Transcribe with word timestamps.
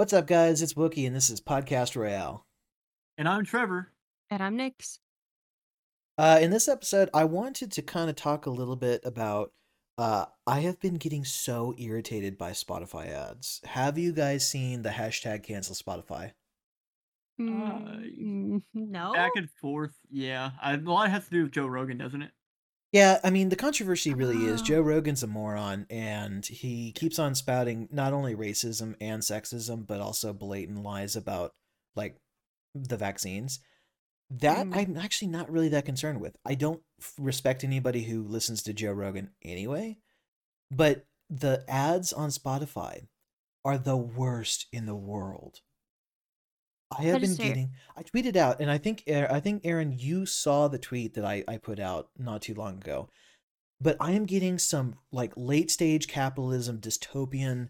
What's 0.00 0.14
up, 0.14 0.26
guys? 0.26 0.62
It's 0.62 0.72
Wookie, 0.72 1.06
and 1.06 1.14
this 1.14 1.28
is 1.28 1.42
Podcast 1.42 1.94
Royale. 1.94 2.46
And 3.18 3.28
I'm 3.28 3.44
Trevor. 3.44 3.92
And 4.30 4.42
I'm 4.42 4.56
Nix. 4.56 4.98
Uh, 6.16 6.38
in 6.40 6.50
this 6.50 6.68
episode, 6.68 7.10
I 7.12 7.24
wanted 7.24 7.70
to 7.72 7.82
kind 7.82 8.08
of 8.08 8.16
talk 8.16 8.46
a 8.46 8.50
little 8.50 8.76
bit 8.76 9.02
about. 9.04 9.52
Uh, 9.98 10.24
I 10.46 10.60
have 10.60 10.80
been 10.80 10.94
getting 10.94 11.26
so 11.26 11.74
irritated 11.76 12.38
by 12.38 12.52
Spotify 12.52 13.08
ads. 13.08 13.60
Have 13.66 13.98
you 13.98 14.12
guys 14.12 14.48
seen 14.48 14.80
the 14.80 14.88
hashtag 14.88 15.42
cancel 15.42 15.74
Spotify? 15.74 16.32
Mm, 17.38 18.62
no. 18.72 19.12
Back 19.12 19.32
and 19.36 19.50
forth. 19.60 19.92
Yeah. 20.10 20.52
I, 20.62 20.76
a 20.76 20.78
lot 20.78 21.10
has 21.10 21.26
to 21.26 21.30
do 21.30 21.42
with 21.42 21.52
Joe 21.52 21.66
Rogan, 21.66 21.98
doesn't 21.98 22.22
it? 22.22 22.30
Yeah, 22.92 23.20
I 23.22 23.30
mean, 23.30 23.50
the 23.50 23.56
controversy 23.56 24.14
really 24.14 24.46
is. 24.46 24.62
Joe 24.62 24.80
Rogan's 24.80 25.22
a 25.22 25.28
moron, 25.28 25.86
and 25.90 26.44
he 26.44 26.90
keeps 26.90 27.20
on 27.20 27.36
spouting 27.36 27.88
not 27.92 28.12
only 28.12 28.34
racism 28.34 28.96
and 29.00 29.22
sexism, 29.22 29.86
but 29.86 30.00
also 30.00 30.32
blatant 30.32 30.82
lies 30.82 31.14
about, 31.14 31.54
like, 31.94 32.16
the 32.74 32.96
vaccines. 32.96 33.60
That 34.28 34.66
Mm. 34.66 34.76
I'm 34.76 34.96
actually 34.96 35.28
not 35.28 35.50
really 35.50 35.68
that 35.70 35.84
concerned 35.84 36.20
with. 36.20 36.36
I 36.44 36.54
don't 36.54 36.82
f- 37.00 37.14
respect 37.18 37.62
anybody 37.64 38.02
who 38.04 38.22
listens 38.24 38.62
to 38.64 38.72
Joe 38.72 38.92
Rogan 38.92 39.30
anyway, 39.42 39.98
but 40.70 41.06
the 41.28 41.64
ads 41.68 42.12
on 42.12 42.30
Spotify 42.30 43.06
are 43.64 43.78
the 43.78 43.96
worst 43.96 44.66
in 44.72 44.86
the 44.86 44.96
world. 44.96 45.60
I 46.96 47.02
have 47.04 47.20
been 47.20 47.36
getting. 47.36 47.72
I 47.96 48.02
tweeted 48.02 48.36
out, 48.36 48.60
and 48.60 48.70
I 48.70 48.78
think 48.78 49.04
er, 49.08 49.28
I 49.30 49.40
think 49.40 49.62
Aaron, 49.64 49.94
you 49.96 50.26
saw 50.26 50.68
the 50.68 50.78
tweet 50.78 51.14
that 51.14 51.24
I 51.24 51.44
I 51.46 51.56
put 51.56 51.78
out 51.78 52.08
not 52.18 52.42
too 52.42 52.54
long 52.54 52.78
ago. 52.78 53.08
But 53.80 53.96
I 54.00 54.12
am 54.12 54.26
getting 54.26 54.58
some 54.58 54.96
like 55.10 55.32
late 55.36 55.70
stage 55.70 56.06
capitalism 56.06 56.80
dystopian 56.80 57.68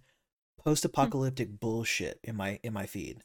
post 0.58 0.84
apocalyptic 0.84 1.60
bullshit 1.60 2.18
in 2.24 2.36
my 2.36 2.58
in 2.62 2.72
my 2.72 2.86
feed. 2.86 3.22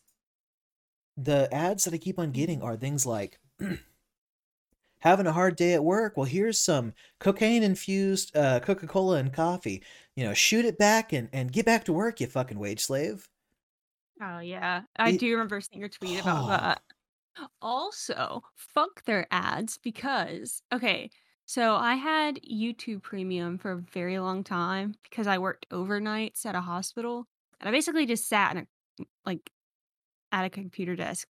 The 1.18 1.48
ads 1.54 1.86
that 1.86 1.94
I 1.94 1.98
keep 1.98 2.20
on 2.20 2.32
getting 2.32 2.62
are 2.62 2.76
things 2.76 3.06
like 3.06 3.40
having 5.00 5.28
a 5.28 5.32
hard 5.32 5.56
day 5.56 5.74
at 5.74 5.84
work. 5.84 6.18
Well, 6.18 6.26
here's 6.26 6.60
some 6.60 6.94
cocaine 7.20 7.64
infused 7.64 8.36
uh, 8.36 8.60
Coca 8.60 8.86
Cola 8.86 9.18
and 9.18 9.32
coffee. 9.32 9.82
You 10.16 10.26
know, 10.26 10.34
shoot 10.34 10.66
it 10.66 10.78
back 10.78 11.14
and 11.14 11.30
and 11.32 11.54
get 11.54 11.66
back 11.66 11.86
to 11.86 11.94
work, 11.94 12.20
you 12.20 12.28
fucking 12.28 12.60
wage 12.60 12.82
slave. 12.82 13.30
Oh 14.22 14.40
yeah, 14.40 14.84
I 14.98 15.12
It- 15.12 15.20
do 15.20 15.32
remember 15.32 15.60
seeing 15.62 15.80
your 15.80 15.90
tweet 15.90 16.22
about 16.22 16.44
Oh. 16.46 16.48
that. 16.48 16.82
Also, 17.62 18.44
fuck 18.56 19.04
their 19.06 19.28
ads 19.32 19.78
because 19.78 20.62
okay, 20.74 21.10
so 21.46 21.76
I 21.76 21.96
had 21.96 22.38
YouTube 22.44 23.04
Premium 23.04 23.58
for 23.58 23.72
a 23.74 23.78
very 23.82 24.20
long 24.20 24.44
time 24.44 24.96
because 25.04 25.28
I 25.28 25.38
worked 25.38 25.68
overnights 25.70 26.46
at 26.46 26.56
a 26.56 26.62
hospital, 26.62 27.28
and 27.60 27.68
I 27.70 27.72
basically 27.74 28.06
just 28.06 28.28
sat 28.30 28.56
in 28.56 28.64
a 28.64 28.68
like 29.26 29.52
at 30.32 30.46
a 30.46 30.50
computer 30.50 30.96
desk 30.96 31.28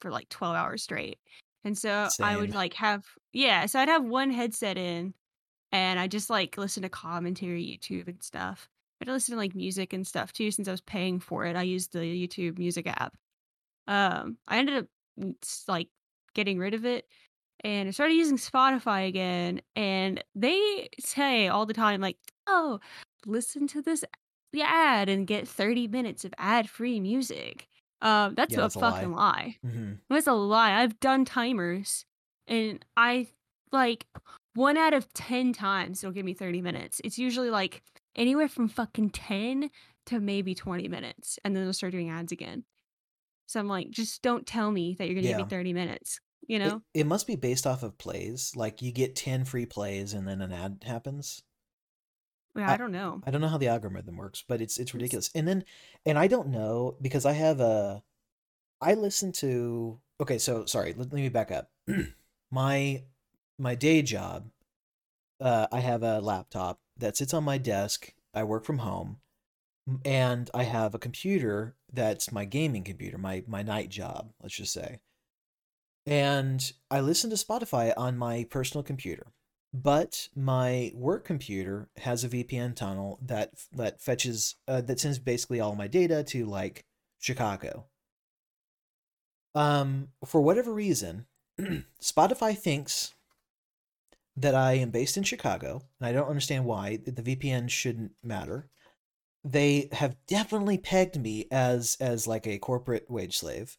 for 0.00 0.10
like 0.10 0.28
twelve 0.30 0.56
hours 0.56 0.82
straight. 0.84 1.18
And 1.64 1.78
so 1.78 2.08
I 2.20 2.36
would 2.38 2.50
Same. 2.50 2.56
like 2.56 2.74
have 2.74 3.06
yeah, 3.32 3.66
so 3.66 3.80
I'd 3.80 3.88
have 3.88 4.04
one 4.04 4.30
headset 4.32 4.78
in, 4.78 5.14
and 5.72 6.00
I 6.00 6.08
just 6.08 6.30
like 6.30 6.58
listen 6.58 6.82
to 6.84 6.88
commentary 6.90 7.64
YouTube 7.64 8.08
and 8.08 8.22
stuff. 8.22 8.68
I'd 9.00 9.08
listen 9.08 9.32
to 9.32 9.38
like 9.38 9.54
music 9.54 9.92
and 9.92 10.06
stuff 10.06 10.32
too 10.32 10.50
since 10.50 10.68
I 10.68 10.72
was 10.72 10.80
paying 10.82 11.20
for 11.20 11.46
it. 11.46 11.56
I 11.56 11.62
used 11.62 11.92
the 11.92 12.00
YouTube 12.00 12.58
music 12.58 12.86
app. 12.86 13.16
Um, 13.86 14.38
I 14.48 14.58
ended 14.58 14.76
up 14.76 14.86
like 15.68 15.88
getting 16.34 16.58
rid 16.58 16.74
of 16.74 16.84
it 16.86 17.06
and 17.64 17.88
I 17.88 17.92
started 17.92 18.14
using 18.14 18.38
Spotify 18.38 19.08
again. 19.08 19.62
And 19.76 20.24
they 20.34 20.88
say 21.00 21.48
all 21.48 21.66
the 21.66 21.74
time, 21.74 22.00
like, 22.00 22.18
oh, 22.46 22.80
listen 23.26 23.66
to 23.68 23.82
this 23.82 24.04
ad 24.56 25.08
and 25.08 25.26
get 25.26 25.48
30 25.48 25.88
minutes 25.88 26.24
of 26.24 26.34
ad 26.38 26.68
free 26.68 27.00
music. 27.00 27.68
Um, 28.02 28.34
that's 28.34 28.56
Yeah, 28.56 28.58
a 28.58 28.62
that's 28.62 28.76
a 28.76 28.80
lie. 28.80 29.10
fucking 29.10 29.12
lie. 29.12 29.58
hmm 29.62 29.92
That's 30.08 30.26
a 30.26 30.32
lie. 30.32 30.80
I've 30.82 30.98
done 31.00 31.24
timers 31.24 32.04
and 32.46 32.84
I 32.96 33.28
like 33.72 34.06
one 34.54 34.76
out 34.76 34.94
of 34.94 35.12
10 35.14 35.52
times 35.52 36.02
it'll 36.02 36.12
give 36.12 36.24
me 36.26 36.34
30 36.34 36.62
minutes. 36.62 37.00
It's 37.04 37.18
usually 37.18 37.50
like 37.50 37.82
anywhere 38.16 38.48
from 38.48 38.68
fucking 38.68 39.10
10 39.10 39.70
to 40.06 40.20
maybe 40.20 40.54
20 40.54 40.88
minutes. 40.88 41.38
And 41.44 41.54
then 41.54 41.64
they'll 41.64 41.72
start 41.72 41.92
doing 41.92 42.10
ads 42.10 42.32
again. 42.32 42.64
So 43.46 43.58
I'm 43.60 43.68
like, 43.68 43.90
just 43.90 44.22
don't 44.22 44.46
tell 44.46 44.70
me 44.70 44.94
that 44.98 45.06
you're 45.06 45.14
going 45.14 45.24
to 45.24 45.30
Yeah. 45.30 45.38
give 45.38 45.46
me 45.46 45.50
30 45.50 45.72
minutes, 45.72 46.20
you 46.46 46.58
know? 46.58 46.82
it 46.94 47.06
must 47.06 47.26
be 47.26 47.36
based 47.36 47.66
off 47.66 47.82
of 47.82 47.98
plays. 47.98 48.52
Like 48.54 48.80
you 48.82 48.92
get 48.92 49.16
10 49.16 49.44
free 49.44 49.66
plays 49.66 50.12
and 50.14 50.26
then 50.26 50.40
an 50.40 50.52
ad 50.52 50.84
happens. 50.86 51.42
yeah, 52.56 52.70
I- 52.70 52.74
I 52.74 52.76
don't 52.76 52.92
know. 52.92 53.20
I 53.26 53.30
don't 53.30 53.40
know 53.40 53.48
how 53.48 53.58
the 53.58 53.68
algorithm 53.68 54.16
works, 54.16 54.44
but 54.46 54.60
it's 54.60 54.78
it's 54.78 54.92
ridiculous. 54.94 55.30
And 55.34 55.46
then 55.48 55.64
and 56.06 56.18
I 56.18 56.26
don't 56.28 56.48
know 56.48 56.96
because 57.00 57.24
I 57.26 57.32
have 57.32 57.60
a 57.60 58.02
I 58.80 58.94
listen 58.94 59.30
to 59.42 60.00
okay, 60.20 60.38
so 60.38 60.64
sorry, 60.66 60.90
let, 60.94 61.12
let 61.12 61.20
me 61.20 61.28
back 61.28 61.50
up. 61.50 61.70
my 62.50 63.04
my 63.58 63.74
day 63.74 64.02
job, 64.02 64.48
uh 65.40 65.66
I 65.72 65.80
have 65.80 66.02
a 66.02 66.20
laptop 66.20 66.80
that 67.00 67.16
sits 67.16 67.34
on 67.34 67.44
my 67.44 67.58
desk. 67.58 68.14
I 68.32 68.44
work 68.44 68.64
from 68.64 68.78
home. 68.78 69.18
And 70.04 70.48
I 70.54 70.64
have 70.64 70.94
a 70.94 70.98
computer 70.98 71.74
that's 71.92 72.30
my 72.30 72.44
gaming 72.44 72.84
computer, 72.84 73.18
my 73.18 73.42
my 73.46 73.62
night 73.62 73.88
job, 73.88 74.32
let's 74.40 74.54
just 74.54 74.72
say. 74.72 75.00
And 76.06 76.72
I 76.90 77.00
listen 77.00 77.30
to 77.30 77.36
Spotify 77.36 77.92
on 77.96 78.16
my 78.16 78.46
personal 78.50 78.84
computer. 78.84 79.32
But 79.72 80.28
my 80.34 80.90
work 80.94 81.24
computer 81.24 81.88
has 81.98 82.24
a 82.24 82.28
VPN 82.28 82.74
tunnel 82.74 83.18
that 83.22 83.52
that 83.72 84.00
fetches 84.00 84.56
uh, 84.68 84.80
that 84.82 85.00
sends 85.00 85.18
basically 85.18 85.60
all 85.60 85.74
my 85.74 85.86
data 85.86 86.24
to 86.24 86.44
like 86.44 86.84
Chicago. 87.18 87.86
Um, 89.54 90.08
for 90.24 90.40
whatever 90.40 90.72
reason, 90.72 91.26
Spotify 92.02 92.56
thinks 92.56 93.14
that 94.40 94.54
I 94.54 94.74
am 94.74 94.90
based 94.90 95.16
in 95.16 95.22
Chicago, 95.22 95.82
and 95.98 96.08
I 96.08 96.12
don't 96.12 96.28
understand 96.28 96.64
why. 96.64 96.98
The 97.04 97.22
VPN 97.22 97.68
shouldn't 97.68 98.12
matter. 98.22 98.70
They 99.44 99.88
have 99.92 100.16
definitely 100.26 100.78
pegged 100.78 101.18
me 101.18 101.46
as 101.50 101.96
as 102.00 102.26
like 102.26 102.46
a 102.46 102.58
corporate 102.58 103.10
wage 103.10 103.36
slave, 103.36 103.78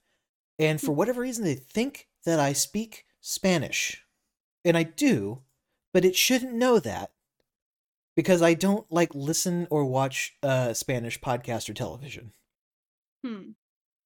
and 0.60 0.80
for 0.80 0.92
whatever 0.92 1.22
reason, 1.22 1.44
they 1.44 1.56
think 1.56 2.08
that 2.26 2.40
I 2.40 2.54
speak 2.54 3.06
Spanish, 3.20 4.04
and 4.64 4.78
I 4.78 4.84
do, 4.84 5.42
but 5.94 6.06
it 6.06 6.16
shouldn't 6.16 6.54
know 6.54 6.80
that 6.80 7.12
because 8.16 8.42
I 8.42 8.54
don't 8.54 8.92
like 8.92 9.14
listen 9.16 9.68
or 9.70 9.86
watch 9.86 10.36
uh, 10.44 10.74
Spanish 10.74 11.20
podcast 11.20 11.70
or 11.70 11.74
television. 11.74 12.34
Hmm. 13.24 13.52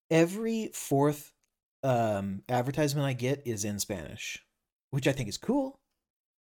Every 0.10 0.70
fourth 0.74 1.34
um, 1.84 2.44
advertisement 2.50 3.08
I 3.08 3.14
get 3.14 3.42
is 3.46 3.66
in 3.66 3.80
Spanish, 3.80 4.44
which 4.92 5.08
I 5.08 5.12
think 5.12 5.30
is 5.30 5.38
cool. 5.38 5.80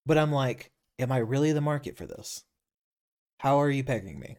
But 0.06 0.18
I'm 0.18 0.32
like, 0.32 0.72
am 1.00 1.12
I 1.12 1.18
really 1.18 1.52
the 1.54 1.62
market 1.62 1.98
for 1.98 2.06
this? 2.06 2.44
How 3.40 3.62
are 3.62 3.70
you 3.70 3.84
pegging 3.84 4.20
me? 4.20 4.38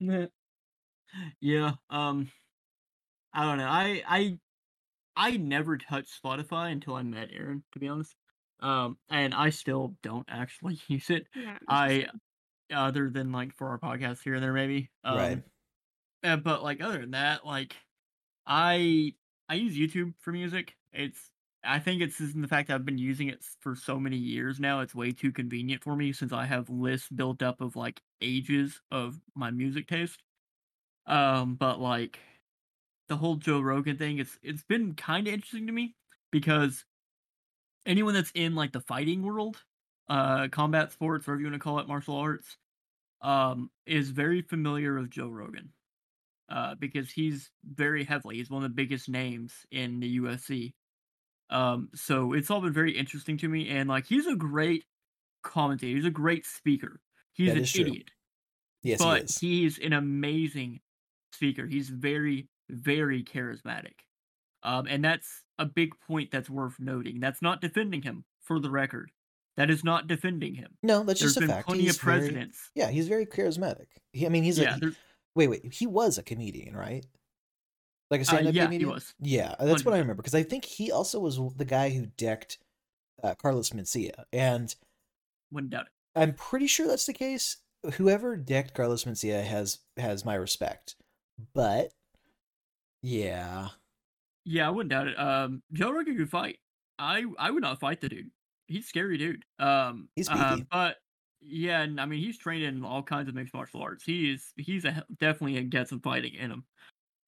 yeah. 1.40 1.72
Um 1.90 2.30
I 3.32 3.44
don't 3.44 3.58
know. 3.58 3.68
I 3.68 4.02
I 4.06 4.38
I 5.16 5.36
never 5.36 5.78
touched 5.78 6.22
Spotify 6.22 6.72
until 6.72 6.94
I 6.94 7.02
met 7.02 7.30
Aaron, 7.32 7.64
to 7.72 7.78
be 7.78 7.88
honest. 7.88 8.14
Um 8.60 8.98
and 9.10 9.34
I 9.34 9.50
still 9.50 9.94
don't 10.02 10.26
actually 10.28 10.80
use 10.88 11.10
it. 11.10 11.26
Yeah, 11.34 11.58
I 11.68 12.06
other 12.72 13.10
than 13.10 13.32
like 13.32 13.54
for 13.54 13.68
our 13.68 13.78
podcast 13.78 14.22
here 14.24 14.34
and 14.34 14.42
there 14.42 14.52
maybe. 14.52 14.90
Um 15.04 15.16
right. 15.16 15.42
uh, 16.24 16.36
but 16.36 16.62
like 16.62 16.82
other 16.82 17.00
than 17.00 17.12
that, 17.12 17.46
like 17.46 17.76
I 18.46 19.14
I 19.48 19.54
use 19.54 19.76
YouTube 19.76 20.14
for 20.20 20.32
music. 20.32 20.74
It's 20.92 21.30
I 21.64 21.78
think 21.78 22.02
it's 22.02 22.18
just 22.18 22.34
in 22.34 22.42
the 22.42 22.48
fact 22.48 22.68
that 22.68 22.74
I've 22.74 22.84
been 22.84 22.98
using 22.98 23.28
it 23.28 23.44
for 23.60 23.76
so 23.76 23.98
many 24.00 24.16
years 24.16 24.58
now. 24.58 24.80
It's 24.80 24.94
way 24.94 25.12
too 25.12 25.30
convenient 25.32 25.82
for 25.84 25.94
me 25.94 26.12
since 26.12 26.32
I 26.32 26.44
have 26.46 26.68
lists 26.68 27.08
built 27.08 27.42
up 27.42 27.60
of 27.60 27.76
like 27.76 28.02
ages 28.20 28.80
of 28.90 29.20
my 29.36 29.50
music 29.50 29.86
taste. 29.86 30.22
Um, 31.06 31.56
but 31.56 31.80
like 31.80 32.20
the 33.08 33.16
whole 33.16 33.36
Joe 33.36 33.60
Rogan 33.60 33.98
thing, 33.98 34.18
it's 34.18 34.38
it's 34.42 34.64
been 34.64 34.94
kind 34.94 35.28
of 35.28 35.34
interesting 35.34 35.66
to 35.68 35.72
me 35.72 35.96
because 36.32 36.84
anyone 37.86 38.14
that's 38.14 38.32
in 38.34 38.54
like 38.54 38.72
the 38.72 38.80
fighting 38.80 39.22
world, 39.22 39.62
uh, 40.08 40.48
combat 40.48 40.92
sports, 40.92 41.26
whatever 41.26 41.40
you 41.40 41.46
want 41.46 41.54
to 41.54 41.58
call 41.60 41.78
it, 41.78 41.88
martial 41.88 42.16
arts, 42.16 42.56
um, 43.22 43.70
is 43.86 44.10
very 44.10 44.42
familiar 44.42 44.98
with 45.00 45.10
Joe 45.10 45.28
Rogan 45.28 45.72
uh, 46.50 46.74
because 46.76 47.10
he's 47.10 47.50
very 47.64 48.04
heavily. 48.04 48.36
He's 48.36 48.50
one 48.50 48.64
of 48.64 48.70
the 48.70 48.74
biggest 48.74 49.08
names 49.08 49.54
in 49.70 50.00
the 50.00 50.08
UFC. 50.20 50.74
Um, 51.52 51.90
so 51.94 52.32
it's 52.32 52.50
all 52.50 52.60
been 52.60 52.72
very 52.72 52.96
interesting 52.96 53.36
to 53.38 53.48
me, 53.48 53.68
and 53.68 53.88
like 53.88 54.06
he's 54.06 54.26
a 54.26 54.34
great 54.34 54.84
commentator. 55.42 55.96
He's 55.96 56.04
a 56.06 56.10
great 56.10 56.46
speaker. 56.46 57.00
He's 57.34 57.48
That 57.54 57.58
an 57.58 57.86
idiot, 57.86 58.10
Yes, 58.82 58.98
he 59.00 59.04
but 59.04 59.22
is. 59.24 59.38
he's 59.38 59.78
an 59.78 59.92
amazing 59.92 60.80
speaker. 61.32 61.66
He's 61.66 61.88
very, 61.88 62.48
very 62.70 63.22
charismatic. 63.22 63.94
Um, 64.62 64.86
and 64.86 65.04
that's 65.04 65.42
a 65.58 65.64
big 65.66 65.92
point 66.06 66.30
that's 66.30 66.48
worth 66.50 66.76
noting. 66.78 67.20
That's 67.20 67.42
not 67.42 67.60
defending 67.60 68.02
him, 68.02 68.24
for 68.42 68.60
the 68.60 68.70
record. 68.70 69.10
That 69.56 69.70
is 69.70 69.82
not 69.84 70.06
defending 70.06 70.54
him. 70.54 70.78
No, 70.82 71.02
that's 71.04 71.20
There's 71.20 71.34
just 71.34 71.44
a 71.44 71.48
fact. 71.48 71.66
plenty 71.66 71.82
He's 71.84 71.96
of 71.96 72.00
very- 72.02 72.18
presidents. 72.20 72.70
yeah, 72.74 72.90
he's 72.90 73.08
very 73.08 73.26
charismatic. 73.26 73.86
He, 74.12 74.24
I 74.24 74.28
mean, 74.30 74.42
he's 74.44 74.58
yeah, 74.58 74.76
a 74.76 74.80
there's, 74.80 74.96
Wait, 75.34 75.48
wait. 75.48 75.72
He 75.72 75.86
was 75.86 76.16
a 76.18 76.22
comedian, 76.22 76.76
right? 76.76 77.04
Like 78.12 78.20
a 78.20 78.24
Uh, 78.24 78.26
stand-up 78.26 78.54
yeah, 78.54 78.70
he 78.70 78.84
was. 78.84 79.14
Yeah, 79.20 79.54
that's 79.58 79.86
what 79.86 79.94
I 79.94 79.98
remember 79.98 80.22
because 80.22 80.34
I 80.34 80.42
think 80.42 80.66
he 80.66 80.92
also 80.92 81.18
was 81.18 81.40
the 81.56 81.64
guy 81.64 81.88
who 81.88 82.04
decked 82.18 82.58
uh, 83.22 83.34
Carlos 83.34 83.70
Mencia, 83.70 84.24
and 84.34 84.74
Wouldn't 85.50 85.70
doubt 85.70 85.86
it. 85.86 86.20
I'm 86.20 86.34
pretty 86.34 86.66
sure 86.66 86.86
that's 86.86 87.06
the 87.06 87.14
case. 87.14 87.56
Whoever 87.94 88.36
decked 88.36 88.74
Carlos 88.74 89.04
Mencia 89.04 89.42
has 89.42 89.78
has 89.96 90.26
my 90.26 90.34
respect, 90.34 90.96
but 91.54 91.94
yeah, 93.02 93.68
Yeah, 94.44 94.66
I 94.66 94.70
wouldn't 94.70 94.90
doubt 94.90 95.08
it. 95.08 95.18
Um, 95.18 95.62
Joe 95.72 95.90
Rogan 95.90 96.18
could 96.18 96.30
fight. 96.30 96.58
I 96.98 97.24
I 97.38 97.50
would 97.50 97.62
not 97.62 97.80
fight 97.80 98.02
the 98.02 98.10
dude. 98.10 98.30
He's 98.66 98.84
a 98.84 98.88
scary 98.88 99.16
dude. 99.16 99.44
Um, 99.58 100.10
He's 100.16 100.28
uh, 100.28 100.58
but 100.70 100.98
yeah, 101.40 101.80
and 101.80 101.98
I 101.98 102.04
mean 102.04 102.20
he's 102.20 102.36
trained 102.36 102.62
in 102.64 102.84
all 102.84 103.02
kinds 103.02 103.30
of 103.30 103.34
mixed 103.34 103.54
martial 103.54 103.80
arts. 103.80 104.04
He 104.04 104.30
is 104.30 104.52
he's 104.58 104.84
a 104.84 105.04
definitely 105.18 105.56
a 105.56 105.62
get 105.62 105.88
some 105.88 106.00
fighting 106.00 106.34
in 106.34 106.50
him. 106.50 106.64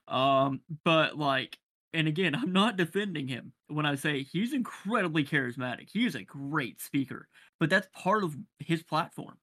Um, 0.08 0.60
but 0.84 1.18
like, 1.18 1.58
and 1.92 2.08
again, 2.08 2.34
I'm 2.34 2.52
not 2.52 2.76
defending 2.76 3.28
him 3.28 3.52
when 3.68 3.86
I 3.86 3.94
say 3.94 4.22
he's 4.22 4.52
incredibly 4.52 5.24
charismatic. 5.24 5.88
He 5.92 6.06
is 6.06 6.14
a 6.14 6.22
great 6.22 6.80
speaker, 6.80 7.28
but 7.60 7.70
that's 7.70 7.88
part 7.94 8.24
of 8.24 8.36
his 8.58 8.82
platform. 8.82 9.36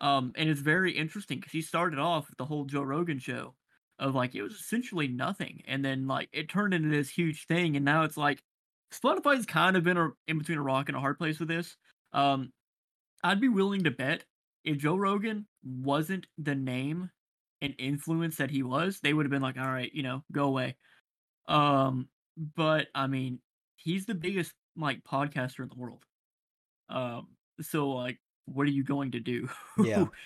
Um, 0.00 0.32
and 0.36 0.48
it's 0.48 0.60
very 0.60 0.92
interesting 0.92 1.38
because 1.38 1.52
he 1.52 1.62
started 1.62 1.98
off 1.98 2.28
with 2.28 2.36
the 2.36 2.44
whole 2.44 2.64
Joe 2.64 2.82
Rogan 2.82 3.18
show 3.18 3.54
of 3.98 4.14
like 4.14 4.34
it 4.34 4.42
was 4.42 4.54
essentially 4.54 5.08
nothing, 5.08 5.62
and 5.66 5.84
then 5.84 6.06
like 6.06 6.28
it 6.32 6.48
turned 6.48 6.74
into 6.74 6.90
this 6.90 7.08
huge 7.08 7.46
thing, 7.46 7.76
and 7.76 7.84
now 7.84 8.04
it's 8.04 8.16
like 8.16 8.42
Spotify's 8.92 9.46
kind 9.46 9.76
of 9.76 9.84
been 9.84 9.96
a, 9.96 10.10
in 10.28 10.38
between 10.38 10.58
a 10.58 10.62
rock 10.62 10.88
and 10.88 10.96
a 10.96 11.00
hard 11.00 11.18
place 11.18 11.38
with 11.38 11.48
this. 11.48 11.76
Um, 12.12 12.52
I'd 13.24 13.40
be 13.40 13.48
willing 13.48 13.84
to 13.84 13.90
bet 13.90 14.24
if 14.64 14.78
Joe 14.78 14.96
Rogan 14.96 15.46
wasn't 15.64 16.26
the 16.38 16.54
name 16.54 17.10
and 17.66 17.74
influence 17.78 18.36
that 18.36 18.50
he 18.50 18.62
was, 18.62 19.00
they 19.00 19.12
would 19.12 19.26
have 19.26 19.30
been 19.30 19.42
like, 19.42 19.58
all 19.58 19.70
right, 19.70 19.90
you 19.94 20.02
know, 20.02 20.22
go 20.32 20.44
away. 20.44 20.76
Um, 21.48 22.08
but 22.56 22.88
I 22.94 23.06
mean, 23.06 23.40
he's 23.76 24.06
the 24.06 24.14
biggest 24.14 24.52
like 24.76 25.02
podcaster 25.04 25.60
in 25.60 25.68
the 25.68 25.76
world. 25.76 26.04
Um, 26.88 27.28
so 27.60 27.90
like, 27.90 28.18
what 28.46 28.66
are 28.66 28.70
you 28.70 28.84
going 28.84 29.12
to 29.12 29.20
do? 29.20 29.48
Yeah. 29.82 30.06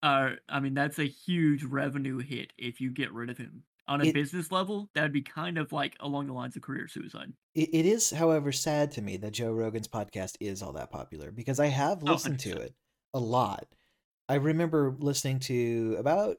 Uh, 0.00 0.30
I 0.48 0.60
mean, 0.60 0.74
that's 0.74 1.00
a 1.00 1.04
huge 1.08 1.64
revenue 1.64 2.18
hit 2.18 2.52
if 2.56 2.80
you 2.80 2.90
get 2.90 3.12
rid 3.12 3.30
of 3.30 3.36
him. 3.36 3.64
On 3.88 4.00
a 4.00 4.04
It- 4.04 4.14
business 4.14 4.52
level, 4.52 4.88
that'd 4.94 5.12
be 5.12 5.22
kind 5.22 5.58
of 5.58 5.72
like 5.72 5.96
along 5.98 6.28
the 6.28 6.32
lines 6.34 6.54
of 6.54 6.62
career 6.62 6.86
suicide. 6.86 7.32
it, 7.56 7.68
it 7.72 7.84
is, 7.84 8.10
however, 8.10 8.52
sad 8.52 8.92
to 8.92 9.02
me 9.02 9.16
that 9.16 9.32
Joe 9.32 9.52
Rogan's 9.52 9.88
podcast 9.88 10.36
is 10.38 10.62
all 10.62 10.72
that 10.74 10.90
popular 10.92 11.32
because 11.32 11.58
I 11.58 11.66
have 11.66 12.02
Oh, 12.04 12.12
listened 12.12 12.38
to 12.40 12.50
it 12.58 12.74
a 13.12 13.18
lot. 13.18 13.66
I 14.28 14.34
remember 14.36 14.94
listening 15.00 15.40
to 15.40 15.96
about 15.98 16.36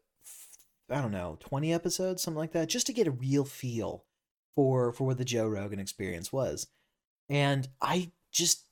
I 0.90 1.02
don't 1.02 1.12
know 1.12 1.38
twenty 1.40 1.74
episodes, 1.74 2.22
something 2.22 2.40
like 2.40 2.54
that, 2.54 2.70
just 2.70 2.88
to 2.88 2.94
get 2.94 3.08
a 3.08 3.12
real 3.12 3.46
feel 3.46 4.06
for 4.56 4.92
for 4.94 5.06
what 5.06 5.18
the 5.18 5.26
Joe 5.26 5.48
Rogan 5.48 5.80
experience 5.80 6.34
was, 6.34 6.68
and 7.30 7.68
I 7.82 8.12
just 8.32 8.66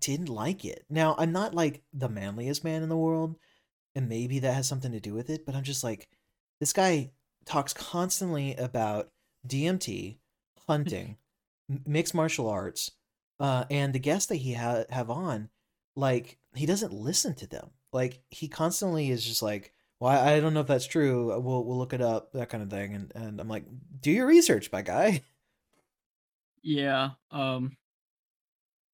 didn't 0.00 0.28
like 0.28 0.64
it. 0.64 0.84
Now 0.88 1.14
I'm 1.18 1.32
not 1.32 1.54
like 1.54 1.82
the 1.92 2.08
manliest 2.08 2.64
man 2.64 2.82
in 2.82 2.88
the 2.88 2.96
world, 2.96 3.36
and 3.94 4.08
maybe 4.08 4.38
that 4.40 4.54
has 4.54 4.66
something 4.66 4.92
to 4.92 5.00
do 5.00 5.14
with 5.14 5.30
it, 5.30 5.44
but 5.44 5.54
I'm 5.54 5.64
just 5.64 5.84
like 5.84 6.08
this 6.60 6.72
guy 6.72 7.10
talks 7.44 7.72
constantly 7.72 8.54
about 8.56 9.10
DMT, 9.46 10.18
hunting, 10.66 11.18
mixed 11.86 12.14
martial 12.14 12.48
arts, 12.48 12.90
uh, 13.38 13.64
and 13.70 13.92
the 13.92 13.98
guests 13.98 14.26
that 14.28 14.36
he 14.36 14.54
ha- 14.54 14.84
have 14.90 15.10
on, 15.10 15.50
like 15.96 16.38
he 16.54 16.66
doesn't 16.66 16.92
listen 16.92 17.34
to 17.34 17.46
them. 17.46 17.70
Like 17.92 18.20
he 18.30 18.48
constantly 18.48 19.10
is 19.10 19.24
just 19.24 19.42
like, 19.42 19.73
"Well, 20.00 20.10
I 20.12 20.34
I 20.34 20.40
don't 20.40 20.54
know 20.54 20.60
if 20.60 20.66
that's 20.66 20.86
true. 20.86 21.32
uh, 21.32 21.38
We'll 21.38 21.64
we'll 21.64 21.78
look 21.78 21.92
it 21.92 22.00
up, 22.00 22.32
that 22.32 22.48
kind 22.50 22.62
of 22.62 22.70
thing." 22.70 22.94
And 22.94 23.12
and 23.14 23.40
I'm 23.40 23.48
like, 23.48 23.66
"Do 24.00 24.10
your 24.10 24.26
research, 24.26 24.70
my 24.72 24.82
guy." 24.82 25.24
Yeah. 26.62 27.14
Um 27.30 27.76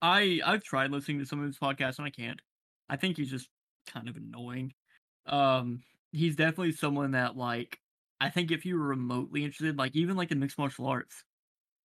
I 0.02 0.40
I've 0.44 0.62
tried 0.62 0.90
listening 0.90 1.18
to 1.18 1.26
some 1.26 1.40
of 1.40 1.46
his 1.46 1.58
podcasts 1.58 1.98
and 1.98 2.06
I 2.06 2.10
can't. 2.10 2.40
I 2.88 2.96
think 2.96 3.16
he's 3.16 3.30
just 3.30 3.48
kind 3.86 4.08
of 4.08 4.16
annoying. 4.16 4.72
Um 5.26 5.84
he's 6.12 6.36
definitely 6.36 6.72
someone 6.72 7.12
that 7.12 7.36
like 7.36 7.80
I 8.20 8.30
think 8.30 8.50
if 8.50 8.66
you 8.66 8.78
were 8.78 8.86
remotely 8.88 9.44
interested, 9.44 9.78
like 9.78 9.96
even 9.96 10.16
like 10.16 10.30
in 10.30 10.40
mixed 10.40 10.58
martial 10.58 10.86
arts, 10.86 11.24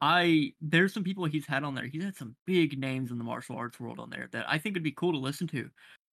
I 0.00 0.54
there's 0.60 0.94
some 0.94 1.04
people 1.04 1.26
he's 1.26 1.46
had 1.46 1.64
on 1.64 1.74
there. 1.76 1.86
He's 1.88 2.04
had 2.04 2.16
some 2.16 2.36
big 2.46 2.78
names 2.78 3.10
in 3.12 3.18
the 3.18 3.24
martial 3.24 3.56
arts 3.56 3.80
world 3.80 4.00
on 4.00 4.10
there 4.10 4.28
that 4.32 4.48
I 4.50 4.58
think 4.58 4.76
would 4.76 4.84
be 4.84 4.92
cool 4.92 5.12
to 5.12 5.18
listen 5.18 5.48
to. 5.48 5.70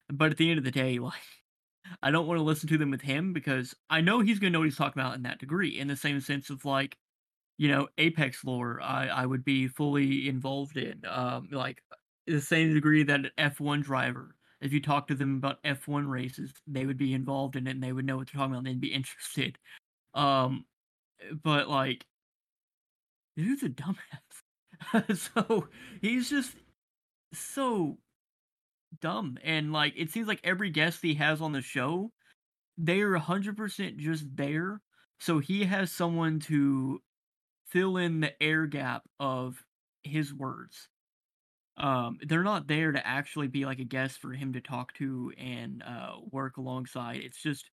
But 0.10 0.32
at 0.32 0.38
the 0.38 0.50
end 0.52 0.60
of 0.60 0.66
the 0.66 0.72
day, 0.72 1.00
like 1.00 1.22
I 2.02 2.12
don't 2.12 2.28
want 2.28 2.38
to 2.38 2.44
listen 2.44 2.70
to 2.70 2.78
them 2.78 2.92
with 2.92 3.02
him 3.02 3.34
because 3.34 3.76
I 3.90 4.02
know 4.02 4.20
he's 4.20 4.40
gonna 4.40 4.52
know 4.52 4.60
what 4.60 4.66
he's 4.66 4.78
talking 4.78 5.02
about 5.02 5.16
in 5.16 5.24
that 5.24 5.40
degree, 5.40 5.80
in 5.80 5.88
the 5.88 5.96
same 5.96 6.20
sense 6.22 6.50
of 6.50 6.66
like 6.66 6.98
you 7.62 7.68
know, 7.68 7.88
Apex 8.00 8.44
lore, 8.44 8.82
I, 8.82 9.06
I 9.06 9.26
would 9.28 9.46
be 9.46 9.68
fully 9.68 10.28
involved 10.28 10.78
in. 10.78 11.04
Um, 11.08 11.48
like 11.52 11.84
the 12.26 12.42
same 12.42 12.74
degree 12.74 13.04
that 13.04 13.20
an 13.20 13.30
F1 13.38 13.84
driver, 13.84 14.36
if 14.62 14.74
you 14.74 14.82
talk 14.82 15.08
to 15.10 15.14
them 15.14 15.36
about 15.36 15.62
F1 15.62 16.10
races, 16.10 16.52
they 16.66 16.88
would 16.88 16.98
be 16.98 17.14
involved 17.14 17.56
in 17.56 17.68
it 17.68 17.72
and 17.72 17.84
they 17.84 17.92
would 17.92 18.04
know 18.04 18.18
what 18.18 18.26
they're 18.26 18.40
talking 18.40 18.54
about 18.54 18.66
and 18.66 18.68
they'd 18.68 18.82
be 18.82 18.92
interested. 18.92 19.60
Um, 20.16 20.66
but 21.44 21.70
like, 21.70 22.04
dude's 23.38 23.62
a 23.62 23.70
dumbass. 23.70 25.30
so 25.36 25.68
he's 26.02 26.32
just 26.32 26.56
so 27.32 28.00
dumb. 29.00 29.38
And 29.44 29.72
like, 29.72 29.94
it 29.96 30.12
seems 30.12 30.28
like 30.28 30.42
every 30.44 30.70
guest 30.70 31.02
he 31.02 31.16
has 31.16 31.42
on 31.42 31.52
the 31.52 31.62
show, 31.62 32.12
they 32.78 33.02
are 33.02 33.16
100% 33.16 33.98
just 33.98 34.26
there. 34.36 34.82
So 35.20 35.40
he 35.40 35.66
has 35.66 35.92
someone 35.92 36.40
to 36.42 37.02
fill 37.68 37.98
in 37.98 38.22
the 38.22 38.42
air 38.44 38.68
gap 38.68 39.04
of 39.20 39.64
his 40.04 40.34
words. 40.34 40.90
Um, 41.78 42.20
they're 42.22 42.44
not 42.44 42.68
there 42.68 42.92
to 42.92 43.06
actually 43.06 43.48
be 43.48 43.66
like 43.66 43.80
a 43.80 43.86
guest 43.86 44.20
for 44.20 44.34
him 44.34 44.54
to 44.54 44.62
talk 44.62 44.94
to 44.96 45.34
and 45.38 45.84
uh, 45.84 46.18
work 46.32 46.58
alongside. 46.58 47.18
It's 47.18 47.42
just, 47.42 47.70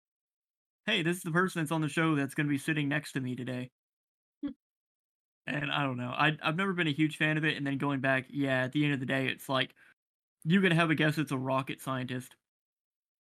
hey, 0.87 1.03
this 1.03 1.19
is 1.19 1.23
the 1.23 1.31
person 1.33 1.63
that's 1.63 1.73
on 1.73 1.83
the 1.83 1.89
show 1.89 2.15
that's 2.15 2.35
going 2.35 2.47
to 2.47 2.51
be 2.51 2.59
sitting 2.59 2.89
next 2.89 3.13
to 3.13 3.21
me 3.21 3.37
today. 3.37 3.71
Hmm. 4.43 4.51
and 5.47 5.71
I 5.71 5.83
don't 5.83 5.97
know. 5.97 6.11
I 6.11 6.37
I've 6.43 6.57
never 6.57 6.73
been 6.73 6.89
a 6.89 6.93
huge 6.93 7.17
fan 7.17 7.37
of 7.39 7.45
it. 7.45 7.57
And 7.57 7.67
then 7.67 7.79
going 7.79 8.01
back, 8.01 8.27
yeah, 8.31 8.65
at 8.65 8.73
the 8.73 8.85
end 8.85 8.95
of 8.95 9.01
the 9.01 9.07
day, 9.07 9.29
it's 9.29 9.49
like 9.49 9.75
you 10.51 10.61
can 10.61 10.73
have 10.73 10.91
a 10.91 10.95
guess 10.95 11.19
it's 11.19 11.33
a 11.33 11.37
rocket 11.39 11.81
scientist 11.83 12.35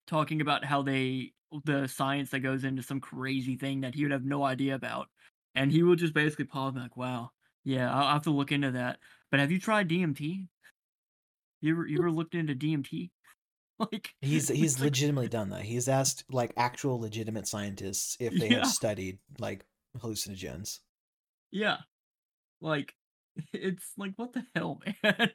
talking 0.07 0.41
about 0.41 0.65
how 0.65 0.83
they 0.83 1.33
the 1.65 1.87
science 1.89 2.31
that 2.31 2.41
goes 2.41 2.65
into 2.65 2.83
some 2.83 3.01
crazy 3.01 3.57
thing 3.57 3.81
that 3.83 3.95
he 3.95 4.03
would 4.03 4.13
have 4.13 4.25
no 4.25 4.43
idea 4.45 4.75
about 4.75 5.09
and 5.55 5.73
he 5.73 5.83
will 5.83 5.97
just 5.97 6.13
basically 6.15 6.45
pause 6.45 6.69
and 6.69 6.77
be 6.77 6.81
like, 6.83 6.97
"Wow, 6.97 7.31
yeah, 7.65 7.93
I'll 7.93 8.13
have 8.13 8.23
to 8.23 8.31
look 8.31 8.53
into 8.53 8.71
that." 8.73 8.99
But 9.31 9.41
have 9.41 9.51
you 9.51 9.59
tried 9.59 9.89
DMT? 9.89 10.47
You 11.61 11.73
ever 11.73 11.87
you 11.87 11.99
ever 11.99 12.11
looked 12.11 12.35
into 12.35 12.55
DMT? 12.55 13.11
like 13.79 14.15
He's 14.21 14.49
he's 14.49 14.79
like- 14.79 14.87
legitimately 14.87 15.29
done 15.29 15.51
that. 15.51 15.63
He's 15.63 15.89
asked 15.89 16.25
like 16.31 16.53
actual 16.57 17.01
legitimate 17.01 17.47
scientists 17.49 18.17
if 18.21 18.35
they 18.39 18.51
Yeah. 18.51 18.59
have 18.59 18.67
studied 18.69 19.19
like 19.39 19.65
hallucinogens. 19.99 20.81
yeah, 21.51 21.79
like 22.61 22.95
it's 23.53 23.93
like 23.97 24.13
what 24.17 24.33
the 24.35 24.45
hell, 24.55 24.81
man. 25.03 25.33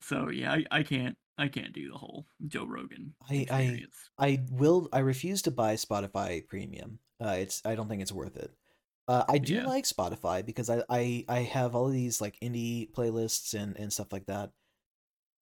So 0.00 0.28
yeah, 0.30 0.52
I, 0.52 0.64
I 0.70 0.82
can't 0.82 1.16
I 1.38 1.48
can't 1.48 1.72
do 1.72 1.90
the 1.90 1.98
whole 1.98 2.26
Joe 2.46 2.66
Rogan 2.66 3.14
I- 3.28 3.46
I- 3.50 3.84
I 4.18 4.40
will. 4.50 4.88
I 4.92 4.98
refuse 5.00 5.40
to 5.42 5.50
buy 5.50 5.74
Spotify 5.76 6.46
Premium. 6.46 6.98
Uh, 7.22 7.36
it's. 7.38 7.62
I 7.64 7.74
don't 7.74 7.88
think 7.88 8.02
it's 8.02 8.12
worth 8.12 8.36
it. 8.36 8.50
Uh, 9.08 9.24
I 9.28 9.38
do 9.38 9.54
Yeah. 9.54 9.66
like 9.66 9.84
Spotify 9.84 10.44
because 10.44 10.68
I, 10.70 10.82
I 10.88 11.24
I 11.28 11.38
have 11.40 11.74
all 11.74 11.86
of 11.86 11.92
these 11.92 12.20
like 12.20 12.38
indie 12.40 12.90
playlists 12.92 13.54
and 13.54 13.76
and 13.76 13.92
stuff 13.92 14.12
like 14.12 14.26
that. 14.26 14.52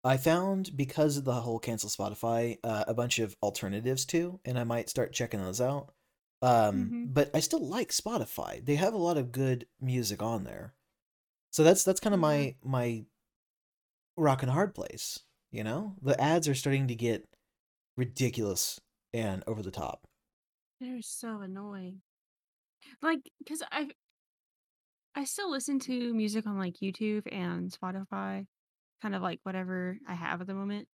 I 0.05 0.17
found 0.17 0.77
because 0.77 1.17
of 1.17 1.25
the 1.25 1.35
whole 1.35 1.59
cancel 1.59 1.91
Spotify, 1.91 2.59
uh, 2.63 2.85
a 2.87 2.95
bunch 2.95 3.19
of 3.19 3.37
alternatives 3.43 4.05
too, 4.05 4.39
and 4.45 4.57
I 4.59 4.63
might 4.65 4.89
start 4.89 5.13
checking 5.13 5.41
those 5.43 5.61
out. 5.61 5.93
Um, 6.41 7.09
Mhm. 7.11 7.15
but 7.15 7.31
I 7.35 7.41
still 7.41 7.67
like 7.67 7.91
Spotify. 7.91 8.65
They 8.65 8.77
have 8.77 8.95
a 8.95 8.99
lot 8.99 9.17
of 9.19 9.33
good 9.33 9.67
music 9.81 10.23
on 10.23 10.45
there, 10.45 10.75
so 11.51 11.65
that's 11.65 11.83
that's 11.83 11.99
kind 12.01 12.15
of 12.15 12.21
my 12.21 12.55
my 12.63 13.05
rock 14.19 14.43
and 14.43 14.51
hard 14.51 14.75
place. 14.75 15.21
You 15.51 15.65
know, 15.65 15.95
the 16.03 16.21
ads 16.21 16.49
are 16.49 16.55
starting 16.55 16.89
to 16.89 16.95
get 16.95 17.27
ridiculous 17.97 18.79
and 19.15 19.43
over 19.47 19.63
the 19.63 19.71
top. 19.71 20.07
They're 20.81 21.03
so 21.03 21.41
annoying. 21.41 22.03
Like, 23.03 23.21
cause 23.49 23.63
I, 23.73 23.89
I 25.15 25.25
still 25.25 25.51
listen 25.51 25.79
to 25.81 26.15
music 26.15 26.47
on 26.47 26.59
like 26.59 26.77
YouTube 26.83 27.23
and 27.33 27.71
Spotify, 27.73 28.47
kind 29.03 29.15
of 29.15 29.23
like 29.23 29.41
whatever 29.43 29.99
I 30.07 30.15
have 30.15 30.41
at 30.41 30.47
the 30.47 30.55
moment. 30.55 30.87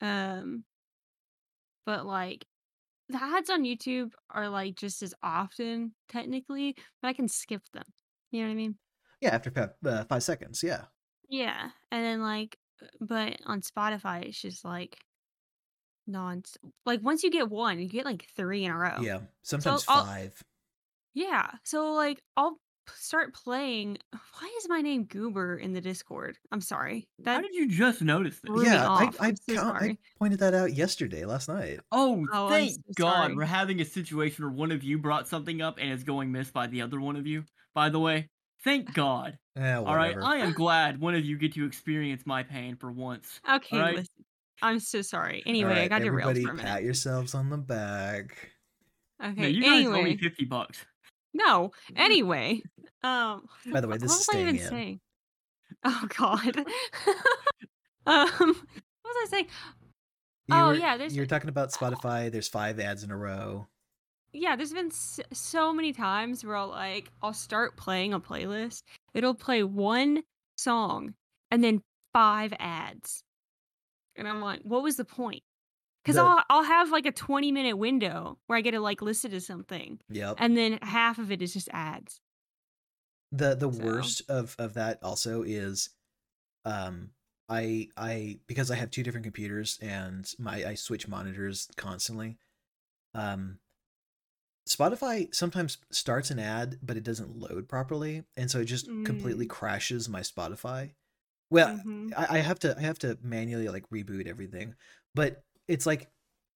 Um, 0.00 0.64
but 1.84 2.06
like 2.06 2.46
the 3.08 3.22
ads 3.22 3.50
on 3.50 3.64
YouTube 3.64 4.12
are 4.30 4.48
like 4.48 4.76
just 4.76 5.02
as 5.02 5.14
often 5.22 5.94
technically, 6.08 6.76
but 7.00 7.08
I 7.08 7.12
can 7.12 7.28
skip 7.28 7.62
them. 7.72 7.84
You 8.30 8.40
know 8.40 8.46
what 8.46 8.52
I 8.52 8.56
mean? 8.56 8.76
Yeah, 9.20 9.34
after 9.34 9.50
five, 9.50 9.70
uh, 9.84 10.04
five 10.04 10.22
seconds. 10.22 10.62
Yeah. 10.62 10.84
Yeah, 11.32 11.70
and 11.90 12.04
then 12.04 12.20
like, 12.22 12.58
uh, 12.82 12.86
but 13.00 13.38
on 13.46 13.62
Spotify, 13.62 14.24
it's 14.26 14.40
just 14.40 14.64
like 14.66 14.98
non 16.06 16.42
like 16.84 17.02
once 17.02 17.22
you 17.22 17.30
get 17.30 17.48
one, 17.48 17.78
you 17.78 17.88
get 17.88 18.04
like 18.04 18.26
three 18.36 18.64
in 18.64 18.70
a 18.70 18.76
row. 18.76 18.98
Yeah, 19.00 19.20
sometimes 19.42 19.84
I'll- 19.88 20.04
five. 20.04 20.40
Yeah. 21.14 21.50
So 21.64 21.92
like 21.92 22.22
I'll 22.36 22.58
start 22.94 23.32
playing. 23.34 23.96
Why 24.12 24.54
is 24.58 24.68
my 24.68 24.82
name 24.82 25.04
Goober 25.04 25.56
in 25.56 25.72
the 25.72 25.80
Discord? 25.80 26.36
I'm 26.50 26.60
sorry. 26.60 27.08
How 27.24 27.36
That 27.36 27.42
did 27.42 27.54
you 27.54 27.66
just 27.68 28.02
notice 28.02 28.38
this? 28.42 28.64
Yeah, 28.66 28.86
I. 28.88 29.10
I, 29.18 29.34
so 29.48 29.56
I 29.58 29.96
pointed 30.18 30.40
that 30.40 30.52
out 30.52 30.74
yesterday, 30.74 31.24
last 31.24 31.48
night. 31.48 31.80
Oh, 31.92 32.26
Oh, 32.30 32.48
thank 32.50 32.72
so 32.72 32.80
God 32.96 33.12
sorry. 33.24 33.34
we're 33.36 33.44
having 33.46 33.80
a 33.80 33.84
situation 33.86 34.44
where 34.44 34.52
one 34.52 34.70
of 34.72 34.82
you 34.82 34.98
brought 34.98 35.28
something 35.28 35.62
up 35.62 35.78
and 35.80 35.90
it's 35.92 36.02
going 36.02 36.30
missed 36.30 36.52
by 36.52 36.66
the 36.66 36.82
other 36.82 37.00
one 37.00 37.16
of 37.16 37.26
you. 37.26 37.44
By 37.74 37.88
the 37.88 38.00
way, 38.00 38.28
thank 38.64 38.92
God. 38.94 39.38
Eh, 39.56 39.74
All 39.74 39.96
right. 39.96 40.16
I 40.16 40.36
am 40.38 40.52
glad 40.52 40.98
one 41.00 41.14
of 41.14 41.24
you 41.24 41.36
get 41.38 41.52
to 41.54 41.64
experience 41.66 42.22
my 42.26 42.42
pain 42.42 42.76
for 42.76 42.90
once. 42.90 43.40
Okay, 43.50 43.76
Alright. 43.76 43.96
listen. 43.96 44.24
I'm 44.62 44.78
so 44.80 45.02
sorry. 45.02 45.42
All 45.44 45.50
Anyway, 45.50 45.70
I 45.72 45.74
right, 45.80 45.90
got 45.90 46.02
derailed 46.02 46.30
everybody, 46.30 46.44
for 46.44 46.50
a 46.52 46.54
minute. 46.54 46.68
pat 46.68 46.82
yourselves 46.84 47.34
on 47.34 47.50
the 47.50 47.58
back. 47.58 48.50
Okay. 49.22 49.40
No, 49.40 49.46
you 49.48 49.62
guys 49.62 49.86
owe 49.86 49.92
me 49.92 50.00
anyway, 50.00 50.16
fifty 50.16 50.44
bucks. 50.44 50.84
no. 51.34 51.70
Anyway, 51.96 52.62
um, 53.02 53.46
By 53.72 53.80
the 53.80 53.88
way, 53.88 53.96
this 53.98 54.10
is 54.12 54.18
was 54.18 54.28
I 54.28 54.32
staying 54.32 54.48
even 54.48 54.60
in. 54.60 54.68
saying? 54.68 55.00
Oh 55.84 56.06
God. 56.16 56.56
um, 58.06 58.26
what 58.38 59.14
was 59.14 59.16
I 59.16 59.26
saying? 59.30 59.46
You 60.48 60.56
Oh, 60.56 60.66
were, 60.68 60.74
yeah, 60.74 60.96
there's- 60.96 61.14
you're 61.14 61.26
talking 61.26 61.48
about 61.48 61.70
Spotify. 61.72 62.30
There's 62.30 62.48
five 62.48 62.78
ads 62.80 63.04
in 63.04 63.10
a 63.10 63.16
row. 63.16 63.66
Yeah, 64.32 64.56
there's 64.56 64.72
been 64.72 64.90
so 64.90 65.72
many 65.74 65.92
times 65.92 66.44
where 66.44 66.56
I'll 66.56 66.68
like 66.68 67.10
I'll 67.22 67.34
start 67.34 67.76
playing 67.76 68.14
a 68.14 68.20
playlist. 68.20 68.82
It'll 69.14 69.34
play 69.34 69.62
one 69.62 70.22
song 70.56 71.14
and 71.50 71.62
then 71.62 71.82
five 72.14 72.52
ads, 72.58 73.22
and 74.16 74.26
I'm 74.26 74.40
like, 74.40 74.60
what 74.62 74.82
was 74.82 74.96
the 74.96 75.04
point? 75.04 75.42
Because 76.02 76.16
The- 76.16 76.22
I'll 76.22 76.42
I'll 76.48 76.62
have 76.64 76.90
like 76.90 77.04
a 77.06 77.12
20 77.12 77.52
minute 77.52 77.76
window 77.76 78.38
where 78.46 78.56
I 78.58 78.62
get 78.62 78.70
to 78.72 78.80
like 78.80 79.02
listen 79.02 79.30
to 79.32 79.40
something, 79.40 80.00
Yep. 80.08 80.36
and 80.38 80.56
then 80.56 80.78
half 80.82 81.18
of 81.18 81.30
it 81.30 81.42
is 81.42 81.52
just 81.52 81.68
ads. 81.72 82.20
the 83.32 83.54
the 83.54 83.70
So- 83.72 83.82
worst 83.84 84.22
of 84.30 84.56
of 84.58 84.74
that 84.74 84.98
also 85.02 85.42
is 85.42 85.90
um 86.64 87.10
i 87.48 87.88
i 87.96 88.38
because 88.46 88.70
i 88.70 88.76
have 88.76 88.90
two 88.90 89.02
different 89.02 89.24
computers 89.24 89.78
and 89.82 90.30
my 90.38 90.64
i 90.64 90.74
switch 90.74 91.08
monitors 91.08 91.68
constantly 91.76 92.36
um 93.14 93.58
spotify 94.68 95.32
sometimes 95.34 95.78
starts 95.90 96.30
an 96.30 96.38
ad 96.38 96.78
but 96.82 96.96
it 96.96 97.02
doesn't 97.04 97.36
load 97.36 97.68
properly 97.68 98.24
and 98.36 98.50
so 98.50 98.60
it 98.60 98.66
just 98.66 98.90
completely 99.04 99.44
Mm. 99.44 99.46
crashes 99.46 100.08
my 100.08 100.20
spotify 100.20 100.92
well 101.50 101.74
Mhm. 101.74 102.14
I, 102.16 102.38
I 102.38 102.38
have 102.40 102.58
to 102.60 102.76
i 102.78 102.82
have 102.82 102.98
to 103.00 103.18
manually 103.22 103.68
like 103.68 103.88
reboot 103.90 104.28
everything 104.28 104.74
but 105.14 105.44
it's 105.68 105.86
like 105.86 106.10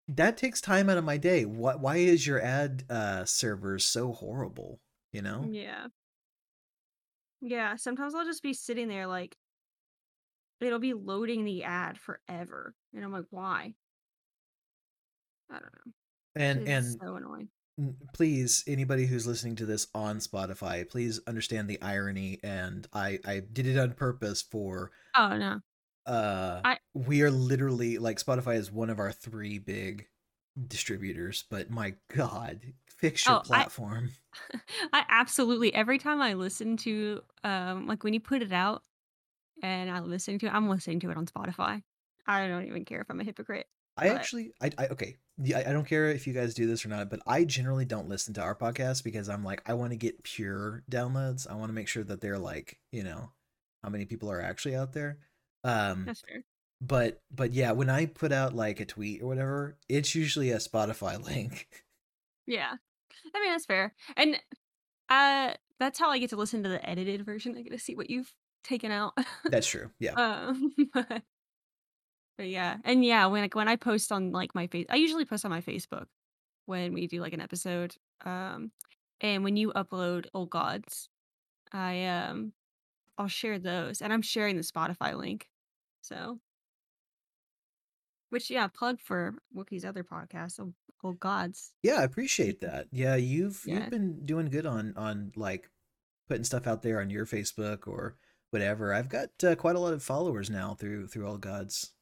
that 0.08 0.36
takes 0.38 0.60
time 0.60 0.90
out 0.90 0.98
of 0.98 1.04
my 1.04 1.18
day 1.18 1.44
what 1.46 1.80
why 1.80 1.96
is 1.98 2.26
your 2.26 2.42
ad 2.42 2.84
uh 2.90 3.24
server 3.24 3.78
so 3.78 4.12
horrible 4.12 4.80
you 5.12 5.22
know 5.22 5.50
Yeah. 5.50 5.88
Yeah, 7.40 7.76
sometimes 7.76 8.14
I'll 8.14 8.24
just 8.24 8.42
be 8.42 8.54
sitting 8.54 8.88
there 8.88 9.06
like 9.06 9.36
it'll 10.60 10.78
be 10.78 10.92
loading 10.94 11.44
the 11.44 11.64
ad 11.64 11.98
forever. 11.98 12.74
And 12.94 13.04
I'm 13.04 13.12
like, 13.12 13.26
why? 13.30 13.74
I 15.50 15.58
don't 15.58 15.74
know. 15.86 15.92
and 16.34 16.62
It's 16.62 16.66
and 16.66 17.00
so 17.00 17.16
annoying. 17.16 17.50
Please 18.14 18.64
anybody 18.66 19.04
who's 19.06 19.26
listening 19.26 19.54
to 19.56 19.66
this 19.66 19.86
on 19.94 20.16
spotify 20.18 20.88
please 20.88 21.20
understand 21.26 21.68
the 21.68 21.80
irony 21.82 22.40
and 22.42 22.86
i 22.94 23.18
i 23.26 23.40
did 23.40 23.66
it 23.66 23.78
on 23.78 23.92
purpose 23.92 24.40
for 24.40 24.90
Oh 25.14 25.36
no. 25.36 25.60
uh 26.06 26.62
I- 26.64 26.78
we 26.94 27.20
are 27.22 27.30
literally 27.30 27.98
like 27.98 28.16
spotify 28.18 28.56
is 28.56 28.72
one 28.72 28.88
of 28.88 28.98
our 28.98 29.12
three 29.12 29.58
big 29.58 30.06
distributors 30.68 31.44
but 31.50 31.68
my 31.68 31.94
god 32.08 32.60
fix 32.86 33.26
your 33.26 33.36
Oh, 33.36 33.38
I- 33.40 33.42
platform 33.42 34.10
I 34.94 35.04
absolutely 35.10 35.74
every 35.74 35.98
time 35.98 36.22
I 36.22 36.32
listen 36.34 36.78
to 36.78 37.20
um 37.44 37.86
like 37.86 38.04
when 38.04 38.14
you 38.14 38.20
put 38.20 38.40
it 38.40 38.52
out 38.52 38.82
and 39.62 39.90
I 39.90 40.00
listen 40.00 40.38
to 40.38 40.46
it, 40.46 40.54
I'm 40.54 40.68
listening 40.68 41.00
to 41.00 41.10
it 41.10 41.16
on 41.16 41.24
Spotify. 41.26 41.82
I 42.26 42.46
don't 42.46 42.66
even 42.66 42.84
care 42.84 43.00
if 43.00 43.06
I'm 43.10 43.20
a 43.20 43.24
hypocrite. 43.24 43.66
I 43.96 44.08
but- 44.08 44.16
actually 44.16 44.52
i, 44.60 44.70
I 44.78 44.86
okay 44.88 45.16
yeah, 45.38 45.58
I, 45.58 45.68
I 45.68 45.72
don't 45.74 45.86
care 45.86 46.08
if 46.10 46.26
you 46.26 46.32
guys 46.32 46.54
do 46.54 46.66
this 46.66 46.84
or 46.86 46.88
not 46.88 47.10
but 47.10 47.20
i 47.26 47.44
generally 47.44 47.84
don't 47.84 48.08
listen 48.08 48.32
to 48.34 48.40
our 48.42 48.54
podcast 48.54 49.04
because 49.04 49.28
i'm 49.28 49.44
like 49.44 49.62
i 49.66 49.74
want 49.74 49.90
to 49.92 49.96
get 49.96 50.22
pure 50.22 50.82
downloads 50.90 51.50
i 51.50 51.54
want 51.54 51.68
to 51.68 51.74
make 51.74 51.88
sure 51.88 52.04
that 52.04 52.20
they're 52.20 52.38
like 52.38 52.78
you 52.92 53.02
know 53.04 53.30
how 53.82 53.90
many 53.90 54.04
people 54.06 54.30
are 54.30 54.40
actually 54.40 54.74
out 54.74 54.92
there 54.94 55.18
um 55.64 56.04
That's 56.06 56.22
fair. 56.22 56.44
but 56.80 57.20
but 57.34 57.52
yeah 57.52 57.72
when 57.72 57.90
i 57.90 58.06
put 58.06 58.32
out 58.32 58.54
like 58.54 58.80
a 58.80 58.84
tweet 58.86 59.20
or 59.22 59.26
whatever 59.26 59.76
it's 59.88 60.14
usually 60.14 60.50
a 60.50 60.56
spotify 60.58 61.22
link 61.30 61.68
Yeah. 62.46 62.72
I 63.34 63.40
mean 63.40 63.50
that's 63.50 63.66
fair. 63.66 63.92
And 64.16 64.40
uh 65.08 65.52
that's 65.78 65.98
how 65.98 66.08
I 66.10 66.18
get 66.18 66.30
to 66.30 66.36
listen 66.36 66.62
to 66.62 66.68
the 66.70 66.88
edited 66.88 67.24
version. 67.26 67.54
I 67.58 67.62
get 67.62 67.72
to 67.72 67.78
see 67.78 67.94
what 67.94 68.08
you've 68.08 68.32
taken 68.64 68.90
out. 68.92 69.12
that's 69.44 69.66
true 69.66 69.90
yeah 69.98 70.12
um 70.16 70.72
but, 70.94 71.22
but 72.36 72.48
yeah. 72.48 72.76
And 72.84 73.04
yeah, 73.04 73.26
when 73.26 73.42
like 73.42 73.54
when 73.54 73.68
I 73.68 73.76
post 73.76 74.12
on 74.12 74.32
like 74.32 74.54
my 74.54 74.66
face 74.66 74.86
I 74.90 74.96
usually 74.96 75.24
post 75.24 75.44
on 75.44 75.50
my 75.50 75.60
Facebook 75.60 76.06
when 76.66 76.92
we 76.92 77.06
do 77.06 77.20
like 77.20 77.32
an 77.32 77.40
episode. 77.40 77.94
Um 78.24 78.70
and 79.20 79.44
when 79.44 79.56
you 79.56 79.72
upload 79.72 80.26
old 80.34 80.50
gods, 80.50 81.08
I 81.72 82.04
um 82.06 82.52
I'll 83.18 83.28
share 83.28 83.58
those 83.58 84.02
and 84.02 84.12
I'm 84.12 84.22
sharing 84.22 84.56
the 84.56 84.62
Spotify 84.62 85.16
link. 85.16 85.48
So 86.02 86.38
which 88.30 88.50
yeah, 88.50 88.66
plug 88.66 89.00
for 89.00 89.34
Wookie's 89.56 89.84
other 89.84 90.02
podcast, 90.04 90.58
Old, 90.60 90.74
old 91.04 91.20
Gods. 91.20 91.72
yeah 91.82 91.96
i 92.00 92.02
appreciate 92.02 92.60
that 92.60 92.86
yeah 92.90 93.14
you've 93.14 93.62
Yeah. 93.64 93.74
you've 93.80 93.90
been 93.90 94.24
doing 94.26 94.48
good 94.50 94.66
on 94.66 94.92
on 94.96 95.30
like 95.36 95.70
putting 96.28 96.42
stuff 96.44 96.66
out 96.66 96.82
there 96.82 97.00
on 97.00 97.10
your 97.10 97.26
facebook 97.26 97.86
or 97.86 98.16
whatever 98.50 98.92
i've 98.92 99.08
got 99.08 99.28
uh, 99.44 99.54
quite 99.54 99.76
a 99.76 99.78
lot 99.78 99.92
of 99.92 100.02
followers 100.02 100.50
now 100.50 100.74
through 100.74 101.06
through 101.08 101.28
Old 101.28 101.42
Gods 101.42 101.92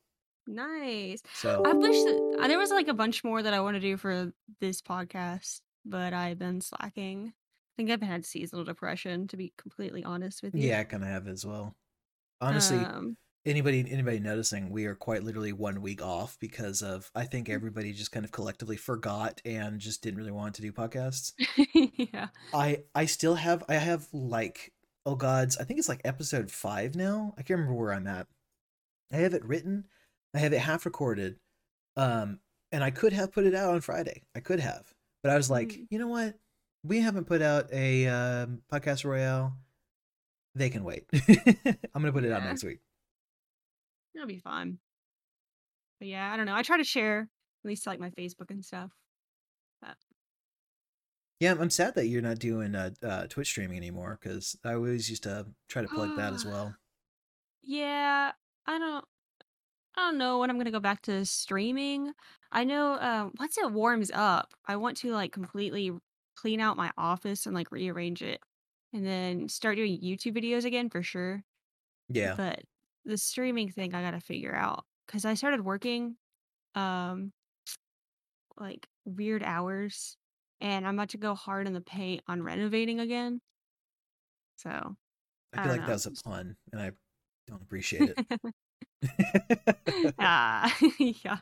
Nice. 0.46 1.22
so 1.34 1.62
I 1.66 1.72
wish 1.72 1.96
that 1.96 2.38
uh, 2.40 2.48
there 2.48 2.58
was 2.58 2.70
like 2.70 2.88
a 2.88 2.94
bunch 2.94 3.24
more 3.24 3.42
that 3.42 3.54
I 3.54 3.60
want 3.60 3.74
to 3.76 3.80
do 3.80 3.96
for 3.96 4.32
this 4.60 4.82
podcast, 4.82 5.60
but 5.84 6.12
I've 6.12 6.38
been 6.38 6.60
slacking. 6.60 7.32
I 7.34 7.72
think 7.76 7.90
I've 7.90 8.02
had 8.02 8.24
seasonal 8.24 8.64
depression, 8.64 9.26
to 9.28 9.36
be 9.36 9.52
completely 9.56 10.04
honest 10.04 10.42
with 10.42 10.54
you. 10.54 10.68
yeah 10.68 10.80
i 10.80 10.84
kind 10.84 11.02
of 11.02 11.08
have 11.08 11.26
as 11.26 11.44
well 11.44 11.74
honestly 12.40 12.78
Um, 12.78 13.16
anybody 13.46 13.84
anybody 13.90 14.20
noticing 14.20 14.70
we 14.70 14.86
are 14.86 14.94
quite 14.94 15.22
literally 15.24 15.52
one 15.52 15.80
week 15.82 16.00
off 16.02 16.36
because 16.40 16.82
of 16.82 17.10
i 17.14 17.24
think 17.24 17.48
everybody 17.48 17.92
just 17.92 18.12
kind 18.12 18.24
of 18.24 18.32
collectively 18.32 18.76
forgot 18.76 19.40
and 19.44 19.80
just 19.80 20.02
didn't 20.02 20.18
really 20.18 20.30
want 20.32 20.54
to 20.54 20.62
do 20.62 20.72
podcasts 20.72 21.32
yeah. 21.96 22.28
I 22.52 22.84
I 22.94 23.06
still 23.06 23.34
have 23.34 23.64
I 23.68 23.74
have 23.74 24.06
like 24.12 24.72
oh 25.04 25.14
gods 25.16 25.56
I 25.58 25.64
think 25.64 25.78
it's 25.78 25.88
like 25.88 26.00
episode 26.04 26.50
five 26.50 26.94
now 26.94 27.34
I 27.36 27.42
can't 27.42 27.58
remember 27.58 27.78
where 27.78 27.92
I'm 27.92 28.06
at 28.06 28.26
I 29.12 29.16
have 29.16 29.34
it 29.34 29.44
written 29.44 29.84
I 30.34 30.38
have 30.40 30.52
it 30.52 30.58
half 30.58 30.84
recorded 30.84 31.36
um 31.96 32.40
and 32.72 32.82
I 32.82 32.90
could 32.90 33.12
have 33.12 33.32
put 33.32 33.46
it 33.46 33.54
out 33.54 33.74
on 33.74 33.80
Friday 33.80 34.22
I 34.34 34.40
could 34.40 34.60
have 34.60 34.92
but 35.22 35.30
I 35.32 35.36
was 35.36 35.48
like 35.50 35.68
Mm. 35.68 35.86
you 35.90 35.98
know 35.98 36.08
what 36.08 36.34
we 36.82 37.00
haven't 37.00 37.24
put 37.26 37.40
out 37.40 37.72
a 37.72 38.06
um, 38.08 38.62
podcast 38.72 39.04
royale 39.04 39.56
they 40.54 40.70
can 40.70 40.84
wait 40.84 41.06
I'm 41.14 42.02
gonna 42.02 42.12
put 42.12 42.24
it 42.24 42.32
out 42.32 42.42
next 42.44 42.64
week 42.64 42.80
It'll 44.14 44.28
be 44.28 44.38
fun. 44.38 44.78
But 45.98 46.06
yeah, 46.06 46.32
I 46.32 46.36
don't 46.36 46.46
know. 46.46 46.54
I 46.54 46.62
try 46.62 46.76
to 46.76 46.84
share 46.84 47.20
at 47.64 47.68
least 47.68 47.84
like 47.84 47.98
my 47.98 48.10
Facebook 48.10 48.50
and 48.50 48.64
stuff. 48.64 48.90
yeah 51.40 51.54
I'm 51.58 51.70
sad 51.70 51.94
that 51.96 52.06
you're 52.06 52.22
not 52.22 52.38
doing 52.38 52.74
uh, 52.74 52.90
uh 53.02 53.26
Twitch 53.26 53.48
streaming 53.48 53.76
anymore 53.76 54.18
because 54.20 54.56
I 54.64 54.74
always 54.74 55.10
used 55.10 55.24
to 55.24 55.46
try 55.68 55.82
to 55.82 55.88
plug 55.88 56.16
that 56.16 56.32
as 56.32 56.44
well 56.44 56.74
Yeah, 57.62 58.32
I 58.66 58.78
don't 58.78 59.04
I 59.96 60.00
don't 60.00 60.18
know 60.18 60.38
when 60.38 60.50
I'm 60.50 60.58
gonna 60.58 60.70
go 60.70 60.80
back 60.80 61.02
to 61.02 61.24
streaming. 61.24 62.12
I 62.52 62.64
know 62.64 62.94
um 63.00 63.32
once 63.38 63.56
it 63.58 63.70
warms 63.72 64.10
up, 64.12 64.54
I 64.66 64.76
want 64.76 64.96
to 64.98 65.12
like 65.12 65.32
completely 65.32 65.92
clean 66.36 66.60
out 66.60 66.76
my 66.76 66.90
office 66.96 67.46
and 67.46 67.54
like 67.54 67.70
rearrange 67.70 68.22
it 68.22 68.40
and 68.92 69.06
then 69.06 69.48
start 69.48 69.76
doing 69.76 70.00
YouTube 70.00 70.36
videos 70.36 70.64
again 70.64 70.90
for 70.90 71.02
sure. 71.02 71.44
yeah 72.08 72.38
But 72.38 72.64
the 73.04 73.18
streaming 73.18 73.70
thing 73.70 73.94
I 73.94 74.02
gotta 74.02 74.20
figure 74.20 74.54
out 74.54 74.86
because 75.06 75.24
I 75.24 75.34
started 75.34 75.62
working 75.64 76.18
um 76.74 77.32
like 78.58 78.86
weird 79.04 79.42
hours 79.42 80.16
and 80.60 80.86
I'm 80.86 80.94
about 80.94 81.10
to 81.10 81.18
go 81.18 81.34
hard 81.34 81.66
in 81.66 81.72
the 81.72 81.80
paint 81.80 82.22
on 82.26 82.42
renovating 82.42 83.00
again. 83.00 83.40
So 84.56 84.96
I 85.52 85.56
I 85.56 85.62
feel 85.62 85.70
don't 85.70 85.76
like 85.76 85.84
know. 85.84 85.84
that 85.84 85.92
was 85.94 86.06
a 86.06 86.12
pun 86.12 86.56
and 86.72 86.80
I 86.80 86.92
don't 87.46 87.62
appreciate 87.62 88.08
it 88.08 88.20
ah 90.18 90.76
yeah. 90.98 91.38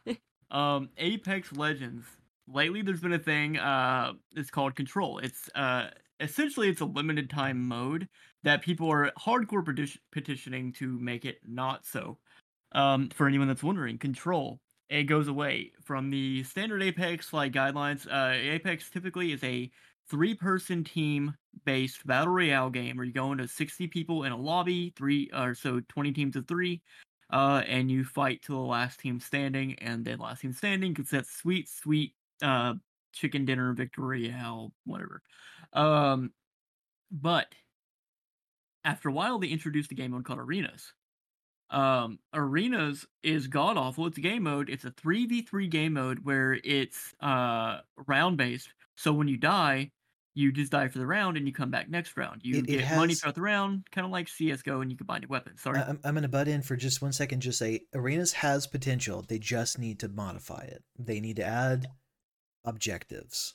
Um, 0.51 0.91
Apex 0.99 1.53
Legends. 1.53 2.05
Lately, 2.49 2.83
there's 2.83 3.01
been 3.01 3.13
a 3.13 3.19
thing. 3.19 3.57
Uh, 3.59 4.13
it's 4.37 4.51
called 4.51 4.75
Control. 4.75 5.19
It's 5.19 5.49
uh, 5.55 5.89
essentially 6.21 6.69
it's 6.69 6.81
a 6.81 6.85
limited 6.85 7.31
time 7.31 7.67
mode 7.67 8.09
that 8.43 8.63
people 8.63 8.91
are 8.91 9.11
hardcore 9.19 9.65
peti- 9.65 10.01
petitioning 10.11 10.73
to 10.75 10.99
make 10.99 11.25
it 11.25 11.39
not 11.47 11.87
so. 11.87 12.19
Um, 12.73 13.11
for 13.11 13.27
anyone 13.29 13.49
that's 13.49 13.63
wondering, 13.63 13.99
Control. 13.99 14.61
it 14.91 15.05
goes 15.05 15.29
away 15.29 15.73
from 15.85 16.11
the 16.11 16.43
standard 16.45 16.83
Apex 16.83 17.33
like 17.33 17.53
guidelines. 17.53 18.07
Uh, 18.11 18.33
Apex 18.35 18.91
typically 18.91 19.33
is 19.33 19.43
a 19.45 19.71
three-person 20.11 20.83
team-based 20.85 22.07
battle 22.07 22.33
royale 22.35 22.71
game 22.71 22.97
where 22.97 23.07
you 23.07 23.13
go 23.13 23.31
into 23.33 23.47
60 23.47 23.87
people 23.89 24.25
in 24.25 24.33
a 24.33 24.37
lobby, 24.37 24.93
three 24.97 25.31
or 25.35 25.55
so 25.55 25.81
20 25.89 26.13
teams 26.13 26.37
of 26.37 26.47
three, 26.49 26.83
uh, 27.33 27.63
and 27.67 27.91
you 27.91 28.05
fight 28.05 28.43
to 28.43 28.53
the 28.53 28.59
last 28.59 29.01
team 29.01 29.19
standing, 29.19 29.75
and 29.79 30.05
then 30.05 30.19
last 30.19 30.43
team 30.43 30.53
standing 30.53 30.93
gets 30.93 31.11
that 31.11 31.27
sweet, 31.27 31.69
sweet 31.69 32.15
uh, 32.43 32.75
chicken 33.13 33.45
dinner 33.45 33.73
victory 33.73 34.29
hell, 34.29 34.73
whatever. 34.85 35.23
Um, 35.73 36.33
but 37.11 37.47
after 38.85 39.09
a 39.09 39.13
while, 39.13 39.39
they 39.39 39.49
introduced 39.49 39.93
a 39.93 39.95
game 39.95 40.11
mode 40.11 40.25
called 40.25 40.41
Arenas. 40.41 40.93
Um, 41.71 42.19
Arenas 42.35 43.07
is 43.23 43.47
god 43.47 43.79
awful. 43.79 44.07
It's 44.07 44.19
a 44.19 44.23
game 44.23 44.43
mode. 44.43 44.69
It's 44.69 44.85
a 44.85 44.91
three 44.91 45.27
v 45.27 45.41
three 45.43 45.69
game 45.69 45.95
mode 45.95 46.21
where 46.23 46.59
it's 46.65 47.15
uh 47.21 47.79
round 48.07 48.37
based. 48.37 48.69
So 48.97 49.13
when 49.13 49.29
you 49.29 49.39
die, 49.39 49.91
you 50.35 50.51
just 50.53 50.73
die 50.73 50.89
for 50.89 50.99
the 50.99 51.07
round 51.07 51.37
and 51.37 51.47
you 51.47 51.53
come 51.53 51.71
back 51.71 51.91
next 51.91 52.17
round. 52.17 52.41
You 52.43 52.57
It- 52.59 52.69
it 52.69 52.79
get 52.79 52.97
money 52.97 53.13
has- 53.13 53.21
throughout 53.21 53.35
the 53.35 53.43
round, 53.43 53.85
kind 53.91 54.05
of 54.07 54.11
like 54.11 54.29
CS:GO, 54.29 54.81
and 54.81 54.91
you 54.91 54.97
combine 54.97 55.23
your 55.23 55.29
weapons. 55.29 55.61
Sorry. 55.61 55.79
I'm, 55.79 56.01
I'm 56.05 56.15
going 56.15 56.23
to 56.23 56.29
butt 56.29 56.49
in 56.49 56.63
for 56.63 56.75
just 56.77 57.03
one 57.03 57.13
second. 57.13 57.41
Just 57.41 57.59
say 57.59 57.83
arenas 57.95 58.33
has 58.33 58.67
potential. 58.67 59.23
They 59.23 59.39
just 59.39 59.79
need 59.79 59.99
to 60.01 60.09
modify 60.09 60.63
it. 60.63 60.83
They 60.99 61.21
need 61.21 61.37
to 61.37 61.45
add 61.45 61.87
objectives. 62.65 63.55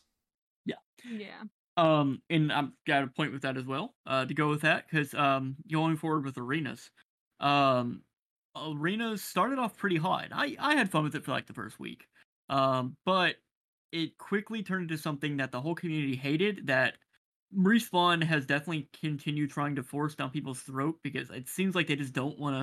Yeah. 0.65 0.75
Yeah. 1.09 1.43
Um, 1.77 2.21
and 2.29 2.51
I've 2.51 2.69
got 2.85 3.03
a 3.03 3.07
point 3.07 3.31
with 3.33 3.43
that 3.43 3.57
as 3.57 3.65
well. 3.65 3.93
Uh, 4.05 4.25
to 4.25 4.33
go 4.33 4.49
with 4.49 4.61
that, 4.61 4.85
because 4.89 5.13
um, 5.13 5.55
going 5.71 5.95
forward 5.97 6.25
with 6.25 6.37
arenas, 6.37 6.89
um, 7.39 8.01
arenas 8.55 9.23
started 9.23 9.59
off 9.59 9.77
pretty 9.77 9.97
hot. 9.97 10.29
I 10.31 10.55
I 10.59 10.75
had 10.75 10.89
fun 10.89 11.03
with 11.03 11.13
it 11.15 11.23
for 11.23 11.31
like 11.31 11.45
the 11.45 11.53
first 11.53 11.79
week, 11.79 12.07
um, 12.49 12.97
but 13.05 13.35
it 13.91 14.17
quickly 14.17 14.63
turned 14.63 14.91
into 14.91 15.01
something 15.01 15.37
that 15.37 15.51
the 15.51 15.61
whole 15.61 15.75
community 15.75 16.15
hated. 16.15 16.67
That 16.67 16.95
respawn 17.55 18.23
has 18.23 18.45
definitely 18.45 18.89
continued 18.99 19.51
trying 19.51 19.75
to 19.75 19.83
force 19.83 20.15
down 20.15 20.31
people's 20.31 20.61
throat 20.61 20.99
because 21.03 21.29
it 21.29 21.47
seems 21.47 21.75
like 21.75 21.87
they 21.87 21.95
just 21.95 22.13
don't 22.13 22.39
want 22.39 22.55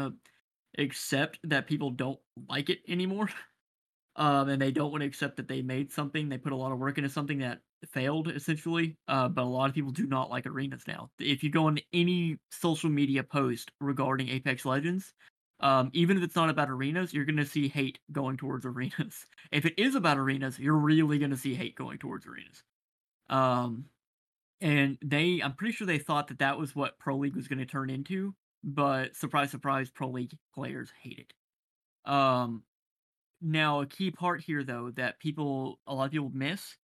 to 0.76 0.82
accept 0.82 1.38
that 1.44 1.66
people 1.66 1.90
don't 1.90 2.20
like 2.48 2.70
it 2.70 2.80
anymore. 2.88 3.28
um, 4.16 4.48
and 4.48 4.60
they 4.60 4.70
don't 4.70 4.90
want 4.90 5.02
to 5.02 5.06
accept 5.06 5.36
that 5.36 5.48
they 5.48 5.62
made 5.62 5.92
something. 5.92 6.28
They 6.28 6.38
put 6.38 6.52
a 6.52 6.56
lot 6.56 6.72
of 6.72 6.78
work 6.78 6.98
into 6.98 7.10
something 7.10 7.38
that 7.38 7.60
failed 7.92 8.28
essentially. 8.28 8.96
Uh, 9.08 9.28
but 9.28 9.42
a 9.42 9.44
lot 9.44 9.68
of 9.68 9.74
people 9.74 9.90
do 9.90 10.06
not 10.06 10.30
like 10.30 10.46
arenas 10.46 10.84
now. 10.86 11.10
If 11.18 11.42
you 11.42 11.50
go 11.50 11.66
on 11.66 11.78
any 11.92 12.38
social 12.50 12.90
media 12.90 13.22
post 13.22 13.70
regarding 13.80 14.28
Apex 14.28 14.64
Legends, 14.64 15.12
um, 15.64 15.88
even 15.94 16.18
if 16.18 16.22
it's 16.22 16.36
not 16.36 16.50
about 16.50 16.68
arenas, 16.68 17.14
you're 17.14 17.24
gonna 17.24 17.46
see 17.46 17.68
hate 17.68 17.98
going 18.12 18.36
towards 18.36 18.66
arenas. 18.66 19.24
If 19.50 19.64
it 19.64 19.74
is 19.78 19.94
about 19.94 20.18
arenas, 20.18 20.58
you're 20.58 20.76
really 20.76 21.18
gonna 21.18 21.38
see 21.38 21.54
hate 21.54 21.74
going 21.74 21.98
towards 21.98 22.26
arenas. 22.26 22.62
Um, 23.30 23.86
and 24.60 24.98
they, 25.02 25.40
I'm 25.42 25.54
pretty 25.54 25.72
sure 25.72 25.86
they 25.86 25.98
thought 25.98 26.28
that 26.28 26.40
that 26.40 26.58
was 26.58 26.76
what 26.76 26.98
Pro 26.98 27.16
League 27.16 27.34
was 27.34 27.48
gonna 27.48 27.64
turn 27.64 27.88
into. 27.88 28.34
But 28.62 29.16
surprise, 29.16 29.50
surprise, 29.50 29.90
Pro 29.90 30.10
League 30.10 30.32
players 30.54 30.92
hate 31.00 31.18
it. 31.30 32.10
Um, 32.10 32.64
now 33.40 33.80
a 33.80 33.86
key 33.86 34.10
part 34.10 34.42
here 34.42 34.64
though 34.64 34.90
that 34.96 35.18
people, 35.18 35.80
a 35.86 35.94
lot 35.94 36.06
of 36.06 36.12
people 36.12 36.30
miss 36.34 36.76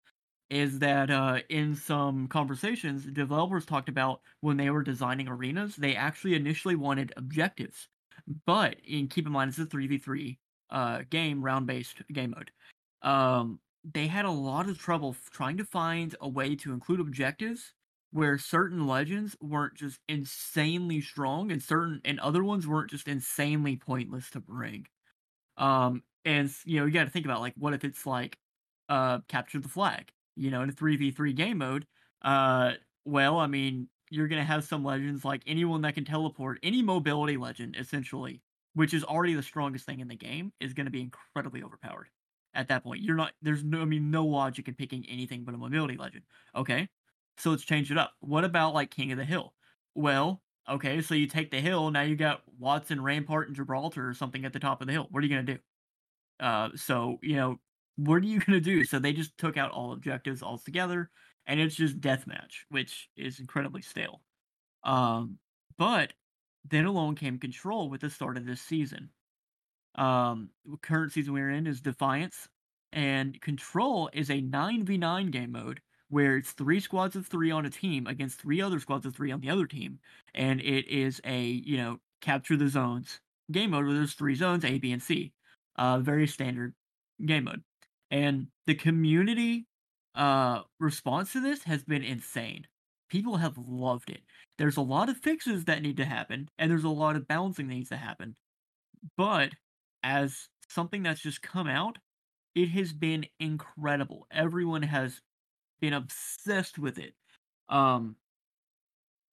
is 0.48 0.78
that 0.78 1.10
uh, 1.10 1.40
in 1.50 1.74
some 1.74 2.28
conversations, 2.28 3.04
developers 3.04 3.66
talked 3.66 3.90
about 3.90 4.22
when 4.40 4.56
they 4.56 4.70
were 4.70 4.82
designing 4.82 5.28
arenas, 5.28 5.76
they 5.76 5.94
actually 5.94 6.34
initially 6.34 6.76
wanted 6.76 7.12
objectives. 7.18 7.88
But 8.46 8.76
in 8.84 9.08
keep 9.08 9.26
in 9.26 9.32
mind, 9.32 9.50
it's 9.50 9.58
a 9.58 9.66
three 9.66 9.86
v 9.86 9.98
three 9.98 10.38
uh, 10.70 11.02
game, 11.10 11.42
round 11.44 11.66
based 11.66 12.02
game 12.12 12.30
mode. 12.36 12.50
Um, 13.02 13.60
they 13.84 14.06
had 14.06 14.24
a 14.24 14.30
lot 14.30 14.68
of 14.68 14.78
trouble 14.78 15.16
trying 15.32 15.56
to 15.58 15.64
find 15.64 16.14
a 16.20 16.28
way 16.28 16.54
to 16.56 16.72
include 16.72 17.00
objectives 17.00 17.74
where 18.12 18.38
certain 18.38 18.86
legends 18.86 19.36
weren't 19.40 19.74
just 19.74 20.00
insanely 20.08 21.00
strong, 21.00 21.50
and 21.52 21.62
certain 21.62 22.00
and 22.04 22.20
other 22.20 22.44
ones 22.44 22.66
weren't 22.66 22.90
just 22.90 23.08
insanely 23.08 23.76
pointless 23.76 24.30
to 24.30 24.40
bring. 24.40 24.86
Um, 25.56 26.02
and 26.24 26.50
you 26.64 26.80
know, 26.80 26.86
you 26.86 26.92
got 26.92 27.04
to 27.04 27.10
think 27.10 27.24
about 27.24 27.40
like, 27.40 27.54
what 27.56 27.74
if 27.74 27.84
it's 27.84 28.06
like, 28.06 28.38
uh, 28.88 29.20
capture 29.28 29.58
the 29.60 29.68
flag? 29.68 30.10
You 30.36 30.50
know, 30.50 30.62
in 30.62 30.68
a 30.70 30.72
three 30.72 30.96
v 30.96 31.10
three 31.10 31.32
game 31.32 31.58
mode. 31.58 31.86
Uh, 32.22 32.74
well, 33.04 33.38
I 33.38 33.46
mean, 33.46 33.88
you're 34.10 34.28
gonna 34.28 34.44
have 34.44 34.64
some 34.64 34.84
legends 34.84 35.24
like 35.24 35.42
anyone 35.46 35.82
that 35.82 35.94
can 35.94 36.04
teleport, 36.04 36.58
any 36.62 36.82
mobility 36.82 37.36
legend 37.36 37.76
essentially, 37.78 38.42
which 38.74 38.94
is 38.94 39.04
already 39.04 39.34
the 39.34 39.42
strongest 39.42 39.86
thing 39.86 40.00
in 40.00 40.08
the 40.08 40.16
game, 40.16 40.52
is 40.60 40.74
gonna 40.74 40.90
be 40.90 41.00
incredibly 41.00 41.62
overpowered. 41.62 42.08
At 42.52 42.68
that 42.68 42.82
point, 42.82 43.02
you're 43.02 43.16
not. 43.16 43.32
There's 43.42 43.62
no. 43.62 43.80
I 43.80 43.84
mean, 43.84 44.10
no 44.10 44.26
logic 44.26 44.66
in 44.66 44.74
picking 44.74 45.06
anything 45.08 45.44
but 45.44 45.54
a 45.54 45.58
mobility 45.58 45.96
legend. 45.96 46.24
Okay, 46.54 46.88
so 47.38 47.50
let's 47.50 47.64
change 47.64 47.92
it 47.92 47.98
up. 47.98 48.12
What 48.20 48.44
about 48.44 48.74
like 48.74 48.90
King 48.90 49.12
of 49.12 49.18
the 49.18 49.24
Hill? 49.24 49.54
Well, 49.94 50.42
okay, 50.68 51.00
so 51.00 51.14
you 51.14 51.26
take 51.26 51.50
the 51.50 51.60
hill. 51.60 51.90
Now 51.90 52.02
you 52.02 52.16
got 52.16 52.42
Watson, 52.58 53.02
Rampart, 53.02 53.48
and 53.48 53.56
Gibraltar 53.56 54.08
or 54.08 54.14
something 54.14 54.44
at 54.44 54.52
the 54.52 54.60
top 54.60 54.80
of 54.80 54.86
the 54.86 54.92
hill. 54.92 55.06
What 55.10 55.22
are 55.22 55.26
you 55.26 55.34
gonna 55.34 55.42
do? 55.42 55.58
Uh, 56.40 56.70
so 56.74 57.18
you 57.22 57.36
know, 57.36 57.60
what 57.96 58.16
are 58.16 58.26
you 58.26 58.40
gonna 58.46 58.60
do? 58.60 58.84
So 58.84 58.98
they 58.98 59.12
just 59.12 59.36
took 59.38 59.56
out 59.56 59.70
all 59.70 59.92
objectives 59.92 60.42
altogether, 60.42 61.10
and 61.46 61.60
it's 61.60 61.74
just 61.76 62.00
deathmatch, 62.00 62.64
which 62.68 63.08
is 63.16 63.40
incredibly 63.40 63.82
stale. 63.82 64.22
Um, 64.84 65.38
but 65.78 66.12
then 66.64 66.84
along 66.86 67.16
came 67.16 67.38
Control 67.38 67.88
with 67.88 68.02
the 68.02 68.10
start 68.10 68.36
of 68.36 68.46
this 68.46 68.60
season. 68.60 69.10
Um, 69.96 70.50
current 70.82 71.12
season 71.12 71.32
we're 71.32 71.50
in 71.50 71.66
is 71.66 71.80
Defiance, 71.80 72.48
and 72.92 73.40
Control 73.40 74.10
is 74.12 74.30
a 74.30 74.40
nine 74.40 74.84
v 74.84 74.96
nine 74.96 75.30
game 75.30 75.52
mode 75.52 75.80
where 76.08 76.36
it's 76.36 76.52
three 76.52 76.80
squads 76.80 77.16
of 77.16 77.26
three 77.26 77.50
on 77.50 77.66
a 77.66 77.70
team 77.70 78.06
against 78.06 78.40
three 78.40 78.60
other 78.60 78.80
squads 78.80 79.06
of 79.06 79.14
three 79.14 79.30
on 79.30 79.40
the 79.40 79.50
other 79.50 79.66
team, 79.66 79.98
and 80.34 80.60
it 80.60 80.88
is 80.88 81.20
a 81.24 81.42
you 81.42 81.76
know 81.76 81.98
capture 82.20 82.56
the 82.56 82.68
zones 82.68 83.20
game 83.50 83.70
mode 83.70 83.84
where 83.86 83.94
there's 83.94 84.14
three 84.14 84.34
zones 84.34 84.64
A, 84.64 84.78
B, 84.78 84.92
and 84.92 85.02
C. 85.02 85.32
Uh, 85.76 85.98
very 85.98 86.26
standard 86.26 86.74
game 87.24 87.44
mode, 87.44 87.62
and 88.10 88.48
the 88.66 88.74
community 88.74 89.66
uh 90.14 90.62
response 90.78 91.32
to 91.32 91.40
this 91.40 91.64
has 91.64 91.84
been 91.84 92.02
insane. 92.02 92.66
People 93.08 93.36
have 93.38 93.58
loved 93.58 94.10
it. 94.10 94.22
There's 94.58 94.76
a 94.76 94.82
lot 94.82 95.08
of 95.08 95.16
fixes 95.18 95.64
that 95.66 95.82
need 95.82 95.96
to 95.98 96.04
happen, 96.04 96.48
and 96.58 96.70
there's 96.70 96.84
a 96.84 96.88
lot 96.88 97.16
of 97.16 97.26
balancing 97.28 97.68
that 97.68 97.74
needs 97.74 97.88
to 97.90 97.96
happen. 97.96 98.36
But 99.16 99.52
as 100.02 100.48
something 100.68 101.02
that's 101.02 101.20
just 101.22 101.42
come 101.42 101.66
out, 101.68 101.98
it 102.54 102.68
has 102.70 102.92
been 102.92 103.26
incredible. 103.40 104.26
Everyone 104.30 104.82
has 104.82 105.20
been 105.80 105.94
obsessed 105.94 106.78
with 106.78 106.98
it. 106.98 107.14
Um 107.68 108.16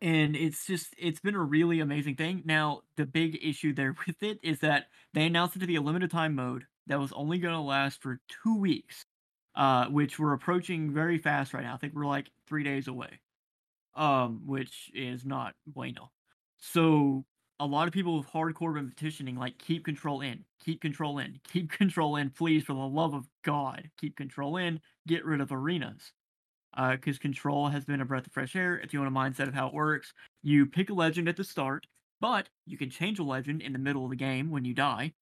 and 0.01 0.35
it's 0.35 0.65
just 0.67 0.93
it's 0.97 1.19
been 1.19 1.35
a 1.35 1.43
really 1.43 1.79
amazing 1.79 2.15
thing. 2.15 2.43
Now, 2.45 2.81
the 2.97 3.05
big 3.05 3.37
issue 3.41 3.73
there 3.73 3.95
with 4.07 4.21
it 4.21 4.39
is 4.43 4.59
that 4.59 4.87
they 5.13 5.25
announced 5.25 5.55
it 5.55 5.59
to 5.59 5.67
be 5.67 5.75
a 5.75 5.81
limited 5.81 6.11
time 6.11 6.35
mode 6.35 6.65
that 6.87 6.99
was 6.99 7.11
only 7.13 7.39
going 7.39 7.53
to 7.53 7.59
last 7.59 8.01
for 8.01 8.19
2 8.43 8.57
weeks. 8.57 9.05
Uh 9.58 9.88
which 9.88 10.20
we're 10.20 10.34
approaching 10.34 10.93
very 10.93 11.20
fast 11.20 11.54
right 11.54 11.63
now. 11.65 11.76
I 11.76 11.78
think 11.78 11.96
we're 11.96 12.06
like 12.08 12.32
3 12.48 12.63
days 12.63 12.88
away. 12.88 13.20
Um 13.96 14.48
which 14.48 14.91
is 14.93 15.26
not 15.26 15.56
bueno. 15.67 16.12
So 16.60 17.26
a 17.60 17.65
lot 17.65 17.88
of 17.88 17.93
people 17.93 18.17
with 18.17 18.28
hardcore 18.30 18.74
been 18.76 18.89
petitioning 18.89 19.36
like 19.38 19.58
keep 19.60 19.86
control 19.86 20.22
in, 20.22 20.46
keep 20.63 20.82
control 20.82 21.20
in, 21.20 21.39
keep 21.43 21.72
control 21.84 22.17
in, 22.17 22.30
please 22.32 22.63
for 22.63 22.74
the 22.74 22.80
love 22.80 23.13
of 23.15 23.28
God, 23.43 23.91
keep 23.98 24.15
control 24.17 24.58
in, 24.58 24.82
get 25.08 25.26
rid 25.26 25.41
of 25.41 25.52
arenas. 25.52 26.13
Because 26.76 27.17
control 27.17 27.70
has 27.70 27.86
been 27.86 28.02
a 28.02 28.06
breath 28.06 28.28
of 28.28 28.34
fresh 28.34 28.56
air. 28.56 28.80
If 28.80 28.93
you 28.93 29.00
want 29.02 29.15
a 29.15 29.20
mindset 29.20 29.48
of 29.48 29.56
how 29.56 29.67
it 29.67 29.74
works, 29.74 30.13
you 30.43 30.67
pick 30.67 30.91
a 30.91 30.93
legend 30.93 31.28
at 31.28 31.36
the 31.38 31.43
start, 31.43 31.88
but 32.22 32.50
you 32.67 32.78
can 32.78 32.91
change 32.91 33.20
a 33.20 33.24
legend 33.24 33.63
in 33.63 33.74
the 33.74 33.80
middle 33.80 34.04
of 34.04 34.12
the 34.12 34.15
game 34.15 34.52
when 34.52 34.65
you 34.65 34.76
die. 34.76 35.13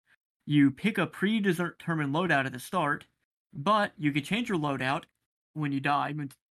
You 0.45 0.71
pick 0.71 0.98
a 0.98 1.08
predetermined 1.08 2.13
loadout 2.13 2.45
at 2.45 2.54
the 2.54 2.60
start, 2.60 3.06
but 3.55 3.93
you 3.97 4.11
can 4.13 4.23
change 4.23 4.49
your 4.49 4.59
loadout 4.59 5.05
when 5.53 5.71
you 5.71 5.81
die 5.81 6.13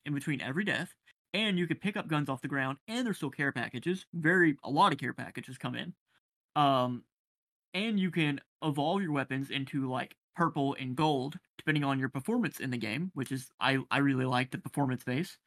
in 0.05 0.13
between 0.13 0.41
every 0.41 0.63
death 0.63 0.95
and 1.33 1.59
you 1.59 1.67
can 1.67 1.77
pick 1.77 1.97
up 1.97 2.07
guns 2.07 2.29
off 2.29 2.41
the 2.41 2.47
ground 2.49 2.79
and 2.87 3.05
there's 3.05 3.17
still 3.17 3.31
care 3.31 3.51
packages 3.51 4.05
very 4.13 4.57
a 4.63 4.69
lot 4.71 4.93
of 4.93 4.99
care 4.99 5.13
packages 5.13 5.57
come 5.57 5.75
in. 5.75 5.95
Um 6.55 7.05
and 7.73 7.99
you 7.99 8.11
can 8.11 8.41
evolve 8.63 9.01
your 9.01 9.11
weapons 9.11 9.51
into 9.51 9.89
like 9.89 10.15
purple 10.35 10.75
and 10.79 10.95
gold 10.95 11.39
depending 11.57 11.83
on 11.83 11.99
your 11.99 12.09
performance 12.09 12.59
in 12.59 12.71
the 12.71 12.77
game 12.77 13.11
which 13.15 13.31
is 13.31 13.51
i 13.59 13.79
i 13.91 13.99
really 13.99 14.25
like 14.25 14.51
the 14.51 14.57
performance 14.59 15.03
base. 15.03 15.37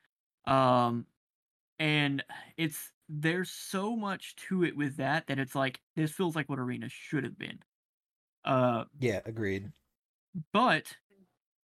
Um 0.46 1.06
and 1.78 2.24
it's 2.56 2.92
there's 3.08 3.50
so 3.50 3.96
much 3.96 4.36
to 4.36 4.64
it 4.64 4.76
with 4.76 4.96
that 4.98 5.26
that 5.28 5.38
it's 5.38 5.54
like 5.54 5.80
this 5.96 6.12
feels 6.12 6.36
like 6.36 6.48
what 6.48 6.58
arena 6.58 6.88
should 6.88 7.24
have 7.24 7.38
been. 7.38 7.60
Uh 8.44 8.84
Yeah, 8.98 9.20
agreed. 9.24 9.72
but 10.52 10.96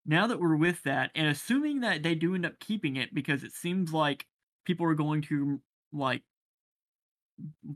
now 0.06 0.28
that 0.28 0.40
we're 0.40 0.56
with 0.56 0.84
that, 0.84 1.12
and 1.16 1.28
assuming 1.28 1.82
that 1.82 2.04
they 2.04 2.16
do 2.16 2.36
end 2.36 2.46
up 2.46 2.60
keeping 2.60 2.96
it, 2.96 3.14
because 3.14 3.44
it 3.44 3.52
seems 3.52 3.92
like 3.94 4.26
people 4.66 4.86
are 4.86 4.96
going 4.96 5.22
to 5.24 5.62
like 5.92 6.22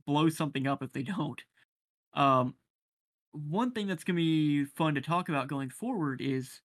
blow 0.06 0.30
something 0.30 0.68
up 0.68 0.84
if 0.84 0.94
they 0.94 1.04
don't. 1.04 1.42
Um, 2.14 2.56
one 3.32 3.72
thing 3.72 3.88
that's 3.88 4.04
gonna 4.04 4.18
be 4.18 4.66
fun 4.66 4.96
to 4.96 5.02
talk 5.02 5.30
about 5.30 5.48
going 5.48 5.70
forward 5.70 6.22
is 6.22 6.62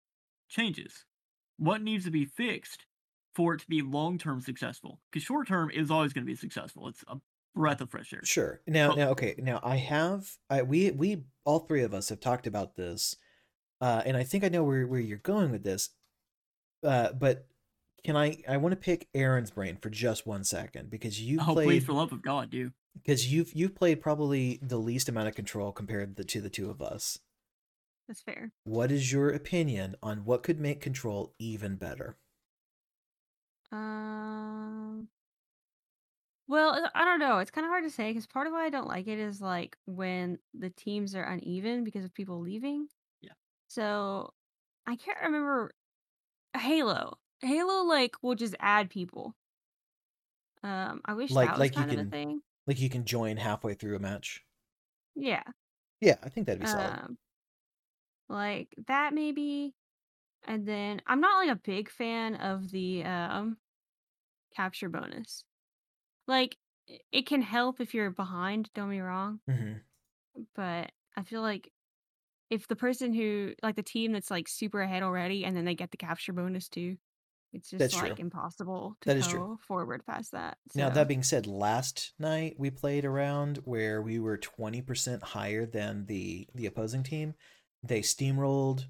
changes. 0.49 1.05
What 1.59 1.83
needs 1.83 2.05
to 2.05 2.11
be 2.11 2.25
fixed 2.25 2.87
for 3.35 3.55
it 3.55 3.61
to 3.61 3.69
be 3.69 3.83
long 3.83 4.19
term 4.19 4.41
successful? 4.41 5.01
Because 5.11 5.25
short 5.25 5.49
term 5.49 5.71
is 5.71 5.91
always 5.91 6.13
going 6.13 6.25
to 6.25 6.31
be 6.31 6.37
successful. 6.37 6.89
It's 6.89 7.05
a 7.09 7.17
breath 7.55 7.81
of 7.81 7.91
fresh 7.91 8.13
air. 8.13 8.23
Sure. 8.25 8.61
Now, 8.67 8.89
But 8.89 8.97
now, 8.97 9.09
okay. 9.11 9.35
Now, 9.39 9.61
I 9.63 9.77
have. 9.77 10.29
I 10.51 10.63
we 10.63 10.91
we 10.91 11.25
all 11.45 11.61
three 11.61 11.83
of 11.83 11.95
us 11.95 12.09
have 12.09 12.21
talked 12.21 12.47
about 12.47 12.77
this, 12.77 13.17
uh, 13.85 14.01
and 14.07 14.17
I 14.17 14.25
think 14.25 14.45
I 14.45 14.49
know 14.49 14.65
where 14.65 14.87
where 14.87 14.99
you're 14.99 15.19
going 15.19 15.51
with 15.51 15.63
this. 15.63 15.91
Uh, 16.83 17.13
but 17.13 17.47
can 18.03 18.17
I? 18.17 18.39
I 18.49 18.57
want 18.57 18.73
to 18.73 18.77
pick 18.77 19.09
Aaron's 19.15 19.51
brain 19.51 19.77
for 19.77 19.91
just 19.91 20.27
one 20.27 20.43
second 20.43 20.89
because 20.89 21.21
you 21.21 21.39
oh, 21.39 21.53
please, 21.53 21.67
played 21.67 21.85
for 21.85 21.93
love 21.93 22.11
of 22.11 22.23
God, 22.23 22.49
do. 22.49 22.73
because 22.95 23.31
you've 23.31 23.53
you've 23.53 23.75
played 23.75 24.01
probably 24.01 24.59
the 24.63 24.79
least 24.79 25.11
amount 25.11 25.29
of 25.29 25.35
control 25.35 25.71
compared 25.71 26.17
to, 26.17 26.25
to 26.25 26.41
the 26.41 26.49
two 26.49 26.71
of 26.71 26.81
us. 26.81 27.19
That's 28.09 28.23
fair. 28.23 28.53
What 28.65 28.91
is 28.91 29.13
your 29.13 29.29
opinion 29.29 29.97
on 30.03 30.25
what 30.25 30.43
could 30.43 30.61
make 30.61 30.81
control 30.81 31.35
even 31.39 31.77
better? 31.77 32.17
Um. 33.71 35.09
Well, 36.49 36.71
uh, 36.71 36.89
I 36.95 37.05
don't 37.05 37.21
know. 37.21 37.37
It's 37.37 37.51
kind 37.51 37.67
of 37.67 37.71
hard 37.71 37.85
to 37.85 37.91
say 37.91 38.09
because 38.09 38.27
part 38.27 38.47
of 38.47 38.55
why 38.55 38.65
I 38.65 38.71
don't 38.71 38.89
like 38.89 39.09
it 39.09 39.19
is 39.19 39.43
like 39.43 39.77
when 39.85 40.39
the 40.59 40.71
teams 40.71 41.15
are 41.15 41.25
uneven 41.25 41.85
because 41.85 42.07
of 42.07 42.15
people 42.15 42.41
leaving. 42.41 42.89
So 43.75 44.35
I 44.87 44.97
can't 44.97 45.21
remember 45.23 45.73
Halo. 46.57 47.19
Halo 47.43 47.85
like 47.85 48.23
will 48.23 48.35
just 48.37 48.57
add 48.61 48.91
people. 48.91 49.37
Um, 50.63 51.01
I 51.05 51.15
wish 51.15 51.37
Like 51.37 51.39
that 51.39 51.57
was 51.57 51.69
like 51.69 51.77
you 51.77 51.85
kind 51.85 51.91
of 51.91 51.99
a 51.99 52.05
can 52.05 52.15
thing. 52.15 52.43
like 52.67 52.81
you 52.81 52.89
can 52.89 53.05
join 53.05 53.37
halfway 53.37 53.75
through 53.75 53.97
a 53.97 53.99
match. 53.99 54.47
Yeah. 55.15 55.45
Yeah, 56.01 56.19
I 56.23 56.29
think 56.29 56.47
that'd 56.47 56.61
be 56.61 56.67
solid. 56.67 57.01
Um, 57.01 57.19
like 58.29 58.75
that 58.87 59.13
maybe. 59.15 59.75
And 60.45 60.67
then 60.67 61.03
I'm 61.07 61.21
not 61.21 61.39
like 61.47 61.51
a 61.57 61.61
big 61.61 61.91
fan 61.91 62.37
of 62.37 62.71
the 62.71 63.05
um 63.05 63.59
capture 64.55 64.89
bonus. 64.91 65.45
Like 66.29 66.59
it 67.13 67.27
can 67.27 67.43
help 67.43 67.81
if 67.81 67.95
you're 67.95 68.11
behind, 68.11 68.71
don't 68.75 68.91
be 68.91 69.01
wrong, 69.01 69.41
hmm 69.47 69.85
but 70.55 70.93
I 71.17 71.23
feel 71.23 71.43
like 71.43 71.73
if 72.55 72.69
the 72.69 72.77
person 72.77 73.13
who 73.15 73.55
like 73.63 73.77
the 73.77 73.83
team 73.83 74.13
that's 74.13 74.31
like 74.31 74.49
super 74.49 74.81
ahead 74.83 75.03
already 75.03 75.45
and 75.45 75.57
then 75.57 75.65
they 75.65 75.75
get 75.75 75.91
the 75.91 75.97
capture 75.97 76.33
bonus 76.33 76.69
too, 76.69 76.97
it's 77.53 77.71
just 77.71 77.81
That's 77.81 77.95
like 77.95 78.19
true. 78.19 78.19
impossible 78.21 78.97
to 79.03 79.11
That 79.11 79.17
is 79.17 79.27
true. 79.27 79.47
go 79.47 79.59
forward 79.67 80.05
past 80.07 80.33
that. 80.33 80.59
Now, 80.75 80.91
that 80.91 81.09
being 81.09 81.23
said, 81.23 81.47
last 81.47 82.13
night 82.19 82.57
we 82.59 82.71
played 82.71 83.05
around 83.05 83.59
where 83.65 84.03
we 84.03 84.19
were 84.19 84.37
20% 84.37 85.23
higher 85.23 85.67
than 85.67 86.07
the 86.07 86.49
the 86.55 86.67
opposing 86.67 87.03
team. 87.03 87.35
They 87.83 88.01
steamrolled, 88.03 88.87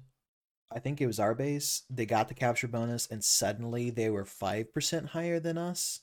I 0.71 0.79
think 0.79 1.01
it 1.01 1.07
was 1.07 1.19
our 1.19 1.35
base. 1.35 1.83
They 1.89 2.05
got 2.07 2.27
the 2.29 2.35
capture 2.35 2.67
bonus 2.69 3.07
and 3.07 3.23
suddenly 3.23 3.89
they 3.91 4.09
were 4.09 4.25
5% 4.25 5.09
higher 5.09 5.39
than 5.39 5.57
us. 5.57 6.01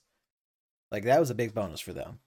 Like 0.92 1.04
that 1.04 1.20
was 1.20 1.30
a 1.30 1.36
big 1.36 1.54
bonus 1.54 1.80
for 1.80 1.92
them. 1.94 2.20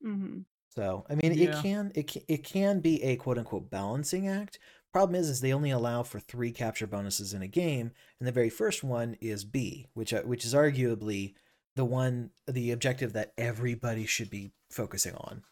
mhm. 0.00 0.44
So, 0.78 1.04
I 1.10 1.16
mean, 1.16 1.32
it 1.32 1.50
can 1.50 1.90
it 1.96 2.06
can, 2.06 2.22
it 2.28 2.44
can 2.44 2.78
be 2.78 3.02
a 3.02 3.16
quote 3.16 3.36
unquote 3.36 3.68
balancing 3.68 4.28
act. 4.28 4.60
Problem 4.92 5.16
is 5.16 5.28
is 5.28 5.40
they 5.40 5.52
only 5.52 5.70
allow 5.70 6.04
for 6.04 6.20
3 6.20 6.52
capture 6.52 6.86
bonuses 6.86 7.34
in 7.34 7.42
a 7.42 7.48
game, 7.48 7.90
and 8.20 8.28
the 8.28 8.32
very 8.32 8.48
first 8.48 8.84
one 8.84 9.14
is 9.20 9.44
B, 9.44 9.88
which 9.94 10.12
uh, 10.14 10.22
which 10.22 10.44
is 10.44 10.54
arguably 10.54 11.34
the 11.74 11.84
one 11.84 12.30
the 12.46 12.70
objective 12.70 13.12
that 13.14 13.32
everybody 13.36 14.06
should 14.06 14.30
be 14.30 14.52
focusing 14.70 15.16
on. 15.16 15.42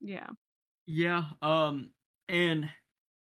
yeah. 0.00 0.28
Yeah. 0.86 1.24
Um, 1.42 1.92
and 2.28 2.70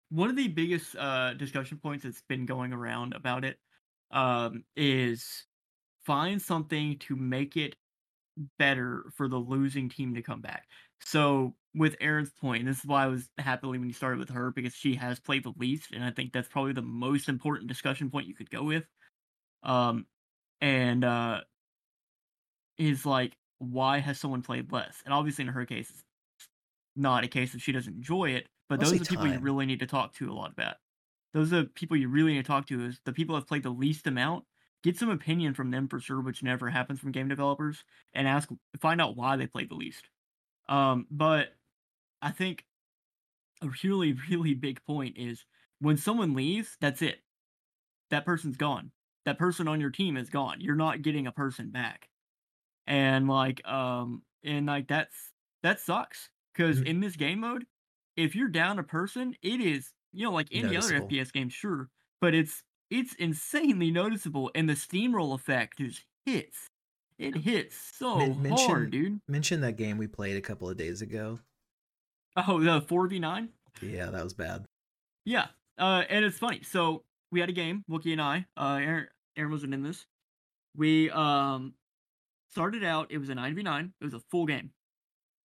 one 0.10 0.30
of 0.30 0.38
the 0.38 0.50
biggest 0.50 0.96
uh 0.98 1.34
discussion 1.36 1.80
points 1.80 2.04
that's 2.06 2.24
been 2.30 2.46
going 2.46 2.74
around 2.74 3.14
about 3.14 3.46
it 3.46 3.60
um 4.12 4.64
is 4.76 5.46
find 6.06 6.42
something 6.42 7.00
to 7.00 7.16
make 7.16 7.58
it 7.58 7.76
better 8.60 9.06
for 9.16 9.28
the 9.30 9.38
losing 9.38 9.90
team 9.90 10.16
to 10.16 10.24
come 10.24 10.42
back. 10.42 10.68
So 11.02 11.56
with 11.74 11.96
Aaron's 12.00 12.32
point, 12.32 12.62
and 12.62 12.70
this 12.70 12.80
is 12.80 12.86
why 12.86 13.04
I 13.04 13.08
was 13.08 13.30
happily 13.38 13.78
when 13.78 13.88
you 13.88 13.94
started 13.94 14.20
with 14.20 14.30
her 14.30 14.52
because 14.52 14.74
she 14.74 14.96
has 14.96 15.20
played 15.20 15.44
the 15.44 15.54
least, 15.58 15.92
and 15.92 16.04
I 16.04 16.12
think 16.12 16.32
that's 16.32 16.48
probably 16.48 16.74
the 16.74 16.82
most 16.82 17.30
important 17.30 17.68
discussion 17.68 18.10
point 18.10 18.28
you 18.28 18.34
could 18.34 18.50
go 18.50 18.64
with. 18.64 18.86
Um, 19.64 20.06
and 20.62 21.04
uh, 21.04 21.42
is 22.78 23.06
like, 23.06 23.38
why 23.60 24.00
has 24.00 24.20
someone 24.20 24.42
played 24.42 24.72
less? 24.72 25.02
And 25.06 25.14
obviously, 25.14 25.44
in 25.44 25.50
her 25.50 25.66
case, 25.66 25.90
it's 25.90 26.04
not 26.96 27.24
a 27.24 27.28
case 27.28 27.54
of 27.54 27.62
she 27.62 27.72
doesn't 27.72 27.94
enjoy 27.94 28.32
it, 28.32 28.48
but 28.70 28.80
Mostly 28.80 29.00
those 29.00 29.08
are 29.08 29.10
people 29.10 29.28
you 29.28 29.40
really 29.40 29.66
need 29.66 29.80
to 29.80 29.88
talk 29.88 30.14
to 30.16 30.32
a 30.32 30.34
lot 30.34 30.52
about. 30.52 30.76
Those 31.34 31.52
are 31.52 31.66
people 31.66 31.98
you 31.98 32.08
really 32.08 32.34
need 32.34 32.46
to 32.46 32.48
talk 32.48 32.68
to. 32.68 32.86
Is 32.86 33.00
the 33.06 33.12
people 33.12 33.36
that 33.36 33.42
have 33.42 33.48
played 33.48 33.64
the 33.64 33.70
least 33.70 34.08
amount. 34.08 34.46
Get 34.84 34.98
some 34.98 35.10
opinion 35.10 35.54
from 35.56 35.72
them 35.72 35.88
for 35.88 36.00
sure, 36.00 36.22
which 36.22 36.44
never 36.44 36.70
happens 36.70 37.00
from 37.00 37.12
game 37.12 37.28
developers, 37.28 37.84
and 38.14 38.28
ask, 38.28 38.50
find 38.80 39.02
out 39.02 39.18
why 39.18 39.36
they 39.36 39.48
played 39.48 39.70
the 39.70 39.76
least. 39.76 40.10
Um, 40.68 41.08
but 41.12 41.56
I 42.22 42.32
think 42.32 42.66
a 43.62 43.70
really, 43.84 44.14
really 44.30 44.54
big 44.54 44.84
point 44.86 45.18
is 45.18 45.46
when 45.80 45.98
someone 45.98 46.34
leaves, 46.34 46.78
that's 46.80 47.02
it. 47.02 47.22
That 48.10 48.26
person's 48.26 48.58
gone. 48.58 48.92
That 49.26 49.40
person 49.40 49.68
on 49.68 49.82
your 49.82 49.92
team 49.92 50.18
is 50.18 50.30
gone. 50.30 50.62
You're 50.62 50.76
not 50.76 51.02
getting 51.02 51.28
a 51.28 51.32
person 51.32 51.72
back. 51.72 52.10
And 52.88 53.28
like, 53.28 53.66
um, 53.68 54.24
and 54.44 54.66
like 54.68 54.88
that's 54.88 55.34
that 55.64 55.80
sucks. 55.80 56.30
Because 56.54 56.82
Mhm. 56.82 56.84
in 56.84 57.02
this 57.02 57.16
game 57.16 57.40
mode, 57.42 57.68
if 58.18 58.36
you're 58.36 58.48
down 58.50 58.80
a 58.80 58.84
person, 58.84 59.36
it 59.42 59.60
is, 59.62 59.94
you 60.14 60.26
know, 60.26 60.32
like 60.34 60.48
any 60.52 60.76
other 60.76 60.94
FPS 60.94 61.32
game, 61.32 61.50
sure, 61.50 61.90
but 62.22 62.34
it's 62.36 62.64
it's 62.90 63.16
insanely 63.16 63.92
noticeable, 63.92 64.52
and 64.56 64.70
the 64.70 64.74
steamroll 64.74 65.36
effect 65.36 65.80
just 65.80 66.06
hits. 66.26 66.68
It 67.18 67.38
hits 67.38 67.76
so 67.98 68.18
Men- 68.18 68.34
hard, 68.34 68.44
mention 68.44 68.90
dude. 68.90 69.20
mention 69.28 69.62
that 69.62 69.78
game 69.78 69.98
we 69.98 70.08
played 70.08 70.36
a 70.36 70.42
couple 70.42 70.70
of 70.70 70.76
days 70.78 71.02
ago. 71.02 71.40
Oh, 72.36 72.62
the 72.62 72.82
four 72.82 73.08
v 73.08 73.20
nine. 73.20 73.50
Yeah, 73.82 74.08
that 74.08 74.24
was 74.24 74.34
bad. 74.34 74.66
Yeah, 75.24 75.48
uh, 75.78 76.04
and 76.10 76.26
it's 76.26 76.38
funny. 76.38 76.62
So 76.64 77.04
we 77.32 77.40
had 77.40 77.50
a 77.50 77.54
game, 77.54 77.84
Wookie 77.90 78.12
and 78.12 78.22
I. 78.22 78.46
Uh, 78.58 78.80
Aaron, 78.82 79.08
Aaron 79.38 79.52
wasn't 79.52 79.74
in 79.74 79.84
this. 79.84 80.06
We 80.76 81.10
um 81.12 81.74
started 82.50 82.84
out. 82.84 83.08
It 83.12 83.18
was 83.18 83.30
a 83.30 83.36
nine 83.36 83.56
v 83.56 83.64
nine. 83.64 83.94
It 84.02 84.04
was 84.04 84.14
a 84.14 84.20
full 84.30 84.46
game. 84.46 84.72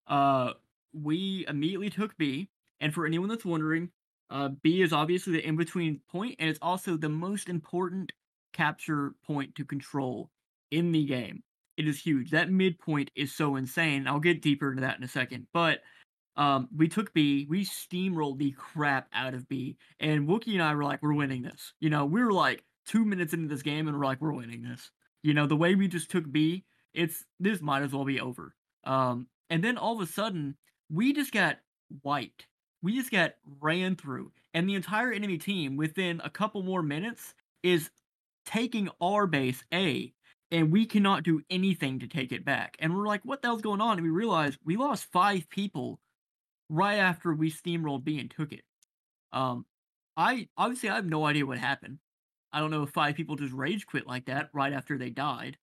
Uh, 0.07 0.53
we 0.93 1.45
immediately 1.47 1.89
took 1.89 2.17
B, 2.17 2.49
and 2.81 2.93
for 2.93 3.05
anyone 3.05 3.29
that's 3.29 3.45
wondering, 3.45 3.91
uh, 4.29 4.49
B 4.61 4.81
is 4.81 4.91
obviously 4.91 5.31
the 5.33 5.47
in 5.47 5.55
between 5.55 6.01
point, 6.11 6.35
and 6.39 6.49
it's 6.49 6.59
also 6.61 6.97
the 6.97 7.07
most 7.09 7.47
important 7.47 8.11
capture 8.51 9.13
point 9.25 9.55
to 9.55 9.63
control 9.63 10.29
in 10.69 10.91
the 10.91 11.05
game. 11.05 11.43
It 11.81 11.87
is 11.87 11.99
huge. 11.99 12.29
That 12.29 12.51
midpoint 12.51 13.09
is 13.15 13.33
so 13.33 13.55
insane. 13.55 14.05
I'll 14.05 14.19
get 14.19 14.43
deeper 14.43 14.69
into 14.69 14.81
that 14.81 14.99
in 14.99 15.03
a 15.03 15.07
second, 15.07 15.47
but 15.51 15.79
um, 16.35 16.69
we 16.77 16.87
took 16.87 17.11
B, 17.11 17.47
we 17.49 17.65
steamrolled 17.65 18.37
the 18.37 18.51
crap 18.51 19.07
out 19.15 19.33
of 19.33 19.49
B, 19.49 19.77
and 19.99 20.27
Wookie 20.27 20.53
and 20.53 20.61
I 20.61 20.75
were 20.75 20.83
like, 20.83 21.01
we're 21.01 21.15
winning 21.15 21.41
this. 21.41 21.73
You 21.79 21.89
know, 21.89 22.05
we 22.05 22.23
were 22.23 22.31
like 22.31 22.63
two 22.85 23.03
minutes 23.03 23.33
into 23.33 23.47
this 23.47 23.63
game, 23.63 23.87
and 23.87 23.97
we're 23.97 24.05
like, 24.05 24.21
we're 24.21 24.31
winning 24.31 24.61
this. 24.61 24.91
You 25.23 25.33
know, 25.33 25.47
the 25.47 25.55
way 25.55 25.73
we 25.73 25.87
just 25.87 26.11
took 26.11 26.31
B, 26.31 26.65
it's 26.93 27.25
this 27.39 27.63
might 27.63 27.81
as 27.81 27.93
well 27.93 28.05
be 28.05 28.21
over. 28.21 28.53
Um, 28.83 29.25
and 29.49 29.63
then 29.63 29.75
all 29.75 29.99
of 29.99 30.07
a 30.07 30.11
sudden, 30.11 30.55
we 30.91 31.13
just 31.13 31.31
got 31.31 31.57
wiped. 32.03 32.45
We 32.83 32.95
just 32.95 33.09
got 33.09 33.33
ran 33.59 33.95
through, 33.95 34.33
and 34.53 34.69
the 34.69 34.75
entire 34.75 35.11
enemy 35.11 35.39
team 35.39 35.77
within 35.77 36.21
a 36.23 36.29
couple 36.29 36.61
more 36.61 36.83
minutes 36.83 37.33
is 37.63 37.89
taking 38.45 38.87
our 39.01 39.25
base 39.25 39.63
A, 39.73 40.13
and 40.51 40.71
we 40.71 40.85
cannot 40.85 41.23
do 41.23 41.41
anything 41.49 41.99
to 41.99 42.07
take 42.07 42.31
it 42.31 42.45
back. 42.45 42.75
And 42.79 42.95
we're 42.95 43.07
like, 43.07 43.23
what 43.25 43.41
the 43.41 43.47
hell's 43.49 43.61
going 43.61 43.81
on? 43.81 43.97
And 43.97 44.03
we 44.03 44.09
realized 44.11 44.59
we 44.63 44.77
lost 44.77 45.05
five 45.11 45.49
people 45.49 45.99
right 46.69 46.97
after 46.97 47.33
we 47.33 47.51
steamrolled 47.51 48.03
B 48.03 48.19
and 48.19 48.31
took 48.31 48.53
it. 48.53 48.63
Um, 49.33 49.65
I 50.17 50.49
obviously 50.57 50.89
I 50.89 50.95
have 50.95 51.05
no 51.05 51.25
idea 51.25 51.45
what 51.45 51.57
happened. 51.59 51.99
I 52.53 52.59
don't 52.59 52.71
know 52.71 52.83
if 52.83 52.91
five 52.91 53.15
people 53.15 53.35
just 53.37 53.53
rage 53.53 53.85
quit 53.87 54.07
like 54.07 54.25
that 54.27 54.49
right 54.53 54.73
after 54.73 54.97
they 54.97 55.09
died, 55.11 55.57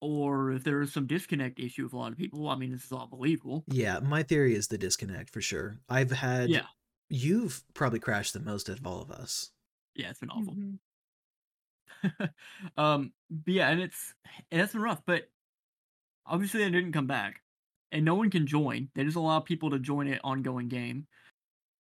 or 0.00 0.52
if 0.52 0.64
there 0.64 0.78
was 0.78 0.92
some 0.92 1.06
disconnect 1.06 1.60
issue 1.60 1.84
with 1.84 1.92
a 1.94 1.98
lot 1.98 2.12
of 2.12 2.18
people. 2.18 2.48
I 2.48 2.56
mean, 2.56 2.72
this 2.72 2.84
is 2.86 2.92
all 2.92 3.06
believable. 3.08 3.66
Yeah, 3.66 4.00
my 4.00 4.22
theory 4.22 4.54
is 4.54 4.68
the 4.68 4.78
disconnect 4.78 5.30
for 5.30 5.40
sure. 5.40 5.80
I've 5.88 6.10
had 6.10 6.50
Yeah, 6.50 6.66
you've 7.10 7.64
probably 7.74 8.00
crashed 8.00 8.32
the 8.32 8.40
most 8.40 8.68
of 8.68 8.86
all 8.86 9.00
of 9.02 9.10
us. 9.10 9.52
yeah, 9.94 10.10
it's 10.10 10.20
been 10.20 10.30
awful. 10.30 10.54
Mhm. 10.54 10.78
um, 12.76 13.12
but 13.30 13.54
yeah, 13.54 13.68
and 13.68 13.80
it's 13.80 14.14
and 14.50 14.60
that's 14.60 14.72
been 14.72 14.82
rough. 14.82 15.02
But 15.06 15.28
obviously, 16.26 16.62
they 16.64 16.70
didn't 16.70 16.92
come 16.92 17.06
back, 17.06 17.42
and 17.92 18.04
no 18.04 18.14
one 18.14 18.30
can 18.30 18.46
join. 18.46 18.88
They 18.94 19.04
just 19.04 19.16
allow 19.16 19.40
people 19.40 19.70
to 19.70 19.78
join 19.78 20.08
it 20.08 20.20
ongoing 20.24 20.68
game. 20.68 21.06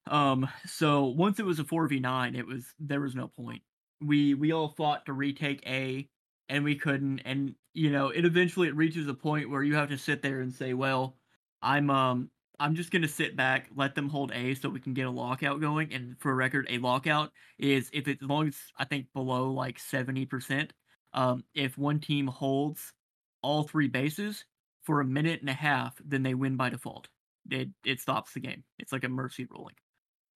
Um, 0.08 0.48
so 0.66 1.06
once 1.06 1.40
it 1.40 1.46
was 1.46 1.60
a 1.60 1.64
four 1.64 1.88
v 1.88 2.00
nine, 2.00 2.36
it 2.36 2.46
was 2.46 2.74
there 2.80 3.02
was 3.02 3.16
no 3.16 3.28
point. 3.28 3.62
We 4.02 4.34
we 4.34 4.52
all 4.52 4.70
fought 4.70 5.06
to 5.06 5.14
retake 5.14 5.64
A, 5.68 6.10
and 6.50 6.64
we 6.64 6.76
couldn't. 6.76 7.20
And 7.20 7.56
you 7.74 7.92
know, 7.92 8.10
it 8.10 8.26
eventually 8.26 8.68
it 8.68 8.76
reaches 8.76 9.08
a 9.08 9.14
point 9.14 9.50
where 9.50 9.64
you 9.64 9.76
have 9.76 9.90
to 9.90 9.98
sit 9.98 10.22
there 10.22 10.42
and 10.42 10.54
say, 10.54 10.74
well, 10.74 11.18
I'm 11.62 11.90
um 11.90 12.30
I'm 12.64 12.76
just 12.76 12.92
gonna 12.92 13.10
sit 13.10 13.36
back, 13.36 13.70
let 13.76 13.94
them 13.96 14.10
hold 14.10 14.32
A, 14.34 14.56
so 14.56 14.70
we 14.70 14.80
can 14.80 14.94
get 14.94 15.06
a 15.08 15.12
lockout 15.12 15.60
going. 15.62 15.94
And 15.94 16.18
for 16.20 16.32
a 16.32 16.36
record, 16.36 16.66
a 16.70 16.78
lockout 16.78 17.32
is 17.60 17.90
if 17.94 18.08
it's 18.08 18.24
as 18.24 18.30
long 18.30 18.48
as 18.48 18.58
I 18.78 18.86
think 18.86 19.08
below 19.14 19.52
like 19.52 19.80
seventy 19.80 20.26
percent. 20.26 20.74
Um, 21.14 21.44
if 21.54 21.78
one 21.78 22.00
team 22.00 22.28
holds 22.28 22.94
all 23.42 23.64
three 23.64 23.88
bases 23.90 24.46
for 24.84 25.02
a 25.02 25.06
minute 25.06 25.42
and 25.42 25.50
a 25.50 25.54
half, 25.54 25.96
then 26.04 26.24
they 26.24 26.34
win 26.36 26.56
by 26.58 26.70
default. 26.70 27.10
It 27.52 27.70
it 27.86 28.00
stops 28.00 28.34
the 28.34 28.40
game. 28.40 28.64
It's 28.80 28.92
like 28.94 29.04
a 29.04 29.10
mercy 29.10 29.46
ruling, 29.46 29.76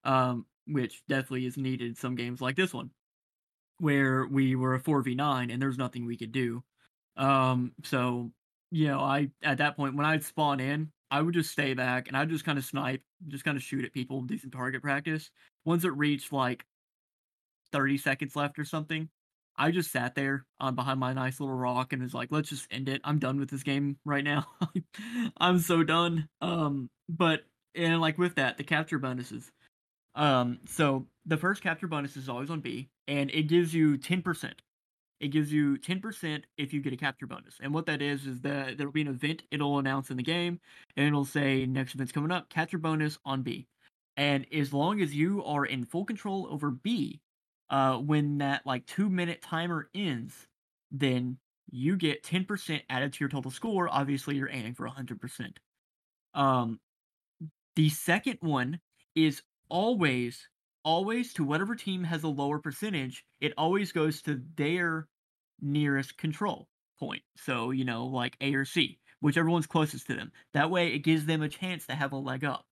um, 0.04 0.48
which 0.68 1.04
definitely 1.08 1.46
is 1.46 1.58
needed 1.58 1.98
some 1.98 2.16
games 2.16 2.42
like 2.42 2.56
this 2.58 2.74
one, 2.74 2.92
where 3.80 4.26
we 4.28 4.56
were 4.56 4.76
a 4.76 4.80
four 4.80 5.02
v 5.02 5.16
nine 5.16 5.50
and 5.52 5.62
there's 5.62 5.78
nothing 5.78 6.06
we 6.06 6.18
could 6.18 6.32
do. 6.32 6.64
Um, 7.18 7.74
so 7.84 8.32
you 8.72 8.88
know, 8.88 9.00
I 9.00 9.32
at 9.44 9.60
that 9.60 9.78
point 9.78 9.96
when 9.96 10.06
I'd 10.06 10.24
spawn 10.24 10.60
in, 10.60 10.92
I 11.10 11.22
would 11.22 11.34
just 11.34 11.52
stay 11.52 11.74
back 11.74 12.08
and 12.08 12.18
I'd 12.18 12.30
just 12.30 12.46
kind 12.46 12.58
of 12.58 12.66
snipe, 12.66 13.02
just 13.28 13.44
kind 13.44 13.58
of 13.58 13.64
shoot 13.64 13.86
at 13.86 13.94
people, 13.94 14.22
decent 14.22 14.54
target 14.54 14.82
practice. 14.82 15.32
Once 15.66 15.84
it 15.84 15.96
reached 15.96 16.34
like 16.34 16.66
30 17.72 17.98
seconds 17.98 18.36
left 18.36 18.60
or 18.60 18.66
something, 18.66 19.10
I 19.58 19.72
just 19.72 19.92
sat 19.92 20.16
there 20.16 20.46
um, 20.60 20.76
behind 20.76 21.00
my 21.00 21.14
nice 21.14 21.40
little 21.40 21.56
rock 21.56 21.92
and 21.92 22.04
was 22.04 22.14
like, 22.14 22.32
let's 22.32 22.50
just 22.50 22.68
end 22.72 22.90
it. 22.90 23.02
I'm 23.04 23.20
done 23.20 23.40
with 23.40 23.50
this 23.50 23.64
game 23.64 23.98
right 24.06 24.24
now. 24.24 24.46
I'm 25.38 25.60
so 25.60 25.84
done. 25.84 26.30
Um, 26.42 26.90
but 27.10 27.42
and 27.74 28.00
like 28.00 28.18
with 28.18 28.36
that, 28.36 28.58
the 28.58 28.64
capture 28.64 29.00
bonuses. 29.00 29.52
Um, 30.16 30.60
so 30.68 31.08
the 31.26 31.38
first 31.38 31.62
capture 31.62 31.88
bonus 31.88 32.18
is 32.18 32.30
always 32.30 32.50
on 32.50 32.60
B, 32.60 32.90
and 33.08 33.30
it 33.32 33.44
gives 33.44 33.74
you 33.74 33.98
10%. 33.98 34.52
It 35.20 35.30
gives 35.30 35.52
you 35.52 35.78
10% 35.78 36.44
if 36.58 36.74
you 36.74 36.82
get 36.82 36.94
a 36.94 36.98
capture 36.98 37.28
bonus. 37.28 37.56
And 37.62 37.74
what 37.74 37.86
that 37.88 38.02
is, 38.02 38.28
is 38.28 38.42
that 38.42 38.78
there'll 38.78 38.94
be 38.94 39.02
an 39.02 39.08
event 39.08 39.44
it'll 39.52 39.80
announce 39.80 40.12
in 40.12 40.18
the 40.18 40.24
game, 40.24 40.60
and 40.96 41.08
it'll 41.08 41.26
say 41.26 41.66
next 41.66 41.96
event's 41.96 42.12
coming 42.12 42.32
up, 42.32 42.50
capture 42.50 42.78
bonus 42.78 43.18
on 43.26 43.42
B. 43.42 43.68
And 44.16 44.46
as 44.54 44.74
long 44.74 45.02
as 45.02 45.16
you 45.16 45.44
are 45.44 45.66
in 45.66 45.86
full 45.86 46.06
control 46.06 46.48
over 46.50 46.72
B, 46.72 47.22
uh, 47.70 47.98
when 47.98 48.38
that 48.40 48.66
like 48.66 48.86
two 48.86 49.10
minute 49.10 49.42
timer 49.42 49.90
ends, 49.94 50.48
then 50.92 51.38
you 51.70 51.98
get 51.98 52.24
10% 52.24 52.82
added 52.90 53.14
to 53.14 53.20
your 53.20 53.30
total 53.30 53.52
score. 53.52 53.90
Obviously, 53.90 54.36
you're 54.36 54.50
aiming 54.50 54.74
for 54.74 54.88
100%. 54.88 55.58
Um, 56.34 56.80
the 57.76 57.90
second 57.90 58.38
one 58.42 58.80
is 59.16 59.42
always, 59.70 60.48
always 60.84 61.34
to 61.34 61.44
whatever 61.44 61.76
team 61.76 62.04
has 62.04 62.24
a 62.24 62.28
lower 62.28 62.60
percentage, 62.60 63.26
it 63.42 63.54
always 63.58 63.92
goes 63.92 64.22
to 64.24 64.42
their 64.56 65.08
nearest 65.62 66.18
control 66.18 66.68
point. 67.00 67.24
So, 67.38 67.72
you 67.72 67.86
know, 67.86 68.06
like 68.06 68.38
A 68.42 68.54
or 68.56 68.66
C, 68.66 69.00
whichever 69.22 69.50
one's 69.50 69.68
closest 69.68 70.08
to 70.08 70.16
them. 70.16 70.32
That 70.54 70.72
way, 70.72 70.94
it 70.94 71.00
gives 71.00 71.26
them 71.26 71.42
a 71.42 71.50
chance 71.50 71.86
to 71.88 71.96
have 71.96 72.12
a 72.12 72.18
leg 72.18 72.44
up. 72.44 72.66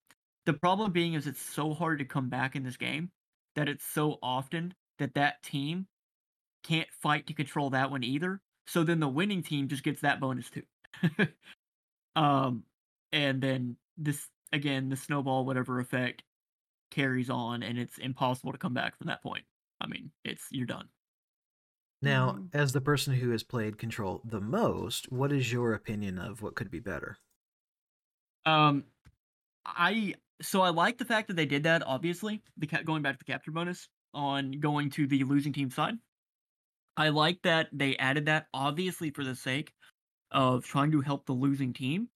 The 0.44 0.52
problem 0.52 0.92
being 0.92 1.14
is 1.14 1.26
it's 1.26 1.42
so 1.42 1.74
hard 1.74 1.98
to 1.98 2.04
come 2.04 2.28
back 2.28 2.54
in 2.54 2.62
this 2.62 2.76
game 2.76 3.10
that 3.56 3.68
it's 3.68 3.84
so 3.84 4.18
often 4.22 4.74
that 4.98 5.14
that 5.14 5.42
team 5.42 5.86
can't 6.62 6.88
fight 7.02 7.26
to 7.26 7.34
control 7.34 7.70
that 7.70 7.90
one 7.90 8.04
either. 8.04 8.40
So 8.66 8.84
then 8.84 9.00
the 9.00 9.08
winning 9.08 9.42
team 9.42 9.68
just 9.68 9.82
gets 9.82 10.00
that 10.02 10.20
bonus 10.20 10.50
too. 10.50 10.62
um, 12.16 12.64
and 13.12 13.40
then 13.40 13.76
this 13.96 14.28
again, 14.52 14.88
the 14.88 14.96
snowball 14.96 15.44
whatever 15.44 15.80
effect 15.80 16.22
carries 16.90 17.30
on, 17.30 17.62
and 17.62 17.78
it's 17.78 17.98
impossible 17.98 18.52
to 18.52 18.58
come 18.58 18.74
back 18.74 18.96
from 18.98 19.08
that 19.08 19.22
point. 19.22 19.46
I 19.80 19.86
mean, 19.86 20.12
it's 20.24 20.48
you're 20.50 20.66
done. 20.66 20.88
Now, 22.00 22.38
Mhm. 22.38 22.52
as 22.54 22.72
the 22.72 22.80
person 22.80 23.16
who 23.16 23.28
has 23.32 23.42
played 23.42 23.76
Control 23.76 24.22
the 24.24 24.40
most, 24.40 25.12
what 25.12 25.30
is 25.30 25.52
your 25.52 25.74
opinion 25.74 26.18
of 26.18 26.40
what 26.40 26.54
could 26.54 26.70
be 26.70 26.80
better? 26.80 27.18
Um, 28.44 28.84
I 29.66 30.14
so 30.42 30.62
I 30.62 30.70
like 30.70 30.98
the 30.98 31.04
fact 31.06 31.28
that 31.28 31.34
they 31.36 31.46
did 31.46 31.64
that. 31.64 31.82
Obviously, 31.86 32.42
the 32.58 32.66
ca- 32.66 32.82
going 32.82 33.02
back 33.02 33.14
to 33.16 33.18
the 33.24 33.32
capture 33.32 33.52
bonus 33.52 33.88
on 34.14 34.52
going 34.52 34.90
to 34.90 35.06
the 35.06 35.24
losing 35.24 35.52
team 35.52 35.70
side. 35.70 35.98
I 36.96 37.10
like 37.10 37.42
that 37.42 37.68
they 37.72 37.96
added 37.96 38.26
that. 38.26 38.48
Obviously, 38.54 39.10
for 39.10 39.24
the 39.24 39.34
sake 39.36 39.74
of 40.32 40.64
trying 40.64 40.92
to 40.92 41.02
help 41.02 41.26
the 41.26 41.32
losing 41.34 41.72
team, 41.72 42.10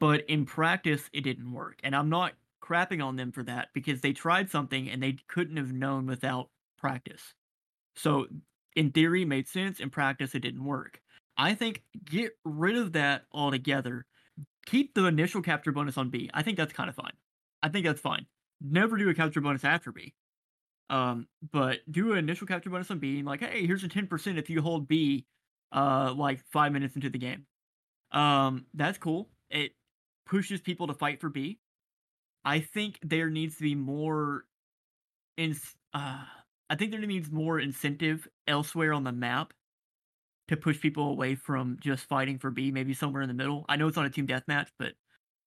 but 0.00 0.28
in 0.28 0.46
practice, 0.46 1.10
it 1.12 1.22
didn't 1.22 1.52
work. 1.52 1.80
And 1.84 1.96
I'm 1.96 2.10
not 2.10 2.34
crapping 2.68 3.04
on 3.04 3.16
them 3.16 3.32
for 3.32 3.42
that 3.44 3.68
because 3.72 4.00
they 4.00 4.12
tried 4.12 4.50
something 4.50 4.90
and 4.90 5.02
they 5.02 5.16
couldn't 5.28 5.56
have 5.56 5.72
known 5.72 6.06
without 6.06 6.50
practice. 6.78 7.34
So, 7.96 8.26
in 8.76 8.92
theory, 8.92 9.24
made 9.24 9.48
sense. 9.48 9.80
In 9.80 9.90
practice, 9.90 10.34
it 10.34 10.40
didn't 10.40 10.64
work. 10.64 11.00
I 11.36 11.54
think 11.54 11.82
get 12.04 12.32
rid 12.44 12.76
of 12.76 12.92
that 12.92 13.22
altogether. 13.32 14.06
Keep 14.66 14.94
the 14.94 15.06
initial 15.06 15.40
capture 15.40 15.72
bonus 15.72 15.96
on 15.96 16.10
B. 16.10 16.30
I 16.34 16.42
think 16.42 16.56
that's 16.56 16.72
kind 16.72 16.88
of 16.88 16.94
fine. 16.94 17.12
I 17.62 17.68
think 17.68 17.86
that's 17.86 18.00
fine. 18.00 18.26
Never 18.60 18.96
do 18.96 19.08
a 19.08 19.14
capture 19.14 19.40
bonus 19.40 19.64
after 19.64 19.92
B. 19.92 20.14
Um, 20.90 21.26
but 21.52 21.78
do 21.90 22.12
an 22.12 22.18
initial 22.18 22.46
capture 22.46 22.70
bonus 22.70 22.90
on 22.90 22.98
B, 22.98 23.18
and 23.18 23.26
like, 23.26 23.40
hey, 23.40 23.66
here's 23.66 23.84
a 23.84 23.88
ten 23.88 24.06
percent 24.06 24.38
if 24.38 24.48
you 24.48 24.62
hold 24.62 24.88
B, 24.88 25.26
uh, 25.72 26.14
like 26.16 26.40
five 26.50 26.72
minutes 26.72 26.94
into 26.96 27.10
the 27.10 27.18
game. 27.18 27.46
Um, 28.10 28.66
that's 28.74 28.98
cool. 28.98 29.28
It 29.50 29.72
pushes 30.26 30.60
people 30.60 30.86
to 30.86 30.94
fight 30.94 31.20
for 31.20 31.28
B. 31.28 31.58
I 32.48 32.60
think 32.60 32.98
there 33.02 33.28
needs 33.28 33.56
to 33.56 33.62
be 33.62 33.74
more 33.74 34.46
in 35.36 35.56
uh 35.94 36.24
I 36.70 36.76
think 36.76 36.92
there 36.92 37.00
needs 37.00 37.30
more 37.30 37.60
incentive 37.60 38.26
elsewhere 38.46 38.94
on 38.94 39.04
the 39.04 39.12
map 39.12 39.52
to 40.48 40.56
push 40.56 40.80
people 40.80 41.10
away 41.10 41.34
from 41.34 41.78
just 41.80 42.06
fighting 42.06 42.38
for 42.38 42.50
B, 42.50 42.70
maybe 42.70 42.94
somewhere 42.94 43.22
in 43.22 43.28
the 43.28 43.34
middle. 43.34 43.66
I 43.68 43.76
know 43.76 43.88
it's 43.88 43.98
on 43.98 44.06
a 44.06 44.10
team 44.10 44.26
deathmatch, 44.26 44.68
but 44.78 44.94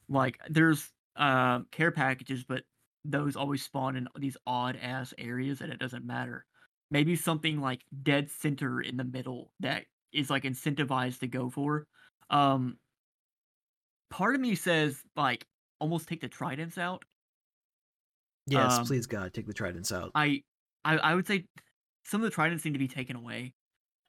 like 0.10 0.40
there's 0.50 0.92
uh, 1.16 1.62
care 1.72 1.92
packages, 1.92 2.44
but 2.44 2.66
those 3.06 3.36
always 3.36 3.64
spawn 3.64 3.96
in 3.98 4.08
these 4.18 4.38
odd 4.48 4.78
ass 4.78 5.14
areas 5.18 5.62
and 5.62 5.74
it 5.74 5.80
doesn't 5.80 6.06
matter. 6.06 6.46
Maybe 6.92 7.16
something 7.16 7.62
like 7.62 7.84
dead 8.04 8.30
center 8.30 8.82
in 8.82 8.98
the 8.98 9.06
middle 9.06 9.54
that 9.62 9.86
is 10.14 10.30
like 10.30 10.44
incentivized 10.44 11.20
to 11.22 11.28
go 11.28 11.50
for. 11.50 11.88
Um 12.30 12.78
part 14.10 14.36
of 14.36 14.42
me 14.42 14.56
says 14.56 15.02
like 15.16 15.46
almost 15.82 16.08
take 16.08 16.22
the 16.22 16.30
tridents 16.30 16.78
out. 16.78 17.04
Yes, 18.48 18.78
Um, 18.80 18.86
please 18.86 19.08
God, 19.08 19.34
take 19.34 19.48
the 19.48 19.54
tridents 19.54 19.92
out. 19.92 20.12
I, 20.16 20.42
I 20.84 20.98
I 20.98 21.16
would 21.16 21.28
say 21.28 21.46
some 22.06 22.22
of 22.22 22.26
the 22.26 22.32
tridents 22.34 22.66
need 22.66 22.74
to 22.74 22.80
be 22.80 22.88
taken 22.88 23.16
away, 23.16 23.54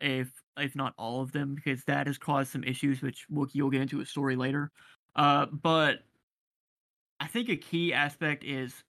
if 0.01 0.31
if 0.57 0.77
not 0.77 0.95
all 0.99 1.23
of 1.23 1.33
them, 1.33 1.55
because 1.55 1.85
that 1.85 2.07
has 2.07 2.19
caused 2.19 2.51
some 2.53 2.65
issues, 2.65 3.03
which 3.03 3.27
Wookie 3.31 3.63
will 3.63 3.71
get 3.71 3.83
into 3.83 4.01
a 4.01 4.07
story 4.07 4.37
later. 4.37 4.71
Uh, 5.17 5.47
but 5.47 6.01
I 7.21 7.27
think 7.27 7.49
a 7.49 7.57
key 7.57 7.93
aspect 7.93 8.45
is 8.45 8.83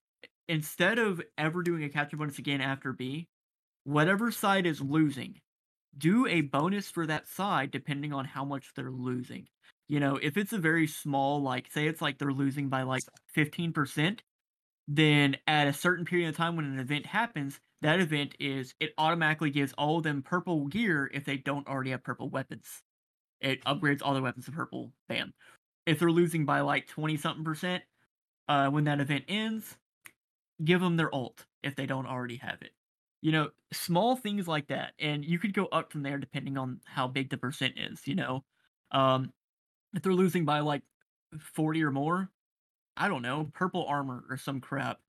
instead 0.48 1.00
of 1.00 1.22
ever 1.38 1.64
doing 1.64 1.84
a 1.84 1.90
capture 1.90 2.18
bonus 2.18 2.40
again 2.40 2.62
after 2.62 2.94
B, 2.94 3.28
whatever 3.86 4.32
side 4.32 4.66
is 4.66 4.82
losing, 4.82 5.40
do 5.98 6.28
a 6.28 6.42
bonus 6.42 6.90
for 6.90 7.08
that 7.08 7.28
side 7.28 7.72
depending 7.72 8.14
on 8.14 8.26
how 8.26 8.46
much 8.46 8.74
they're 8.76 8.92
losing. 8.92 9.48
You 9.94 10.00
know, 10.00 10.18
if 10.20 10.38
it's 10.38 10.54
a 10.54 10.58
very 10.58 10.88
small, 10.88 11.44
like 11.44 11.72
say 11.72 11.86
it's 11.86 12.02
like 12.02 12.18
they're 12.18 12.34
losing 12.34 12.68
by 12.68 12.82
like 12.82 13.04
fifteen 13.28 13.74
percent, 13.74 14.24
then 14.88 15.38
at 15.46 15.68
a 15.68 15.74
certain 15.74 16.04
period 16.04 16.30
of 16.30 16.36
time 16.36 16.56
when 16.56 16.66
an 16.66 16.80
event 16.80 17.06
happens, 17.06 17.60
that 17.84 18.00
event 18.00 18.34
is 18.40 18.74
it 18.80 18.96
automatically 18.98 19.52
gives 19.52 19.72
all 19.74 19.98
of 20.00 20.04
them 20.04 20.24
purple 20.24 20.66
gear 20.66 21.12
if 21.14 21.26
they 21.26 21.38
don't 21.38 21.68
already 21.68 21.92
have 21.92 22.04
purple 22.04 22.28
weapons. 22.28 22.82
It 23.40 23.64
upgrades 23.66 24.00
all 24.02 24.16
their 24.16 24.24
weapons 24.24 24.46
to 24.46 24.52
purple. 24.52 24.94
Bam. 25.08 25.32
If 25.86 26.00
they're 26.00 26.10
losing 26.10 26.44
by 26.44 26.62
like 26.62 26.88
20 26.88 27.16
something 27.18 27.44
percent, 27.44 27.84
uh, 28.50 28.70
when 28.70 28.86
that 28.86 29.00
event 29.00 29.26
ends, 29.28 29.78
give 30.66 30.82
them 30.82 30.98
their 30.98 31.14
ult 31.14 31.46
if 31.62 31.76
they 31.76 31.86
don't 31.86 32.08
already 32.08 32.38
have 32.38 32.64
it. 32.64 32.72
You 33.22 33.32
know, 33.32 33.50
small 33.72 34.16
things 34.16 34.48
like 34.48 34.70
that. 34.70 34.94
And 34.98 35.24
you 35.24 35.38
could 35.38 35.54
go 35.54 35.68
up 35.68 35.92
from 35.92 36.02
there 36.02 36.18
depending 36.18 36.58
on 36.58 36.80
how 36.84 37.08
big 37.08 37.30
the 37.30 37.38
percent 37.38 37.76
is, 37.78 38.08
you 38.08 38.16
know. 38.16 38.44
Um, 38.92 39.32
if 39.94 40.02
they're 40.02 40.14
losing 40.14 40.46
by 40.46 40.60
like 40.60 40.82
40 41.40 41.84
or 41.84 41.92
more, 41.92 42.30
I 42.98 43.08
don't 43.08 43.22
know, 43.22 43.50
purple 43.54 43.86
armor 43.88 44.24
or 44.30 44.38
some 44.38 44.60
crap 44.60 45.00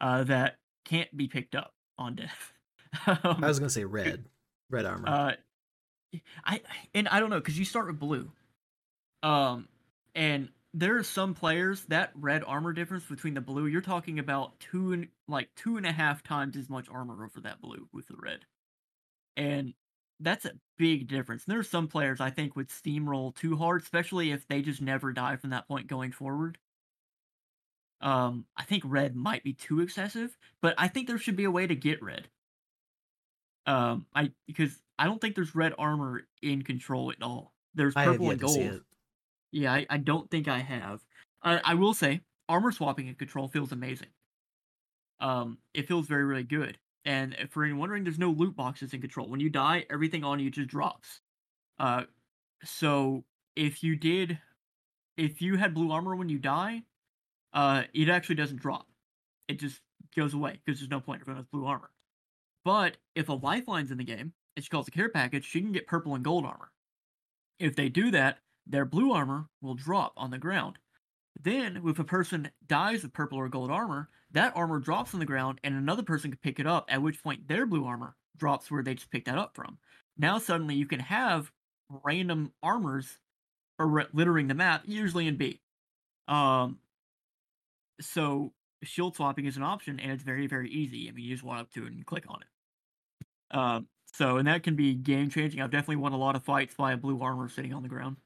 uh, 0.00 0.24
that 0.24 0.58
can't 0.84 1.14
be 1.16 1.28
picked 1.28 1.54
up 1.54 1.74
on 1.98 2.16
death. 2.16 2.52
um, 3.06 3.18
I 3.24 3.48
was 3.48 3.58
gonna 3.58 3.70
say 3.70 3.84
red, 3.84 4.24
red 4.70 4.84
armor. 4.84 5.08
uh, 5.08 5.32
I 6.44 6.60
and 6.94 7.08
I 7.08 7.20
don't 7.20 7.30
know 7.30 7.38
because 7.38 7.58
you 7.58 7.64
start 7.64 7.86
with 7.86 7.98
blue, 7.98 8.30
um, 9.22 9.68
and 10.14 10.50
there 10.74 10.96
are 10.96 11.02
some 11.02 11.34
players 11.34 11.84
that 11.86 12.10
red 12.14 12.42
armor 12.44 12.72
difference 12.72 13.04
between 13.04 13.34
the 13.34 13.40
blue. 13.40 13.66
You're 13.66 13.80
talking 13.80 14.18
about 14.18 14.58
two 14.60 14.92
and 14.92 15.08
like 15.28 15.48
two 15.56 15.76
and 15.76 15.86
a 15.86 15.92
half 15.92 16.22
times 16.22 16.56
as 16.56 16.68
much 16.68 16.88
armor 16.90 17.24
over 17.24 17.40
that 17.40 17.60
blue 17.60 17.88
with 17.92 18.08
the 18.08 18.16
red, 18.18 18.40
and 19.36 19.74
that's 20.22 20.44
a 20.44 20.52
big 20.78 21.08
difference. 21.08 21.44
And 21.44 21.52
there 21.52 21.60
are 21.60 21.64
some 21.64 21.88
players 21.88 22.20
I 22.20 22.30
think 22.30 22.56
would 22.56 22.68
steamroll 22.68 23.34
too 23.34 23.56
hard, 23.56 23.82
especially 23.82 24.30
if 24.30 24.46
they 24.48 24.62
just 24.62 24.80
never 24.80 25.12
die 25.12 25.36
from 25.36 25.50
that 25.50 25.68
point 25.68 25.86
going 25.86 26.12
forward. 26.12 26.58
Um, 28.00 28.46
I 28.56 28.64
think 28.64 28.82
red 28.86 29.14
might 29.14 29.44
be 29.44 29.52
too 29.54 29.80
excessive, 29.80 30.36
but 30.60 30.74
I 30.76 30.88
think 30.88 31.06
there 31.06 31.18
should 31.18 31.36
be 31.36 31.44
a 31.44 31.50
way 31.50 31.66
to 31.66 31.76
get 31.76 32.02
red. 32.02 32.28
Um, 33.66 34.06
I 34.14 34.32
because 34.46 34.82
I 34.98 35.04
don't 35.04 35.20
think 35.20 35.34
there's 35.34 35.54
red 35.54 35.74
armor 35.78 36.26
in 36.42 36.62
control 36.62 37.10
at 37.12 37.22
all. 37.22 37.54
There's 37.74 37.96
purple 37.96 38.30
and 38.30 38.40
gold. 38.40 38.80
Yeah, 39.52 39.72
I, 39.72 39.86
I 39.90 39.98
don't 39.98 40.30
think 40.30 40.48
I 40.48 40.58
have. 40.58 41.04
I, 41.42 41.60
I 41.64 41.74
will 41.74 41.94
say 41.94 42.22
armor 42.48 42.72
swapping 42.72 43.08
in 43.08 43.14
control 43.14 43.48
feels 43.48 43.72
amazing. 43.72 44.08
Um, 45.20 45.58
it 45.74 45.86
feels 45.88 46.06
very 46.06 46.24
really 46.24 46.42
good. 46.44 46.78
And 47.04 47.36
for 47.50 47.64
anyone 47.64 47.80
wondering, 47.80 48.04
there's 48.04 48.18
no 48.18 48.30
loot 48.30 48.54
boxes 48.54 48.94
in 48.94 49.00
control. 49.00 49.28
When 49.28 49.40
you 49.40 49.50
die, 49.50 49.86
everything 49.90 50.22
on 50.22 50.38
you 50.38 50.50
just 50.50 50.68
drops. 50.68 51.20
Uh, 51.78 52.04
so 52.62 53.24
if 53.56 53.82
you 53.82 53.96
did, 53.96 54.38
if 55.16 55.42
you 55.42 55.56
had 55.56 55.74
blue 55.74 55.90
armor 55.90 56.14
when 56.14 56.28
you 56.28 56.38
die, 56.38 56.82
uh, 57.52 57.82
it 57.92 58.08
actually 58.08 58.36
doesn't 58.36 58.60
drop. 58.60 58.86
It 59.48 59.58
just 59.58 59.80
goes 60.14 60.34
away 60.34 60.60
because 60.64 60.80
there's 60.80 60.90
no 60.90 61.00
point. 61.00 61.22
Everyone 61.22 61.42
has 61.42 61.46
blue 61.50 61.66
armor. 61.66 61.90
But 62.64 62.96
if 63.14 63.28
a 63.28 63.32
lifeline's 63.32 63.90
in 63.90 63.98
the 63.98 64.04
game, 64.04 64.32
and 64.54 64.64
she 64.64 64.68
calls 64.68 64.86
a 64.86 64.92
care 64.92 65.08
package, 65.08 65.44
she 65.44 65.60
can 65.60 65.72
get 65.72 65.86
purple 65.86 66.14
and 66.14 66.24
gold 66.24 66.44
armor. 66.44 66.70
If 67.58 67.74
they 67.74 67.88
do 67.88 68.10
that, 68.12 68.38
their 68.66 68.84
blue 68.84 69.12
armor 69.12 69.48
will 69.60 69.74
drop 69.74 70.12
on 70.16 70.30
the 70.30 70.38
ground. 70.38 70.78
Then, 71.42 71.82
if 71.84 71.98
a 71.98 72.04
person 72.04 72.50
dies 72.66 73.02
with 73.02 73.12
purple 73.12 73.38
or 73.38 73.48
gold 73.48 73.70
armor, 73.70 74.08
that 74.30 74.56
armor 74.56 74.78
drops 74.78 75.12
on 75.12 75.20
the 75.20 75.26
ground 75.26 75.60
and 75.64 75.74
another 75.74 76.02
person 76.02 76.30
can 76.30 76.38
pick 76.38 76.60
it 76.60 76.66
up, 76.66 76.86
at 76.88 77.02
which 77.02 77.22
point 77.22 77.48
their 77.48 77.66
blue 77.66 77.84
armor 77.84 78.16
drops 78.36 78.70
where 78.70 78.82
they 78.82 78.94
just 78.94 79.10
picked 79.10 79.26
that 79.26 79.38
up 79.38 79.54
from. 79.54 79.78
Now, 80.16 80.38
suddenly, 80.38 80.74
you 80.74 80.86
can 80.86 81.00
have 81.00 81.50
random 82.04 82.52
armors 82.62 83.18
or 83.78 84.06
littering 84.12 84.48
the 84.48 84.54
map, 84.54 84.82
usually 84.84 85.26
in 85.26 85.36
B. 85.36 85.60
Um, 86.28 86.78
so 88.00 88.52
shield 88.84 89.16
swapping 89.16 89.46
is 89.46 89.56
an 89.56 89.62
option, 89.62 89.98
and 89.98 90.12
it's 90.12 90.22
very, 90.22 90.46
very 90.46 90.70
easy. 90.70 91.08
I 91.08 91.12
mean, 91.12 91.24
you 91.24 91.34
just 91.34 91.44
walk 91.44 91.60
up 91.60 91.72
to 91.72 91.86
it 91.86 91.92
and 91.92 92.06
click 92.06 92.24
on 92.28 92.40
it. 92.42 93.56
Um, 93.56 93.88
so, 94.12 94.36
and 94.36 94.46
that 94.46 94.62
can 94.62 94.76
be 94.76 94.94
game 94.94 95.30
changing. 95.30 95.60
I've 95.60 95.70
definitely 95.70 95.96
won 95.96 96.12
a 96.12 96.18
lot 96.18 96.36
of 96.36 96.44
fights 96.44 96.74
by 96.74 96.94
blue 96.96 97.20
armor 97.20 97.48
sitting 97.48 97.72
on 97.74 97.82
the 97.82 97.88
ground. 97.88 98.16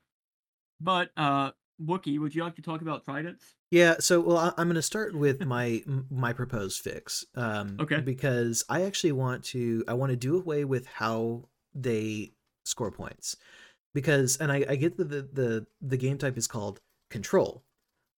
But, 0.81 1.11
uh, 1.17 1.53
Wookie, 1.85 2.19
would 2.19 2.35
you 2.35 2.43
like 2.43 2.57
to 2.57 2.62
talk 2.62 2.81
about 2.81 3.05
tridents? 3.05 3.55
Yeah, 3.71 3.97
so 3.99 4.21
well, 4.21 4.39
I, 4.39 4.61
am 4.61 4.69
going 4.69 4.77
to 4.77 4.83
start 4.83 5.15
with 5.15 5.45
my 5.45 5.83
my 6.11 6.33
proposed 6.33 6.81
fix. 6.81 7.25
Um, 7.35 7.77
okay. 7.81 8.01
Because 8.01 8.65
I 8.69 8.83
actually 8.83 9.12
want 9.12 9.45
to 9.47 9.85
I 9.87 9.95
want 9.95 10.11
to 10.11 10.17
do 10.17 10.37
away 10.37 10.65
with 10.65 10.87
how 10.87 11.49
they 11.75 12.33
score 12.65 12.91
points, 12.91 13.37
because 13.95 14.39
and 14.39 14.51
I, 14.51 14.65
I 14.69 14.77
get 14.77 14.97
that 14.97 15.11
the, 15.11 15.29
the 15.33 15.67
the 15.83 15.97
game 15.97 16.19
type 16.19 16.39
is 16.39 16.47
called 16.47 16.81
control, 17.11 17.65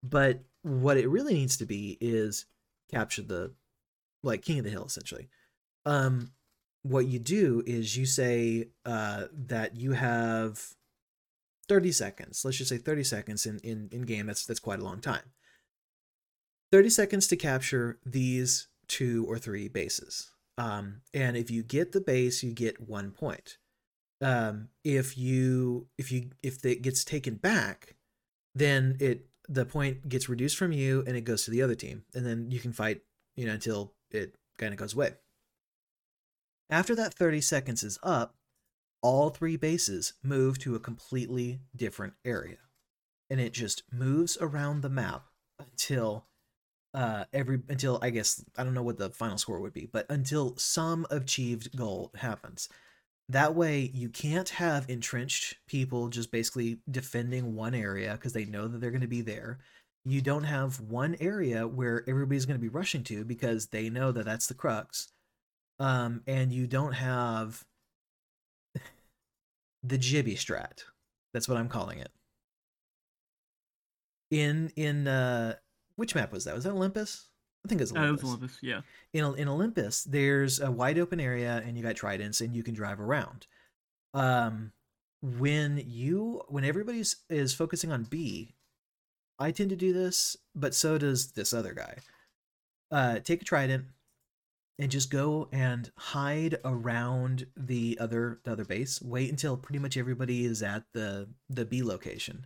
but 0.03 0.41
what 0.61 0.97
it 0.97 1.07
really 1.07 1.33
needs 1.33 1.57
to 1.57 1.65
be 1.65 1.97
is 1.99 2.45
capture 2.91 3.21
the 3.21 3.53
like 4.23 4.43
king 4.43 4.59
of 4.59 4.65
the 4.65 4.71
hill 4.71 4.85
essentially. 4.85 5.29
Um, 5.85 6.31
what 6.83 7.07
you 7.07 7.19
do 7.19 7.63
is 7.65 7.97
you 7.97 8.05
say 8.05 8.69
uh, 8.85 9.25
that 9.47 9.75
you 9.75 9.93
have 9.93 10.61
30 11.69 11.91
seconds. 11.91 12.43
Let's 12.43 12.57
just 12.57 12.69
say 12.69 12.77
30 12.77 13.03
seconds 13.03 13.45
in, 13.45 13.59
in, 13.59 13.89
in 13.91 14.01
game. 14.03 14.27
That's 14.27 14.45
that's 14.45 14.59
quite 14.59 14.79
a 14.79 14.83
long 14.83 14.99
time. 14.99 15.33
30 16.71 16.89
seconds 16.89 17.27
to 17.27 17.35
capture 17.35 17.99
these 18.05 18.67
two 18.87 19.25
or 19.27 19.37
three 19.37 19.67
bases. 19.67 20.31
Um, 20.57 21.01
and 21.13 21.37
if 21.37 21.51
you 21.51 21.63
get 21.63 21.91
the 21.91 22.01
base, 22.01 22.43
you 22.43 22.53
get 22.53 22.81
one 22.89 23.11
point. 23.11 23.57
Um, 24.21 24.69
if 24.83 25.17
you 25.17 25.87
if 25.97 26.11
you 26.11 26.31
if 26.41 26.65
it 26.65 26.81
gets 26.81 27.03
taken 27.03 27.35
back, 27.35 27.95
then 28.55 28.97
it 28.99 29.27
the 29.47 29.65
point 29.65 30.09
gets 30.09 30.27
reduced 30.27 30.57
from 30.57 30.71
you 30.71 31.03
and 31.05 31.15
it 31.15 31.21
goes 31.21 31.45
to 31.45 31.51
the 31.51 31.61
other 31.61 31.75
team, 31.75 32.03
and 32.15 32.25
then 32.25 32.49
you 32.49 32.59
can 32.59 32.73
fight 32.73 33.01
you 33.35 33.45
know 33.45 33.53
until 33.53 33.93
it 34.09 34.35
kind 34.57 34.73
of 34.73 34.79
goes 34.79 34.95
away. 34.95 35.11
After 36.69 36.95
that 36.95 37.13
30 37.13 37.41
seconds 37.41 37.83
is 37.83 37.99
up, 38.03 38.35
all 39.01 39.29
three 39.29 39.55
bases 39.57 40.13
move 40.23 40.57
to 40.59 40.75
a 40.75 40.79
completely 40.79 41.59
different 41.75 42.13
area. 42.25 42.57
And 43.29 43.39
it 43.39 43.53
just 43.53 43.83
moves 43.91 44.37
around 44.39 44.81
the 44.81 44.89
map 44.89 45.25
until 45.59 46.25
uh 46.93 47.25
every 47.33 47.61
until 47.67 47.99
I 48.01 48.09
guess 48.09 48.43
I 48.57 48.63
don't 48.63 48.73
know 48.73 48.83
what 48.83 48.97
the 48.97 49.09
final 49.09 49.37
score 49.37 49.59
would 49.59 49.73
be, 49.73 49.89
but 49.91 50.05
until 50.09 50.55
some 50.57 51.05
achieved 51.09 51.75
goal 51.75 52.11
happens. 52.15 52.69
That 53.29 53.55
way 53.55 53.91
you 53.93 54.07
can't 54.09 54.49
have 54.49 54.89
entrenched 54.89 55.57
people 55.67 56.07
just 56.07 56.31
basically 56.31 56.79
defending 56.89 57.55
one 57.55 57.75
area 57.75 58.13
because 58.13 58.31
they 58.31 58.45
know 58.45 58.67
that 58.69 58.79
they're 58.79 58.91
going 58.91 59.01
to 59.01 59.07
be 59.07 59.21
there. 59.21 59.59
You 60.05 60.21
don't 60.21 60.45
have 60.45 60.79
one 60.79 61.17
area 61.19 61.67
where 61.67 62.05
everybody's 62.07 62.45
going 62.45 62.57
to 62.57 62.61
be 62.61 62.69
rushing 62.69 63.03
to 63.05 63.25
because 63.25 63.67
they 63.67 63.89
know 63.89 64.13
that 64.13 64.23
that's 64.25 64.47
the 64.47 64.53
crux. 64.53 65.11
Um 65.79 66.23
and 66.25 66.53
you 66.53 66.67
don't 66.67 66.93
have 66.93 67.65
the 69.83 69.97
Gibby 69.97 70.35
strat. 70.35 70.83
That's 71.33 71.47
what 71.47 71.57
I'm 71.57 71.69
calling 71.69 71.99
it. 71.99 72.11
In 74.29 74.71
in 74.75 75.07
uh 75.07 75.55
which 75.95 76.15
map 76.15 76.31
was 76.31 76.43
that? 76.45 76.55
Was 76.55 76.65
that 76.65 76.73
Olympus? 76.73 77.29
I 77.65 77.69
think 77.69 77.81
it 77.81 77.83
was 77.83 77.91
Olympus. 77.91 78.07
Uh, 78.07 78.09
it 78.09 78.11
was 78.21 78.23
Olympus, 78.37 78.57
yeah. 78.61 78.81
In 79.13 79.35
in 79.35 79.47
Olympus, 79.47 80.03
there's 80.03 80.59
a 80.59 80.71
wide 80.71 80.99
open 80.99 81.19
area 81.19 81.63
and 81.65 81.77
you 81.77 81.83
got 81.83 81.95
tridents 81.95 82.41
and 82.41 82.55
you 82.55 82.63
can 82.63 82.73
drive 82.73 82.99
around. 82.99 83.47
Um 84.13 84.71
when 85.21 85.83
you 85.85 86.41
when 86.49 86.63
everybody's 86.63 87.17
is 87.29 87.53
focusing 87.53 87.91
on 87.91 88.03
B, 88.03 88.55
I 89.39 89.51
tend 89.51 89.69
to 89.69 89.75
do 89.75 89.93
this, 89.93 90.35
but 90.55 90.75
so 90.75 90.97
does 90.97 91.31
this 91.31 91.53
other 91.53 91.73
guy. 91.73 91.97
Uh 92.91 93.19
take 93.19 93.41
a 93.41 93.45
trident, 93.45 93.85
and 94.79 94.91
just 94.91 95.09
go 95.09 95.49
and 95.51 95.91
hide 95.97 96.57
around 96.63 97.47
the 97.55 97.97
other 97.99 98.39
the 98.43 98.51
other 98.51 98.65
base. 98.65 99.01
Wait 99.01 99.29
until 99.29 99.57
pretty 99.57 99.79
much 99.79 99.97
everybody 99.97 100.45
is 100.45 100.61
at 100.61 100.83
the 100.93 101.27
the 101.49 101.65
B 101.65 101.81
location. 101.83 102.45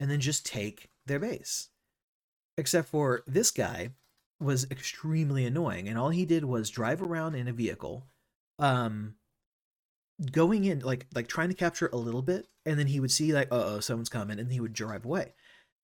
And 0.00 0.10
then 0.10 0.20
just 0.20 0.46
take 0.46 0.90
their 1.06 1.18
base. 1.18 1.68
Except 2.58 2.88
for 2.88 3.22
this 3.26 3.50
guy 3.50 3.90
was 4.40 4.66
extremely 4.70 5.46
annoying 5.46 5.88
and 5.88 5.98
all 5.98 6.10
he 6.10 6.26
did 6.26 6.44
was 6.44 6.68
drive 6.68 7.00
around 7.00 7.34
in 7.34 7.48
a 7.48 7.52
vehicle 7.54 8.06
um 8.58 9.14
going 10.30 10.64
in 10.64 10.80
like 10.80 11.06
like 11.14 11.26
trying 11.26 11.48
to 11.48 11.54
capture 11.54 11.88
a 11.90 11.96
little 11.96 12.20
bit 12.20 12.46
and 12.66 12.78
then 12.78 12.86
he 12.86 13.00
would 13.00 13.10
see 13.10 13.32
like 13.32 13.48
oh 13.50 13.80
someone's 13.80 14.10
coming 14.10 14.38
and 14.38 14.52
he 14.52 14.60
would 14.60 14.72
drive 14.72 15.04
away. 15.04 15.32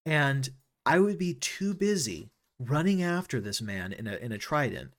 And 0.04 0.48
I 0.84 0.98
would 0.98 1.18
be 1.18 1.34
too 1.34 1.74
busy 1.74 2.30
running 2.58 3.02
after 3.02 3.40
this 3.40 3.62
man 3.62 3.92
in 3.92 4.06
a 4.06 4.16
in 4.16 4.32
a 4.32 4.38
trident 4.38 4.92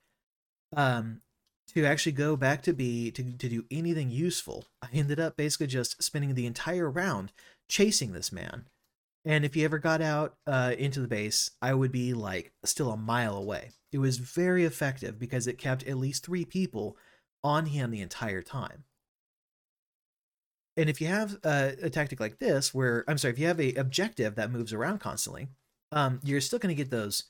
um, 0.76 1.22
to 1.74 1.86
actually 1.86 2.12
go 2.12 2.36
back 2.36 2.62
to 2.64 2.74
B 2.74 3.12
to, 3.12 3.24
to 3.24 3.50
do 3.50 3.66
anything 3.72 4.10
useful. 4.10 4.66
I 4.82 4.88
ended 4.94 5.20
up 5.20 5.38
basically 5.38 5.68
just 5.68 6.02
spending 6.04 6.36
the 6.36 6.46
entire 6.46 6.90
round 6.90 7.32
chasing 7.68 8.12
this 8.12 8.32
man. 8.32 8.66
And 9.26 9.46
if 9.46 9.54
he 9.54 9.64
ever 9.64 9.80
got 9.80 10.02
out 10.02 10.36
uh, 10.46 10.76
into 10.78 11.00
the 11.00 11.08
base, 11.08 11.52
I 11.62 11.74
would 11.74 11.92
be 11.92 12.14
like 12.14 12.52
still 12.66 12.92
a 12.92 12.98
mile 12.98 13.38
away. 13.38 13.72
It 13.92 14.00
was 14.00 14.18
very 14.18 14.66
effective 14.66 15.18
because 15.18 15.48
it 15.48 15.58
kept 15.58 15.88
at 15.88 15.98
least 15.98 16.26
three 16.26 16.46
people 16.46 16.98
on 17.44 17.68
him 17.68 17.92
the 17.92 18.02
entire 18.02 18.42
time. 18.42 18.84
And 20.76 20.90
if 20.90 21.00
you 21.00 21.08
have 21.08 21.38
a, 21.44 21.76
a 21.84 21.90
tactic 21.90 22.20
like 22.20 22.40
this, 22.40 22.74
where 22.74 23.06
I'm 23.08 23.18
sorry, 23.18 23.34
if 23.34 23.40
you 23.40 23.48
have 23.48 23.62
a 23.62 23.76
objective 23.76 24.36
that 24.36 24.52
moves 24.52 24.74
around 24.74 25.00
constantly, 25.00 25.48
um, 25.92 26.20
you're 26.24 26.42
still 26.42 26.60
going 26.60 26.76
to 26.76 26.84
get 26.84 26.90
those 26.90 27.26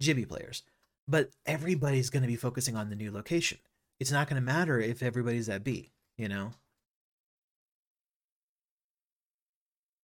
Gibby 0.00 0.26
players 0.26 0.62
but 1.08 1.30
everybody's 1.46 2.10
going 2.10 2.22
to 2.22 2.28
be 2.28 2.36
focusing 2.36 2.76
on 2.76 2.90
the 2.90 2.96
new 2.96 3.10
location. 3.10 3.58
It's 4.00 4.12
not 4.12 4.28
going 4.28 4.40
to 4.40 4.44
matter 4.44 4.80
if 4.80 5.02
everybody's 5.02 5.48
at 5.48 5.64
B, 5.64 5.92
you 6.16 6.28
know? 6.28 6.52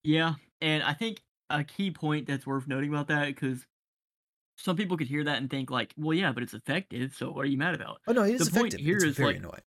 Yeah, 0.02 0.34
and 0.60 0.82
I 0.82 0.94
think 0.94 1.22
a 1.50 1.64
key 1.64 1.90
point 1.90 2.26
that's 2.26 2.46
worth 2.46 2.66
noting 2.66 2.88
about 2.88 3.08
that 3.08 3.26
because 3.26 3.66
some 4.56 4.76
people 4.76 4.96
could 4.96 5.08
hear 5.08 5.24
that 5.24 5.38
and 5.38 5.50
think 5.50 5.70
like, 5.70 5.92
well, 5.96 6.14
yeah, 6.14 6.32
but 6.32 6.42
it's 6.42 6.54
effective. 6.54 7.14
So 7.14 7.30
what 7.30 7.44
are 7.44 7.48
you 7.48 7.58
mad 7.58 7.74
about? 7.74 8.00
Oh 8.06 8.12
no, 8.12 8.22
it 8.22 8.34
is 8.34 8.40
the 8.40 8.58
effective. 8.58 8.78
Point 8.78 8.80
here 8.80 8.96
it's 8.96 9.04
is 9.04 9.16
very 9.16 9.30
like, 9.30 9.36
annoying. 9.36 9.62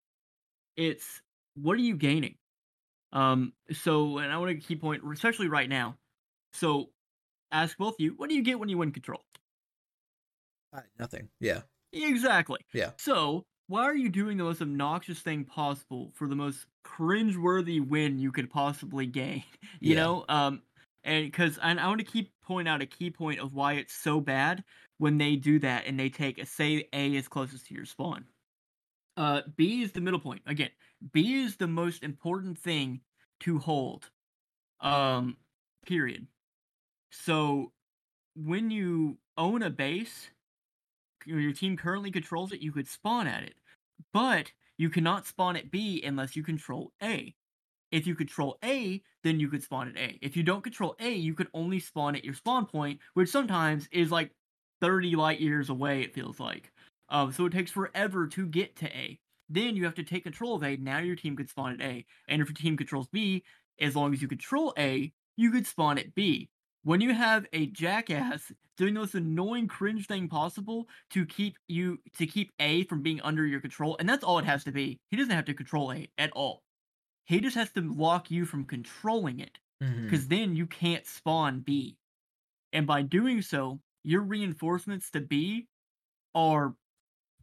It's 0.77 1.21
what 1.55 1.73
are 1.73 1.81
you 1.81 1.95
gaining? 1.95 2.35
Um. 3.11 3.53
So, 3.71 4.17
and 4.17 4.31
I 4.31 4.38
want 4.38 4.51
to 4.59 4.67
key 4.67 4.75
point, 4.75 5.03
especially 5.11 5.47
right 5.47 5.69
now. 5.69 5.97
So, 6.53 6.89
ask 7.51 7.77
both 7.77 7.95
of 7.95 7.99
you, 7.99 8.13
what 8.17 8.29
do 8.29 8.36
you 8.36 8.43
get 8.43 8.59
when 8.59 8.69
you 8.69 8.77
win 8.77 8.91
control? 8.91 9.23
Uh, 10.74 10.82
nothing. 10.99 11.30
Yeah. 11.39 11.61
Exactly. 11.91 12.59
Yeah. 12.74 12.91
So 12.97 13.45
why 13.67 13.84
are 13.84 13.95
you 13.95 14.09
doing 14.09 14.38
the 14.38 14.43
most 14.43 14.61
obnoxious 14.61 15.19
thing 15.19 15.45
possible 15.45 16.11
for 16.15 16.28
the 16.28 16.36
most 16.36 16.65
cringeworthy 16.86 17.86
win 17.86 18.17
you 18.19 18.32
could 18.32 18.49
possibly 18.49 19.05
gain? 19.05 19.43
You 19.80 19.95
yeah. 19.95 20.03
know, 20.03 20.26
um, 20.30 20.61
and 21.03 21.26
because 21.26 21.59
I, 21.61 21.74
I 21.74 21.88
want 21.88 21.99
to 21.99 22.05
keep 22.05 22.32
point 22.41 22.69
out 22.69 22.82
a 22.82 22.86
key 22.86 23.09
point 23.09 23.41
of 23.41 23.53
why 23.53 23.74
it's 23.74 23.93
so 23.93 24.21
bad 24.21 24.63
when 24.97 25.17
they 25.17 25.36
do 25.36 25.59
that 25.59 25.86
and 25.88 25.99
they 25.99 26.09
take 26.09 26.38
a 26.38 26.45
say 26.45 26.88
A 26.93 27.15
is 27.15 27.28
closest 27.28 27.65
to 27.67 27.74
your 27.74 27.86
spawn. 27.86 28.26
Uh, 29.17 29.41
B 29.57 29.82
is 29.82 29.91
the 29.91 29.99
middle 30.01 30.19
point. 30.19 30.41
Again, 30.45 30.69
B 31.11 31.43
is 31.43 31.57
the 31.57 31.67
most 31.67 32.03
important 32.03 32.57
thing 32.57 33.01
to 33.41 33.59
hold. 33.59 34.09
Um, 34.80 35.38
period. 35.86 36.28
So 37.11 37.74
when 38.36 38.71
you 38.71 39.17
own 39.38 39.63
a 39.63 39.69
base, 39.69 40.30
your 41.26 41.53
team 41.53 41.78
currently 41.78 42.11
controls 42.11 42.51
it, 42.51 42.61
you 42.61 42.71
could 42.71 42.88
spawn 42.88 43.28
at 43.28 43.43
it. 43.43 43.55
But 44.13 44.51
you 44.78 44.89
cannot 44.89 45.28
spawn 45.28 45.55
at 45.55 45.71
B 45.71 46.03
unless 46.03 46.36
you 46.36 46.43
control 46.43 46.91
A. 47.01 47.36
if 47.91 48.07
you 48.07 48.15
control 48.15 48.57
A, 48.63 49.03
then 49.24 49.39
you 49.39 49.49
could 49.49 49.61
spawn 49.61 49.89
at 49.89 49.97
A. 49.97 50.17
If 50.21 50.36
you 50.36 50.41
don't 50.43 50.63
control 50.63 50.95
A, 50.99 51.11
you 51.11 51.36
could 51.36 51.47
only 51.53 51.80
spawn 51.80 52.15
at 52.15 52.26
your 52.26 52.34
spawn 52.34 52.65
point, 52.65 52.99
which 53.13 53.30
sometimes 53.30 53.88
is 53.91 54.11
like 54.11 54.32
30 54.82 55.15
light 55.15 55.39
years 55.39 55.69
away, 55.69 56.01
it 56.01 56.13
feels 56.13 56.39
like. 56.39 56.71
Um, 57.09 57.32
so 57.32 57.45
it 57.45 57.53
takes 57.53 57.71
forever 57.71 58.28
to 58.28 58.47
get 58.47 58.76
to 58.78 58.88
A. 58.88 59.19
Then 59.47 59.76
you 59.76 59.86
have 59.86 59.95
to 59.95 60.03
take 60.03 60.24
control 60.24 60.55
of 60.55 60.63
A. 60.63 60.78
Now 60.78 60.99
your 60.99 61.15
team 61.15 61.36
could 61.36 61.49
spawn 61.49 61.74
at 61.74 61.86
A. 61.86 62.05
And 62.28 62.41
if 62.41 62.49
your 62.49 62.55
team 62.55 62.76
controls 62.76 63.07
B, 63.11 63.43
as 63.80 63.95
long 63.95 64.11
as 64.13 64.21
you 64.21 64.28
control 64.28 64.74
A, 64.78 65.13
you 65.38 65.51
could 65.51 65.67
spawn 65.67 65.99
at 65.99 66.15
B. 66.15 66.49
When 66.84 67.01
you 67.01 67.13
have 67.13 67.45
a 67.53 67.67
jackass 67.67 68.51
doing 68.77 68.93
the 68.93 68.99
most 68.99 69.15
annoying 69.15 69.67
cringe 69.67 70.07
thing 70.07 70.27
possible 70.27 70.88
to 71.11 71.25
keep 71.25 71.57
you 71.67 71.99
to 72.17 72.25
keep 72.25 72.51
A 72.59 72.84
from 72.86 73.01
being 73.01 73.21
under 73.21 73.45
your 73.45 73.61
control, 73.61 73.95
and 73.99 74.07
that's 74.07 74.23
all 74.23 74.39
it 74.39 74.45
has 74.45 74.63
to 74.65 74.71
be. 74.71 74.99
He 75.09 75.17
doesn't 75.17 75.34
have 75.34 75.45
to 75.45 75.53
control 75.53 75.93
A 75.93 76.09
at 76.17 76.31
all. 76.31 76.63
He 77.25 77.39
just 77.39 77.55
has 77.55 77.71
to 77.71 77.81
block 77.81 78.29
you 78.29 78.45
from 78.45 78.65
controlling 78.65 79.39
it. 79.39 79.57
Mm-hmm. 79.81 80.05
Because 80.05 80.27
then 80.27 80.55
you 80.55 80.65
can't 80.65 81.05
spawn 81.05 81.61
B. 81.61 81.97
And 82.71 82.88
by 82.88 83.01
doing 83.01 83.41
so, 83.41 83.79
your 84.03 84.21
reinforcements 84.21 85.09
to 85.11 85.21
B 85.21 85.67
are 86.36 86.75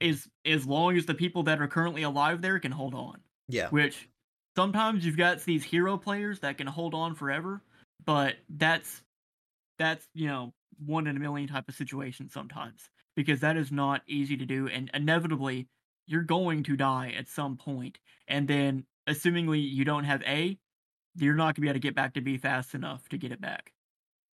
as 0.01 0.29
as 0.45 0.67
long 0.67 0.97
as 0.97 1.07
the 1.07 1.15
people 1.15 1.43
that 1.45 1.61
are 1.61 1.69
currently 1.69 2.03
alive 2.03 2.43
there 2.43 2.59
can 2.59 2.73
hold 2.73 2.95
on. 2.95 3.21
Yeah. 3.49 3.69
Which 3.69 4.09
sometimes 4.57 5.05
you've 5.05 5.17
got 5.17 5.41
these 5.45 5.65
hero 5.65 5.97
players 5.97 6.41
that 6.41 6.59
can 6.59 6.67
hold 6.67 6.95
on 6.95 7.15
forever, 7.15 7.63
but 8.05 8.37
that's 8.49 9.03
that's 9.81 10.07
you 10.15 10.29
know 10.29 10.53
one 10.87 11.09
in 11.09 11.17
a 11.17 11.21
million 11.21 11.49
type 11.49 11.69
of 11.69 11.75
situation 11.75 12.29
sometimes 12.29 12.91
because 13.17 13.41
that 13.41 13.57
is 13.57 13.73
not 13.73 14.03
easy 14.07 14.37
to 14.37 14.47
do, 14.47 14.69
and 14.69 14.91
inevitably 14.95 15.67
you're 16.07 16.23
going 16.23 16.63
to 16.63 16.77
die 16.77 17.13
at 17.19 17.29
some 17.29 17.57
point, 17.57 17.99
and 18.29 18.47
then 18.47 18.85
assumingly 19.09 19.61
you 19.69 19.85
don't 19.85 20.05
have 20.05 20.23
A, 20.23 20.57
you're 21.17 21.35
not 21.35 21.55
gonna 21.55 21.63
be 21.63 21.69
able 21.69 21.75
to 21.75 21.81
get 21.81 21.97
back 21.97 22.15
to 22.15 22.21
B 22.21 22.37
fast 22.37 22.75
enough 22.75 23.09
to 23.09 23.19
get 23.19 23.33
it 23.33 23.41
back. 23.41 23.73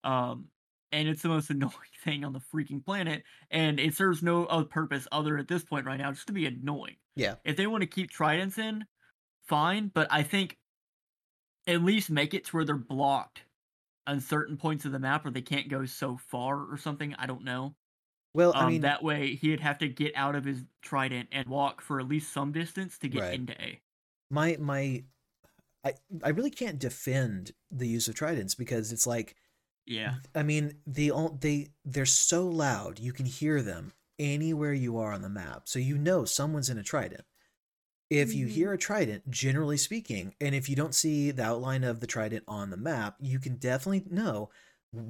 Um, 0.05 0.49
and 0.92 1.09
it's 1.09 1.22
the 1.22 1.28
most 1.28 1.51
annoying 1.51 1.72
thing 2.05 2.24
on 2.24 2.32
the 2.32 2.40
freaking 2.40 2.84
planet, 2.84 3.22
and 3.51 3.78
it 3.80 3.94
serves 3.94 4.22
no 4.22 4.44
other 4.47 4.64
purpose 4.64 5.07
other 5.12 5.38
at 5.38 5.49
this 5.49 5.64
point 5.64 5.86
right 5.86 5.99
now 5.99 6.12
just 6.12 6.26
to 6.26 6.32
be 6.32 6.47
annoying. 6.47 6.97
Yeah. 7.14 7.36
If 7.44 7.57
they 7.57 7.66
want 7.66 7.82
to 7.82 7.86
keep 7.86 8.11
tridents 8.11 8.59
in, 8.59 8.84
fine, 9.47 9.90
but 9.94 10.09
I 10.11 10.22
think 10.22 10.59
at 11.66 11.82
least 11.82 12.11
make 12.11 12.34
it 12.34 12.44
to 12.47 12.57
where 12.57 12.64
they're 12.64 12.76
blocked 12.76 13.42
on 14.07 14.20
certain 14.20 14.57
points 14.57 14.84
of 14.84 14.92
the 14.92 14.98
map 14.98 15.24
where 15.24 15.32
they 15.32 15.42
can't 15.42 15.68
go 15.68 15.84
so 15.86 16.16
far 16.16 16.61
or 16.70 16.76
something. 16.76 17.14
I 17.16 17.26
don't 17.26 17.44
know. 17.44 17.76
Well, 18.34 18.54
Um, 18.54 18.59
I 18.59 18.64
mean, 18.66 18.82
that 18.82 19.02
way 19.04 19.36
he'd 19.36 19.61
have 19.61 19.78
to 19.78 19.88
get 19.88 20.14
out 20.16 20.36
of 20.36 20.44
his 20.46 20.66
trident 20.82 21.28
and 21.32 21.48
walk 21.48 21.82
for 21.82 22.00
at 22.00 22.09
least 22.09 22.32
some 22.32 22.52
distance 22.52 22.98
to 23.00 23.09
get 23.09 23.24
Right. 23.24 23.32
into 23.32 23.61
A. 23.62 23.82
my 24.30 24.57
my 24.61 25.04
I 25.84 25.94
I 26.24 26.30
really 26.30 26.50
can't 26.50 26.78
defend 26.80 27.52
the 27.70 27.88
use 27.88 28.09
of 28.09 28.16
tridents 28.16 28.54
because 28.57 28.92
it's 28.92 29.07
like 29.07 29.36
Yeah. 29.86 30.16
I 30.34 30.42
mean, 30.42 30.82
the 30.86 31.12
they 31.40 31.68
they're 31.84 32.07
so 32.07 32.46
loud 32.48 32.98
you 32.98 33.12
can 33.12 33.26
hear 33.26 33.62
them 33.62 33.92
anywhere 34.18 34.72
you 34.72 34.98
are 34.98 35.12
on 35.12 35.22
the 35.22 35.28
map, 35.28 35.68
so 35.68 35.78
you 35.78 35.98
know 35.98 36.24
someone's 36.24 36.70
in 36.70 36.78
a 36.78 36.82
trident. 36.82 37.24
If 38.09 38.34
you 38.34 38.46
hear 38.46 38.72
a 38.72 38.78
trident, 38.78 39.28
generally 39.30 39.76
speaking, 39.76 40.34
and 40.40 40.54
if 40.54 40.68
you 40.68 40.76
don't 40.76 40.94
see 40.94 41.32
the 41.32 41.42
outline 41.42 41.82
of 41.82 42.00
the 42.00 42.07
trident 42.07 42.44
on 42.46 42.70
the 42.70 42.76
map, 42.76 43.16
you 43.20 43.40
can 43.40 43.57
definitely 43.57 44.04
know 44.09 44.50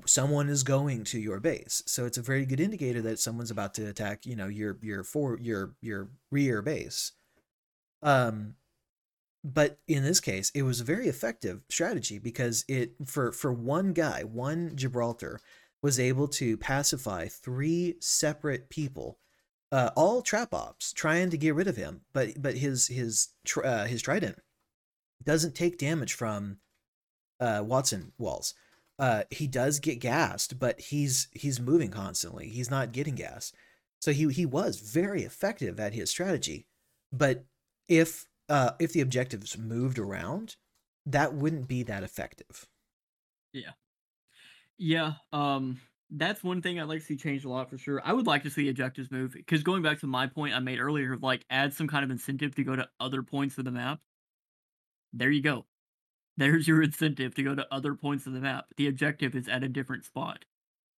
someone 0.07 0.49
is 0.49 0.63
going 0.63 1.05
to 1.05 1.19
your 1.19 1.41
base. 1.41 1.83
So 1.87 2.07
it's 2.07 2.19
a 2.19 2.23
very 2.23 2.47
good 2.47 2.61
indicator 2.61 3.03
that 3.03 3.19
someone's 3.19 3.51
about 3.51 3.75
to 3.75 3.87
attack, 3.87 4.25
you 4.25 4.37
know, 4.37 4.49
your 4.49 4.79
your 4.83 5.05
for 5.05 5.39
your 5.39 5.75
your 5.81 6.09
rear 6.31 6.63
base. 6.63 7.13
Um 8.03 8.55
but 9.45 9.79
in 9.87 10.03
this 10.03 10.19
case 10.21 10.51
it 10.55 10.63
was 10.63 10.81
a 10.81 10.85
very 10.85 11.07
effective 11.09 11.63
strategy 11.69 12.19
because 12.19 12.65
it 12.69 12.95
for 13.07 13.31
for 13.31 13.53
one 13.53 13.93
guy 13.93 14.23
one 14.25 14.73
gibraltar 14.75 15.39
was 15.83 16.01
able 16.01 16.27
to 16.27 16.57
pacify 16.57 17.29
three 17.29 17.95
separate 18.01 18.69
people 18.71 19.19
uh, 19.73 19.91
all 19.97 20.23
trap 20.23 20.55
ops 20.55 20.93
trying 20.93 21.31
to 21.31 21.37
get 21.37 21.55
rid 21.55 21.67
of 21.67 21.77
him 21.77 22.03
but 22.13 22.41
but 22.41 22.57
his 22.57 22.89
his 22.89 23.29
uh, 23.63 23.85
his 23.85 24.03
trident 24.03 24.39
doesn't 25.25 25.55
take 25.55 25.79
damage 25.79 26.13
from 26.13 26.59
uh, 27.41 27.61
wattson 27.61 28.13
walls. 28.19 28.55
Uh, 28.99 29.25
he 29.31 29.47
does 29.47 29.79
get 29.79 30.01
gassed 30.01 30.59
but 30.59 30.81
he's 30.81 31.29
he's 31.33 31.61
moving 31.61 31.91
constantly. 31.91 32.49
He's 32.49 32.71
not 32.71 32.93
getting 32.93 33.15
gas 33.15 33.53
so 34.01 34.13
he 34.13 34.33
he 34.33 34.47
was 34.47 34.81
very 34.81 35.23
effective 35.23 35.81
at 35.81 35.95
his 35.95 36.11
strategy 36.11 36.67
but 37.13 37.45
if 37.89 38.27
uh, 38.49 38.73
if 38.79 38.93
the 38.93 39.01
objectives 39.01 39.59
moved 39.59 39.99
around, 39.99 40.57
that 41.05 41.35
wouldn't 41.35 41.69
be 41.69 41.83
that 41.85 42.03
effective. 42.03 42.67
Yeah, 43.53 43.73
yeah, 44.79 45.15
um, 45.33 45.81
that's 46.11 46.43
one 46.45 46.63
thing 46.63 46.79
I'd 46.81 46.85
like 46.85 47.01
to 47.01 47.05
see 47.05 47.17
changed 47.17 47.45
a 47.45 47.49
lot 47.49 47.69
for 47.71 47.79
sure. 47.79 48.01
I 48.05 48.13
would 48.13 48.27
like 48.27 48.43
to 48.45 48.51
see 48.51 48.69
objectives 48.69 49.11
move 49.11 49.33
because 49.33 49.63
going 49.63 49.83
back 49.83 50.01
to 50.01 50.07
my 50.07 50.27
point 50.27 50.55
I 50.55 50.61
made 50.61 50.79
earlier 50.79 51.17
like 51.17 51.45
add 51.51 51.73
some 51.73 51.89
kind 51.89 52.05
of 52.05 52.11
incentive 52.11 52.55
to 52.57 52.65
go 52.65 52.77
to 52.77 52.89
other 53.01 53.23
points 53.23 53.59
of 53.59 53.65
the 53.65 53.71
map. 53.73 54.01
There 55.13 55.31
you 55.31 55.43
go. 55.43 55.67
There's 56.37 56.69
your 56.69 56.83
incentive 56.83 57.35
to 57.37 57.43
go 57.43 57.55
to 57.55 57.67
other 57.73 57.95
points 57.95 58.27
of 58.27 58.33
the 58.35 58.41
map. 58.41 58.67
The 58.77 58.89
objective 58.89 59.35
is 59.35 59.49
at 59.49 59.65
a 59.65 59.69
different 59.69 60.05
spot. 60.05 60.45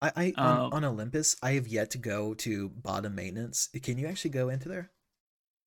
I, 0.03 0.13
I 0.17 0.35
on, 0.37 0.61
Um, 0.61 0.73
on 0.73 0.85
Olympus, 0.85 1.37
I 1.43 1.53
have 1.53 1.69
yet 1.69 1.91
to 1.93 1.99
go 1.99 2.35
to 2.35 2.69
bottom 2.69 3.15
maintenance. 3.15 3.69
Can 3.83 3.99
you 3.99 4.07
actually 4.07 4.31
go 4.31 4.49
into 4.49 4.69
there? 4.69 4.91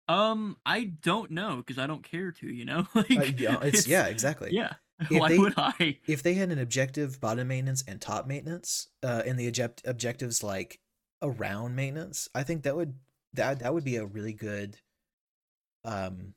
Um, 0.07 0.57
I 0.65 0.85
don't 0.85 1.31
know 1.31 1.57
because 1.57 1.77
I 1.77 1.87
don't 1.87 2.03
care 2.03 2.31
to. 2.33 2.47
You 2.47 2.65
know, 2.65 2.87
like 2.95 3.11
Uh, 3.11 3.23
yeah, 3.37 3.59
it's, 3.61 3.87
yeah, 3.87 4.07
exactly. 4.07 4.51
yeah. 4.51 4.73
If 5.09 5.19
Why 5.19 5.29
they- 5.29 5.39
would 5.39 5.53
I? 5.57 5.99
If 6.07 6.21
they 6.23 6.35
had 6.35 6.51
an 6.51 6.59
objective 6.59 7.19
bottom 7.19 7.47
maintenance 7.47 7.83
and 7.87 7.99
top 7.99 8.27
maintenance, 8.27 8.87
uh, 9.03 9.23
and 9.25 9.39
the 9.39 9.47
object 9.47 9.81
objectives 9.85 10.43
like 10.43 10.79
around 11.21 11.75
maintenance, 11.75 12.29
I 12.35 12.43
think 12.43 12.63
that 12.63 12.75
would 12.75 12.93
that 13.33 13.59
that 13.59 13.73
would 13.73 13.83
be 13.83 13.95
a 13.95 14.05
really 14.05 14.33
good, 14.33 14.77
um, 15.83 16.33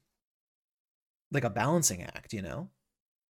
like 1.31 1.45
a 1.45 1.51
balancing 1.51 2.03
act. 2.03 2.33
You 2.33 2.43
know? 2.43 2.71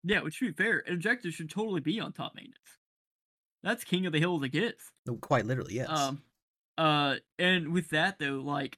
Yeah, 0.04 0.22
which 0.22 0.36
should 0.36 0.56
be 0.56 0.64
fair. 0.64 0.84
Objectives 0.88 1.34
should 1.36 1.50
totally 1.50 1.82
be 1.82 2.00
on 2.00 2.12
top 2.12 2.36
maintenance. 2.36 2.60
That's 3.64 3.84
king 3.86 4.06
of 4.06 4.12
the 4.12 4.20
hill 4.20 4.36
as 4.36 4.44
it 4.44 4.50
gets. 4.50 4.92
No, 5.08 5.16
Quite 5.16 5.46
literally, 5.46 5.76
yes. 5.76 5.88
Um, 5.90 6.22
uh, 6.78 7.16
and 7.40 7.72
with 7.72 7.90
that 7.92 8.20
though, 8.20 8.42
like 8.44 8.78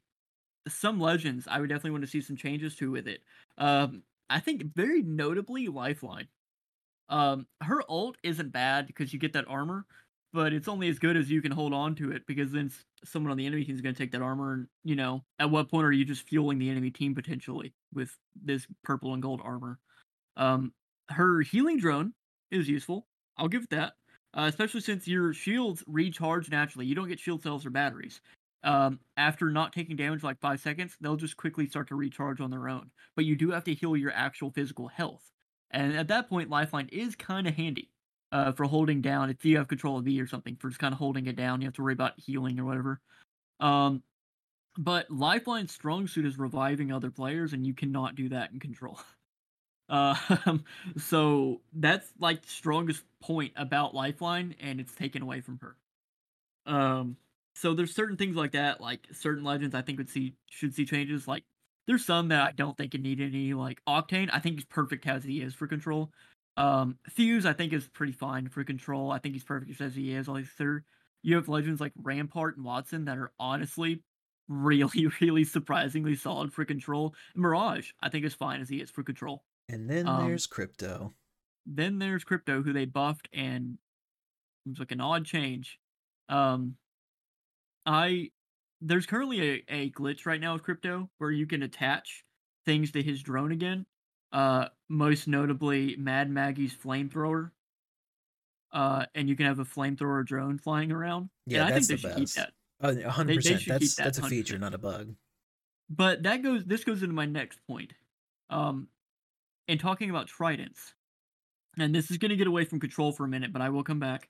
some 0.68 1.00
legends, 1.00 1.48
I 1.50 1.60
would 1.60 1.70
definitely 1.70 1.92
want 1.92 2.04
to 2.04 2.10
see 2.10 2.22
some 2.22 2.38
changes 2.38 2.76
to 2.78 2.92
with 2.92 3.08
it. 3.08 3.22
Um, 3.58 4.04
I 4.30 4.40
think 4.40 4.76
very 4.76 5.02
notably 5.02 5.68
Lifeline. 5.68 6.28
Um, 7.10 7.48
her 7.62 7.82
ult 7.90 8.18
isn't 8.24 8.52
bad 8.52 8.88
because 8.88 9.14
you 9.14 9.20
get 9.20 9.34
that 9.34 9.48
armor, 9.48 9.86
but 10.34 10.54
it's 10.54 10.68
only 10.68 10.90
as 10.90 11.00
good 11.00 11.16
as 11.16 11.30
you 11.30 11.42
can 11.42 11.52
hold 11.52 11.74
on 11.74 11.96
to 11.96 12.12
it 12.12 12.26
because 12.28 12.52
then 12.52 12.72
someone 13.04 13.32
on 13.32 13.38
the 13.38 13.46
enemy 13.46 13.64
team 13.64 13.76
is 13.76 13.82
going 13.82 13.96
to 13.96 14.02
take 14.02 14.12
that 14.12 14.22
armor, 14.22 14.54
and 14.54 14.68
you 14.84 14.96
know, 14.96 15.24
at 15.40 15.50
what 15.50 15.70
point 15.70 15.86
are 15.86 15.92
you 15.92 16.06
just 16.06 16.28
fueling 16.28 16.58
the 16.58 16.70
enemy 16.70 16.92
team 16.92 17.14
potentially 17.14 17.74
with 17.94 18.18
this 18.42 18.68
purple 18.84 19.14
and 19.14 19.22
gold 19.22 19.42
armor? 19.44 19.80
Um, 20.38 20.74
her 21.10 21.42
healing 21.42 21.78
drone 21.78 22.14
is 22.52 22.68
useful. 22.68 23.06
I'll 23.38 23.48
give 23.48 23.64
it 23.64 23.70
that 23.70 23.94
uh, 24.36 24.48
especially 24.50 24.82
since 24.82 25.08
your 25.08 25.34
shields 25.34 25.84
recharge 25.88 26.50
naturally. 26.52 26.86
You 26.86 26.96
don't 26.96 27.08
get 27.08 27.20
shield 27.20 27.42
cells 27.42 27.66
or 27.66 27.70
batteries. 27.70 28.22
Um, 28.64 29.00
after 29.16 29.50
not 29.50 29.74
taking 29.74 29.96
damage 29.96 30.24
like 30.24 30.40
five 30.40 30.60
seconds, 30.60 30.98
they'll 31.00 31.16
just 31.16 31.38
quickly 31.38 31.68
start 31.68 31.88
to 31.90 31.96
recharge 31.96 32.42
on 32.42 32.52
their 32.52 32.68
own. 32.68 32.92
But 33.16 33.26
you 33.26 33.36
do 33.36 33.52
have 33.52 33.64
to 33.66 33.74
heal 33.74 33.96
your 33.96 34.12
actual 34.12 34.52
physical 34.52 34.88
health. 34.88 35.32
And 35.72 35.96
at 35.96 36.08
that 36.08 36.30
point, 36.30 36.50
Lifeline 36.50 36.90
is 36.92 37.16
kind 37.16 37.48
of 37.48 37.56
handy 37.56 37.90
uh, 38.32 38.52
for 38.52 38.66
holding 38.66 39.02
down. 39.02 39.30
If 39.30 39.44
you 39.46 39.58
have 39.58 39.68
control 39.68 39.98
of 39.98 40.06
V 40.06 40.22
or 40.22 40.28
something, 40.28 40.56
for 40.56 40.70
just 40.70 40.80
kind 40.80 40.94
of 40.94 41.00
holding 41.00 41.28
it 41.28 41.36
down, 41.36 41.62
you 41.62 41.68
have 41.68 41.76
to 41.76 41.84
worry 41.84 41.94
about 41.94 42.14
healing 42.18 42.60
or 42.60 42.66
whatever. 42.66 43.02
Um, 43.60 44.04
but 44.78 45.10
Lifeline's 45.10 45.72
strong 45.72 46.08
suit 46.08 46.26
is 46.26 46.38
reviving 46.38 46.92
other 46.92 47.12
players, 47.12 47.54
and 47.54 47.66
you 47.66 47.74
cannot 47.74 48.16
do 48.16 48.30
that 48.30 48.52
in 48.52 48.60
control. 48.60 49.00
Uh, 49.88 50.16
so 50.98 51.62
that's 51.74 52.12
like 52.20 52.42
the 52.42 52.50
strongest 52.50 53.04
point 53.22 53.54
about 53.56 53.94
Lifeline, 53.94 54.56
and 54.60 54.80
it's 54.80 54.94
taken 54.94 55.22
away 55.22 55.42
from 55.42 55.60
her. 55.60 55.76
Um, 56.66 57.18
so 57.56 57.74
there's 57.74 57.96
certain 57.96 58.18
things 58.18 58.36
like 58.36 58.52
that, 58.52 58.82
like 58.82 59.08
certain 59.14 59.44
legends 59.44 59.76
I 59.76 59.82
think 59.82 59.98
would 59.98 60.10
see 60.10 60.34
should 60.50 60.74
see 60.74 60.86
changes. 60.86 61.28
Like 61.28 61.44
there's 61.88 62.06
some 62.06 62.30
that 62.30 62.48
I 62.48 62.52
don't 62.52 62.78
think 62.78 62.96
it 62.96 63.02
need 63.02 63.22
any. 63.22 63.54
Like 63.54 63.82
Octane, 63.88 64.30
I 64.32 64.40
think 64.40 64.56
he's 64.56 64.66
perfect 64.66 65.08
as 65.08 65.24
he 65.24 65.42
is 65.42 65.54
for 65.54 65.68
control. 65.68 66.12
Um, 66.58 66.98
Fuse, 67.10 67.46
I 67.46 67.54
think 67.54 67.74
is 67.74 67.88
pretty 67.88 68.14
fine 68.14 68.48
for 68.50 68.64
control. 68.64 69.12
I 69.12 69.20
think 69.20 69.36
he's 69.36 69.44
perfect 69.44 69.80
as 69.82 69.96
he 69.96 70.14
is. 70.14 70.28
Like 70.28 70.46
third, 70.46 70.86
you 71.22 71.36
have 71.36 71.50
legends 71.50 71.82
like 71.82 71.94
Rampart 72.02 72.58
and 72.58 72.66
Wattson 72.66 73.06
that 73.06 73.18
are 73.18 73.32
honestly 73.40 74.02
really, 74.48 75.08
really 75.22 75.44
surprisingly 75.44 76.16
solid 76.16 76.54
for 76.54 76.66
control. 76.66 77.14
Mirage, 77.36 77.92
I 78.02 78.10
think 78.10 78.26
is 78.26 78.34
fine 78.34 78.62
as 78.62 78.70
he 78.70 78.78
is 78.78 78.90
for 78.90 79.04
control. 79.04 79.44
and 79.70 79.90
then 79.90 80.08
um, 80.08 80.26
there's 80.26 80.48
crypto. 80.48 81.14
Then 81.66 81.98
there's 81.98 82.24
Crypto, 82.24 82.62
who 82.62 82.74
they 82.74 82.86
buffed, 82.86 83.28
and 83.34 83.80
it 84.66 84.70
was 84.70 84.80
like 84.80 84.92
an 84.92 85.02
odd 85.02 85.26
change. 85.26 85.80
Um, 86.30 86.76
I 87.86 88.30
there's 88.88 89.06
currently 89.06 89.42
a, 89.42 89.64
a 89.70 89.92
glitch 89.92 90.26
right 90.26 90.40
now 90.40 90.54
with 90.54 90.64
Crypto 90.64 91.10
where 91.18 91.32
you 91.32 91.46
can 91.48 91.64
attach 91.64 92.24
things 92.66 92.92
to 92.92 93.02
his 93.02 93.22
drone 93.22 93.52
again. 93.52 93.86
Uh, 94.32 94.68
most 94.90 95.28
notably, 95.28 95.96
Mad 95.98 96.30
Maggie's 96.30 96.76
flamethrower. 96.76 97.52
Uh, 98.72 99.06
and 99.16 99.30
you 99.30 99.36
can 99.36 99.46
have 99.46 99.60
a 99.60 99.66
flamethrower 99.66 100.26
drone 100.26 100.58
flying 100.58 100.92
around. 100.92 101.30
Yeah, 101.46 101.60
and 101.64 101.68
I 101.68 101.72
that's 101.72 101.88
think 101.88 102.02
they 102.02 102.10
the 102.10 102.14
should 102.16 102.28
keep 102.28 102.36
that. 102.36 102.52
Oh, 102.82 102.94
They- 102.94 103.04
100%. 103.04 103.26
they 103.26 103.56
keep 103.58 103.68
that's 103.68 103.96
that 103.96 104.04
that's 104.04 104.18
a 104.18 104.24
feature, 104.24 104.58
not 104.60 104.74
a 104.74 104.78
bug. 104.78 105.16
But 105.90 106.24
that 106.24 106.42
goes. 106.44 106.66
This 106.66 106.84
goes 106.84 107.02
into 107.04 107.14
my 107.16 107.26
next 107.26 107.60
point. 107.68 107.94
Um, 108.50 108.88
in 109.68 109.78
talking 109.78 110.10
about 110.10 110.28
tridents, 110.28 110.94
and 111.78 111.94
this 111.96 112.12
is 112.12 112.18
going 112.18 112.30
to 112.32 112.36
get 112.36 112.48
away 112.48 112.66
from 112.66 112.80
control 112.80 113.12
for 113.12 113.24
a 113.24 113.28
minute, 113.30 113.54
but 113.54 113.62
I 113.62 113.70
will 113.70 113.84
come 113.84 114.00
back. 114.00 114.30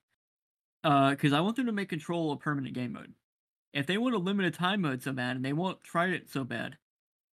Uh, 0.83 1.09
because 1.11 1.33
I 1.33 1.39
want 1.41 1.55
them 1.55 1.65
to 1.65 1.71
make 1.71 1.89
control 1.89 2.31
a 2.31 2.37
permanent 2.37 2.75
game 2.75 2.93
mode. 2.93 3.13
If 3.75 3.85
they 3.85 3.97
want 3.97 4.15
a 4.15 4.19
limited 4.19 4.53
time 4.53 4.81
mode 4.81 5.03
so 5.03 5.11
bad, 5.11 5.35
and 5.35 5.43
they 5.43 5.53
want 5.53 5.83
trident 5.83 6.29
so 6.29 6.45
bad, 6.45 6.77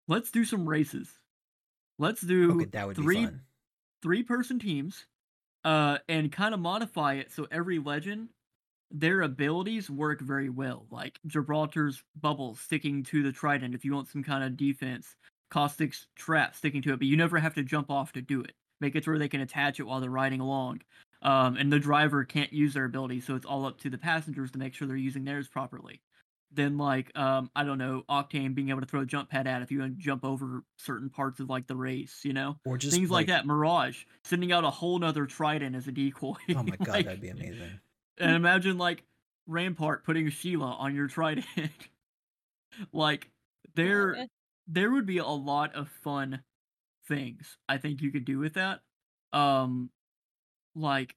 let's 0.09 0.31
do 0.33 0.45
some 0.45 0.69
races. 0.69 1.09
Let's 1.99 2.21
do 2.21 2.57
Okay, 2.57 2.65
that 2.73 2.87
would 2.89 2.97
three 2.97 3.29
three 4.03 4.23
person 4.25 4.59
teams 4.59 5.07
uh 5.65 5.99
and 6.09 6.33
kind 6.33 6.55
of 6.55 6.59
modify 6.59 7.15
it 7.15 7.31
so 7.31 7.47
every 7.53 7.79
legend 7.79 8.29
their 8.91 9.23
abilities 9.23 9.89
work 9.89 10.21
very 10.21 10.49
well 10.49 10.87
like 10.91 11.21
gibraltar's 11.27 12.03
bubble 12.21 12.57
sticking 12.57 13.05
to 13.05 13.23
the 13.23 13.31
trident 13.31 13.73
if 13.73 13.85
you 13.85 13.95
want 13.95 14.09
some 14.09 14.25
kind 14.25 14.43
of 14.43 14.57
defense 14.57 15.15
caustic's 15.51 16.09
trap 16.17 16.57
sticking 16.57 16.83
to 16.83 16.93
it 16.93 16.99
but 16.99 17.07
you 17.07 17.17
never 17.17 17.39
have 17.39 17.55
to 17.55 17.63
jump 17.63 17.91
off 17.91 18.13
to 18.13 18.21
do 18.21 18.41
it. 18.41 18.53
Make 18.81 18.97
it 18.97 19.05
to 19.05 19.11
where 19.11 19.19
they 19.21 19.29
can 19.29 19.41
attach 19.41 19.79
it 19.79 19.85
while 19.85 20.01
they're 20.01 20.11
riding 20.11 20.41
along 20.41 20.81
um, 21.23 21.57
and 21.57 21.73
the 21.73 21.79
driver 21.79 22.25
can't 22.25 22.53
use 22.53 22.75
their 22.75 22.87
abilities 22.87 23.25
so 23.25 23.37
it's 23.37 23.47
all 23.47 23.65
up 23.65 23.79
to 23.83 23.91
the 23.91 23.99
passengers 23.99 24.51
to 24.51 24.59
make 24.59 24.75
sure 24.75 24.89
they're 24.89 24.97
using 24.97 25.25
theirs 25.25 25.47
properly 25.47 26.01
then 26.55 26.77
like 26.77 27.17
um 27.17 27.51
i 27.57 27.65
don't 27.65 27.79
know 27.79 28.03
octane 28.11 28.55
being 28.55 28.69
able 28.69 28.81
to 28.81 28.87
throw 28.87 29.01
a 29.01 29.07
jump 29.07 29.31
pad 29.31 29.47
at 29.47 29.63
if 29.63 29.71
you 29.73 29.79
want 29.81 29.97
to 29.97 30.03
jump 30.03 30.25
over 30.25 30.63
certain 30.77 31.09
parts 31.09 31.41
of 31.41 31.49
like 31.49 31.67
the 31.67 31.75
race 31.77 32.21
you 32.25 32.33
know 32.33 32.57
Or 32.67 32.77
just 32.77 32.95
things 32.95 33.11
like, 33.11 33.29
that. 33.29 33.47
Mirage 33.47 34.05
sending 34.25 34.53
out 34.53 34.63
a 34.65 34.71
whole 34.71 34.99
nother 34.99 35.27
trident 35.27 35.75
as 35.75 35.89
a 35.89 35.93
decoy. 35.93 36.35
Oh 36.55 36.63
my 36.63 36.77
god, 36.77 36.89
Like, 36.89 37.05
that'd 37.07 37.21
be 37.21 37.29
amazing. 37.31 37.81
And 38.19 38.33
imagine 38.37 38.77
like 38.79 39.05
Rampart 39.47 40.05
putting 40.05 40.29
Sheila 40.31 40.73
on 40.79 40.95
your 40.95 41.09
trident. 41.09 41.47
like 42.93 43.31
there, 43.75 44.15
Yeah. 44.17 44.25
there 44.67 44.91
would 44.91 45.07
be 45.07 45.19
a 45.19 45.27
lot 45.27 45.75
of 45.75 45.89
fun 45.89 46.43
things 47.09 47.57
I 47.69 47.79
think 47.79 48.01
you 48.03 48.13
could 48.13 48.25
do 48.25 48.39
with 48.39 48.55
that. 48.55 48.81
Um, 49.33 49.91
like 50.75 51.11
if 51.11 51.17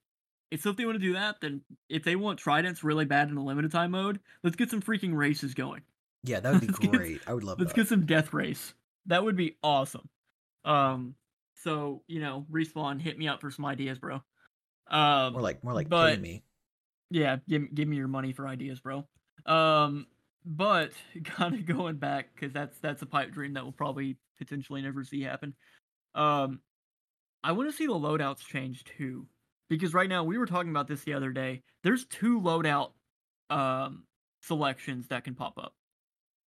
so 0.58 0.70
if 0.70 0.78
they 0.78 0.86
want 0.86 0.96
to 0.96 1.06
do 1.06 1.14
that, 1.14 1.38
then 1.42 1.62
if 1.90 2.04
they 2.04 2.16
want 2.16 2.40
tridents 2.40 2.84
really 2.84 3.06
bad 3.06 3.30
in 3.30 3.36
the 3.36 3.42
limited 3.42 3.72
time 3.72 3.92
mode, 3.92 4.20
let's 4.44 4.56
get 4.56 4.70
some 4.70 4.82
freaking 4.82 5.16
races 5.16 5.54
going. 5.54 5.82
Yeah, 6.24 6.40
that 6.40 6.52
would 6.54 6.62
be 6.62 6.68
Let's 6.68 6.80
get- 6.80 6.92
great. 6.92 7.22
I 7.28 7.34
would 7.34 7.44
love 7.44 7.60
Let's 7.60 7.74
that. 7.74 7.82
get 7.82 7.88
some 7.88 8.06
death 8.06 8.34
race. 8.34 8.74
That 9.08 9.24
would 9.24 9.36
be 9.36 9.58
awesome. 9.64 10.08
Um, 10.64 11.16
so 11.64 12.02
you 12.08 12.20
know, 12.20 12.46
respawn, 12.52 13.02
hit 13.02 13.18
me 13.18 13.28
up 13.28 13.42
for 13.42 13.52
some 13.52 13.66
ideas, 13.66 14.00
bro. 14.00 14.22
Um, 14.88 15.34
more 15.34 15.42
like 15.42 15.64
more 15.64 15.74
like 15.74 15.90
but- 15.90 16.16
pay 16.16 16.22
me. 16.22 16.44
yeah, 17.10 17.38
give 17.50 17.74
give 17.74 17.88
me 17.88 17.98
your 17.98 18.08
money 18.08 18.34
for 18.34 18.48
ideas, 18.48 18.80
bro. 18.80 19.06
Um, 19.46 20.08
but 20.46 20.92
kind 21.24 21.56
of 21.56 21.66
going 21.66 21.98
back 21.98 22.30
because 22.34 22.54
that's 22.54 22.78
that's 22.80 23.02
a 23.02 23.06
pipe 23.06 23.32
dream 23.32 23.54
that 23.54 23.64
we'll 23.64 23.72
probably 23.74 24.18
potentially 24.38 24.82
never 24.82 25.04
see 25.04 25.22
happen. 25.22 25.54
Um, 26.16 26.60
I 27.44 27.52
want 27.52 27.70
to 27.70 27.76
see 27.76 27.86
the 27.86 27.94
loadouts 27.94 28.40
change 28.40 28.84
too, 28.84 29.28
because 29.70 29.94
right 29.94 30.10
now 30.10 30.24
we 30.24 30.38
were 30.38 30.46
talking 30.46 30.72
about 30.72 30.88
this 30.88 31.04
the 31.04 31.14
other 31.14 31.32
day. 31.32 31.62
There's 31.84 32.06
two 32.06 32.40
loadout 32.40 32.92
um 33.50 34.04
selections 34.42 35.08
that 35.08 35.24
can 35.24 35.36
pop 35.36 35.58
up. 35.58 35.74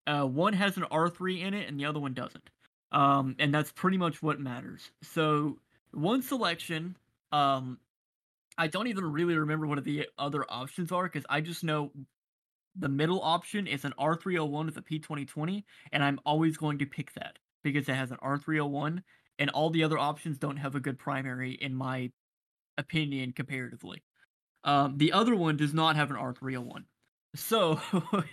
Uh, 0.06 0.24
one 0.24 0.52
has 0.52 0.76
an 0.76 0.84
R3 0.84 1.42
in 1.42 1.54
it, 1.54 1.68
and 1.68 1.78
the 1.78 1.84
other 1.84 2.00
one 2.00 2.14
doesn't. 2.14 2.48
Um, 2.92 3.36
and 3.38 3.52
that's 3.52 3.70
pretty 3.72 3.98
much 3.98 4.22
what 4.22 4.40
matters. 4.40 4.90
So 5.02 5.58
one 5.92 6.22
selection, 6.22 6.96
um, 7.32 7.78
I 8.56 8.66
don't 8.66 8.86
even 8.86 9.04
really 9.12 9.36
remember 9.36 9.66
what 9.66 9.82
the 9.84 10.08
other 10.18 10.44
options 10.48 10.90
are 10.92 11.04
because 11.04 11.26
I 11.28 11.40
just 11.40 11.62
know 11.62 11.92
the 12.74 12.88
middle 12.88 13.20
option 13.22 13.66
is 13.66 13.84
an 13.84 13.92
R301 13.98 14.66
with 14.66 14.76
a 14.78 14.82
P2020, 14.82 15.64
and 15.92 16.02
I'm 16.02 16.20
always 16.24 16.56
going 16.56 16.78
to 16.78 16.86
pick 16.86 17.12
that 17.14 17.38
because 17.62 17.88
it 17.88 17.94
has 17.94 18.10
an 18.10 18.18
R301, 18.22 19.02
and 19.38 19.50
all 19.50 19.70
the 19.70 19.84
other 19.84 19.98
options 19.98 20.38
don't 20.38 20.56
have 20.56 20.74
a 20.74 20.80
good 20.80 20.98
primary, 20.98 21.52
in 21.52 21.74
my 21.74 22.10
opinion, 22.78 23.32
comparatively. 23.32 24.02
Um, 24.64 24.96
the 24.96 25.12
other 25.12 25.36
one 25.36 25.56
does 25.56 25.74
not 25.74 25.96
have 25.96 26.10
an 26.10 26.16
R301. 26.16 26.84
So, 27.34 27.80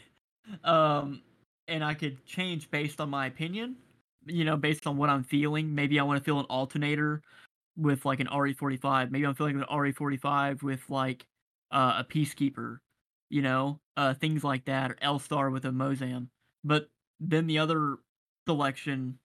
um, 0.63 1.21
and 1.67 1.83
I 1.83 1.93
could 1.93 2.25
change 2.25 2.71
based 2.71 3.01
on 3.01 3.09
my 3.09 3.27
opinion, 3.27 3.75
you 4.25 4.45
know, 4.45 4.57
based 4.57 4.87
on 4.87 4.97
what 4.97 5.09
I'm 5.09 5.23
feeling. 5.23 5.75
Maybe 5.75 5.99
I 5.99 6.03
want 6.03 6.17
to 6.19 6.23
feel 6.23 6.39
an 6.39 6.45
alternator 6.45 7.21
with 7.77 8.05
like 8.05 8.19
an 8.19 8.27
RE45. 8.27 9.11
Maybe 9.11 9.25
I'm 9.25 9.35
feeling 9.35 9.57
an 9.57 9.65
RE45 9.69 10.63
with 10.63 10.81
like 10.89 11.25
uh, 11.71 11.95
a 11.99 12.03
Peacekeeper, 12.03 12.77
you 13.29 13.41
know, 13.41 13.79
uh, 13.97 14.13
things 14.13 14.43
like 14.43 14.65
that, 14.65 14.91
or 14.91 14.97
L 15.01 15.19
Star 15.19 15.49
with 15.49 15.65
a 15.65 15.69
Mozam. 15.69 16.27
But 16.63 16.89
then 17.19 17.47
the 17.47 17.59
other 17.59 17.97
selection 18.47 19.19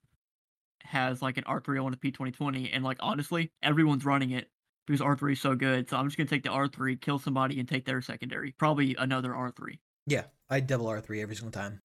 has 0.83 1.23
like 1.23 1.37
an 1.37 1.45
R301 1.45 1.91
with 1.91 2.01
P2020, 2.01 2.71
and 2.73 2.85
like 2.85 2.99
honestly, 3.01 3.51
everyone's 3.62 4.05
running 4.05 4.31
it 4.31 4.49
because 4.91 5.01
R3 5.01 5.32
is 5.34 5.41
so 5.41 5.55
good. 5.55 5.88
So 5.88 5.97
I'm 5.97 6.07
just 6.07 6.16
gonna 6.16 6.28
take 6.28 6.43
the 6.43 6.51
R3, 6.51 6.97
kill 6.97 7.20
somebody, 7.20 7.61
and 7.61 7.68
take 7.68 7.84
their 7.84 8.03
secondary. 8.03 8.53
Probably 8.53 8.97
another 8.97 9.34
R3. 9.34 9.78
Yeah, 10.07 10.26
I 10.49 10.61
double 10.61 10.88
R 10.88 11.01
three 11.01 11.22
every 11.22 11.36
single 11.36 11.53
time. 11.53 11.80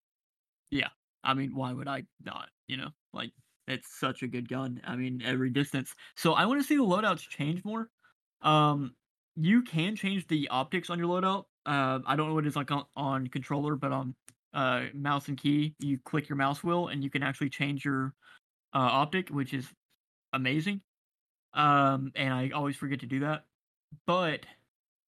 Yeah. 0.72 0.90
I 1.24 1.34
mean, 1.34 1.56
why 1.56 1.74
would 1.74 1.88
I 1.88 2.04
not? 2.24 2.50
You 2.68 2.78
know, 2.78 2.90
like 3.14 3.32
it's 3.68 4.00
such 4.00 4.24
a 4.24 4.28
good 4.28 4.50
gun. 4.50 4.82
I 4.84 4.96
mean, 4.96 5.22
every 5.24 5.50
distance. 5.52 5.94
So 6.16 6.34
I 6.34 6.46
want 6.46 6.62
to 6.62 6.68
see 6.68 6.78
the 6.78 6.84
loadouts 6.84 7.28
change 7.28 7.64
more. 7.64 7.90
Um, 8.42 8.96
you 9.36 9.62
can 9.64 9.96
change 9.96 10.28
the 10.28 10.48
optics 10.50 10.90
on 10.90 10.98
your 10.98 11.08
loadout. 11.08 11.46
Uh, 11.66 12.00
I 12.06 12.16
don't 12.16 12.30
know 12.30 12.34
what 12.34 12.46
it's 12.48 12.56
like 12.56 12.72
on, 12.72 12.86
on 12.96 13.28
controller, 13.28 13.76
but 13.76 13.92
on 13.92 14.16
uh 14.54 14.86
mouse 14.94 15.28
and 15.28 15.38
key, 15.38 15.76
you 15.80 16.00
click 16.06 16.30
your 16.30 16.38
mouse 16.38 16.64
wheel 16.64 16.88
and 16.88 17.04
you 17.04 17.10
can 17.10 17.22
actually 17.22 17.50
change 17.50 17.86
your 17.86 18.14
uh, 18.74 18.80
optic, 18.80 19.30
which 19.30 19.54
is 19.54 19.74
amazing. 20.34 20.82
Um, 21.56 22.12
and 22.16 22.34
I 22.34 22.52
always 22.52 22.78
forget 22.78 23.02
to 23.02 23.08
do 23.08 23.22
that. 23.22 23.48
But 24.08 24.46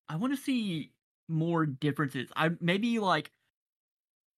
I 0.10 0.18
want 0.18 0.36
to 0.36 0.42
see 0.42 0.94
more 1.30 1.66
differences. 1.66 2.32
I 2.36 2.52
maybe 2.62 3.00
like 3.00 3.32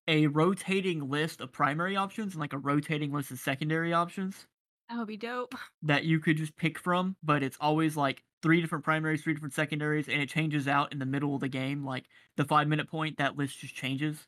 a 0.08 0.26
rotating 0.28 1.08
list 1.08 1.40
of 1.40 1.52
primary 1.52 1.96
options 1.96 2.32
and 2.34 2.40
like 2.40 2.52
a 2.52 2.58
rotating 2.58 3.12
list 3.12 3.30
of 3.30 3.38
secondary 3.38 3.92
options 3.92 4.46
That 4.88 4.98
would 4.98 5.08
be 5.08 5.16
dope. 5.16 5.54
that 5.82 6.04
you 6.04 6.20
could 6.20 6.36
just 6.36 6.56
pick 6.56 6.78
from, 6.78 7.16
but 7.22 7.42
it's 7.42 7.56
always 7.60 7.96
like 7.96 8.24
three 8.42 8.60
different 8.60 8.84
primaries, 8.84 9.22
three 9.22 9.34
different 9.34 9.54
secondaries, 9.54 10.08
and 10.08 10.20
it 10.20 10.28
changes 10.28 10.66
out 10.66 10.92
in 10.92 10.98
the 10.98 11.06
middle 11.06 11.34
of 11.34 11.40
the 11.40 11.48
game. 11.48 11.84
Like 11.84 12.08
the 12.36 12.44
five 12.44 12.68
minute 12.68 12.88
point, 12.88 13.18
that 13.18 13.36
list 13.36 13.58
just 13.58 13.74
changes. 13.74 14.26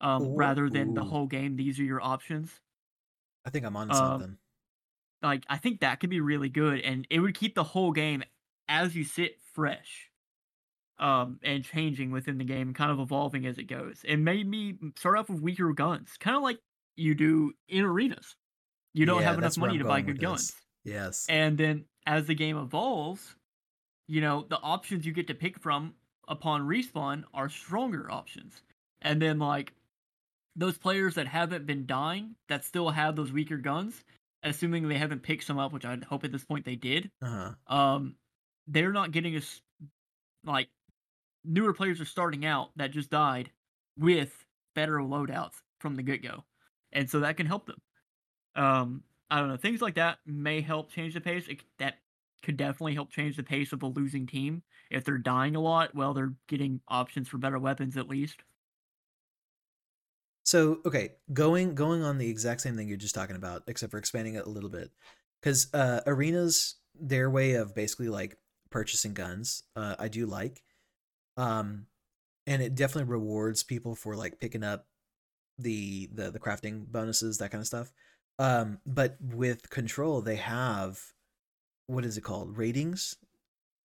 Um, 0.00 0.30
rather 0.36 0.70
than 0.70 0.94
the 0.94 1.04
whole 1.04 1.26
game, 1.26 1.56
these 1.56 1.80
are 1.80 1.84
your 1.84 2.02
options. 2.02 2.60
I 3.44 3.50
think 3.50 3.64
I'm 3.64 3.76
on 3.76 3.88
Um, 3.88 3.94
something. 3.94 4.38
Like 5.24 5.44
I 5.48 5.56
think 5.58 5.80
that 5.80 5.98
could 6.00 6.10
be 6.10 6.20
really 6.20 6.48
good, 6.48 6.80
and 6.80 7.06
it 7.10 7.18
would 7.20 7.34
keep 7.34 7.54
the 7.56 7.64
whole 7.64 7.90
game 7.92 8.22
as 8.68 8.94
you 8.94 9.04
sit 9.04 9.40
fresh. 9.54 10.10
Um, 10.96 11.40
and 11.42 11.64
changing 11.64 12.12
within 12.12 12.38
the 12.38 12.44
game, 12.44 12.72
kind 12.72 12.92
of 12.92 13.00
evolving 13.00 13.46
as 13.46 13.58
it 13.58 13.64
goes. 13.64 14.02
It 14.04 14.16
made 14.18 14.46
me 14.48 14.78
start 14.96 15.18
off 15.18 15.28
with 15.28 15.40
weaker 15.40 15.72
guns, 15.72 16.12
kind 16.20 16.36
of 16.36 16.42
like 16.44 16.60
you 16.94 17.16
do 17.16 17.52
in 17.68 17.84
arenas. 17.84 18.36
You 18.92 19.04
don't 19.04 19.20
Yeah, 19.22 19.30
have 19.30 19.38
enough 19.38 19.56
money 19.58 19.76
to 19.78 19.84
buy 19.84 20.02
good 20.02 20.20
guns. 20.20 20.52
this. 20.52 20.62
Yes. 20.84 21.26
And 21.28 21.58
then 21.58 21.86
as 22.06 22.28
the 22.28 22.34
game 22.36 22.56
evolves, 22.56 23.34
you 24.06 24.20
know, 24.20 24.46
the 24.48 24.58
options 24.60 25.04
you 25.04 25.12
get 25.12 25.26
to 25.26 25.34
pick 25.34 25.58
from 25.58 25.94
upon 26.28 26.62
respawn 26.62 27.24
are 27.34 27.48
stronger 27.48 28.08
options. 28.08 28.62
And 29.02 29.20
then 29.20 29.40
like 29.40 29.72
those 30.54 30.78
players 30.78 31.16
that 31.16 31.26
haven't 31.26 31.66
been 31.66 31.86
dying 31.86 32.36
that 32.48 32.64
still 32.64 32.90
have 32.90 33.16
those 33.16 33.32
weaker 33.32 33.56
guns, 33.56 34.04
assuming 34.44 34.88
they 34.88 34.98
haven't 34.98 35.22
picked 35.22 35.44
some 35.44 35.58
up, 35.58 35.72
which 35.72 35.86
I 35.86 35.98
hope 36.08 36.24
at 36.24 36.32
this 36.32 36.44
point 36.46 36.64
they 36.66 36.76
did, 36.76 37.10
Uh 37.20 37.26
huh. 37.26 37.54
um, 37.68 38.16
they're 38.68 38.92
not 38.92 39.12
getting 39.12 39.36
as 39.36 39.62
like 40.44 40.70
newer 41.44 41.74
players 41.74 42.00
are 42.00 42.04
starting 42.06 42.44
out 42.46 42.72
that 42.76 42.90
just 42.92 43.10
died 43.10 43.52
with 43.98 44.46
better 44.74 44.98
loadouts 44.98 45.62
from 45.80 45.96
the 45.96 46.02
get 46.02 46.22
go, 46.22 46.44
and 46.92 47.08
so 47.10 47.20
that 47.20 47.36
can 47.36 47.46
help 47.46 47.66
them. 47.66 47.82
Um, 48.54 49.04
I 49.30 49.40
don't 49.40 49.48
know 49.48 49.56
things 49.56 49.82
like 49.82 49.94
that 49.96 50.20
may 50.26 50.60
help 50.60 50.90
change 50.90 51.14
the 51.14 51.20
pace. 51.20 51.48
It, 51.48 51.64
that 51.78 52.00
could 52.42 52.56
definitely 52.56 52.94
help 52.94 53.10
change 53.10 53.36
the 53.36 53.42
pace 53.42 53.72
of 53.72 53.82
a 53.82 53.86
losing 53.86 54.26
team 54.26 54.62
if 54.90 55.04
they're 55.04 55.18
dying 55.18 55.56
a 55.56 55.60
lot. 55.60 55.94
Well, 55.94 56.14
they're 56.14 56.34
getting 56.48 56.82
options 56.88 57.28
for 57.28 57.38
better 57.38 57.58
weapons 57.58 57.96
at 57.96 58.08
least. 58.08 58.44
So 60.44 60.80
okay, 60.84 61.16
going 61.32 61.74
going 61.74 62.02
on 62.02 62.18
the 62.18 62.28
exact 62.28 62.60
same 62.60 62.76
thing 62.76 62.88
you're 62.88 62.96
just 62.98 63.14
talking 63.14 63.36
about, 63.36 63.62
except 63.66 63.90
for 63.90 63.98
expanding 63.98 64.34
it 64.34 64.46
a 64.46 64.50
little 64.50 64.70
bit, 64.70 64.90
because 65.40 65.72
uh, 65.74 66.00
arenas 66.06 66.76
their 66.94 67.30
way 67.30 67.54
of 67.54 67.74
basically 67.74 68.08
like 68.08 68.38
purchasing 68.70 69.14
guns, 69.14 69.64
uh, 69.76 69.96
I 69.98 70.08
do 70.08 70.26
like, 70.26 70.62
um, 71.36 71.88
and 72.46 72.62
it 72.62 72.74
definitely 72.74 73.10
rewards 73.12 73.62
people 73.64 73.94
for 73.96 74.16
like 74.16 74.40
picking 74.40 74.64
up 74.64 74.88
the 75.58 76.08
the 76.12 76.30
the 76.30 76.40
crafting 76.40 76.86
bonuses 76.86 77.38
that 77.38 77.50
kind 77.50 77.60
of 77.62 77.66
stuff. 77.68 77.92
Um, 78.38 78.80
but 78.86 79.16
with 79.20 79.70
control, 79.70 80.22
they 80.22 80.36
have 80.36 81.00
what 81.86 82.04
is 82.04 82.18
it 82.18 82.22
called? 82.22 82.56
Ratings. 82.58 83.16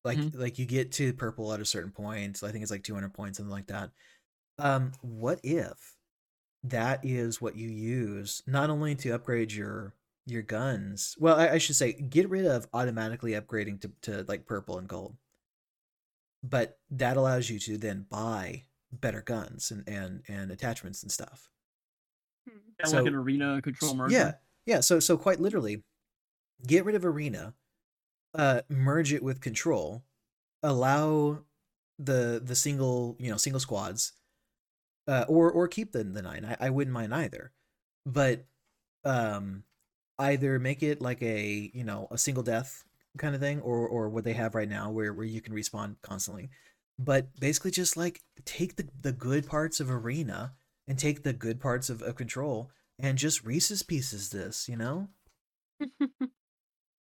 Like 0.04 0.20
Mhm. 0.20 0.34
like 0.34 0.60
you 0.60 0.66
get 0.66 0.91
to 0.93 1.14
purple 1.14 1.54
at 1.54 1.62
a 1.62 1.66
certain 1.66 1.91
point. 1.91 2.43
I 2.43 2.51
think 2.51 2.64
it's 2.64 2.72
like 2.72 2.84
200 2.84 3.14
points, 3.14 3.38
something 3.38 3.51
like 3.51 3.68
that. 3.68 3.91
Um, 4.60 4.93
what 5.01 5.39
if 5.43 5.97
that 6.64 7.01
is 7.03 7.41
what 7.41 7.57
you 7.57 7.70
use 7.70 8.41
not 8.47 8.70
only 8.70 8.95
to 8.95 9.11
upgrade 9.11 9.51
your 9.51 9.93
your 10.26 10.41
guns? 10.41 11.16
Well, 11.20 11.38
I, 11.38 11.49
I 11.49 11.57
should 11.57 11.76
say 11.76 11.93
get 11.93 12.30
rid 12.30 12.45
of 12.45 12.68
automatically 12.74 13.32
upgrading 13.32 13.82
to, 13.82 13.91
to 14.03 14.26
like 14.28 14.45
purple 14.45 14.78
and 14.78 14.88
gold. 14.88 15.16
But 16.41 16.78
that 16.91 17.18
allows 17.18 17.49
you 17.49 17.59
to 17.59 17.78
then 17.78 18.05
buy 18.09 18.64
better 18.91 19.22
guns 19.22 19.72
and 19.72 19.88
and, 19.88 20.24
and 20.28 20.51
attachments 20.51 21.03
and 21.03 21.11
stuff. 21.11 21.49
Hmm. 22.49 22.57
So- 22.86 22.97
like 22.97 23.07
an 23.07 23.16
arena 23.16 23.61
control 23.61 23.95
merger. 23.95 24.16
Yeah, 24.16 24.32
yeah. 24.66 24.80
So 24.80 24.99
so 24.99 25.18
quite 25.18 25.39
literally, 25.39 25.84
get 26.66 26.86
rid 26.86 26.95
of 26.95 27.05
arena, 27.05 27.53
uh, 28.34 28.61
merge 28.70 29.14
it 29.14 29.24
with 29.24 29.41
control, 29.41 30.03
allow 30.61 31.39
the 31.99 32.41
the 32.43 32.55
single 32.55 33.16
you 33.20 33.30
know 33.30 33.38
single 33.38 33.59
squads, 33.59 34.14
uh, 35.08 35.26
or 35.28 35.51
or 35.51 35.68
keep 35.68 35.91
the 35.91 36.04
the 36.04 36.22
nine. 36.22 36.45
I, 36.45 36.68
I 36.68 36.70
wouldn't 36.70 36.93
mind 36.93 37.14
either, 37.14 37.51
but 38.06 38.45
um, 39.06 39.64
either 40.20 40.60
make 40.60 40.84
it 40.84 41.01
like 41.01 41.22
a 41.22 41.72
you 41.74 41.84
know 41.84 42.08
a 42.12 42.18
single 42.18 42.43
death 42.43 42.84
kind 43.18 43.36
of 43.36 43.41
thing, 43.41 43.62
or 43.62 43.88
or 43.88 44.10
what 44.10 44.24
they 44.24 44.34
have 44.34 44.56
right 44.56 44.70
now 44.70 44.89
where 44.91 45.14
where 45.14 45.26
you 45.26 45.41
can 45.41 45.54
respawn 45.54 45.95
constantly. 46.01 46.49
But 46.99 47.39
basically, 47.39 47.72
just 47.72 47.97
like 47.97 48.22
take 48.45 48.76
the 48.76 48.88
the 49.01 49.12
good 49.12 49.47
parts 49.47 49.80
of 49.80 49.89
arena 49.91 50.54
and 50.88 50.97
take 50.99 51.24
the 51.24 51.34
good 51.34 51.60
parts 51.60 51.89
of, 51.89 52.01
of 52.01 52.16
control 52.16 52.70
and 52.99 53.18
just 53.18 53.43
Reese's 53.43 53.84
pieces 53.84 54.30
this, 54.30 54.68
you 54.68 54.76
know? 54.78 55.08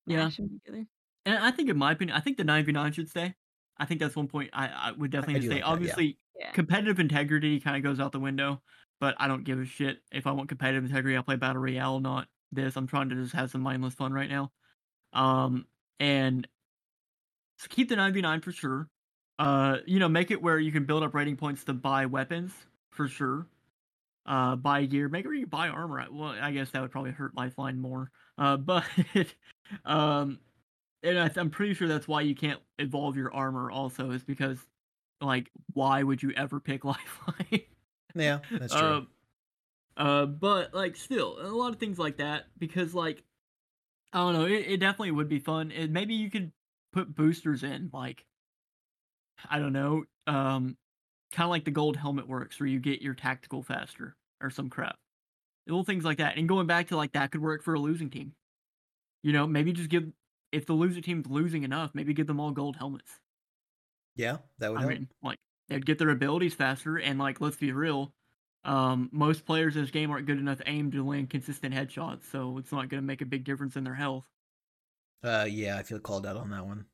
Yeah. 0.08 0.24
Mash 0.26 0.40
'em 0.40 0.50
together. 0.50 0.88
And 1.26 1.38
I 1.38 1.52
think, 1.52 1.70
in 1.70 1.78
my 1.78 1.92
opinion, 1.92 2.18
I 2.18 2.22
think 2.22 2.38
the 2.38 2.44
nine 2.44 2.66
v 2.66 2.72
nine 2.72 2.92
should 2.92 3.10
stay. 3.10 3.36
I 3.78 3.86
think 3.86 4.00
that's 4.00 4.16
one 4.16 4.28
point 4.28 4.50
I, 4.54 4.68
I 4.68 4.92
would 4.92 5.12
definitely 5.12 5.36
do 5.42 5.48
say. 5.48 5.62
like 5.62 5.66
that, 5.70 5.82
yeah. 5.88 5.96
Yeah. 6.42 6.52
competitive 6.52 7.00
integrity 7.00 7.60
kind 7.60 7.78
of 7.78 7.84
goes 7.84 8.00
out 8.00 8.12
the 8.12 8.20
window, 8.20 8.62
but 9.00 9.16
I 9.20 9.28
don't 9.28 9.44
give 9.44 9.60
a 9.60 9.66
shit 9.66 10.02
if 10.12 10.26
I 10.28 10.32
want 10.32 10.50
competitive 10.50 10.84
integrity. 10.86 11.16
I'll 11.16 11.24
play 11.24 11.36
battle 11.36 11.62
royale, 11.62 12.00
not 12.00 12.28
this. 12.52 12.76
I'm 12.76 12.88
trying 12.88 13.10
to 13.10 13.16
just 13.16 13.34
have 13.34 13.52
some 13.52 13.62
mindless 13.62 13.94
fun 13.94 14.14
right 14.14 14.30
now. 14.30 14.52
Um, 15.14 15.68
and 16.00 16.48
so 17.58 17.68
keep 17.70 17.90
the 17.90 17.96
nine 17.96 18.14
v 18.14 18.22
nine 18.22 18.42
for 18.42 18.52
sure. 18.52 18.90
Uh, 19.40 19.78
you 19.86 20.00
know, 20.00 20.10
make 20.10 20.32
it 20.32 20.42
where 20.42 20.60
you 20.60 20.72
can 20.72 20.86
build 20.86 21.04
up 21.04 21.14
rating 21.14 21.38
points 21.38 21.64
to 21.66 21.74
buy 21.74 22.06
weapons 22.06 22.54
for 22.92 23.08
sure. 23.08 23.48
Uh, 24.26 24.56
buy 24.56 24.86
gear, 24.86 25.10
make 25.10 25.26
it 25.26 25.28
where 25.28 25.38
you 25.38 25.48
buy 25.48 25.70
armor. 25.70 26.06
Well, 26.12 26.36
I 26.40 26.52
guess 26.52 26.72
that 26.72 26.82
would 26.82 26.92
probably 26.92 27.12
hurt 27.12 27.36
Lifeline 27.36 27.80
more. 27.80 28.12
Uh, 28.38 28.58
but 28.58 28.86
um, 29.86 30.40
and 31.04 31.20
I, 31.20 31.32
I'm 31.36 31.50
pretty 31.50 31.74
sure 31.74 31.88
that's 31.88 32.08
why 32.08 32.22
you 32.22 32.36
can't 32.36 32.62
evolve 32.80 33.18
your 33.18 33.34
armor. 33.34 33.72
Also, 33.72 34.12
is 34.12 34.24
because 34.24 34.60
like, 35.22 35.52
why 35.74 36.04
would 36.04 36.22
you 36.22 36.32
ever 36.36 36.60
pick 36.60 36.86
Lifeline? 36.86 37.62
Yeah, 38.16 38.40
that's 38.52 38.74
true. 38.74 38.88
Um, 38.88 39.08
uh, 39.98 40.26
but 40.26 40.74
like 40.74 40.96
still, 40.96 41.38
a 41.40 41.48
lot 41.48 41.74
of 41.74 41.80
things 41.80 42.00
like 42.00 42.18
that 42.18 42.46
because 42.58 42.94
like 42.94 43.24
I 44.14 44.20
don't 44.20 44.34
know, 44.34 44.46
it, 44.46 44.66
it 44.68 44.78
definitely 44.80 45.12
would 45.12 45.30
be 45.30 45.40
fun. 45.40 45.72
And 45.72 45.94
maybe 45.94 46.16
you 46.16 46.30
could 46.30 46.52
put 46.92 47.16
boosters 47.16 47.64
in, 47.64 47.90
like 47.94 48.26
I 49.50 49.60
don't 49.60 49.74
know, 49.74 50.04
um, 50.28 50.78
kind 51.32 51.46
of 51.46 51.50
like 51.50 51.66
the 51.66 51.72
gold 51.72 51.98
helmet 51.98 52.28
works, 52.28 52.60
where 52.60 52.68
you 52.68 52.80
get 52.80 53.02
your 53.02 53.14
tactical 53.14 53.64
faster 53.64 54.16
or 54.42 54.50
some 54.50 54.70
crap, 54.70 54.98
little 55.68 55.84
things 55.84 56.04
like 56.04 56.18
that. 56.18 56.38
And 56.38 56.48
going 56.48 56.68
back 56.68 56.90
to 56.90 56.98
like 56.98 57.14
that 57.14 57.32
could 57.32 57.42
work 57.42 57.64
for 57.64 57.74
a 57.74 57.80
losing 57.80 58.10
team. 58.10 58.34
You 59.24 59.34
know, 59.34 59.48
maybe 59.48 59.72
just 59.72 59.90
give 59.90 60.12
if 60.52 60.66
the 60.66 60.74
losing 60.74 61.04
team's 61.04 61.28
losing 61.28 61.64
enough, 61.64 61.92
maybe 61.94 62.14
give 62.14 62.28
them 62.28 62.40
all 62.40 62.52
gold 62.52 62.76
helmets. 62.76 63.20
Yeah, 64.16 64.38
that 64.60 64.72
would 64.72 64.80
I 64.80 64.82
help. 64.82 64.94
mean, 64.94 65.10
like 65.24 65.40
they'd 65.70 65.86
get 65.86 66.00
their 66.00 66.10
abilities 66.10 66.54
faster, 66.54 66.98
and 66.98 67.20
like 67.20 67.42
let's 67.42 67.58
be 67.58 67.72
real, 67.72 68.14
um, 68.64 69.10
most 69.12 69.46
players 69.46 69.76
in 69.76 69.82
this 69.84 69.92
game 69.92 70.12
aren't 70.12 70.28
good 70.28 70.40
enough 70.40 70.62
aim 70.66 70.92
to 70.92 71.06
land 71.06 71.30
consistent 71.30 71.74
headshots, 71.74 72.24
so 72.32 72.58
it's 72.58 72.72
not 72.72 72.90
going 72.90 73.02
to 73.02 73.08
make 73.08 73.22
a 73.22 73.26
big 73.26 73.44
difference 73.44 73.76
in 73.76 73.84
their 73.84 73.96
health. 73.96 74.26
uh, 75.24 75.48
yeah, 75.50 75.78
I 75.78 75.84
feel 75.84 76.00
called 76.00 76.26
out 76.26 76.38
on 76.38 76.50
that 76.52 76.66
one. 76.66 76.86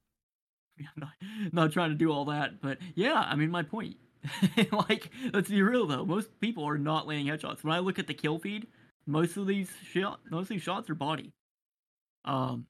Not, 0.96 1.10
not 1.52 1.72
trying 1.72 1.90
to 1.90 1.96
do 1.96 2.12
all 2.12 2.26
that, 2.26 2.62
but 2.62 2.78
yeah, 2.94 3.16
I 3.16 3.36
mean 3.36 3.50
my 3.50 3.64
point. 3.64 3.98
like, 4.72 5.10
let's 5.34 5.50
be 5.50 5.62
real 5.64 5.88
though, 5.88 6.06
most 6.06 6.40
people 6.40 6.66
are 6.66 6.78
not 6.78 7.08
landing 7.08 7.26
headshots. 7.34 7.64
When 7.64 7.74
I 7.74 7.80
look 7.80 7.98
at 7.98 8.06
the 8.06 8.14
kill 8.14 8.38
feed, 8.38 8.68
most 9.08 9.38
of 9.38 9.48
these 9.48 9.72
shot, 9.92 10.20
most 10.30 10.44
of 10.46 10.50
these 10.50 10.62
shots 10.62 10.88
are 10.92 10.96
body. 10.96 11.34
Um, 12.26 12.68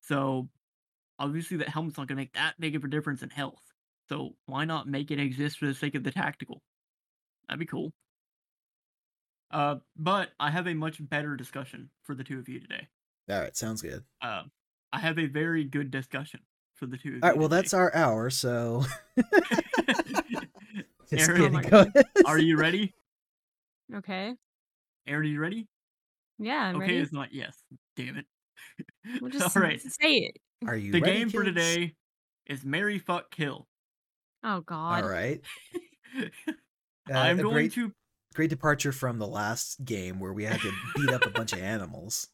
so 0.00 0.48
obviously 1.18 1.58
that 1.58 1.68
helmet's 1.68 1.96
not 1.96 2.08
going 2.08 2.16
to 2.16 2.22
make 2.22 2.34
that 2.34 2.54
big 2.58 2.74
of 2.76 2.84
a 2.84 2.88
difference 2.88 3.22
in 3.22 3.30
health. 3.30 3.73
So 4.08 4.34
why 4.46 4.64
not 4.64 4.86
make 4.86 5.10
it 5.10 5.18
exist 5.18 5.58
for 5.58 5.66
the 5.66 5.74
sake 5.74 5.94
of 5.94 6.04
the 6.04 6.10
tactical? 6.10 6.60
That'd 7.48 7.60
be 7.60 7.66
cool. 7.66 7.92
Uh, 9.50 9.76
but 9.96 10.30
I 10.40 10.50
have 10.50 10.66
a 10.66 10.74
much 10.74 11.06
better 11.08 11.36
discussion 11.36 11.90
for 12.02 12.14
the 12.14 12.24
two 12.24 12.38
of 12.38 12.48
you 12.48 12.60
today. 12.60 12.88
All 13.30 13.40
right, 13.40 13.56
sounds 13.56 13.82
good. 13.82 14.02
Uh, 14.20 14.42
I 14.92 14.98
have 14.98 15.18
a 15.18 15.26
very 15.26 15.64
good 15.64 15.90
discussion 15.90 16.40
for 16.74 16.86
the 16.86 16.96
two 16.96 17.08
of 17.10 17.14
you. 17.14 17.20
All 17.22 17.28
right, 17.30 17.38
well, 17.38 17.48
today. 17.48 17.62
that's 17.62 17.74
our 17.74 17.94
hour, 17.94 18.30
so 18.30 18.84
just 21.08 21.28
Aaron, 21.28 21.52
kidding. 21.52 21.70
Go 21.70 21.80
ahead. 21.80 22.06
Are 22.26 22.38
you 22.38 22.58
ready? 22.58 22.92
Okay. 23.94 24.34
Aaron, 25.06 25.26
are 25.26 25.28
you 25.28 25.40
ready? 25.40 25.68
Yeah, 26.38 26.64
I'm 26.64 26.76
okay, 26.76 26.86
ready. 26.86 26.98
it's 26.98 27.12
not 27.12 27.32
yes. 27.32 27.56
Damn 27.96 28.16
it. 28.16 28.26
We'll 29.20 29.30
just 29.32 29.56
All 29.56 29.62
right. 29.62 29.80
say 29.80 30.14
it. 30.16 30.36
Are 30.66 30.76
you 30.76 30.92
ready? 30.92 31.00
The 31.00 31.00
ready, 31.00 31.18
game 31.18 31.30
for 31.30 31.44
today 31.44 31.94
is 32.46 32.64
Marry 32.64 32.98
Fuck 32.98 33.30
Kill. 33.30 33.66
Oh 34.44 34.60
God. 34.60 35.02
All 35.02 35.10
right. 35.10 35.40
Uh, 37.12 37.18
I'm 37.18 37.36
going 37.36 37.52
great, 37.52 37.72
to 37.74 37.92
great 38.34 38.48
departure 38.48 38.90
from 38.90 39.18
the 39.18 39.26
last 39.26 39.84
game 39.84 40.18
where 40.18 40.32
we 40.32 40.44
had 40.44 40.58
to 40.62 40.72
beat 40.96 41.10
up 41.10 41.26
a 41.26 41.28
bunch 41.28 41.52
of 41.52 41.58
animals. 41.58 42.28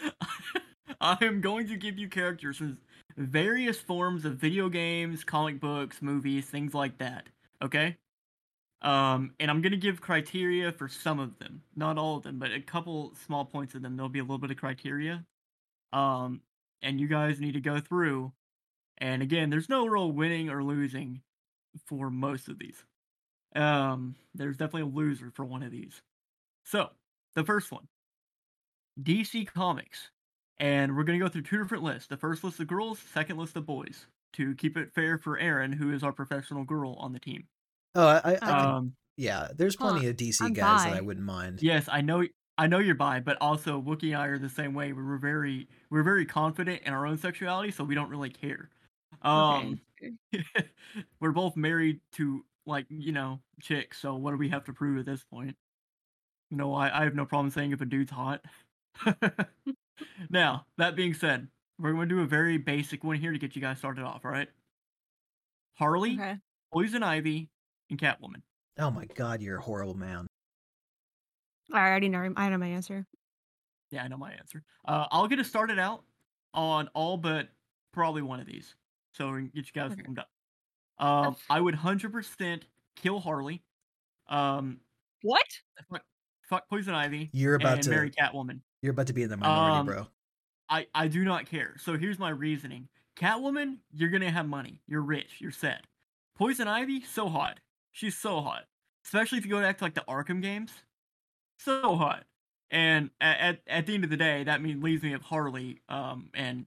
I 1.02 1.18
am 1.20 1.42
going 1.42 1.66
to 1.68 1.76
give 1.76 1.98
you 1.98 2.08
characters 2.08 2.56
from 2.56 2.78
various 3.18 3.78
forms 3.78 4.24
of 4.24 4.36
video 4.36 4.70
games, 4.70 5.24
comic 5.24 5.60
books, 5.60 6.00
movies, 6.00 6.46
things 6.46 6.72
like 6.72 6.96
that. 6.98 7.26
Okay? 7.60 7.98
Um, 8.80 9.34
and 9.38 9.50
I'm 9.50 9.60
gonna 9.62 9.76
give 9.76 10.00
criteria 10.00 10.72
for 10.72 10.88
some 10.88 11.20
of 11.20 11.38
them, 11.38 11.62
not 11.76 11.98
all 11.98 12.16
of 12.16 12.22
them, 12.22 12.38
but 12.38 12.50
a 12.50 12.60
couple 12.60 13.12
small 13.26 13.44
points 13.44 13.74
of 13.74 13.82
them. 13.82 13.96
There'll 13.96 14.08
be 14.08 14.18
a 14.18 14.22
little 14.22 14.38
bit 14.38 14.50
of 14.50 14.56
criteria. 14.56 15.24
Um, 15.92 16.40
and 16.82 16.98
you 16.98 17.06
guys 17.06 17.40
need 17.40 17.52
to 17.52 17.60
go 17.60 17.78
through. 17.78 18.32
And 19.02 19.20
again, 19.20 19.50
there's 19.50 19.68
no 19.68 19.86
real 19.86 20.12
winning 20.12 20.48
or 20.48 20.62
losing 20.62 21.22
for 21.86 22.08
most 22.08 22.48
of 22.48 22.60
these. 22.60 22.84
Um, 23.56 24.14
there's 24.32 24.56
definitely 24.56 24.82
a 24.82 24.94
loser 24.94 25.32
for 25.34 25.44
one 25.44 25.64
of 25.64 25.72
these. 25.72 26.00
So, 26.64 26.90
the 27.34 27.42
first 27.42 27.72
one 27.72 27.88
DC 29.02 29.48
Comics. 29.48 30.10
And 30.58 30.96
we're 30.96 31.02
going 31.02 31.18
to 31.18 31.24
go 31.24 31.28
through 31.28 31.42
two 31.42 31.60
different 31.60 31.82
lists. 31.82 32.06
The 32.06 32.16
first 32.16 32.44
list 32.44 32.60
of 32.60 32.68
girls, 32.68 33.00
second 33.12 33.38
list 33.38 33.56
of 33.56 33.66
boys, 33.66 34.06
to 34.34 34.54
keep 34.54 34.76
it 34.76 34.94
fair 34.94 35.18
for 35.18 35.36
Aaron, 35.36 35.72
who 35.72 35.92
is 35.92 36.04
our 36.04 36.12
professional 36.12 36.62
girl 36.62 36.94
on 37.00 37.12
the 37.12 37.18
team. 37.18 37.48
Oh, 37.96 38.06
I, 38.06 38.20
I, 38.24 38.38
I 38.40 38.76
Um, 38.76 38.92
yeah. 39.16 39.48
There's 39.56 39.74
Hold 39.74 39.94
plenty 39.94 40.06
of 40.06 40.16
DC 40.16 40.40
I'm 40.40 40.52
guys 40.52 40.84
that. 40.84 40.92
I 40.92 41.00
wouldn't 41.00 41.26
mind. 41.26 41.60
yes, 41.60 41.88
I 41.90 42.02
know 42.02 42.24
I 42.56 42.68
know 42.68 42.78
you're 42.78 42.94
bi, 42.94 43.18
but 43.18 43.36
also 43.40 43.82
Wookie 43.82 44.12
and 44.12 44.16
I 44.16 44.26
are 44.26 44.38
the 44.38 44.48
same 44.48 44.74
way. 44.74 44.92
We 44.92 45.02
were 45.02 45.18
very 45.18 45.66
we're 45.90 46.04
very 46.04 46.24
confident 46.24 46.82
in 46.84 46.92
our 46.92 47.04
own 47.04 47.18
sexuality, 47.18 47.72
so 47.72 47.82
we 47.82 47.96
don't 47.96 48.08
really 48.08 48.30
care. 48.30 48.70
Um 49.22 49.80
okay. 50.02 50.44
we're 51.20 51.32
both 51.32 51.56
married 51.56 52.00
to 52.12 52.44
like, 52.66 52.86
you 52.88 53.12
know, 53.12 53.40
chicks, 53.60 53.98
so 54.00 54.14
what 54.14 54.30
do 54.30 54.36
we 54.36 54.48
have 54.48 54.64
to 54.64 54.72
prove 54.72 54.98
at 54.98 55.06
this 55.06 55.24
point? 55.24 55.56
You 56.50 56.56
know, 56.56 56.74
I, 56.74 57.00
I 57.00 57.04
have 57.04 57.14
no 57.14 57.24
problem 57.24 57.50
saying 57.50 57.72
if 57.72 57.80
a 57.80 57.86
dude's 57.86 58.10
hot. 58.10 58.44
now, 60.30 60.66
that 60.78 60.96
being 60.96 61.14
said, 61.14 61.48
we're 61.78 61.92
going 61.92 62.08
to 62.08 62.14
do 62.14 62.20
a 62.20 62.26
very 62.26 62.58
basic 62.58 63.02
one 63.02 63.16
here 63.16 63.32
to 63.32 63.38
get 63.38 63.56
you 63.56 63.62
guys 63.62 63.78
started 63.78 64.04
off, 64.04 64.24
all 64.24 64.30
right? 64.30 64.48
Harley, 65.74 66.14
Okay. 66.14 66.36
Poison 66.72 67.02
Ivy, 67.02 67.48
and 67.90 67.98
Catwoman. 67.98 68.42
Oh 68.78 68.90
my 68.90 69.06
God, 69.14 69.40
you're 69.40 69.58
a 69.58 69.62
horrible 69.62 69.94
man. 69.94 70.26
I 71.72 71.88
already 71.88 72.08
know. 72.08 72.32
I 72.36 72.48
know 72.48 72.58
my 72.58 72.68
answer. 72.68 73.06
Yeah, 73.90 74.04
I 74.04 74.08
know 74.08 74.16
my 74.16 74.32
answer. 74.32 74.62
Uh, 74.86 75.06
I'll 75.10 75.28
get 75.28 75.38
us 75.38 75.48
started 75.48 75.78
out 75.78 76.04
on 76.54 76.88
all 76.94 77.16
but 77.16 77.48
probably 77.92 78.22
one 78.22 78.40
of 78.40 78.46
these. 78.46 78.74
So 79.14 79.30
we 79.32 79.42
can 79.42 79.50
get 79.54 79.66
you 79.66 79.72
guys 79.72 79.92
Okay. 79.92 80.02
warmed 80.06 80.18
up. 80.18 80.28
Um, 80.98 81.36
I 81.50 81.60
would 81.60 81.74
100% 81.74 82.64
kill 82.96 83.20
Harley. 83.20 83.62
Um, 84.28 84.80
What? 85.22 85.46
fuck, 85.90 86.04
fuck 86.48 86.68
Poison 86.68 86.94
Ivy. 86.94 87.30
You're 87.32 87.54
about 87.56 87.74
and 87.78 87.84
to 87.84 87.90
marry 87.90 88.10
Catwoman. 88.10 88.60
you're 88.82 88.92
about 88.92 89.08
to 89.08 89.12
be 89.12 89.22
in 89.22 89.30
the 89.30 89.36
minority, 89.36 89.78
Um, 89.78 89.86
bro. 89.86 90.06
I, 90.68 90.86
I 90.94 91.08
do 91.08 91.24
not 91.24 91.46
care. 91.46 91.76
So 91.78 91.98
here's 91.98 92.18
my 92.18 92.30
reasoning. 92.30 92.88
Catwoman, 93.16 93.78
you're 93.92 94.08
gonna 94.10 94.30
have 94.30 94.48
money. 94.48 94.80
You're 94.86 95.02
rich. 95.02 95.40
You're 95.40 95.50
set. 95.50 95.86
Poison 96.34 96.66
Ivy, 96.68 97.02
so 97.02 97.28
hot. 97.28 97.60
She's 97.90 98.16
so 98.16 98.40
hot. 98.40 98.64
Especially 99.04 99.38
if 99.38 99.44
you 99.44 99.50
go 99.50 99.60
back 99.60 99.78
to 99.78 99.84
like 99.84 99.94
the 99.94 100.04
Arkham 100.08 100.40
games. 100.40 100.72
So 101.58 101.96
hot. 101.96 102.24
And 102.70 103.10
at, 103.20 103.38
at 103.40 103.60
at 103.66 103.86
the 103.86 103.94
end 103.94 104.04
of 104.04 104.10
the 104.10 104.16
day, 104.16 104.44
that 104.44 104.62
means 104.62 104.82
leaves 104.82 105.02
me 105.02 105.12
with 105.12 105.22
Harley. 105.22 105.82
Um, 105.90 106.30
and 106.32 106.66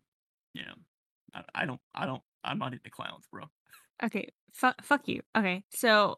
you 0.54 0.64
know, 0.64 0.76
I, 1.34 1.43
I 1.56 1.66
don't, 1.66 1.82
I 1.96 2.06
don't, 2.06 2.22
I'm 2.46 2.60
not 2.60 2.74
into 2.74 2.89
clowns, 2.89 3.26
bro. 3.32 3.46
Okay, 4.04 4.30
fuck, 4.54 4.84
fuck 4.84 5.08
you. 5.08 5.22
Okay, 5.38 5.64
so 5.72 6.18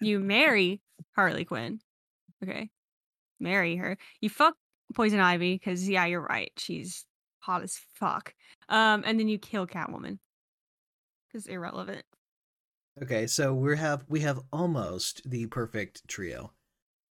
you 0.00 0.18
marry 0.18 0.80
Harley 1.14 1.44
Quinn. 1.44 1.80
Okay, 2.42 2.70
marry 3.40 3.76
her. 3.76 3.98
You 4.20 4.30
fuck 4.30 4.54
Poison 4.94 5.20
Ivy 5.20 5.54
because 5.54 5.88
yeah, 5.88 6.06
you're 6.06 6.22
right. 6.22 6.52
She's 6.56 7.04
hot 7.40 7.62
as 7.62 7.78
fuck. 7.94 8.34
Um, 8.68 9.02
and 9.06 9.18
then 9.18 9.28
you 9.28 9.38
kill 9.38 9.66
Catwoman 9.66 10.18
because 11.26 11.46
irrelevant. 11.46 12.04
Okay, 13.02 13.26
so 13.26 13.52
we 13.52 13.76
have 13.76 14.04
we 14.08 14.20
have 14.20 14.40
almost 14.52 15.28
the 15.28 15.46
perfect 15.46 16.06
trio. 16.08 16.52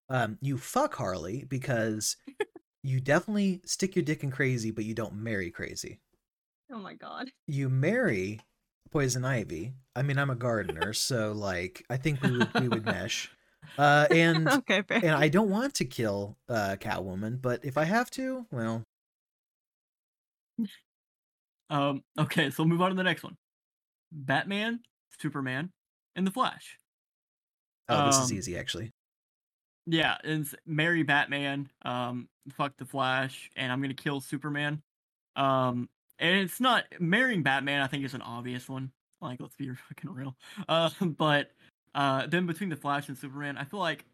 Um, 0.10 0.38
you 0.42 0.58
fuck 0.58 0.96
Harley 0.96 1.46
because 1.48 2.18
you 2.84 3.00
definitely 3.00 3.62
stick 3.66 3.96
your 3.96 4.04
dick 4.04 4.24
in 4.24 4.32
crazy, 4.32 4.72
but 4.72 4.86
you 4.86 4.94
don't 4.94 5.16
marry 5.16 5.52
crazy. 5.52 6.00
Oh 6.72 6.80
my 6.80 6.94
god. 6.94 7.32
You 7.48 7.70
marry 7.70 8.40
poison 8.92 9.24
ivy. 9.26 9.74
I 9.96 10.02
mean, 10.02 10.18
I'm 10.18 10.30
a 10.30 10.36
gardener, 10.36 10.94
so 10.94 11.32
like 11.32 11.86
I 11.90 11.98
think 11.98 12.22
we 12.22 12.32
would 12.32 12.54
we 12.56 12.68
would 12.68 12.86
mesh. 12.86 13.30
Uh, 13.78 14.08
and 14.12 14.48
okay, 14.50 14.82
fair. 14.84 14.98
and 15.04 15.12
I 15.16 15.28
don't 15.30 15.50
want 15.50 15.76
to 15.76 15.86
kill 15.86 16.38
uh 16.50 16.76
Catwoman, 16.80 17.42
but 17.42 17.64
if 17.66 17.78
I 17.78 17.84
have 17.84 18.10
to, 18.12 18.46
well, 18.52 18.84
Um, 21.70 22.04
okay, 22.20 22.52
so 22.52 22.62
we'll 22.64 22.70
move 22.70 22.82
on 22.82 22.92
to 22.92 22.96
the 22.96 23.04
next 23.04 23.24
one. 23.24 23.36
Batman, 24.12 24.82
Superman, 25.20 25.72
and 26.16 26.26
the 26.26 26.32
Flash. 26.32 26.78
oh, 27.90 28.06
this 28.06 28.20
is 28.20 28.32
Um, 28.32 28.38
easy 28.38 28.58
actually. 28.58 28.92
Yeah, 29.88 30.18
and 30.24 30.48
marry 30.66 31.04
Batman, 31.04 31.70
um, 31.84 32.30
fuck 32.52 32.78
the 32.78 32.86
Flash, 32.86 33.50
and 33.56 33.72
I'm 33.72 33.82
gonna 33.82 33.94
kill 33.96 34.22
Superman. 34.22 34.84
Um, 35.36 35.90
and 36.20 36.40
it's 36.40 36.60
not 36.60 36.86
marrying 37.00 37.44
Batman. 37.44 37.82
I 37.82 37.88
think 37.88 38.06
is 38.06 38.14
an 38.14 38.22
obvious 38.22 38.68
one. 38.70 38.92
Like, 39.22 39.40
let's 39.40 39.56
be 39.56 39.70
fucking 39.74 40.12
real. 40.12 40.36
Uh, 40.70 40.90
but 41.02 41.52
uh, 41.94 42.28
then 42.28 42.46
between 42.46 42.70
the 42.70 42.76
Flash 42.76 43.08
and 43.08 43.18
Superman, 43.18 43.58
I 43.58 43.64
feel 43.64 43.80
like 43.80 44.06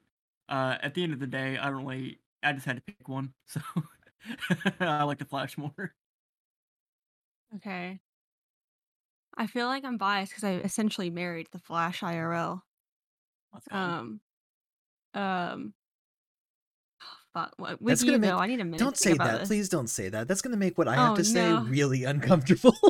uh, 0.49 0.77
at 0.81 0.93
the 0.93 1.03
end 1.03 1.13
of 1.13 1.19
the 1.19 1.27
day, 1.27 1.57
I 1.57 1.69
don't 1.69 1.85
really. 1.85 2.19
I 2.43 2.53
just 2.53 2.65
had 2.65 2.77
to 2.77 2.81
pick 2.81 3.07
one, 3.07 3.33
so 3.45 3.61
I 4.79 5.03
like 5.03 5.19
the 5.19 5.25
Flash 5.25 5.57
more. 5.57 5.93
Okay. 7.55 7.99
I 9.37 9.47
feel 9.47 9.67
like 9.67 9.85
I'm 9.85 9.97
biased 9.97 10.31
because 10.31 10.43
I 10.43 10.55
essentially 10.55 11.09
married 11.09 11.47
the 11.51 11.59
Flash 11.59 12.01
IRL. 12.01 12.61
Um, 13.71 14.19
um, 15.13 15.73
fuck. 17.33 17.53
What, 17.57 17.81
with 17.81 17.91
That's 17.91 18.03
you 18.03 18.07
gonna 18.11 18.19
make- 18.19 18.29
though, 18.31 18.37
I 18.37 18.47
need 18.47 18.59
a 18.59 18.65
minute. 18.65 18.79
Don't 18.79 18.95
to 18.95 19.01
say 19.01 19.13
that. 19.13 19.39
this. 19.39 19.47
Please 19.47 19.69
don't 19.69 19.89
say 19.89 20.09
that. 20.09 20.27
That's 20.27 20.41
gonna 20.41 20.57
make 20.57 20.77
what 20.77 20.87
I 20.87 20.95
have 20.95 21.13
Oh, 21.13 21.15
to 21.15 21.23
say 21.23 21.49
no. 21.49 21.63
really 21.63 22.03
uncomfortable. 22.03 22.75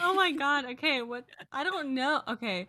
oh 0.00 0.14
my 0.14 0.32
god. 0.32 0.64
Okay, 0.72 1.02
what? 1.02 1.24
I 1.52 1.64
don't 1.64 1.94
know. 1.94 2.22
Okay. 2.28 2.66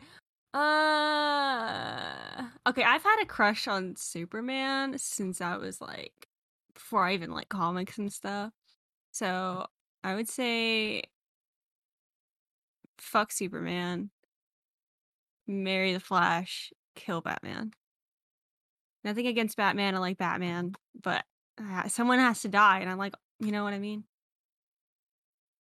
Uh. 0.54 2.44
Okay, 2.68 2.84
I've 2.84 3.04
had 3.04 3.22
a 3.22 3.26
crush 3.26 3.68
on 3.68 3.96
Superman 3.96 4.98
since 4.98 5.42
I 5.42 5.58
was 5.58 5.82
like 5.82 6.28
before 6.74 7.06
I 7.06 7.14
even 7.14 7.32
like 7.32 7.50
comics 7.50 7.98
and 7.98 8.12
stuff. 8.12 8.52
So 9.12 9.66
I 10.04 10.16
would 10.16 10.30
say 10.30 11.04
fuck 12.98 13.32
Superman, 13.32 14.10
marry 15.48 15.94
the 15.94 16.00
Flash, 16.00 16.72
kill 16.96 17.22
Batman. 17.22 17.72
Nothing 19.04 19.28
against 19.28 19.58
Batman. 19.58 19.96
I 19.96 20.00
like 20.00 20.18
Batman, 20.18 20.74
but 21.02 21.26
uh, 21.62 21.88
someone 21.88 22.20
has 22.20 22.42
to 22.42 22.48
die, 22.50 22.80
and 22.80 22.90
I'm 22.90 22.98
like, 22.98 23.14
you 23.40 23.52
know 23.52 23.64
what 23.64 23.74
I 23.74 23.80
mean? 23.80 24.06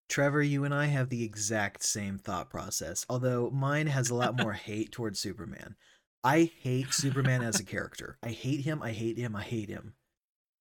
Trevor, 0.07 0.41
you 0.41 0.63
and 0.63 0.73
I 0.73 0.85
have 0.85 1.09
the 1.09 1.23
exact 1.23 1.83
same 1.83 2.17
thought 2.17 2.49
process, 2.49 3.05
although 3.09 3.49
mine 3.49 3.87
has 3.87 4.09
a 4.09 4.15
lot 4.15 4.35
more 4.35 4.53
hate 4.67 4.91
towards 4.91 5.19
Superman. 5.19 5.75
I 6.23 6.43
hate 6.43 6.93
Superman 6.93 7.43
as 7.43 7.59
a 7.59 7.63
character. 7.63 8.17
I 8.23 8.29
hate 8.29 8.61
him. 8.61 8.81
I 8.81 8.91
hate 8.93 9.17
him. 9.17 9.35
I 9.35 9.43
hate 9.43 9.69
him. 9.69 9.95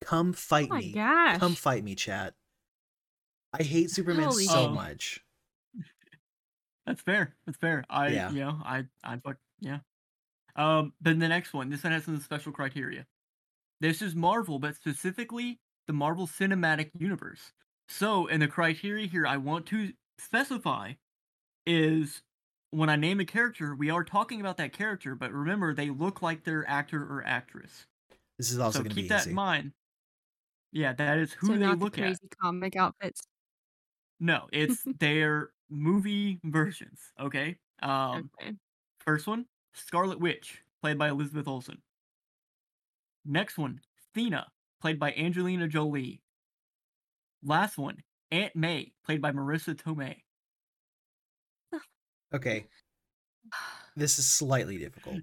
Come 0.02 0.32
fight 0.34 0.70
Oh 0.70 0.74
my 0.74 0.80
me. 0.80 0.92
gosh. 0.92 1.40
Come 1.40 1.54
fight 1.54 1.84
me, 1.84 1.94
chat. 1.94 2.34
I 3.52 3.62
hate 3.62 3.90
Superman 3.90 4.30
Holy 4.30 4.44
so 4.46 4.64
shit. 4.64 4.70
much. 4.70 5.23
That's 6.86 7.00
fair. 7.00 7.36
That's 7.46 7.58
fair. 7.58 7.84
I 7.88 8.08
Yeah. 8.08 8.30
you 8.30 8.40
know, 8.40 8.60
I 8.64 8.86
I 9.02 9.18
fuck 9.18 9.38
yeah. 9.60 9.80
Um 10.56 10.94
then 11.00 11.18
the 11.20 11.28
next 11.28 11.52
one, 11.54 11.70
this 11.70 11.84
one 11.84 11.92
has 11.92 12.04
some 12.04 12.18
special 12.20 12.52
criteria. 12.52 13.06
This 13.80 14.02
is 14.02 14.14
Marvel, 14.14 14.58
but 14.58 14.76
specifically 14.76 15.60
the 15.86 15.94
Marvel 15.94 16.26
Cinematic 16.26 16.90
Universe. 16.98 17.52
So 17.88 18.26
in 18.26 18.40
the 18.40 18.48
criteria 18.48 19.06
here 19.06 19.26
I 19.26 19.38
want 19.38 19.66
to 19.68 19.94
specify 20.18 20.94
is 21.66 22.22
when 22.70 22.90
I 22.90 22.96
name 22.96 23.20
a 23.20 23.24
character, 23.26 23.74
we 23.74 23.90
are 23.90 24.04
talking 24.04 24.40
about 24.40 24.56
that 24.58 24.72
character, 24.72 25.14
but 25.14 25.32
remember 25.32 25.74
they 25.74 25.90
look 25.90 26.22
like 26.22 26.44
their 26.44 26.68
actor 26.68 27.02
or 27.02 27.24
actress. 27.26 27.86
This 28.38 28.50
is 28.52 28.58
also 28.58 28.80
so 28.80 28.84
going 28.84 28.90
to 28.90 28.96
keep 28.96 29.02
be 29.02 29.08
that 29.08 29.26
easy. 29.26 29.30
in 29.30 29.34
mind. 29.34 29.72
Yeah, 30.72 30.92
that 30.92 31.18
is 31.18 31.32
who 31.32 31.48
so 31.48 31.58
they 31.58 31.58
not 31.58 31.78
look 31.78 31.96
the 31.96 31.98
at. 31.98 32.18
crazy 32.18 32.28
comic 32.40 32.76
outfits. 32.76 33.22
No, 34.20 34.48
it's 34.52 34.86
their 34.98 35.52
movie 35.74 36.38
versions. 36.44 37.00
Okay. 37.20 37.56
Um, 37.82 38.30
okay. 38.40 38.54
first 38.98 39.26
one, 39.26 39.46
Scarlet 39.72 40.20
Witch, 40.20 40.62
played 40.80 40.98
by 40.98 41.08
Elizabeth 41.08 41.48
Olsen. 41.48 41.78
Next 43.24 43.58
one, 43.58 43.80
Thena, 44.16 44.44
played 44.80 44.98
by 44.98 45.12
Angelina 45.12 45.68
Jolie. 45.68 46.20
Last 47.42 47.76
one, 47.76 47.98
Aunt 48.30 48.54
May, 48.54 48.92
played 49.04 49.20
by 49.20 49.32
Marisa 49.32 49.74
Tomei. 49.74 50.16
Okay, 52.32 52.66
this 53.96 54.18
is 54.18 54.26
slightly 54.26 54.78
difficult. 54.78 55.20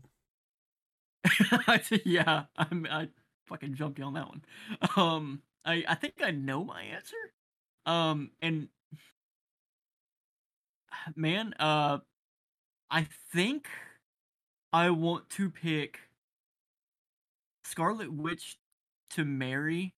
yeah, 2.06 2.44
I'm, 2.58 2.88
I 2.90 3.10
fucking 3.48 3.76
jumped 3.76 4.00
you 4.00 4.06
on 4.06 4.14
that 4.14 4.28
one. 4.28 4.42
Um, 4.96 5.42
I 5.66 5.84
I 5.88 5.96
think 5.96 6.16
I 6.24 6.32
know 6.32 6.64
my 6.64 6.82
answer. 6.84 7.16
Um, 7.86 8.32
and 8.42 8.68
man, 11.16 11.54
uh, 11.60 12.00
I 12.90 13.08
think 13.34 13.68
I 14.74 14.90
want 14.90 15.30
to 15.32 15.50
pick 15.50 16.00
Scarlet 17.64 18.12
Witch 18.12 18.58
to 19.12 19.26
marry, 19.26 19.94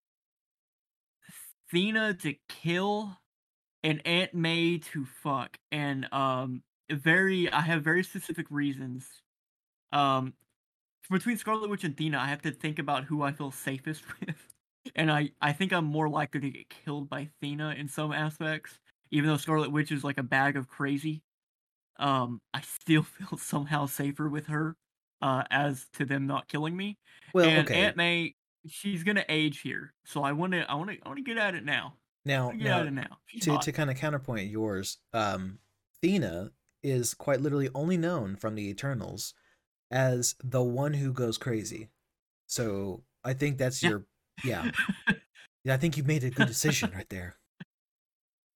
Thena 1.71 2.19
to 2.21 2.35
kill, 2.49 3.17
and 3.83 4.01
Aunt 4.05 4.33
May 4.33 4.77
to 4.77 5.05
fuck. 5.05 5.57
And 5.71 6.11
um, 6.13 6.63
very, 6.91 7.51
I 7.51 7.61
have 7.61 7.83
very 7.83 8.03
specific 8.03 8.45
reasons. 8.49 9.07
Um, 9.91 10.33
between 11.09 11.37
Scarlet 11.37 11.69
Witch 11.69 11.83
and 11.83 11.95
Thena, 11.95 12.17
I 12.17 12.27
have 12.27 12.41
to 12.43 12.51
think 12.51 12.79
about 12.79 13.05
who 13.05 13.21
I 13.21 13.31
feel 13.31 13.51
safest 13.51 14.03
with. 14.19 14.35
And 14.95 15.11
I, 15.11 15.31
I 15.41 15.53
think 15.53 15.71
I'm 15.71 15.85
more 15.85 16.09
likely 16.09 16.41
to 16.41 16.49
get 16.49 16.69
killed 16.69 17.09
by 17.09 17.29
Thena 17.41 17.75
in 17.77 17.87
some 17.87 18.11
aspects. 18.11 18.79
Even 19.13 19.29
though 19.29 19.37
Scarlet 19.37 19.71
Witch 19.71 19.91
is 19.91 20.03
like 20.03 20.17
a 20.17 20.23
bag 20.23 20.57
of 20.57 20.67
crazy. 20.67 21.21
Um, 21.99 22.41
I 22.53 22.61
still 22.61 23.03
feel 23.03 23.37
somehow 23.37 23.85
safer 23.85 24.27
with 24.27 24.47
her, 24.47 24.75
uh, 25.21 25.43
as 25.51 25.85
to 25.93 26.05
them 26.05 26.25
not 26.25 26.47
killing 26.47 26.75
me. 26.75 26.97
Well, 27.33 27.47
and 27.47 27.67
okay. 27.67 27.81
Aunt 27.81 27.95
May, 27.95 28.33
she's 28.67 29.03
gonna 29.03 29.23
age 29.29 29.61
here, 29.61 29.93
so 30.03 30.23
I 30.23 30.31
wanna, 30.31 30.65
I 30.67 30.73
wanna, 30.73 30.93
I 31.03 31.07
wanna 31.07 31.21
get 31.21 31.37
at 31.37 31.53
it 31.53 31.63
now. 31.63 31.93
Now, 32.25 32.49
get 32.51 32.61
now 32.61 32.79
at 32.79 32.87
it 32.87 32.91
now. 32.93 33.17
She's 33.27 33.43
to 33.45 33.51
hot. 33.51 33.61
to 33.61 33.71
kind 33.71 33.91
of 33.91 33.97
counterpoint 33.97 34.49
yours, 34.49 34.97
um, 35.13 35.59
Thena 36.01 36.49
is 36.81 37.13
quite 37.13 37.39
literally 37.39 37.69
only 37.75 37.97
known 37.97 38.35
from 38.35 38.55
the 38.55 38.67
Eternals 38.67 39.35
as 39.91 40.35
the 40.43 40.63
one 40.63 40.93
who 40.93 41.13
goes 41.13 41.37
crazy. 41.37 41.89
So 42.47 43.03
I 43.23 43.33
think 43.33 43.57
that's 43.59 43.83
Yeah. 43.83 43.89
your 43.89 44.05
yeah. 44.43 44.71
Yeah, 45.65 45.75
I 45.75 45.77
think 45.77 45.95
you 45.95 46.03
made 46.03 46.25
a 46.25 46.29
good 46.29 46.47
decision 46.47 46.91
right 46.95 47.07
there. 47.09 47.37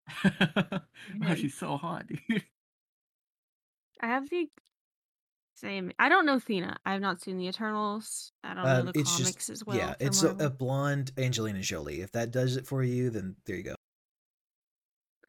wow, 0.23 0.81
Right. 1.19 1.37
she's 1.37 1.55
so 1.55 1.77
hot, 1.77 2.07
dude. 2.07 2.43
I 4.01 4.07
have 4.07 4.29
the 4.29 4.49
same. 5.55 5.91
I 5.97 6.09
don't 6.09 6.25
know 6.25 6.37
Thena. 6.39 6.77
I 6.85 6.93
have 6.93 7.01
not 7.01 7.21
seen 7.21 7.37
the 7.37 7.47
Eternals. 7.47 8.31
I 8.43 8.53
don't 8.53 8.63
know 8.63 8.69
Um, 8.69 8.85
the 8.85 8.99
it's 8.99 9.11
comics 9.11 9.47
just 9.47 9.49
as 9.49 9.65
well. 9.65 9.77
yeah, 9.77 9.95
it's 9.99 10.23
a, 10.23 10.29
a 10.39 10.49
blonde 10.49 11.11
Angelina 11.17 11.61
Jolie. 11.61 12.01
If 12.01 12.11
that 12.11 12.31
does 12.31 12.57
it 12.57 12.67
for 12.67 12.83
you, 12.83 13.09
then 13.09 13.35
there 13.45 13.55
you 13.55 13.63
go. 13.63 13.75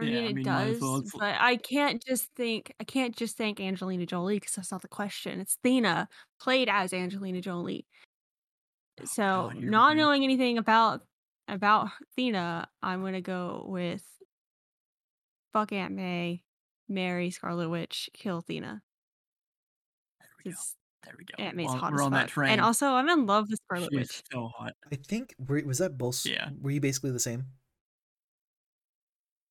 I 0.01 0.05
mean, 0.05 0.13
Yeah, 0.13 0.21
I 0.21 0.23
it 0.27 0.35
mean, 0.35 0.47
might 0.47 0.73
does, 0.73 0.81
well. 0.81 1.03
But 1.19 1.37
I 1.41 1.57
can't 1.57 2.05
just 2.05 2.29
think. 2.37 2.73
I 2.79 2.85
can't 2.85 3.17
just 3.17 3.37
think 3.37 3.59
Angelina 3.61 4.07
Jolie 4.07 4.37
because 4.39 4.55
that's 4.55 4.71
not 4.71 4.83
the 4.83 4.89
question. 4.89 5.41
It's 5.41 5.59
Thena 5.65 6.07
played 6.41 6.69
as 6.69 6.93
Angelina 6.93 7.41
Jolie. 7.41 7.87
So, 9.05 9.23
Oh 9.25 9.51
God, 9.55 9.63
not 9.63 9.95
go. 9.95 9.97
knowing 9.97 10.25
anything 10.25 10.59
about 10.59 11.03
about 11.49 11.89
Thena, 12.17 12.67
I'm 12.83 13.03
gonna 13.03 13.21
go 13.23 13.65
with 13.67 14.05
fuck 15.53 15.73
Aunt 15.73 15.95
May, 15.95 16.43
marry 16.89 17.31
Scarlet 17.31 17.69
Witch, 17.69 18.09
kill 18.15 18.43
Thena. 18.43 18.81
we 20.45 20.51
go. 20.53 20.57
Just 20.57 20.77
There 21.05 21.15
we 21.19 21.25
go. 21.25 21.43
Aunt 21.43 21.57
May's 21.57 21.67
Well, 21.67 21.77
hot 21.77 21.93
we're 21.93 22.01
as 22.01 22.07
on 22.07 22.13
that 22.13 22.23
fuck. 22.27 22.31
train. 22.31 22.51
And 22.53 22.61
also, 22.61 22.89
I'm 22.89 23.09
in 23.09 23.27
love 23.27 23.49
with 23.51 23.61
Scarlet 23.65 23.91
She's 23.93 23.99
Witch. 23.99 24.23
so 24.33 24.49
hot. 24.49 24.75
I 24.93 24.97
think 24.97 25.35
were, 25.39 25.63
was 25.65 25.79
that 25.79 25.97
both. 25.99 26.25
Yeah. 26.27 26.51
Were 26.61 26.71
you 26.71 26.81
basically 26.81 27.11
the 27.11 27.19
same? 27.21 27.45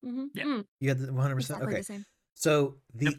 Mm-hmm. 0.05 0.25
Yeah. 0.33 0.61
You 0.79 0.89
had 0.89 0.99
the 0.99 1.11
one 1.13 1.21
hundred 1.23 1.35
percent. 1.35 1.57
Exactly 1.57 1.73
Okay. 1.73 1.81
the 1.81 1.83
same. 1.85 2.05
So 2.35 2.75
the 2.93 3.05
Yep. 3.05 3.13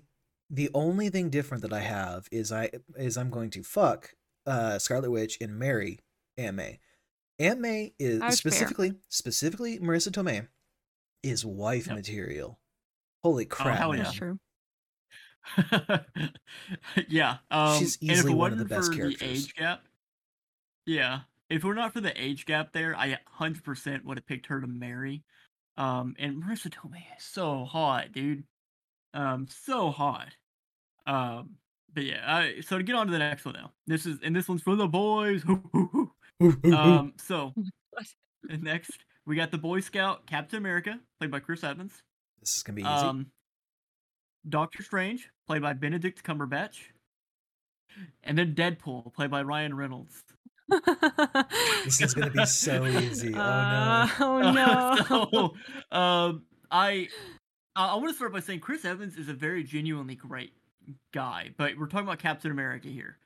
the 0.50 0.70
only 0.74 1.10
thing 1.10 1.28
different 1.30 1.62
that 1.62 1.72
I 1.72 1.80
have 1.80 2.28
is 2.30 2.52
I 2.52 2.70
is 2.96 3.16
I'm 3.16 3.30
going 3.30 3.50
to 3.50 3.62
fuck 3.62 4.10
uh 4.46 4.78
Scarlet 4.78 5.10
Witch 5.10 5.38
and 5.40 5.58
marry 5.58 5.98
Aunt 6.36 6.56
May. 6.56 6.78
Aunt 7.40 7.60
May 7.60 7.94
is 7.98 8.20
That's 8.20 8.40
fair. 8.40 8.52
specifically 8.52 8.92
specifically 9.08 9.78
Marisa 9.80 10.10
Tomei 10.10 10.46
is 11.22 11.44
wife 11.44 11.88
Yep. 11.88 11.96
material. 11.96 12.60
Holy 13.22 13.44
crap! 13.44 13.78
hell 13.78 13.92
man. 13.92 14.02
That's 14.02 14.12
true. 14.12 14.38
yeah. 17.08 17.38
Um, 17.50 17.78
She's 17.78 17.98
and 18.00 18.10
if 18.10 18.18
easily 18.18 18.32
it 18.32 18.36
one 18.36 18.52
of 18.52 18.58
the 18.58 18.64
best 18.64 18.92
characters. 18.92 19.20
The 19.20 19.26
age 19.26 19.54
gap. 19.54 19.84
Yeah. 20.86 21.20
If 21.50 21.64
we're 21.64 21.74
not 21.74 21.92
for 21.92 22.00
the 22.00 22.20
age 22.20 22.44
gap 22.46 22.72
there, 22.72 22.94
I 22.96 23.18
100% 23.40 24.04
would 24.04 24.18
have 24.18 24.26
picked 24.26 24.46
her 24.46 24.60
to 24.60 24.66
marry. 24.66 25.22
Um, 25.76 26.14
and 26.18 26.42
Marisa 26.42 26.68
Tomei 26.68 27.04
is 27.16 27.24
so 27.24 27.64
hot, 27.64 28.12
dude. 28.12 28.44
Um, 29.14 29.46
so 29.48 29.90
hot. 29.90 30.28
Um, 31.06 31.56
but 31.94 32.04
yeah. 32.04 32.22
I, 32.26 32.60
so 32.60 32.76
to 32.76 32.84
get 32.84 32.94
on 32.94 33.06
to 33.06 33.12
the 33.12 33.18
next 33.18 33.44
one 33.44 33.54
now. 33.54 33.72
This 33.86 34.04
is 34.04 34.18
and 34.22 34.36
this 34.36 34.48
one's 34.48 34.62
for 34.62 34.76
the 34.76 34.88
boys. 34.88 35.44
Um, 36.40 37.14
so 37.16 37.52
next 38.44 38.92
we 39.26 39.34
got 39.34 39.50
the 39.50 39.58
Boy 39.58 39.80
Scout 39.80 40.24
Captain 40.26 40.58
America, 40.58 41.00
played 41.18 41.32
by 41.32 41.40
Chris 41.40 41.64
Evans. 41.64 42.00
This 42.40 42.56
is 42.56 42.62
gonna 42.62 42.76
be 42.76 42.82
easy. 42.82 42.88
Um, 42.90 43.26
Doctor 44.48 44.82
Strange, 44.82 45.28
played 45.46 45.62
by 45.62 45.72
Benedict 45.72 46.22
Cumberbatch, 46.22 46.76
and 48.22 48.38
then 48.38 48.54
Deadpool, 48.54 49.12
played 49.14 49.30
by 49.30 49.42
Ryan 49.42 49.74
Reynolds. 49.76 50.22
this 51.84 52.00
is 52.00 52.14
gonna 52.14 52.30
be 52.30 52.44
so 52.46 52.86
easy. 52.86 53.34
Oh 53.34 53.40
Uh, 53.40 54.06
no! 54.06 54.16
oh 54.20 54.50
no. 55.32 55.54
so, 55.90 55.96
um, 55.96 56.42
I 56.70 57.08
I 57.74 57.94
want 57.94 58.08
to 58.08 58.14
start 58.14 58.32
by 58.32 58.40
saying 58.40 58.60
Chris 58.60 58.84
Evans 58.84 59.16
is 59.16 59.28
a 59.28 59.34
very 59.34 59.64
genuinely 59.64 60.14
great 60.14 60.52
guy, 61.12 61.50
but 61.56 61.76
we're 61.78 61.86
talking 61.86 62.06
about 62.06 62.18
Captain 62.18 62.50
America 62.50 62.88
here. 62.88 63.18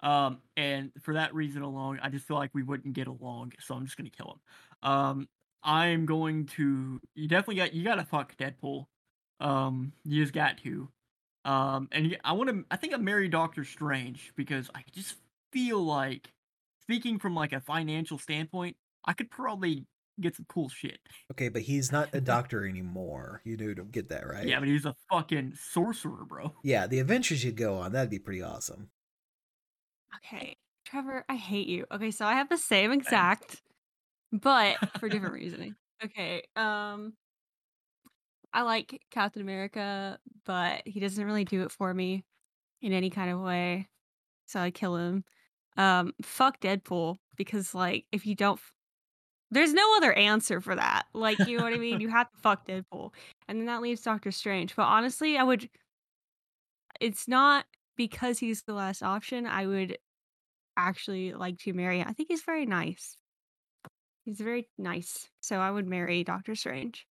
Um, 0.00 0.38
and 0.56 0.90
for 1.02 1.14
that 1.14 1.32
reason 1.34 1.62
alone, 1.62 2.00
I 2.02 2.08
just 2.08 2.26
feel 2.26 2.36
like 2.36 2.50
we 2.54 2.62
wouldn't 2.62 2.94
get 2.94 3.06
along, 3.06 3.52
so 3.60 3.74
I'm 3.74 3.84
just 3.84 3.96
gonna 3.96 4.10
kill 4.10 4.38
him. 4.82 4.90
Um, 4.90 5.28
I'm 5.62 6.06
going 6.06 6.46
to. 6.56 7.00
You 7.14 7.28
definitely 7.28 7.56
got. 7.56 7.74
You 7.74 7.84
got 7.84 7.96
to 7.96 8.04
fuck 8.04 8.36
Deadpool. 8.36 8.86
Um, 9.40 9.92
you 10.04 10.22
just 10.22 10.34
got 10.34 10.58
to. 10.58 10.88
Um, 11.44 11.88
and 11.92 12.16
I 12.24 12.32
want 12.32 12.50
to. 12.50 12.64
I 12.70 12.76
think 12.76 12.94
I 12.94 12.96
marry 12.98 13.28
Doctor 13.28 13.64
Strange 13.64 14.32
because 14.36 14.70
I 14.74 14.82
just 14.92 15.16
feel 15.52 15.82
like, 15.82 16.28
speaking 16.82 17.18
from 17.18 17.34
like 17.34 17.52
a 17.52 17.60
financial 17.60 18.18
standpoint, 18.18 18.76
I 19.04 19.12
could 19.12 19.30
probably 19.30 19.86
get 20.20 20.36
some 20.36 20.46
cool 20.48 20.68
shit. 20.68 20.98
Okay, 21.32 21.48
but 21.48 21.62
he's 21.62 21.90
not 21.92 22.08
a 22.12 22.20
doctor 22.20 22.66
anymore. 22.66 23.40
You 23.44 23.56
do 23.56 23.74
to 23.74 23.84
get 23.84 24.08
that 24.10 24.26
right. 24.26 24.46
Yeah, 24.46 24.58
but 24.58 24.68
he's 24.68 24.84
a 24.84 24.94
fucking 25.10 25.54
sorcerer, 25.56 26.24
bro. 26.26 26.52
Yeah, 26.62 26.86
the 26.86 27.00
adventures 27.00 27.44
you'd 27.44 27.56
go 27.56 27.76
on, 27.76 27.92
that'd 27.92 28.10
be 28.10 28.18
pretty 28.18 28.42
awesome. 28.42 28.90
Okay, 30.16 30.56
Trevor, 30.84 31.24
I 31.28 31.36
hate 31.36 31.66
you. 31.66 31.86
Okay, 31.90 32.10
so 32.10 32.26
I 32.26 32.34
have 32.34 32.48
the 32.48 32.58
same 32.58 32.92
exact, 32.92 33.62
but 34.32 34.76
for 34.98 35.08
different 35.08 35.34
reasoning. 35.34 35.76
Okay, 36.02 36.42
um, 36.56 37.14
I 38.52 38.62
like 38.62 39.02
Captain 39.10 39.42
America, 39.42 40.18
but 40.44 40.82
he 40.86 41.00
doesn't 41.00 41.24
really 41.24 41.44
do 41.44 41.62
it 41.62 41.70
for 41.72 41.92
me 41.94 42.24
in 42.82 42.92
any 42.92 43.10
kind 43.10 43.30
of 43.30 43.40
way, 43.40 43.88
so 44.46 44.60
I 44.60 44.70
kill 44.70 44.96
him. 44.96 45.24
Um, 45.76 46.14
fuck 46.22 46.60
Deadpool 46.60 47.16
because 47.36 47.74
like 47.74 48.06
if 48.12 48.26
you 48.26 48.34
don't, 48.34 48.58
f- 48.58 48.72
there's 49.50 49.74
no 49.74 49.96
other 49.96 50.12
answer 50.14 50.60
for 50.60 50.74
that. 50.76 51.04
Like 51.14 51.38
you 51.46 51.58
know 51.58 51.64
what 51.64 51.74
I 51.74 51.78
mean? 51.78 52.00
You 52.00 52.08
have 52.10 52.30
to 52.32 52.38
fuck 52.38 52.66
Deadpool, 52.66 53.14
and 53.48 53.58
then 53.60 53.66
that 53.66 53.82
leaves 53.82 54.02
Doctor 54.02 54.30
Strange. 54.32 54.76
But 54.76 54.84
honestly, 54.84 55.38
I 55.38 55.44
would. 55.44 55.68
It's 57.00 57.28
not 57.28 57.66
because 57.96 58.38
he's 58.38 58.62
the 58.62 58.74
last 58.74 59.02
option. 59.02 59.46
I 59.46 59.66
would 59.66 59.98
actually 60.76 61.34
like 61.34 61.58
to 61.60 61.72
marry 61.72 62.00
him. 62.00 62.08
I 62.08 62.12
think 62.12 62.28
he's 62.30 62.42
very 62.42 62.66
nice. 62.66 63.16
He's 64.24 64.40
very 64.40 64.68
nice. 64.78 65.28
So 65.40 65.58
I 65.58 65.70
would 65.70 65.86
marry 65.86 66.24
Doctor 66.24 66.54
Strange. 66.54 67.06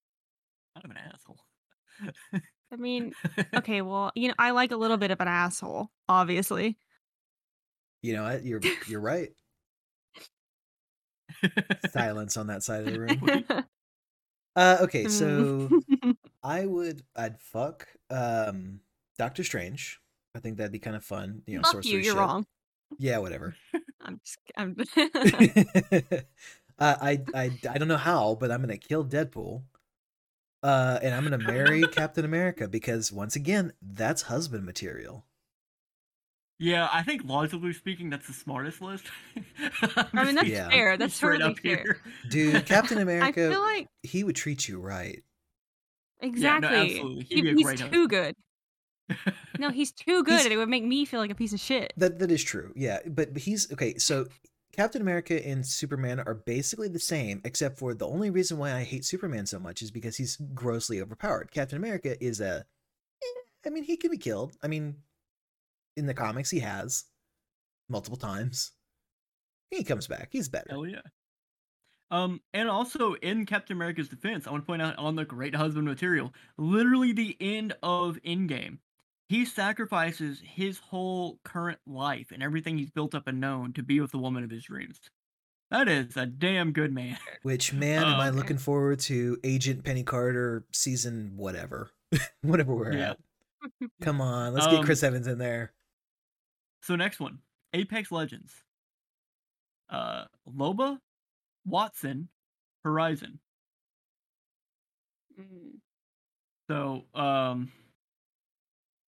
Kind 0.77 0.85
of 0.85 0.91
an 0.93 1.13
asshole. 1.13 1.41
I 2.73 2.77
mean, 2.77 3.13
okay, 3.57 3.83
well, 3.83 4.13
you 4.15 4.29
know, 4.29 4.35
I 4.39 4.53
like 4.53 4.71
a 4.71 4.77
little 4.77 4.97
bit 4.97 5.11
of 5.11 5.21
an 5.21 5.29
asshole, 5.29 5.91
obviously. 6.09 6.79
You 8.03 8.15
know 8.15 8.23
what? 8.23 8.45
You're 8.45 8.61
you're 8.87 9.01
right. 9.01 9.31
Silence 11.91 12.37
on 12.37 12.47
that 12.49 12.63
side 12.63 12.87
of 12.87 12.93
the 12.93 13.01
room. 13.01 13.45
Uh, 14.57 14.79
okay, 14.81 15.07
so 15.07 15.69
Mm. 15.71 16.17
I 16.43 16.67
would 16.67 17.03
I'd 17.15 17.41
fuck 17.41 17.87
um 18.11 18.81
Doctor 19.17 19.45
Strange. 19.45 20.01
I 20.35 20.41
think 20.41 20.57
that'd 20.57 20.73
be 20.73 20.81
kind 20.81 20.97
of 20.97 21.05
fun. 21.05 21.43
You 21.47 21.57
know, 21.59 21.63
Fuck 21.63 21.73
sorcery 21.75 21.93
you, 21.93 21.99
you're 21.99 22.15
shit. 22.15 22.17
wrong. 22.17 22.45
Yeah, 22.99 23.19
whatever. 23.19 23.55
I'm 24.01 24.21
just 24.25 24.39
I'm 24.57 24.77
uh, 26.81 26.97
I 27.01 27.23
I 27.35 27.51
I 27.69 27.79
don't 27.79 27.89
know 27.89 27.97
how, 27.97 28.37
but 28.41 28.51
I'm 28.51 28.61
gonna 28.61 28.77
kill 28.77 29.05
Deadpool. 29.05 29.63
Uh, 30.63 30.99
and 31.03 31.15
I'm 31.15 31.23
gonna 31.25 31.39
marry 31.39 31.83
Captain 31.93 32.25
America 32.25 32.69
because 32.69 33.11
once 33.13 33.37
again, 33.37 33.73
that's 33.81 34.23
husband 34.23 34.65
material. 34.67 35.25
yeah, 36.59 36.89
I 36.93 37.03
think 37.03 37.23
logically 37.25 37.73
speaking, 37.73 38.11
that's 38.11 38.27
the 38.27 38.35
smartest 38.35 38.83
list. 38.83 39.07
I'm 39.97 40.27
mean 40.27 40.35
that's 40.35 40.49
Yeah. 40.49 40.69
fair. 40.69 40.97
That's 40.99 41.15
straight 41.15 41.39
totally 41.41 41.53
up 41.53 41.59
fair. 41.61 41.77
here. 41.77 42.01
Dude, 42.29 42.67
Captain 42.67 42.99
America, 42.99 43.41
I 43.41 43.45
America, 43.45 43.51
feel 43.55 43.61
like 43.63 43.89
he 44.03 44.23
would 44.25 44.37
treat 44.37 44.69
you 44.69 44.79
right. 44.81 45.23
exactly. 46.21 46.69
absolutely. 46.97 47.25
He'd 47.25 47.35
He- 47.37 47.43
be 47.43 47.49
a 47.51 47.55
he's 47.55 47.65
great 47.65 47.79
too 47.93 48.09
good. 48.09 48.35
No, 49.59 49.71
he's 49.71 49.91
too 49.93 50.23
good, 50.23 50.33
He's- 50.35 50.45
and 50.45 50.53
it 50.53 50.57
would 50.59 50.69
make 50.69 50.85
me 50.85 51.05
feel 51.07 51.21
like 51.21 51.31
a 51.31 51.35
piece 51.35 51.53
of 51.55 51.61
shit. 51.61 51.93
That 51.97 52.19
that 52.19 52.31
is 52.31 52.45
true. 52.45 52.73
Yeah, 52.77 52.99
but, 53.07 53.33
but 53.33 53.43
he's 53.43 53.73
okay. 53.73 53.97
So 53.97 54.27
Captain 54.73 55.03
America 55.03 55.45
and 55.47 55.67
Superman 55.67 56.21
are 56.21 56.35
basically 56.35 56.89
the 56.89 57.01
same, 57.01 57.41
except 57.45 57.79
for 57.79 57.93
the 57.93 58.07
only 58.07 58.31
reason 58.31 58.59
why 58.59 58.73
I 58.73 58.85
hate 58.85 59.05
Superman 59.05 59.47
so 59.47 59.59
much 59.59 59.83
is 59.83 59.91
because 59.91 60.17
he's 60.17 60.37
grossly 60.55 61.01
overpowered. 61.01 61.51
Captain 61.51 61.77
America 61.77 62.23
is 62.23 62.41
a, 62.41 62.65
eh, 63.67 63.71
mean, 63.71 63.85
he 63.85 63.97
can 63.97 64.11
be 64.11 64.19
killed. 64.19 64.57
I 64.63 64.69
mean, 64.69 64.97
in 65.97 66.07
the 66.07 66.15
comics, 66.15 66.51
he 66.51 66.61
has 66.61 67.05
multiple 67.89 68.17
times. 68.17 68.73
He 69.71 69.85
comes 69.85 70.07
back. 70.07 70.29
He's 70.31 70.49
better. 70.49 70.71
Hell 70.71 70.87
yeah. 70.87 71.03
Um, 72.13 72.41
and 72.53 72.69
also 72.69 73.15
in 73.15 73.47
Captain 73.47 73.77
America's 73.77 74.09
defense, 74.09 74.47
I 74.47 74.51
want 74.51 74.65
to 74.65 74.67
point 74.67 74.83
out 74.83 74.99
on 74.99 75.15
the 75.15 75.25
Great 75.25 75.55
Husband 75.55 75.87
material, 75.87 76.33
literally 76.59 77.13
the 77.13 77.37
end 77.41 77.75
of 77.83 78.19
Endgame, 78.27 78.79
he 79.31 79.45
sacrifices 79.45 80.43
his 80.45 80.79
whole 80.79 81.39
current 81.45 81.79
life 81.87 82.33
and 82.33 82.43
everything 82.43 82.77
he's 82.77 82.91
built 82.91 83.15
up 83.15 83.29
and 83.29 83.39
known 83.41 83.73
to 83.73 83.81
be 83.81 84.01
with 84.01 84.11
the 84.11 84.19
woman 84.19 84.43
of 84.43 84.51
his 84.51 84.65
dreams. 84.65 84.99
That 85.71 85.87
is 85.87 86.17
a 86.17 86.27
damn 86.27 86.73
good 86.73 86.93
man. 86.93 87.17
Which 87.45 87.73
man 87.73 88.03
am 88.03 88.17
Oh, 88.19 88.23
I 88.25 88.31
looking 88.31 88.59
forward 88.59 88.99
to? 89.01 89.39
Agent 89.45 89.85
Peggy 89.85 90.03
Carter 90.03 90.65
season 90.73 91.35
whatever, 91.37 91.91
whatever 92.43 92.75
we're 92.75 92.93
Yeah. 92.93 93.11
at. 93.11 93.19
Come 94.03 94.21
on, 94.21 94.53
let's 94.53 94.67
get 94.67 94.81
Um, 94.81 94.85
Chris 94.85 95.05
Evans 95.05 95.29
in 95.29 95.39
there. 95.39 95.75
So 96.83 96.97
next 96.97 97.21
one, 97.21 97.39
Apex 97.73 98.11
Legends. 98.11 98.53
Uh, 99.89 100.25
Loba, 100.49 100.99
Wattson, 101.69 102.27
Horizon. 102.83 103.39
Mm. 105.39 105.79
So, 106.69 107.05
um, 107.15 107.71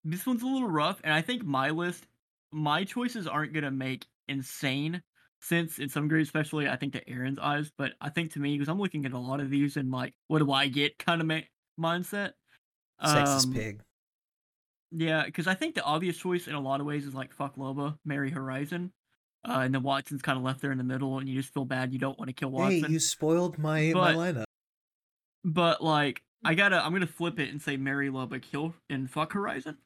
this 0.05 0.27
one's 0.27 0.43
a 0.43 0.47
little 0.47 0.69
rough, 0.69 1.01
and 1.05 1.13
I 1.13 1.23
think 1.23 1.45
my 1.45 1.71
list, 1.71 2.07
my 2.51 2.85
choices 2.85 3.27
aren't 3.27 3.53
gonna 3.53 3.71
make 3.71 4.07
insane 4.29 5.03
sense 5.41 5.79
in 5.79 5.89
some 5.89 6.05
degree, 6.05 6.23
especially 6.23 6.69
I 6.69 6.77
think 6.77 6.93
to 6.95 7.09
Aaron's 7.09 7.39
eyes. 7.39 7.71
But 7.77 7.93
I 8.01 8.09
think 8.11 8.33
to 8.33 8.41
me, 8.41 8.57
because 8.57 8.69
I'm 8.69 8.79
looking 8.81 9.05
at 9.07 9.13
a 9.13 9.19
lot 9.19 9.41
of 9.41 9.51
these 9.51 9.77
and 9.77 9.91
like, 9.91 10.15
what 10.29 10.39
do 10.39 10.51
I 10.53 10.69
get 10.69 10.99
kind 10.99 11.21
of 11.21 11.27
ma- 11.27 11.41
mindset. 11.81 12.33
Sexist 13.03 13.47
Um, 13.47 13.53
pig. 13.55 13.83
Yeah, 14.93 15.25
because 15.25 15.47
I 15.47 15.55
think 15.55 15.75
the 15.75 15.83
obvious 15.83 16.17
choice 16.19 16.47
in 16.47 16.55
a 16.55 16.61
lot 16.61 16.81
of 16.81 16.87
ways 16.87 17.07
is 17.07 17.15
like 17.15 17.33
fuck 17.33 17.57
Loba, 17.57 17.97
marry 18.05 18.31
Horizon, 18.31 18.93
uh, 19.49 19.61
and 19.63 19.75
then 19.75 19.83
Wattson's 19.83 20.23
kind 20.23 20.37
of 20.39 20.45
left 20.45 20.61
there 20.61 20.71
in 20.71 20.79
the 20.79 20.85
middle, 20.85 21.19
and 21.19 21.29
you 21.29 21.35
just 21.41 21.53
feel 21.55 21.65
bad 21.65 21.93
you 21.93 21.99
don't 21.99 22.19
want 22.19 22.29
to 22.29 22.33
kill 22.35 22.51
Wattson. 22.53 22.87
Hey, 22.87 22.93
you 22.93 23.01
spoiled 23.01 23.59
my 23.59 23.91
But- 23.95 24.15
my 24.15 24.33
lineup. 24.33 24.45
But 25.45 25.83
like, 25.83 26.23
I 26.45 26.55
gotta, 26.55 26.85
I'm 26.85 26.93
gonna 26.93 27.07
flip 27.07 27.41
it 27.41 27.51
and 27.51 27.61
say 27.61 27.77
marry 27.77 28.09
Loba, 28.11 28.41
kill 28.41 28.75
and 28.91 29.11
fuck 29.11 29.33
Horizon. 29.33 29.79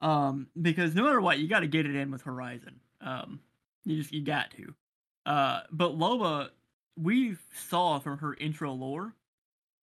Um, 0.00 0.48
because 0.60 0.94
no 0.94 1.04
matter 1.04 1.20
what, 1.20 1.38
you 1.38 1.48
gotta 1.48 1.66
get 1.66 1.86
it 1.86 1.94
in 1.94 2.10
with 2.10 2.22
Horizon. 2.22 2.80
Um, 3.00 3.40
you 3.84 3.96
just 3.96 4.12
you 4.12 4.22
got 4.22 4.50
to. 4.52 4.74
Uh, 5.24 5.60
but 5.70 5.98
Loba, 5.98 6.50
we 6.96 7.36
saw 7.68 7.98
from 7.98 8.18
her 8.18 8.34
intro 8.34 8.72
lore, 8.72 9.14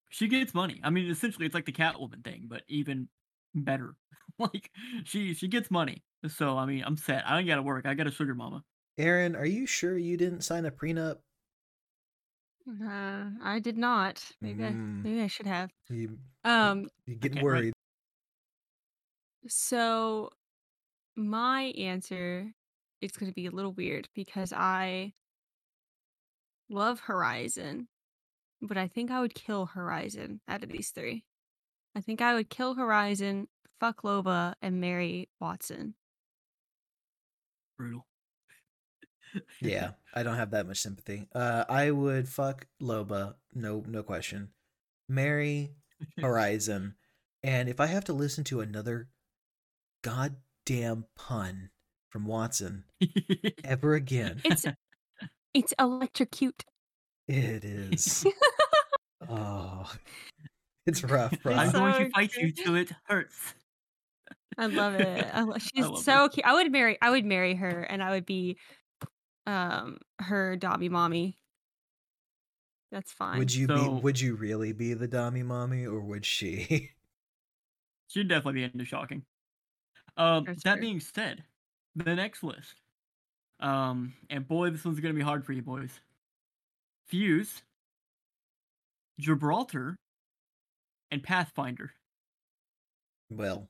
she 0.09 0.27
gets 0.27 0.53
money. 0.53 0.79
I 0.83 0.89
mean, 0.89 1.09
essentially, 1.09 1.45
it's 1.45 1.55
like 1.55 1.65
the 1.65 1.71
Catwoman 1.71 2.23
thing, 2.23 2.45
but 2.47 2.63
even 2.67 3.07
better. 3.55 3.95
like 4.39 4.71
she 5.03 5.33
she 5.33 5.47
gets 5.47 5.69
money. 5.71 6.03
So 6.27 6.57
I 6.57 6.65
mean, 6.65 6.83
I'm 6.85 6.97
set. 6.97 7.27
I 7.27 7.35
don't 7.35 7.47
gotta 7.47 7.61
work. 7.63 7.85
I 7.85 7.93
got 7.93 8.07
a 8.07 8.11
sugar 8.11 8.35
mama. 8.35 8.63
Aaron, 8.97 9.35
are 9.35 9.45
you 9.45 9.65
sure 9.65 9.97
you 9.97 10.17
didn't 10.17 10.41
sign 10.41 10.65
a 10.65 10.71
prenup? 10.71 11.17
Uh, 12.67 13.31
I 13.41 13.59
did 13.59 13.77
not. 13.77 14.23
Maybe 14.39 14.63
I, 14.63 14.69
Mm. 14.69 15.03
maybe 15.03 15.21
I 15.21 15.27
should 15.27 15.47
have. 15.47 15.69
You 15.89 16.17
Um, 16.45 16.89
you 17.05 17.15
getting 17.15 17.37
can't 17.37 17.43
worried? 17.43 17.73
So 19.47 20.29
my 21.15 21.73
answer 21.77 22.53
is 23.01 23.11
going 23.11 23.31
to 23.31 23.35
be 23.35 23.45
a 23.45 23.51
little 23.51 23.73
weird 23.73 24.07
because 24.15 24.53
I 24.53 25.13
love 26.69 27.01
Horizon, 27.01 27.87
but 28.61 28.77
I 28.77 28.87
think 28.87 29.11
I 29.11 29.19
would 29.19 29.35
kill 29.35 29.67
Horizon 29.67 30.41
out 30.47 30.63
of 30.63 30.69
these 30.69 30.89
three. 30.89 31.25
I 31.95 32.01
think 32.01 32.21
I 32.21 32.33
would 32.33 32.49
kill 32.49 32.75
Horizon, 32.75 33.47
fuck 33.79 34.01
Loba, 34.01 34.55
and 34.61 34.81
marry 34.81 35.29
Wattson. 35.41 35.93
Brutal. 37.77 38.05
Yeah, 39.59 39.93
I 40.13 40.21
don't 40.21 40.35
have 40.35 40.51
that 40.51 40.67
much 40.67 40.77
sympathy. 40.77 41.27
Uh, 41.33 41.65
I 41.67 41.89
would 41.89 42.29
fuck 42.29 42.67
Loba, 42.79 43.33
no, 43.51 43.83
no 43.87 44.03
question. 44.03 44.49
Marry 45.09 45.71
Horizon, 46.21 46.93
and 47.41 47.67
if 47.67 47.79
I 47.79 47.87
have 47.87 48.05
to 48.05 48.13
listen 48.13 48.43
to 48.45 48.61
another 48.61 49.07
goddamn 50.03 51.05
pun 51.15 51.71
from 52.09 52.27
Wattson 52.27 52.83
ever 53.63 53.95
again, 53.95 54.41
It's 54.45 54.65
it's 55.53 55.73
electrocute. 55.79 56.63
it 57.27 57.63
is. 57.65 58.25
Oh, 59.29 59.89
it's 60.85 61.01
rough, 61.01 61.33
bro. 61.41 61.53
I'm 61.53 61.71
so 61.71 61.79
going 61.79 61.93
to 62.05 62.09
fight 62.09 62.35
you 62.35 62.51
good. 62.51 62.57
till 62.61 62.75
it 62.75 62.91
hurts. 63.05 63.53
I 64.57 64.65
love 64.65 64.95
it. 64.95 65.25
I 65.33 65.43
lo- 65.43 65.55
she's 65.59 65.87
love 65.87 65.99
so 65.99 66.27
cute. 66.27 66.45
I 66.45 66.53
would 66.55 66.69
marry. 66.73 66.97
I 67.01 67.09
would 67.09 67.23
marry 67.23 67.55
her, 67.55 67.83
and 67.83 68.03
I 68.03 68.09
would 68.11 68.25
be, 68.25 68.57
um, 69.47 69.99
her 70.19 70.57
Dobby 70.57 70.89
mommy. 70.89 71.37
That's 72.91 73.13
fine. 73.13 73.39
Would 73.39 73.55
you 73.55 73.65
be? 73.67 73.87
Would 73.87 74.19
you 74.19 74.35
really 74.35 74.73
be 74.73 74.93
the 74.93 75.07
Dami 75.07 75.45
mommy, 75.45 75.85
or 75.85 76.01
would 76.01 76.25
she? 76.25 76.91
She'd 78.09 78.27
definitely 78.27 78.59
be 78.59 78.63
into 78.65 78.83
shocking. 78.83 79.23
Um, 80.17 80.43
That's 80.45 80.63
that 80.63 80.73
fair. 80.75 80.81
being 80.81 80.99
said, 80.99 81.43
the 81.95 82.15
next 82.15 82.43
list. 82.43 82.75
Um, 83.59 84.13
and 84.29 84.47
boy, 84.47 84.69
this 84.69 84.83
one's 84.83 84.99
gonna 84.99 85.13
be 85.13 85.21
hard 85.21 85.45
for 85.45 85.53
you 85.53 85.61
boys. 85.61 85.99
Fuse, 87.07 87.61
Gibraltar, 89.19 89.95
and 91.11 91.23
Pathfinder. 91.23 91.91
well, 93.29 93.67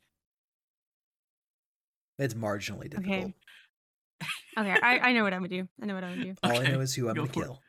it's 2.20 2.34
marginally 2.34 2.89
difficult. 2.89 3.34
Okay, 4.58 4.76
I, 4.82 5.00
I 5.00 5.14
know 5.14 5.24
what 5.24 5.34
I 5.34 5.39
would 5.39 5.50
do. 5.50 5.68
I 5.82 5.86
know 5.86 5.96
what 5.96 6.04
I 6.04 6.10
would 6.12 6.22
do. 6.22 6.34
All 6.44 6.60
I 6.60 6.68
know 6.68 6.80
is 6.80 6.94
who 6.94 7.10
I'm 7.10 7.16
go 7.16 7.22
gonna 7.26 7.34
for 7.34 7.41
it. 7.41 7.46
kill. 7.46 7.60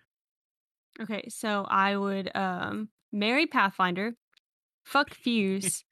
Okay, 1.01 1.29
so 1.29 1.67
I 1.69 1.97
would 1.97 2.31
um 2.37 2.89
marry 3.13 3.47
Pathfinder, 3.47 4.15
fuck 4.85 5.15
Fuse, 5.15 5.85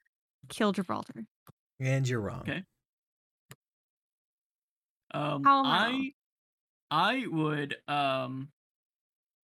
kill 0.49 0.71
Gibraltar. 0.71 1.25
And 1.79 2.07
you're 2.07 2.21
wrong. 2.21 2.41
Okay. 2.41 2.63
Um, 5.13 5.43
How- 5.43 5.63
how? 5.63 5.91
I, 5.91 6.11
I 6.91 7.25
would, 7.27 7.75
um, 7.87 8.49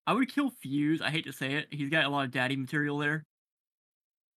I 0.06 0.12
would 0.14 0.32
kill 0.32 0.50
Fuse. 0.50 1.02
I 1.02 1.10
hate 1.10 1.26
to 1.26 1.32
say 1.32 1.54
it. 1.54 1.68
He's 1.70 1.90
got 1.90 2.04
a 2.04 2.08
lot 2.08 2.24
of 2.24 2.30
daddy 2.30 2.56
material 2.56 2.98
there. 2.98 3.24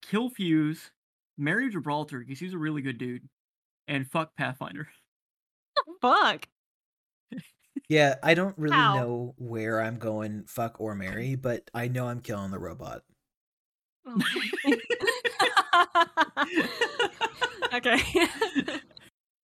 Kill 0.01 0.29
Fuse, 0.29 0.91
marry 1.37 1.69
Gibraltar 1.69 2.19
because 2.19 2.39
he's 2.39 2.53
a 2.53 2.57
really 2.57 2.81
good 2.81 2.97
dude, 2.97 3.27
and 3.87 4.09
fuck 4.09 4.35
Pathfinder. 4.35 4.87
Fuck. 6.01 6.47
Yeah, 7.87 8.15
I 8.23 8.33
don't 8.33 8.57
really 8.57 8.75
How? 8.75 8.95
know 8.95 9.35
where 9.37 9.81
I'm 9.81 9.97
going, 9.97 10.43
fuck 10.47 10.81
or 10.81 10.95
marry, 10.95 11.35
but 11.35 11.69
I 11.73 11.87
know 11.87 12.07
I'm 12.07 12.19
killing 12.21 12.51
the 12.51 12.59
robot. 12.59 13.03
Oh 14.05 14.21
okay. 17.73 18.01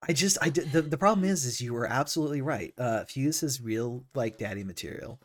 I 0.07 0.13
just, 0.13 0.37
I 0.41 0.49
did, 0.49 0.71
the, 0.71 0.81
the 0.81 0.97
problem 0.97 1.27
is, 1.27 1.45
is 1.45 1.59
you 1.59 1.73
were 1.73 1.85
absolutely 1.85 2.41
right. 2.41 2.73
Uh, 2.77 3.03
Fuse 3.03 3.43
is 3.43 3.61
real, 3.61 4.05
like, 4.15 4.37
daddy 4.37 4.63
material. 4.63 5.19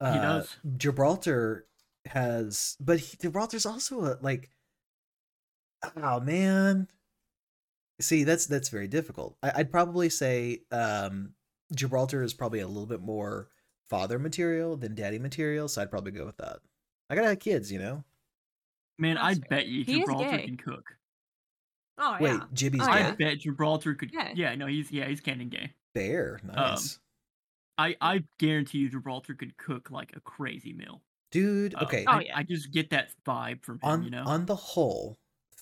Uh, 0.00 0.12
He 0.12 0.18
does. 0.18 0.56
Gibraltar 0.76 1.66
has, 2.06 2.76
but 2.80 2.98
he, 2.98 3.16
Gibraltar's 3.16 3.66
also 3.66 4.04
a, 4.04 4.18
like, 4.20 4.50
oh 5.96 6.20
man. 6.20 6.88
See, 8.00 8.24
that's, 8.24 8.46
that's 8.46 8.68
very 8.68 8.88
difficult. 8.88 9.36
I, 9.42 9.52
I'd 9.56 9.70
probably 9.70 10.08
say, 10.08 10.62
um, 10.72 11.34
Gibraltar 11.74 12.22
is 12.22 12.34
probably 12.34 12.60
a 12.60 12.68
little 12.68 12.86
bit 12.86 13.00
more 13.02 13.48
father 13.88 14.18
material 14.18 14.76
than 14.76 14.94
daddy 14.94 15.18
material, 15.18 15.68
so 15.68 15.80
I'd 15.80 15.90
probably 15.90 16.12
go 16.12 16.26
with 16.26 16.38
that. 16.38 16.58
I 17.08 17.14
gotta 17.14 17.28
have 17.28 17.40
kids, 17.40 17.70
you 17.72 17.78
know? 17.78 18.04
Man, 18.98 19.16
I 19.16 19.34
bet 19.34 19.66
you 19.66 19.84
He 19.84 20.00
Gibraltar 20.00 20.38
can 20.38 20.56
cook. 20.56 20.84
Oh 21.98 22.16
Wait, 22.20 22.30
yeah. 22.32 22.40
Gibby's 22.54 22.82
Oh, 22.82 22.86
gay? 22.86 22.92
I 23.04 23.10
bet 23.12 23.38
Gibraltar 23.40 23.94
could. 23.94 24.12
Yeah. 24.12 24.30
Yeah, 24.34 24.54
no, 24.54 24.66
he's 24.66 24.90
yeah, 24.92 25.06
he's 25.08 25.20
canon 25.20 25.48
gay. 25.48 25.72
Fair, 25.94 26.40
nice. 26.44 26.98
I 27.76 27.96
I 28.00 28.24
guarantee 28.38 28.78
you 28.78 28.88
Gibraltar 28.88 29.34
could 29.34 29.56
cook 29.56 29.90
like 29.90 30.12
a 30.16 30.20
crazy 30.20 30.72
meal. 30.72 31.02
Dude, 31.30 31.74
Um, 31.74 31.84
okay. 31.84 32.04
Oh, 32.06 32.12
I, 32.12 32.20
yeah. 32.22 32.38
I 32.38 32.42
just 32.42 32.72
get 32.72 32.90
that 32.90 33.10
vibe 33.26 33.62
from 33.64 33.76
him. 33.76 33.80
on 33.82 34.02
you 34.04 34.10
know. 34.10 34.22
on 34.24 34.46
the 34.46 34.56
whole, 34.56 35.16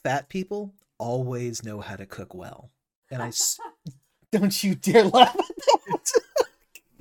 fat 0.05 0.28
people 0.28 0.74
always 0.99 1.64
know 1.64 1.80
how 1.80 1.97
to 1.97 2.07
cook 2.07 2.34
well. 2.34 2.70
And 3.11 3.22
I 3.22 3.28
s- 3.28 3.59
don't 4.32 4.62
you 4.64 4.74
dare 4.74 5.05
laugh 5.05 5.37
at 5.39 6.12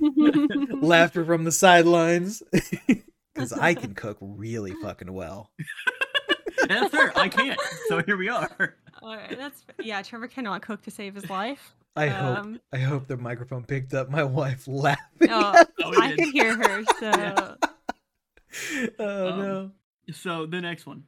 that. 0.00 0.78
Laughter 0.82 1.24
from 1.24 1.44
the 1.44 1.52
sidelines. 1.52 2.42
Because 3.34 3.52
I 3.52 3.74
can 3.74 3.94
cook 3.94 4.16
really 4.20 4.72
fucking 4.82 5.12
well. 5.12 5.50
That's 6.68 6.90
fair. 6.90 7.12
I 7.18 7.28
can't. 7.28 7.60
So 7.88 8.02
here 8.02 8.16
we 8.16 8.28
are. 8.28 8.76
Alright, 9.06 9.36
that's 9.38 9.64
yeah. 9.82 10.02
Trevor 10.02 10.26
cannot 10.26 10.62
cook 10.62 10.82
to 10.82 10.90
save 10.90 11.14
his 11.14 11.30
life. 11.30 11.74
I 11.96 12.08
hope 12.08 12.38
Um, 12.38 12.60
I 12.72 12.78
hope 12.78 13.06
the 13.06 13.16
microphone 13.16 13.62
picked 13.64 13.94
up 13.94 14.10
my 14.10 14.24
wife 14.24 14.66
laughing. 14.68 15.28
Oh, 15.30 15.54
at 15.56 15.70
Oh, 15.82 15.92
I 16.00 16.08
did. 16.08 16.18
could 16.18 16.28
hear 16.32 16.56
her. 16.56 16.84
So 16.98 17.06
Yeah. 17.10 17.54
oh 18.98 19.28
Um, 19.28 19.38
no. 19.38 19.70
So 20.12 20.46
the 20.46 20.60
next 20.60 20.86
one, 20.86 21.04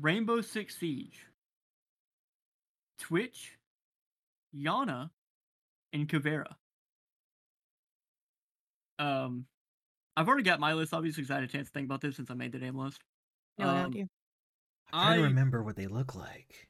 Rainbow 0.00 0.40
Six 0.42 0.78
Siege, 0.78 1.26
Twitch, 2.98 3.56
Iana, 4.54 5.10
and 5.92 6.08
Caveira. 6.08 6.56
Um, 8.98 9.46
I've 10.16 10.28
already 10.28 10.42
got 10.44 10.60
my 10.60 10.72
list 10.74 10.94
obviously 10.94 11.22
because 11.22 11.30
I 11.30 11.34
had 11.36 11.44
a 11.44 11.48
chance 11.48 11.68
to 11.68 11.72
think 11.72 11.86
about 11.86 12.00
this 12.00 12.16
since 12.16 12.30
I 12.30 12.34
made 12.34 12.52
the 12.52 12.58
name 12.58 12.76
list. 12.76 13.00
no, 13.58 13.66
no, 13.66 13.84
Um, 13.86 13.92
you. 13.94 14.08
I'm 14.92 15.06
trying 15.08 15.20
I- 15.20 15.24
remember 15.24 15.62
what 15.62 15.76
they 15.76 15.86
look 15.86 16.14
like. 16.14 16.65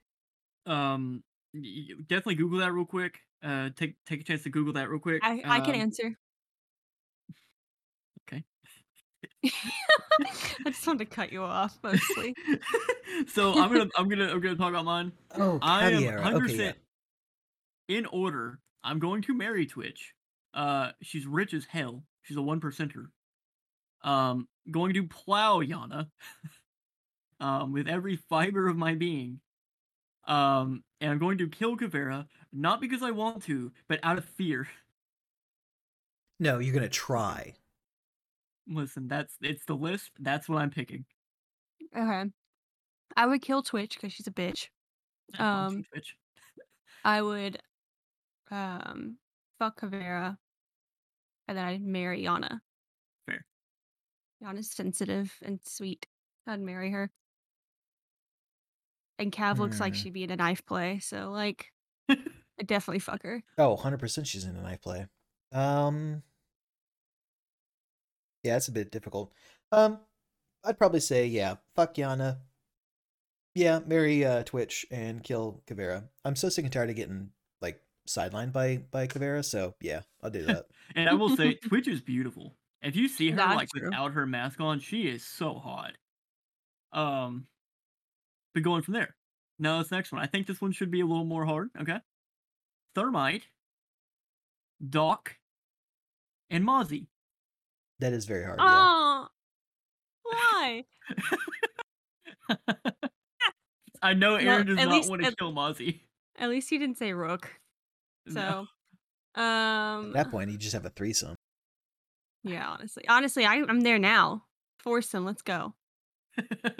Um, 0.66 1.22
y- 1.54 1.60
y- 1.88 1.94
definitely 2.08 2.34
Google 2.36 2.58
that 2.60 2.72
real 2.72 2.84
quick. 2.86 3.18
Uh, 3.42 3.70
take 3.76 3.94
take 4.06 4.20
a 4.20 4.24
chance 4.24 4.42
to 4.44 4.50
Google 4.50 4.72
that 4.74 4.88
real 4.88 4.98
quick. 5.00 5.22
I, 5.24 5.42
I 5.44 5.60
can 5.60 5.74
Um, 5.74 5.80
answer. 5.80 6.16
Okay. 8.28 8.44
I 9.44 10.70
just 10.70 10.86
wanted 10.86 11.08
to 11.08 11.14
cut 11.14 11.32
you 11.32 11.42
off 11.42 11.78
mostly. 11.82 12.34
so 13.28 13.52
I'm 13.58 13.72
gonna 13.72 13.88
I'm 13.96 14.08
gonna 14.08 14.28
I'm 14.30 14.40
gonna 14.40 14.56
talk 14.56 14.70
about 14.70 14.84
mine. 14.84 15.12
Oh, 15.36 15.58
I 15.62 15.86
am 15.90 15.92
Caveira. 16.02 16.22
hundred 16.22 16.50
Okay, 16.50 16.64
yeah. 16.64 17.96
in 17.96 18.06
order. 18.06 18.58
I'm 18.82 18.98
going 18.98 19.22
to 19.22 19.34
marry 19.34 19.66
Twitch. 19.66 20.14
Uh, 20.54 20.90
she's 21.02 21.26
rich 21.26 21.52
as 21.54 21.64
hell. 21.66 22.04
She's 22.22 22.36
a 22.36 22.42
one 22.42 22.60
percenter. 22.60 23.06
Um, 24.02 24.48
going 24.70 24.94
to 24.94 25.06
plow 25.06 25.60
Iana. 25.60 26.06
um, 27.40 27.72
with 27.72 27.88
every 27.88 28.16
fiber 28.16 28.68
of 28.68 28.76
my 28.76 28.94
being. 28.94 29.40
Um, 30.26 30.82
and 31.00 31.10
I'm 31.12 31.18
going 31.18 31.38
to 31.38 31.48
kill 31.48 31.76
Caveira 31.76 32.26
not 32.52 32.80
because 32.80 33.02
I 33.02 33.10
want 33.10 33.42
to, 33.44 33.72
but 33.88 34.00
out 34.02 34.18
of 34.18 34.24
fear. 34.24 34.68
No, 36.40 36.58
you're 36.58 36.74
gonna 36.74 36.88
try. 36.88 37.54
Listen, 38.66 39.08
that's 39.08 39.34
it's 39.40 39.64
the 39.64 39.74
list. 39.76 40.10
That's 40.18 40.48
what 40.48 40.58
I'm 40.60 40.70
picking. 40.70 41.04
Okay. 41.96 42.30
I 43.16 43.26
would 43.26 43.40
kill 43.40 43.62
Twitch 43.62 43.94
because 43.94 44.12
she's 44.12 44.26
a 44.26 44.32
bitch. 44.32 44.68
Yeah, 45.32 45.36
fuck 45.38 45.72
Um, 45.72 45.84
Twitch. 45.92 46.16
I 47.04 47.22
would 47.22 47.60
um 48.50 49.18
fuck 49.58 49.80
Caveira 49.80 50.36
and 51.48 51.56
then 51.56 51.64
I'd 51.64 51.82
marry 51.82 52.24
Iana. 52.24 52.60
Fair. 53.26 53.44
Iana's 54.42 54.70
sensitive 54.70 55.32
and 55.42 55.60
sweet. 55.64 56.06
I'd 56.46 56.60
marry 56.60 56.90
her. 56.90 57.10
And 59.18 59.32
Cav 59.32 59.58
looks 59.58 59.80
like 59.80 59.94
Hmm. 59.94 59.98
she'd 60.02 60.12
be 60.12 60.24
in 60.24 60.30
a 60.30 60.36
knife 60.36 60.64
play, 60.66 60.98
so 60.98 61.30
like 61.30 61.72
I'd 62.08 62.66
definitely 62.66 62.98
fuck 63.00 63.22
her. 63.22 63.42
Oh, 63.58 63.76
100% 63.76 64.26
she's 64.26 64.44
in 64.44 64.56
a 64.56 64.62
knife 64.62 64.80
play. 64.82 65.06
Um 65.52 66.22
Yeah, 68.42 68.56
it's 68.56 68.68
a 68.68 68.72
bit 68.72 68.90
difficult. 68.90 69.32
Um 69.72 70.00
I'd 70.64 70.78
probably 70.78 71.00
say 71.00 71.26
yeah, 71.26 71.56
fuck 71.74 71.94
Iana. 71.94 72.38
yeah, 73.54 73.80
marry 73.86 74.24
uh, 74.24 74.42
Twitch 74.42 74.84
and 74.90 75.22
kill 75.22 75.62
Caveira. 75.66 76.04
I'm 76.24 76.36
so 76.36 76.48
sick 76.48 76.64
and 76.64 76.72
tired 76.72 76.90
of 76.90 76.96
getting 76.96 77.30
like 77.62 77.80
sidelined 78.08 78.52
by 78.52 78.78
by 78.90 79.06
Caveira. 79.06 79.42
So 79.44 79.74
yeah, 79.80 80.02
I'll 80.22 80.30
do 80.30 80.42
that. 80.46 80.66
And 80.94 81.08
I 81.08 81.14
will 81.14 81.34
say, 81.36 81.54
Twitch 81.54 81.88
is 81.88 82.00
beautiful. 82.00 82.54
If 82.82 82.94
you 82.96 83.08
see 83.08 83.30
her 83.30 83.36
That's 83.36 83.56
like 83.56 83.68
true. 83.70 83.86
without 83.88 84.12
her 84.12 84.26
mask 84.26 84.60
on, 84.60 84.78
she 84.80 85.08
is 85.08 85.24
so 85.24 85.54
hot. 85.54 85.94
Um, 86.92 87.46
but 88.56 88.62
going 88.64 88.80
from 88.82 88.94
there. 88.94 89.14
Now 89.58 89.78
this 89.82 89.90
next 89.90 90.12
one, 90.12 90.22
I 90.22 90.26
think 90.26 90.46
this 90.46 90.60
one 90.62 90.72
should 90.72 90.90
be 90.90 91.00
a 91.02 91.06
little 91.06 91.24
more 91.26 91.44
hard. 91.44 91.68
Okay, 91.80 91.98
Thermite, 92.94 93.44
Doc, 94.88 95.36
and 96.50 96.64
Mozzie. 96.64 97.06
that 98.00 98.12
is 98.14 98.24
very 98.24 98.44
hard. 98.44 98.58
Yeah. 98.58 98.66
Oh, 98.68 99.28
why? 100.22 100.84
I 104.02 104.14
know 104.14 104.36
No, 104.38 104.50
Aaron 104.52 104.66
does 104.66 104.76
not 104.76 104.88
least- 104.88 105.10
want 105.10 105.22
to 105.22 105.28
at- 105.28 105.38
kill 105.38 105.52
Mozzie. 105.52 106.00
At 106.38 106.50
least 106.50 106.68
he 106.68 106.76
didn't 106.78 106.98
say 106.98 107.12
Rook. 107.14 107.48
No. 108.26 108.66
So, 109.36 109.40
um, 109.42 110.08
At 110.08 110.12
that 110.12 110.30
point, 110.30 110.50
you 110.50 110.58
just 110.58 110.74
have 110.74 110.84
a 110.84 110.90
threesome. 110.90 111.34
yeah, 112.44 112.68
honestly, 112.68 113.04
honestly, 113.08 113.44
I, 113.46 113.54
I'm 113.66 113.80
there 113.80 113.98
now. 113.98 114.44
Foursome, 114.80 115.24
let's 115.24 115.42
go. 115.42 115.74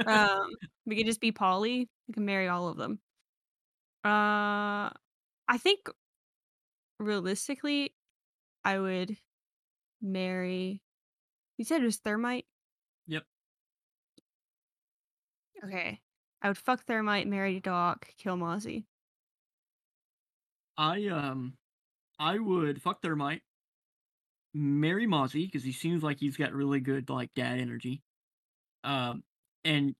Um, 0.06 0.50
we 0.86 0.96
could 0.96 1.06
just 1.06 1.20
be 1.20 1.32
Polly. 1.32 1.88
We 2.06 2.14
can 2.14 2.24
marry 2.24 2.48
all 2.48 2.68
of 2.68 2.76
them. 2.76 3.00
Uh, 4.04 4.90
I 5.48 5.58
think 5.58 5.88
realistically, 6.98 7.94
I 8.64 8.78
would 8.78 9.16
marry. 10.00 10.80
You 11.58 11.64
said 11.64 11.82
it 11.82 11.86
was 11.86 11.96
Thermite. 11.98 12.46
Yep. 13.06 13.24
Okay, 15.64 16.00
I 16.42 16.48
would 16.48 16.58
fuck 16.58 16.84
Thermite, 16.84 17.26
marry 17.26 17.60
Doc, 17.60 18.06
kill 18.18 18.36
Mozzie. 18.36 18.84
I 20.76 21.06
um, 21.06 21.54
I 22.18 22.38
would 22.38 22.82
fuck 22.82 23.02
Thermite, 23.02 23.42
marry 24.54 25.06
Mozzie 25.06 25.46
because 25.46 25.64
he 25.64 25.72
seems 25.72 26.02
like 26.02 26.18
he's 26.18 26.36
got 26.36 26.52
really 26.52 26.80
good 26.80 27.08
like 27.08 27.30
dad 27.34 27.58
energy, 27.58 28.02
um, 28.84 29.22
and 29.66 29.94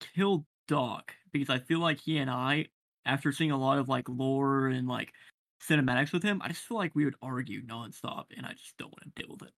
kill 0.00 0.46
Doc 0.66 1.14
because 1.32 1.50
I 1.50 1.58
feel 1.58 1.78
like 1.78 2.00
he 2.00 2.18
and 2.18 2.30
I, 2.30 2.66
after 3.04 3.32
seeing 3.32 3.50
a 3.50 3.58
lot 3.58 3.78
of 3.78 3.88
like 3.88 4.08
lore 4.08 4.68
and 4.68 4.88
like 4.88 5.12
cinematics 5.62 6.12
with 6.12 6.22
him, 6.22 6.40
I 6.42 6.48
just 6.48 6.62
feel 6.62 6.78
like 6.78 6.94
we 6.94 7.04
would 7.04 7.16
argue 7.22 7.62
nonstop, 7.62 8.24
and 8.36 8.46
I 8.46 8.52
just 8.52 8.76
don't 8.78 8.92
want 8.92 9.14
to 9.14 9.22
deal 9.22 9.36
with 9.38 9.48
it. 9.48 9.54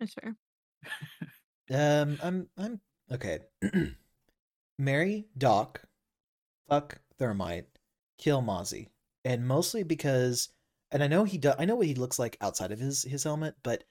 That's 0.00 0.14
fair. 0.14 0.36
Um, 1.70 2.18
I'm 2.22 2.48
I'm 2.58 2.80
okay. 3.10 3.38
Marry 4.78 5.26
Doc, 5.38 5.80
fuck 6.68 7.00
Thermite, 7.18 7.68
kill 8.18 8.42
Mozzie, 8.42 8.88
and 9.24 9.46
mostly 9.46 9.82
because, 9.82 10.50
and 10.90 11.02
I 11.02 11.06
know 11.06 11.24
he 11.24 11.38
does. 11.38 11.54
I 11.58 11.64
know 11.64 11.76
what 11.76 11.86
he 11.86 11.94
looks 11.94 12.18
like 12.18 12.36
outside 12.40 12.72
of 12.72 12.80
his 12.80 13.04
his 13.04 13.24
helmet, 13.24 13.54
but 13.62 13.84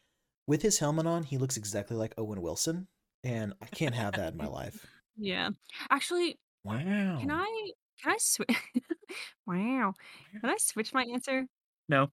with 0.46 0.62
his 0.62 0.80
helmet 0.80 1.08
on, 1.08 1.24
he 1.24 1.38
looks 1.38 1.58
exactly 1.58 1.96
like 1.96 2.14
Owen 2.18 2.42
Wilson, 2.42 2.88
and 3.24 3.54
I 3.62 3.66
can't 3.68 3.96
have 3.96 4.14
that 4.14 4.34
in 4.34 4.38
my 4.38 4.48
life. 4.60 4.86
Yeah. 5.18 5.50
Actually, 5.90 6.40
Wow. 6.64 6.78
can 7.20 7.32
I 7.32 7.72
can 8.02 8.14
I 8.14 8.18
switch? 8.20 8.50
wow. 9.48 9.94
Can 10.40 10.50
I 10.50 10.56
switch 10.58 10.94
my 10.94 11.04
answer? 11.04 11.46
No, 11.90 12.08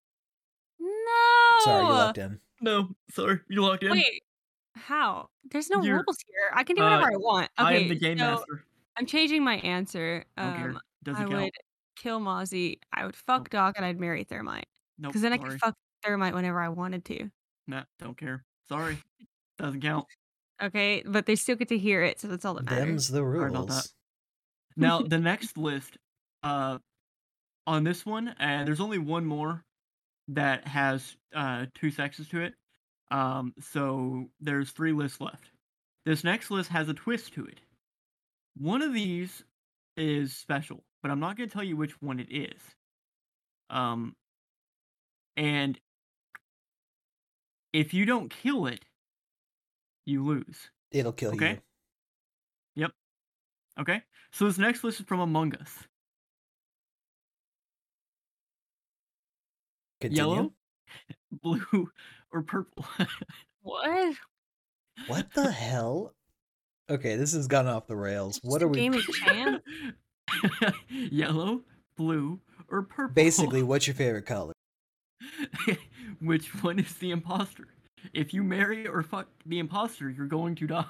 No. 0.81 1.59
Sorry, 1.65 1.85
you 1.85 1.91
locked 1.93 2.19
in. 2.19 2.41
no, 2.61 2.89
sorry, 3.11 3.41
you 3.49 3.63
locked 3.63 3.83
in. 3.83 3.91
Wait. 3.93 4.23
How? 4.75 5.29
There's 5.51 5.71
no 5.71 5.83
You're- 5.83 5.95
rules 6.07 6.19
here. 6.27 6.51
I 6.55 6.63
can 6.65 6.77
do 6.77 6.83
uh, 6.83 6.91
whatever 6.91 7.13
I 7.13 7.17
want. 7.17 7.51
Okay, 7.59 7.69
I 7.69 7.73
am 7.75 7.89
the 7.89 7.95
game 7.97 8.19
so 8.19 8.25
master. 8.25 8.65
I'm 8.97 9.07
changing 9.07 9.43
my 9.45 9.57
answer. 9.57 10.25
I 10.37 10.43
don't 10.45 10.57
care. 10.57 10.71
Um, 10.71 10.81
Doesn't 11.05 11.23
I 11.27 11.29
count. 11.29 11.43
would 11.43 11.53
kill 11.97 12.21
Mozzie. 12.21 12.79
I 12.93 13.05
would 13.07 13.17
fuck 13.17 13.51
Doc, 13.51 13.75
and 13.77 13.85
I'd 13.85 13.99
marry 14.01 14.25
Thermite. 14.25 14.67
Nope. 14.99 15.11
Because 15.11 15.23
then 15.23 15.33
I 15.33 15.39
could 15.39 15.59
fuck 15.61 15.75
Thermite 16.05 16.35
whenever 16.35 16.61
I 16.61 16.69
wanted 16.69 17.05
to. 17.07 17.29
Nah, 17.67 17.85
don't 17.99 18.17
care. 18.17 18.45
Sorry, 18.69 18.99
doesn't 19.59 19.81
count. 19.81 20.07
Okay, 20.63 21.03
but 21.07 21.27
they 21.27 21.37
still 21.37 21.57
get 21.57 21.69
to 21.69 21.79
hear 21.79 22.03
it, 22.03 22.21
so 22.21 22.29
that's 22.29 22.45
all 22.45 22.55
that 22.55 22.65
matters. 22.65 22.79
Them's 22.79 23.09
the 23.09 23.19
Sorry 23.35 23.49
about 23.49 23.69
that. 23.69 23.75
rules. 23.75 23.95
Now 24.77 25.03
the 25.03 25.19
next 25.19 25.57
list, 25.59 25.99
uh, 26.43 26.79
on 27.67 27.85
this 27.85 28.07
one, 28.07 28.35
and 28.39 28.67
there's 28.67 28.81
only 28.81 28.99
one 28.99 29.25
more 29.27 29.65
that 30.29 30.67
has 30.67 31.17
uh 31.35 31.67
two 31.75 31.91
sexes 31.91 32.29
to 32.31 32.41
it. 32.43 32.55
Um, 33.11 33.55
so 33.61 34.27
there's 34.41 34.71
three 34.71 34.93
lists 34.93 35.21
left. 35.21 35.51
This 36.05 36.25
next 36.25 36.51
list 36.51 36.71
has 36.71 36.89
a 36.89 36.95
twist 36.95 37.35
to 37.35 37.45
it. 37.47 37.61
One 38.57 38.83
of 38.83 38.93
these 38.95 39.45
is 39.97 40.35
special, 40.37 40.83
but 41.03 41.11
I'm 41.11 41.21
not 41.21 41.37
gonna 41.37 41.49
tell 41.49 41.65
you 41.65 41.77
which 41.77 42.01
one 42.03 42.21
it 42.21 42.29
is. 42.31 42.61
Um, 43.71 44.15
and 45.37 45.79
if 47.73 47.93
you 47.95 48.05
don't 48.05 48.31
kill 48.31 48.67
it, 48.67 48.85
you 50.09 50.25
lose. 50.25 50.71
It'll 50.91 51.13
kill 51.13 51.33
Okay. 51.33 51.45
you. 51.45 51.53
Okay, 51.53 51.61
Yep. 52.77 52.91
Okay. 53.81 54.03
so 54.33 54.47
this 54.47 54.59
next 54.59 54.83
list 54.83 55.01
is 55.01 55.07
from 55.07 55.21
Among 55.21 55.55
Us. 55.57 55.71
Continue. 60.01 60.23
Yellow, 60.23 60.53
blue, 61.43 61.91
or 62.33 62.43
purple. 62.43 62.85
What? 63.61 64.15
What 65.09 65.27
the 65.35 65.51
hell? 65.51 66.15
Okay, 66.89 67.17
this 67.17 67.35
has 67.35 67.47
gone 67.49 67.67
off 67.67 67.87
the 67.87 67.97
rails. 67.97 68.41
What 68.43 68.63
are 68.63 68.69
we? 68.69 68.79
game 68.79 68.95
of 68.95 69.03
chance? 69.27 69.61
Yellow, 70.89 71.61
blue, 71.97 72.41
or 72.71 72.83
purple. 72.85 73.13
Basically, 73.15 73.63
what's 73.63 73.87
your 73.87 73.95
favorite 73.95 74.25
color? 74.25 74.55
which 76.21 76.47
one 76.63 76.79
is 76.79 76.95
the 76.95 77.11
imposter? 77.11 77.67
If 78.13 78.33
you 78.35 78.43
marry 78.43 78.87
or 78.87 79.03
fuck 79.03 79.29
the 79.47 79.59
imposter, 79.59 80.09
you're 80.11 80.27
going 80.27 80.55
to 80.57 80.67
die. 80.67 80.85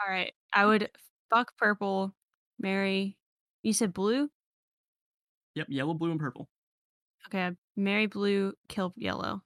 All 0.00 0.08
right, 0.12 0.32
I 0.52 0.66
would 0.66 0.90
fuck 1.30 1.56
purple, 1.56 2.14
marry. 2.60 3.16
You 3.62 3.72
said 3.72 3.92
blue. 3.92 4.30
yep, 5.54 5.66
yellow, 5.68 5.94
blue, 5.94 6.10
and 6.12 6.20
purple. 6.20 6.48
Okay, 7.26 7.42
I'd 7.42 7.56
marry 7.76 8.06
blue, 8.06 8.52
kill 8.68 8.92
yellow. 8.96 9.42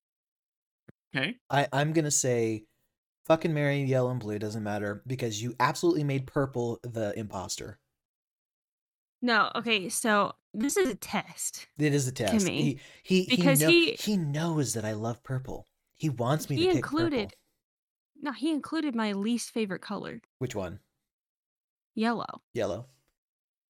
Okay, 1.16 1.36
I, 1.50 1.66
I'm 1.72 1.92
gonna 1.92 2.10
say 2.10 2.64
fucking 3.26 3.52
marry 3.54 3.82
yellow 3.82 4.10
and 4.10 4.20
blue, 4.20 4.38
doesn't 4.38 4.62
matter, 4.62 5.02
because 5.06 5.42
you 5.42 5.54
absolutely 5.60 6.04
made 6.04 6.26
purple 6.26 6.78
the 6.82 7.12
imposter. 7.18 7.78
No, 9.22 9.50
okay, 9.54 9.88
so 9.88 10.32
this 10.52 10.76
is 10.76 10.88
a 10.90 10.94
test. 10.94 11.66
It 11.78 11.94
is 11.94 12.08
a 12.08 12.12
test. 12.12 12.44
To 12.46 12.52
me, 12.52 12.78
He 13.02 13.24
he 13.24 13.36
because 13.36 13.60
he, 13.60 13.64
know, 13.64 13.70
he- 13.70 13.92
he 13.98 14.16
knows 14.16 14.74
that 14.74 14.84
I 14.84 14.92
love 14.92 15.22
purple. 15.22 15.66
He 16.02 16.08
wants 16.10 16.50
me 16.50 16.56
He 16.56 16.62
to 16.64 16.68
pick 16.70 16.76
included- 16.78 17.28
purple. 17.28 17.38
No, 18.24 18.32
he 18.32 18.50
included 18.50 18.96
my 18.96 19.12
least 19.12 19.50
favorite 19.52 19.82
color, 19.82 20.20
Which 20.38 20.54
one? 20.56 20.80
yellow. 21.94 22.42
Yellow. 22.54 22.86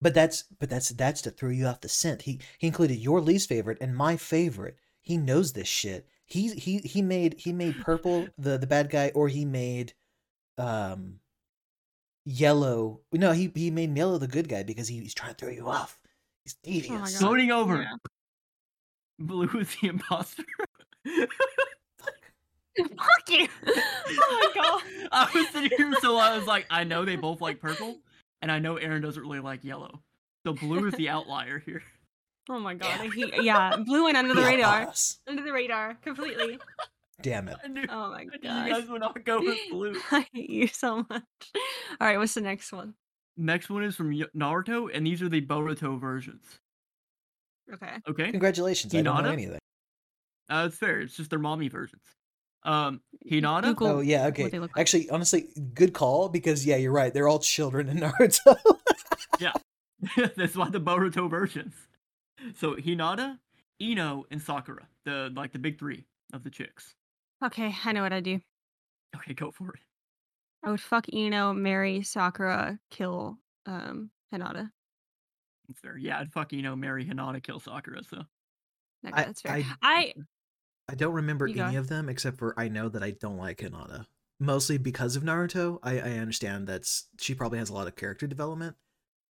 But 0.01 0.13
that's 0.13 0.43
but 0.59 0.69
that's 0.69 0.89
that's 0.89 1.21
to 1.23 1.31
throw 1.31 1.49
you 1.49 1.65
off 1.67 1.81
the 1.81 1.89
scent. 1.89 2.21
He 2.21 2.39
he 2.57 2.67
included 2.67 2.95
your 2.99 3.19
least 3.19 3.49
favorite 3.49 3.79
and 3.81 3.95
my 3.95 4.15
favorite. 4.15 4.77
He 5.01 5.17
knows 5.17 5.51
this 5.53 5.67
shit. 5.67 6.07
He 6.25 6.53
he 6.53 6.77
he 6.79 7.01
made 7.01 7.35
he 7.39 7.51
made 7.51 7.81
purple 7.81 8.29
the 8.37 8.57
the 8.57 8.65
bad 8.67 8.89
guy 8.89 9.11
or 9.13 9.27
he 9.27 9.43
made 9.43 9.93
um 10.57 11.19
yellow. 12.25 13.01
No, 13.11 13.33
he 13.33 13.51
he 13.53 13.71
made 13.71 13.95
yellow 13.97 14.17
the 14.17 14.27
good 14.27 14.47
guy 14.47 14.63
because 14.63 14.87
he, 14.87 14.99
he's 15.01 15.13
trying 15.13 15.35
to 15.35 15.37
throw 15.37 15.49
you 15.53 15.67
off. 15.67 15.99
He's 16.45 16.55
devious. 16.63 16.87
God. 16.99 17.07
starting 17.09 17.51
over. 17.51 17.81
Yeah. 17.81 17.95
Blue 19.19 19.49
is 19.59 19.75
the 19.81 19.87
imposter. 19.89 20.45
Fuck 22.77 23.29
you! 23.29 23.47
oh 23.67 24.51
my 24.55 24.61
god. 24.61 25.07
I 25.11 25.29
was 25.33 25.47
sitting 25.49 25.77
here, 25.77 25.93
so 26.01 26.17
I 26.17 26.37
was 26.37 26.47
like, 26.47 26.65
I 26.69 26.83
know 26.83 27.03
they 27.05 27.15
both 27.15 27.41
like 27.41 27.59
purple, 27.59 27.97
and 28.41 28.51
I 28.51 28.59
know 28.59 28.77
Aaron 28.77 29.01
doesn't 29.01 29.21
really 29.21 29.39
like 29.39 29.63
yellow. 29.63 30.01
So 30.45 30.53
blue 30.53 30.85
is 30.87 30.93
the 30.95 31.09
outlier 31.09 31.59
here. 31.59 31.83
Oh 32.49 32.59
my 32.59 32.73
god. 32.73 32.99
I 33.01 33.07
hate, 33.07 33.43
yeah, 33.43 33.75
blue 33.85 34.05
went 34.05 34.17
under 34.17 34.33
the 34.33 34.41
Yeah, 34.41 34.47
radar. 34.47 34.85
boss. 34.87 35.17
Under 35.27 35.43
the 35.43 35.51
radar 35.53 35.95
completely. 36.01 36.59
Damn 37.21 37.47
it. 37.49 37.57
Knew, 37.69 37.85
Oh 37.89 38.09
my 38.09 38.21
I 38.21 38.23
knew 38.23 38.31
you 38.33 38.39
god. 38.41 38.69
guys 38.69 38.89
would 38.89 39.01
not 39.01 39.23
go 39.23 39.39
with 39.41 39.57
blue. 39.69 39.95
I 40.11 40.25
hate 40.33 40.49
you 40.49 40.67
so 40.67 41.05
much. 41.09 41.21
All 41.99 42.07
right, 42.07 42.17
what's 42.17 42.33
the 42.33 42.41
next 42.41 42.71
one? 42.73 42.95
Next 43.37 43.69
one 43.69 43.83
is 43.83 43.95
from 43.95 44.11
Naruto, 44.35 44.89
and 44.93 45.05
these 45.05 45.21
are 45.21 45.29
the 45.29 45.41
Boruto 45.41 45.99
versions. 45.99 46.43
Okay. 47.73 47.93
Okay, 48.09 48.31
Congratulations. 48.31 48.93
I 48.95 49.01
don't 49.01 49.15
know 49.23 49.29
Hinata? 49.29 49.33
anything. 49.33 49.59
uh, 50.49 50.63
it's 50.67 50.77
fair. 50.77 50.99
It's 51.01 51.15
just 51.15 51.29
their 51.29 51.39
mommy 51.39 51.67
versions. 51.69 52.01
Um, 52.63 53.01
Hinata. 53.29 53.63
Google 53.63 53.87
Oh 53.87 53.99
yeah, 54.01 54.23
what 54.25 54.33
okay. 54.33 54.49
they 54.49 54.59
look 54.59 54.71
like. 54.75 54.81
Actually, 54.81 55.09
honestly, 55.09 55.47
good 55.73 55.93
call 55.93 56.29
because 56.29 56.65
yeah, 56.65 56.75
you're 56.75 56.91
right. 56.91 57.13
They're 57.13 57.27
all 57.27 57.39
children 57.39 57.89
in 57.89 57.97
Naruto. 57.99 58.55
Yeah, 59.39 59.53
that's 60.35 60.55
why 60.55 60.69
the 60.69 60.79
Boruto 60.79 61.27
versions. 61.29 61.73
So 62.57 62.75
Hinata, 62.75 63.39
Ino, 63.81 64.25
and 64.29 64.39
Sakura, 64.41 64.87
the 65.05 65.31
like 65.35 65.51
the 65.51 65.57
big 65.59 65.79
three 65.79 66.05
of 66.33 66.43
the 66.43 66.49
chicks. 66.51 66.93
Okay, 67.43 67.73
I 67.85 67.91
know 67.91 68.03
what 68.03 68.13
I 68.13 68.19
do. 68.19 68.39
Okay, 69.15 69.33
go 69.33 69.49
for 69.51 69.69
it. 69.69 69.79
I 70.63 70.69
would 70.69 70.81
fuck 70.81 71.11
Ino, 71.11 71.53
marry 71.53 72.03
Sakura, 72.03 72.77
kill 72.91 73.37
um 73.65 74.11
Hinata. 74.33 74.69
That's 75.67 75.79
fair. 75.79 75.97
Yeah, 75.97 76.19
I'd 76.19 76.31
fucking 76.31 76.59
you 76.59 76.63
know 76.63 76.75
marry 76.75 77.03
Hinata, 77.05 77.41
kill 77.41 77.59
Sakura. 77.59 78.03
So 78.03 78.17
Okay, 79.05 79.13
I- 79.13 79.23
that's 79.25 79.41
fair. 79.41 79.53
I- 79.53 79.65
I, 79.81 80.13
I 80.91 80.95
don't 80.95 81.13
remember 81.13 81.47
You 81.47 81.55
go. 81.55 81.65
any 81.65 81.77
of 81.77 81.87
them 81.87 82.09
except 82.09 82.37
for 82.37 82.53
I 82.59 82.67
know 82.67 82.89
that 82.89 83.01
I 83.01 83.11
don't 83.11 83.37
like 83.37 83.59
Hinata. 83.59 84.05
Mostly 84.39 84.77
because 84.77 85.15
of 85.15 85.23
Naruto. 85.23 85.79
I, 85.83 85.99
I 85.99 86.11
understand 86.17 86.67
that's 86.67 87.05
she 87.19 87.33
probably 87.33 87.59
has 87.59 87.69
a 87.69 87.73
lot 87.73 87.87
of 87.87 87.95
character 87.95 88.27
development, 88.27 88.75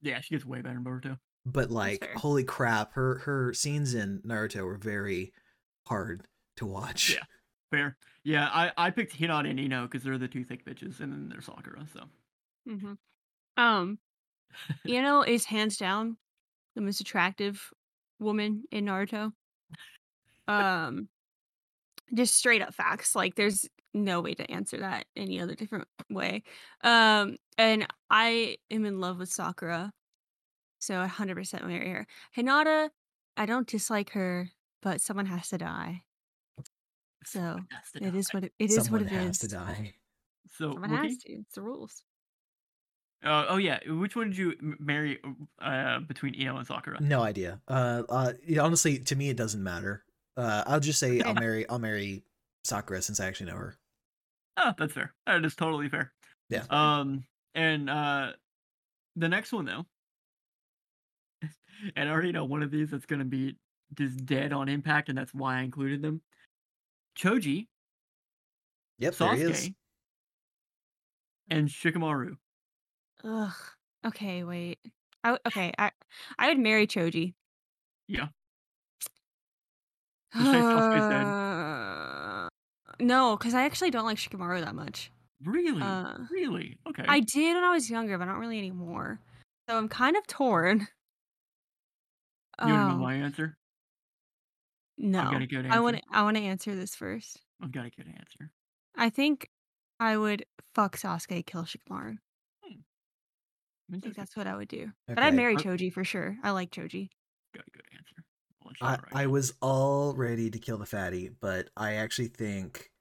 yeah, 0.02 0.22
she 0.22 0.34
gets 0.36 0.46
way 0.46 0.62
better 0.62 0.78
in 0.78 0.84
Boruto. 0.86 1.20
but 1.46 1.70
like 1.70 2.10
holy 2.16 2.44
crap, 2.46 2.94
her 2.94 3.18
her 3.26 3.54
scenes 3.54 3.94
in 3.94 4.22
Naruto 4.26 4.64
were 4.66 4.78
very 4.78 5.34
hard 5.88 6.26
to 6.56 6.66
watch. 6.66 7.14
Yeah. 7.16 7.24
Fair. 7.72 7.98
Yeah, 8.24 8.48
I 8.52 8.72
I 8.78 8.90
picked 8.92 9.20
Hinata 9.20 9.50
and 9.50 9.60
Ino 9.60 9.84
because 9.84 10.04
they're 10.04 10.18
the 10.18 10.28
two 10.28 10.44
thick 10.46 10.64
bitches, 10.66 11.00
and 11.02 11.12
then 11.12 11.28
there's 11.30 11.46
Sakura. 11.46 11.86
So 11.94 12.04
hmm 12.66 12.94
um, 13.58 14.00
you 14.86 15.02
know, 15.02 15.22
is 15.24 15.44
hands 15.46 15.76
down 15.78 16.18
the 16.76 16.82
most 16.82 17.02
attractive 17.02 17.62
woman 18.20 18.64
in 18.72 18.86
Naruto. 18.86 19.34
Um, 20.48 21.10
just 22.14 22.36
straight 22.36 22.62
up 22.62 22.74
facts. 22.74 23.16
Like, 23.16 23.36
there's 23.36 23.68
no 23.94 24.22
way 24.22 24.34
to 24.36 24.50
answer 24.52 24.78
that 24.78 25.06
any 25.16 25.40
other 25.42 25.56
different 25.56 25.88
way. 26.10 26.44
Um, 26.84 27.38
and 27.58 27.88
I 28.10 28.58
am 28.72 28.86
in 28.86 29.00
love 29.00 29.18
with 29.20 29.32
Sakura, 29.32 29.92
so 30.80 30.94
100% 30.96 31.66
marry 31.68 31.90
her. 31.90 32.08
Hinata, 32.38 32.90
I 33.38 33.46
don't 33.46 33.68
dislike 33.68 34.12
her, 34.12 34.50
but 34.82 35.02
someone 35.02 35.26
has 35.26 35.50
to 35.50 35.58
die. 35.58 36.04
So, 37.26 37.40
Someone 37.40 37.68
has 37.72 37.92
to 37.92 38.04
It 38.06 38.12
die. 38.12 38.18
is 38.18 38.34
what 38.34 38.44
it, 38.46 38.54
it 38.60 38.70
is. 38.70 38.76
Someone 38.86 39.04
what 39.04 39.12
it 39.12 39.16
has 39.16 39.30
is. 39.32 39.38
to 39.40 39.48
die. 39.50 39.94
So 40.58 40.72
Someone 40.74 40.90
Wookie? 40.92 41.04
has 41.04 41.18
to. 41.18 41.32
It's 41.34 41.56
the 41.56 41.62
rules. 41.62 42.04
Uh, 43.24 43.46
oh 43.50 43.58
yeah, 43.58 43.80
which 43.88 44.16
one 44.16 44.30
did 44.30 44.38
you 44.38 44.54
marry 44.80 45.20
uh, 45.62 46.00
between 46.00 46.34
Ino 46.36 46.56
and 46.58 46.66
Sakura? 46.66 47.02
No 47.02 47.22
idea. 47.22 47.60
Uh, 47.68 48.04
uh, 48.08 48.32
honestly, 48.62 48.98
to 49.00 49.16
me, 49.18 49.30
it 49.30 49.36
doesn't 49.36 49.62
matter. 49.62 50.04
Uh, 50.40 50.64
I'll 50.68 50.80
just 50.80 51.00
say 51.00 51.20
I'll 51.20 51.34
marry 51.34 51.68
I'll 51.68 51.80
marry 51.80 52.24
Sakura 52.64 53.02
since 53.02 53.20
I 53.20 53.28
actually 53.28 53.52
know 53.52 53.58
her. 53.58 53.76
Oh, 54.56 54.74
that's 54.78 54.94
fair. 54.94 55.14
That 55.28 55.44
is 55.44 55.54
totally 55.56 55.90
fair. 55.90 56.14
Yeah. 56.50 56.64
Um, 56.70 57.26
and 57.56 57.90
uh, 57.90 58.32
the 59.18 59.28
next 59.28 59.52
one 59.52 59.66
though, 59.66 59.86
and 61.96 62.08
I 62.08 62.12
already 62.12 62.32
know 62.32 62.46
one 62.46 62.64
of 62.64 62.72
these 62.72 62.90
that's 62.90 63.06
gonna 63.06 63.26
be 63.26 63.58
just 63.98 64.26
dead 64.26 64.54
on 64.54 64.70
impact, 64.70 65.10
and 65.10 65.18
that's 65.18 65.34
why 65.34 65.60
I 65.60 65.62
included 65.64 66.02
them. 66.02 66.22
Choji, 67.18 67.68
Yep, 69.00 69.16
there 69.16 69.36
he 69.36 69.42
is. 69.42 69.70
And 71.50 71.68
Shikamaru. 71.68 72.38
Ugh. 73.26 73.54
Okay, 74.06 74.44
wait. 74.46 74.80
I 75.24 75.30
w- 75.30 75.42
okay. 75.48 75.74
I 75.78 75.92
I 76.38 76.48
would 76.48 76.60
marry 76.60 76.88
Choji. 76.88 77.34
Yeah. 78.08 78.28
Just 78.28 78.30
say 78.30 78.30
Sasuke's 78.30 80.08
dead. 80.10 80.19
Uh, 80.40 82.48
no, 83.00 83.38
because 83.38 83.54
I 83.54 83.64
actually 83.64 83.92
don't 83.92 84.06
like 84.06 84.18
Shikamaru 84.18 84.62
that 84.64 84.76
much. 84.76 85.12
Really? 85.44 85.82
Uh, 85.82 86.16
really? 86.32 86.78
Okay. 86.88 87.06
I 87.08 87.22
did 87.22 87.56
when 87.56 87.64
I 87.64 87.74
was 87.74 87.90
younger, 87.90 88.18
but 88.18 88.26
not 88.26 88.40
really 88.40 88.58
anymore. 88.58 89.20
So 89.70 89.78
I'm 89.78 89.88
kind 89.88 90.18
of 90.18 90.28
torn. 90.28 90.80
you 90.80 90.88
want 92.60 92.60
to 92.60 92.68
know 92.68 92.74
Um, 92.96 93.00
my 93.00 93.16
answer? 93.16 93.58
no, 94.98 95.22
I've 95.22 95.32
got 95.32 95.42
a 95.42 95.48
good 95.48 95.66
answer. 95.66 95.78
I 95.78 95.80
want 95.80 96.02
I 96.12 96.24
want 96.24 96.38
to 96.38 96.44
answer 96.44 96.76
this 96.76 96.96
first. 96.96 97.40
I've 97.62 97.72
got 97.72 97.86
a 97.86 97.90
good 97.90 98.08
answer. 98.08 98.52
I 98.98 99.10
think 99.10 99.50
I 100.00 100.18
would 100.18 100.46
fuck 100.76 100.98
Sasuke, 100.98 101.46
kill 101.46 101.64
Shikamaru. 101.64 102.18
I 103.92 104.00
think 104.00 104.16
that's 104.16 104.36
what 104.36 104.46
I 104.46 104.56
would 104.56 104.68
do. 104.68 104.92
But 105.08 105.20
I'd 105.20 105.34
marry 105.34 105.56
Choji 105.56 105.92
for 105.92 106.04
sure. 106.04 106.38
I 106.44 106.52
like 106.52 106.70
Choji. 106.70 107.10
Got 107.56 107.66
a 107.68 107.72
good 107.72 107.86
answer. 107.94 108.19
I'll 108.70 108.72
let 108.72 108.82
you 108.82 108.88
know 108.88 108.90
I, 108.90 109.18
right 109.18 109.24
I 109.24 109.24
now. 109.26 109.32
was 109.32 109.54
all 109.62 110.14
ready 110.16 110.50
to 110.50 110.60
kill 110.60 110.78
the 110.78 110.86
fatty, 110.86 111.30
but 111.42 111.70
I 111.76 111.94
actually 111.94 112.28
think 112.28 112.92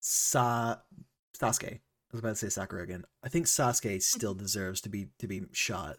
Sa 0.00 0.76
Sasuke. 1.36 1.74
I 1.74 1.80
was 2.12 2.20
about 2.20 2.30
to 2.30 2.36
say 2.36 2.48
Sakura 2.48 2.82
again. 2.82 3.04
I 3.22 3.28
think 3.28 3.46
Sasuke 3.46 4.02
still 4.02 4.34
deserves 4.34 4.80
to 4.82 4.88
be 4.88 5.08
to 5.18 5.26
be 5.26 5.42
shot. 5.52 5.96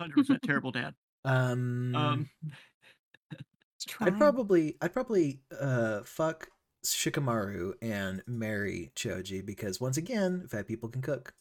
100% 0.00 0.40
terrible 0.44 0.70
dad. 0.72 0.94
Um, 1.24 1.94
Um, 1.94 2.30
I'd 4.00 4.16
probably 4.18 4.76
I'd 4.80 4.92
probably 4.92 5.40
uh 5.60 6.00
fuck 6.04 6.48
Shikamaru 6.84 7.74
and 7.82 8.22
marry 8.26 8.92
Choji 8.96 9.44
because 9.44 9.80
once 9.80 9.96
again, 9.96 10.46
fat 10.48 10.66
people 10.66 10.88
can 10.88 11.02
cook. 11.02 11.34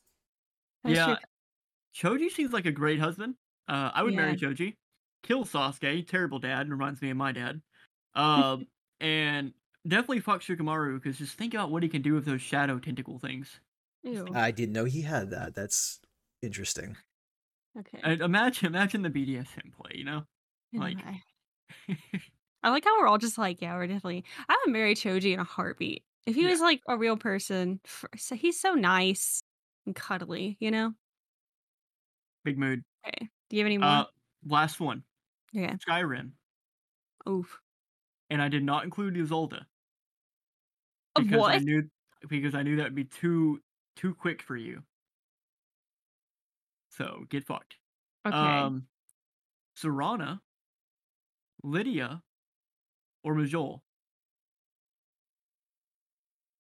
Yeah. 0.86 1.16
Choji 1.96 2.30
seems 2.30 2.52
like 2.52 2.66
a 2.66 2.72
great 2.72 3.00
husband. 3.00 3.36
Uh, 3.68 3.92
I 3.94 4.04
would 4.04 4.14
marry 4.14 4.36
Choji. 4.36 4.76
Kill 5.24 5.44
Sasuke, 5.44 6.08
terrible 6.08 6.40
dad, 6.40 6.70
reminds 6.70 7.02
me 7.02 7.10
of 7.10 7.18
my 7.18 7.32
dad. 7.32 7.62
Um, 8.16 8.66
and 9.00 9.54
definitely 9.88 10.22
fuck 10.22 10.42
Shikamaru 10.42 10.96
because 10.96 11.20
just 11.20 11.38
think 11.38 11.54
about 11.54 11.70
what 11.70 11.84
he 11.84 11.90
can 11.90 12.02
do 12.02 12.16
with 12.16 12.26
those 12.26 12.42
shadow 12.42 12.80
tentacle 12.80 13.20
things. 13.20 13.60
Ew. 14.02 14.26
I 14.34 14.50
didn't 14.50 14.74
know 14.74 14.86
he 14.86 15.04
had 15.04 15.30
that. 15.30 15.54
That's 15.54 16.00
interesting. 16.42 16.98
Okay. 17.78 18.00
And 18.02 18.22
imagine, 18.22 18.66
imagine 18.66 19.04
the 19.04 19.12
BDSM 19.12 19.72
play. 19.72 19.92
You 19.94 20.06
know, 20.06 20.24
like- 20.74 20.98
I 22.64 22.70
like 22.72 22.86
how 22.86 23.00
we're 23.00 23.08
all 23.08 23.20
just 23.20 23.38
like, 23.38 23.62
yeah, 23.62 23.76
we're 23.76 23.86
definitely. 23.86 24.24
I 24.50 24.58
would 24.66 24.74
marry 24.74 24.96
Choji 24.96 25.32
in 25.34 25.40
a 25.40 25.44
heartbeat. 25.44 26.04
If 26.26 26.34
he 26.34 26.42
Yeah. 26.42 26.50
was 26.50 26.60
like 26.60 26.82
a 26.88 26.98
real 26.98 27.18
person, 27.18 27.80
so 28.16 28.34
he's 28.36 28.60
so 28.60 28.74
nice 28.74 29.44
and 29.86 29.96
cuddly, 29.96 30.58
you 30.60 30.72
know. 30.72 30.94
big 32.44 32.58
mood. 32.58 32.84
Okay. 33.06 33.30
Do 33.52 33.56
you 33.58 33.62
have 33.62 33.68
any 33.68 33.78
more? 33.78 33.88
Uh, 33.90 34.06
last 34.48 34.80
one, 34.80 35.04
Yeah. 35.54 35.76
Skyrim, 35.88 36.32
Oof. 37.28 37.60
and 38.30 38.42
I 38.42 38.48
did 38.50 38.64
not 38.64 38.84
include 38.84 39.16
Ysolda 39.16 39.66
Uh, 41.16 41.22
because 41.22 41.48
I 41.50 41.58
knew 41.60 41.90
because 42.28 42.56
I 42.56 42.64
knew 42.64 42.78
that 42.78 42.84
would 42.86 42.96
be 42.96 43.06
too 43.06 43.62
too 43.96 44.14
quick 44.16 44.42
for 44.42 44.56
you. 44.58 44.84
So 46.90 47.26
get 47.30 47.46
fucked. 47.46 47.78
Okay. 48.26 48.36
Um, 48.36 48.88
Serana, 49.78 50.42
Lydia, 51.64 52.24
or 53.24 53.36
Mjoll. 53.36 53.82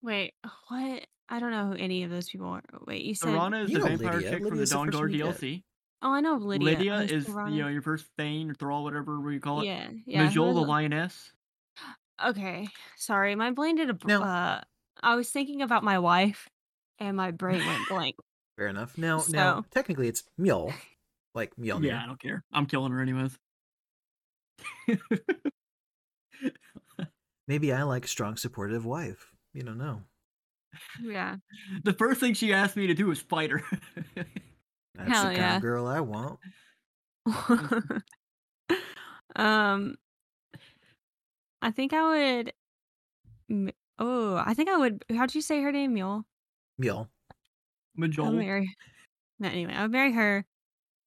Wait. 0.01 0.33
What? 0.67 1.05
I 1.29 1.39
don't 1.39 1.51
know 1.51 1.67
who 1.67 1.73
any 1.73 2.03
of 2.03 2.09
those 2.11 2.29
people 2.29 2.47
are. 2.47 2.63
Wait, 2.85 3.03
you 3.03 3.15
said. 3.15 3.29
Serana 3.29 3.63
is 3.65 3.71
You 3.71 3.79
the 3.79 3.89
vampire 3.89 4.13
Lydia. 4.13 4.29
chick 4.31 4.47
from 4.47 4.57
the 4.57 4.65
the 4.65 4.65
Dawn 4.71 4.87
first 4.87 4.97
Guard 4.97 5.11
one 5.11 5.19
you. 5.19 5.25
DLC. 5.25 5.63
Oh, 6.01 6.11
I 6.13 6.21
know 6.21 6.35
Lydia. 6.35 6.65
Lydia, 6.65 6.93
and 6.95 7.11
is 7.11 7.27
you 7.27 7.61
know 7.63 7.67
your 7.67 7.81
first 7.81 8.05
Thane 8.17 8.51
or 8.51 8.53
Thrall, 8.53 8.83
whatever 8.83 9.19
we 9.19 9.39
call 9.39 9.61
it. 9.61 9.65
Yeah. 9.65 9.89
Yeah. 10.05 10.27
who 10.27 10.39
Mjoll, 10.39 10.53
the 10.53 10.61
lioness. 10.61 11.31
Okay. 12.23 12.67
Sorry, 12.95 13.35
my 13.35 13.51
brain 13.51 13.75
did 13.75 13.89
a. 13.89 13.97
Now- 14.05 14.23
Uh, 14.23 14.61
I 15.01 15.15
was 15.15 15.29
thinking 15.29 15.61
about 15.61 15.83
my 15.83 15.99
wife, 15.99 16.49
and 16.99 17.15
my 17.17 17.31
brain 17.31 17.65
went 17.65 17.87
blank. 17.89 18.15
Fair 18.55 18.67
enough. 18.67 18.97
Now, 18.97 19.23
now, 19.29 19.61
So- 19.61 19.65
technically, 19.71 20.07
it's 20.07 20.23
Mule, 20.37 20.73
like 21.35 21.55
Mjolnir. 21.55 21.85
Yeah, 21.87 22.03
I 22.03 22.05
don't 22.07 22.19
care. 22.19 22.43
I'm 22.51 22.65
killing 22.65 22.91
her 22.91 23.01
anyways. 23.01 23.37
Maybe 27.47 27.71
I 27.71 27.83
like 27.83 28.07
strong, 28.07 28.35
supportive 28.37 28.85
wife. 28.85 29.31
You 29.53 29.63
don't 29.63 29.77
know. 29.77 30.01
Yeah. 31.01 31.37
the 31.83 31.93
first 31.93 32.19
thing 32.19 32.33
she 32.33 32.53
asked 32.53 32.75
me 32.75 32.87
to 32.87 32.93
do 32.93 33.07
was 33.07 33.19
fight 33.19 33.51
her. 33.51 33.63
That's 34.97 35.09
Hell 35.09 35.23
the 35.23 35.29
kind 35.29 35.37
yeah. 35.37 35.55
of 35.57 35.61
girl 35.61 35.85
I 35.87 35.99
want. 35.99 36.39
um, 39.35 39.95
I 41.61 41.71
think 41.71 41.93
I 41.93 42.43
would. 43.49 43.73
Oh, 43.99 44.35
I 44.35 44.53
think 44.53 44.69
I 44.69 44.77
would. 44.77 45.05
How'd 45.15 45.35
you 45.35 45.41
say 45.41 45.61
her 45.61 45.71
name? 45.71 45.93
Mule. 45.93 46.25
Mule. 46.77 47.07
I 47.31 47.33
would 48.01 48.11
Mjoll. 48.11 48.33
marry. 48.37 48.75
No, 49.39 49.49
anyway, 49.49 49.73
I 49.73 49.83
would 49.83 49.91
marry 49.91 50.13
her. 50.13 50.45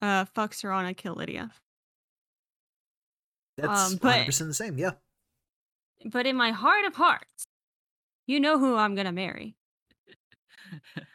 Uh, 0.03 0.25
fuck 0.35 0.53
Serana, 0.53 0.97
kill 0.97 1.15
Lydia. 1.15 1.51
That's 3.57 3.93
Um, 3.93 3.99
but- 4.01 4.27
100% 4.27 4.47
the 4.47 4.55
same. 4.55 4.79
Yeah. 4.79 4.93
But 6.07 6.27
in 6.27 6.35
my 6.37 6.51
heart 6.51 6.87
of 6.87 6.95
hearts, 6.95 7.45
you 8.27 8.41
know 8.41 8.59
who 8.59 8.77
I'm 8.77 8.95
gonna 8.95 9.13
marry. 9.13 9.57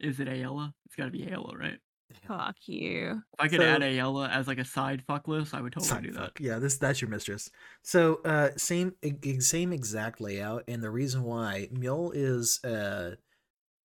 Is 0.00 0.20
it 0.20 0.28
Aela? 0.28 0.74
It's 0.86 0.96
got 0.96 1.06
to 1.06 1.10
be 1.10 1.20
Aela, 1.24 1.56
right? 1.56 1.78
Fuck 2.26 2.56
you. 2.68 3.22
If 3.34 3.40
I 3.40 3.48
could 3.48 3.60
So- 3.60 3.66
add 3.66 3.80
Aela 3.82 4.30
as 4.30 4.46
like 4.46 4.58
a 4.58 4.64
side 4.64 5.02
fuck 5.06 5.26
list, 5.28 5.54
I 5.54 5.60
would 5.60 5.72
totally 5.72 5.88
Side 5.88 6.02
do 6.04 6.12
that. 6.12 6.18
fuck. 6.20 6.40
Yeah, 6.40 6.58
this 6.58 6.76
that's 6.78 7.00
your 7.00 7.10
mistress. 7.10 7.50
So, 7.82 8.16
uh, 8.24 8.50
same 8.56 8.94
same 9.40 9.72
exact 9.72 10.20
layout, 10.20 10.64
and 10.68 10.82
the 10.82 10.90
reason 10.90 11.24
why 11.24 11.68
Mule 11.72 12.12
is 12.12 12.62
uh, 12.64 13.16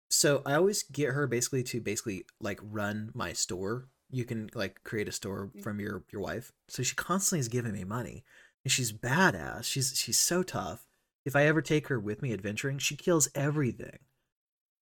so 0.09 0.41
I 0.45 0.53
always 0.53 0.83
get 0.83 1.09
her 1.13 1.27
basically 1.27 1.63
to 1.63 1.81
basically 1.81 2.25
like 2.39 2.59
run 2.63 3.11
my 3.13 3.33
store. 3.33 3.89
You 4.09 4.23
can 4.23 4.49
like 4.53 4.83
create 4.83 5.07
a 5.09 5.11
store 5.11 5.51
Mm. 5.55 5.63
from 5.63 5.79
your 5.79 6.03
your 6.11 6.21
wife, 6.21 6.53
so 6.67 6.83
she 6.83 6.95
constantly 6.95 7.39
is 7.39 7.47
giving 7.49 7.73
me 7.73 7.83
money, 7.83 8.23
and 8.63 8.71
she's 8.71 8.93
badass. 8.93 9.63
She's 9.65 9.97
she's 9.97 10.17
so 10.19 10.43
tough. 10.43 10.87
If 11.25 11.35
I 11.35 11.45
ever 11.45 11.61
take 11.61 11.87
her 11.87 11.99
with 11.99 12.21
me 12.21 12.31
adventuring, 12.31 12.77
she 12.77 12.95
kills 12.95 13.27
everything. 13.35 13.99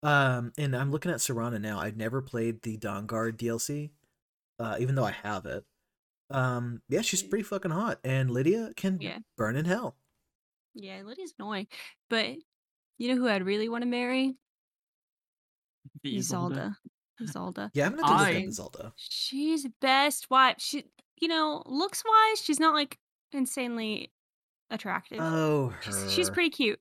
Um, 0.06 0.54
and 0.58 0.76
I'm 0.76 0.92
looking 0.92 1.12
at 1.12 1.18
Serana 1.18 1.60
now. 1.60 1.80
I've 1.80 1.98
never 1.98 2.22
played 2.22 2.62
the 2.62 2.78
Dawnguard 2.78 3.38
DLC. 3.38 3.92
uh, 4.60 4.78
even 4.80 4.96
though 4.96 5.04
I 5.04 5.12
have 5.12 5.46
it. 5.46 5.66
Um, 6.30 6.82
yeah, 6.88 7.02
she's 7.02 7.22
pretty 7.22 7.44
fucking 7.44 7.72
hot, 7.72 8.00
and 8.06 8.32
Lydia 8.32 8.72
can 8.78 9.00
Yeah. 9.02 9.20
burn 9.38 9.56
in 9.58 9.66
hell. 9.66 9.98
Yeah, 10.74 11.02
Lydia's 11.04 11.34
annoying. 11.38 11.68
But 12.10 12.36
you 12.98 13.10
know 13.10 13.16
who 13.22 13.28
I'd 13.28 13.44
really 13.44 13.68
want 13.68 13.82
to 13.82 13.88
marry? 13.90 14.38
The 16.04 16.18
Ysolda. 16.18 16.76
Ysolda. 17.22 17.26
Ysolda. 17.56 17.72
Yeah, 17.74 17.86
I'm 17.88 17.96
gonna 17.96 18.08
have 18.08 18.28
to 18.28 18.34
look 18.34 18.44
I- 18.44 18.46
up 18.48 18.52
Zelda. 18.54 18.94
She's 18.98 19.68
best 19.82 20.30
wife. 20.30 20.56
She, 20.60 20.84
you 21.22 21.28
know, 21.28 21.64
looks 21.66 22.04
wise, 22.06 22.42
she's 22.42 22.60
not 22.60 22.74
like 22.74 22.98
insanely 23.32 24.12
attractive. 24.70 25.20
Oh, 25.22 25.74
she's, 25.82 26.12
she's 26.14 26.30
pretty 26.30 26.50
cute, 26.50 26.80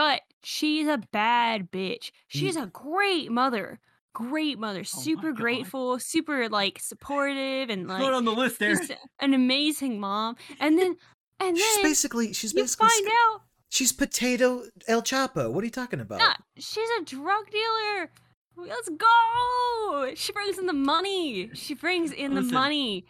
but 0.00 0.22
she's 0.42 0.88
a 0.88 0.96
bad 1.12 1.70
bitch. 1.70 2.10
She's 2.28 2.56
mm. 2.56 2.62
a 2.62 2.66
great 2.68 3.30
mother. 3.30 3.78
Great 4.14 4.58
mother. 4.58 4.80
Oh 4.80 4.82
super 5.02 5.30
grateful. 5.32 5.98
Super 5.98 6.48
like 6.48 6.78
supportive 6.80 7.68
and 7.68 7.86
Put 7.86 8.00
like 8.00 8.12
on 8.14 8.24
the 8.24 8.32
list 8.32 8.58
there. 8.58 8.80
an 9.20 9.34
amazing 9.34 10.00
mom. 10.00 10.36
And 10.58 10.78
then, 10.78 10.96
and 11.38 11.58
She's 11.58 11.76
then 11.76 11.84
basically 11.84 12.32
she's 12.32 12.54
you 12.54 12.62
basically 12.62 12.88
find 12.88 13.04
sc- 13.04 13.12
out 13.12 13.40
she's 13.68 13.92
potato 13.92 14.62
El 14.88 15.02
Chapo. 15.02 15.52
What 15.52 15.60
are 15.60 15.66
you 15.66 15.70
talking 15.70 16.00
about? 16.00 16.18
Nah, 16.18 16.34
she's 16.56 16.88
a 16.98 17.04
drug 17.04 17.50
dealer. 17.50 18.10
Let's 18.56 18.88
go. 18.88 20.14
She 20.14 20.32
brings 20.32 20.56
in 20.56 20.64
the 20.64 20.72
money. 20.72 21.50
She 21.52 21.74
brings 21.74 22.10
in 22.10 22.34
the 22.34 22.42
money. 22.42 23.04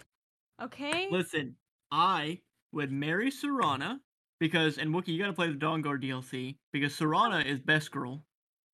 Okay. 0.61 1.07
Listen, 1.09 1.55
I 1.93 2.41
would 2.73 2.91
marry 2.91 3.31
Serana 3.31 4.01
because, 4.41 4.79
and 4.79 4.93
Wookie, 4.93 5.09
you 5.09 5.19
gotta 5.19 5.33
play 5.33 5.49
the 5.49 5.55
Dawnguard 5.55 6.03
DLC 6.03 6.57
because 6.73 6.93
Serana 6.93 7.45
is 7.45 7.61
best 7.61 7.91
girl. 7.91 8.25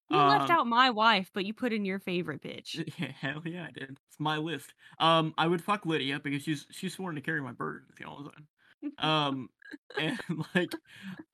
You 0.08 0.18
left 0.18 0.50
um, 0.50 0.58
out 0.58 0.66
my 0.68 0.90
wife, 0.90 1.30
but 1.34 1.44
you 1.44 1.52
put 1.52 1.72
in 1.72 1.84
your 1.84 1.98
favorite 1.98 2.40
bitch. 2.40 2.76
Yeah, 2.98 3.10
hell 3.20 3.42
yeah, 3.44 3.66
I 3.68 3.72
did. 3.72 3.98
It's 4.08 4.20
my 4.20 4.36
list. 4.36 4.72
Um, 5.00 5.34
I 5.36 5.48
would 5.48 5.62
fuck 5.62 5.84
Lydia 5.84 6.20
because 6.22 6.42
she's 6.42 6.66
she's 6.70 6.94
sworn 6.94 7.16
to 7.16 7.20
carry 7.20 7.42
my 7.42 7.52
burden. 7.52 7.88
You 7.98 8.06
know 8.06 8.12
what 8.12 8.34
I'm? 8.36 9.08
Um, 9.08 9.48
and 9.98 10.18
like, 10.54 10.72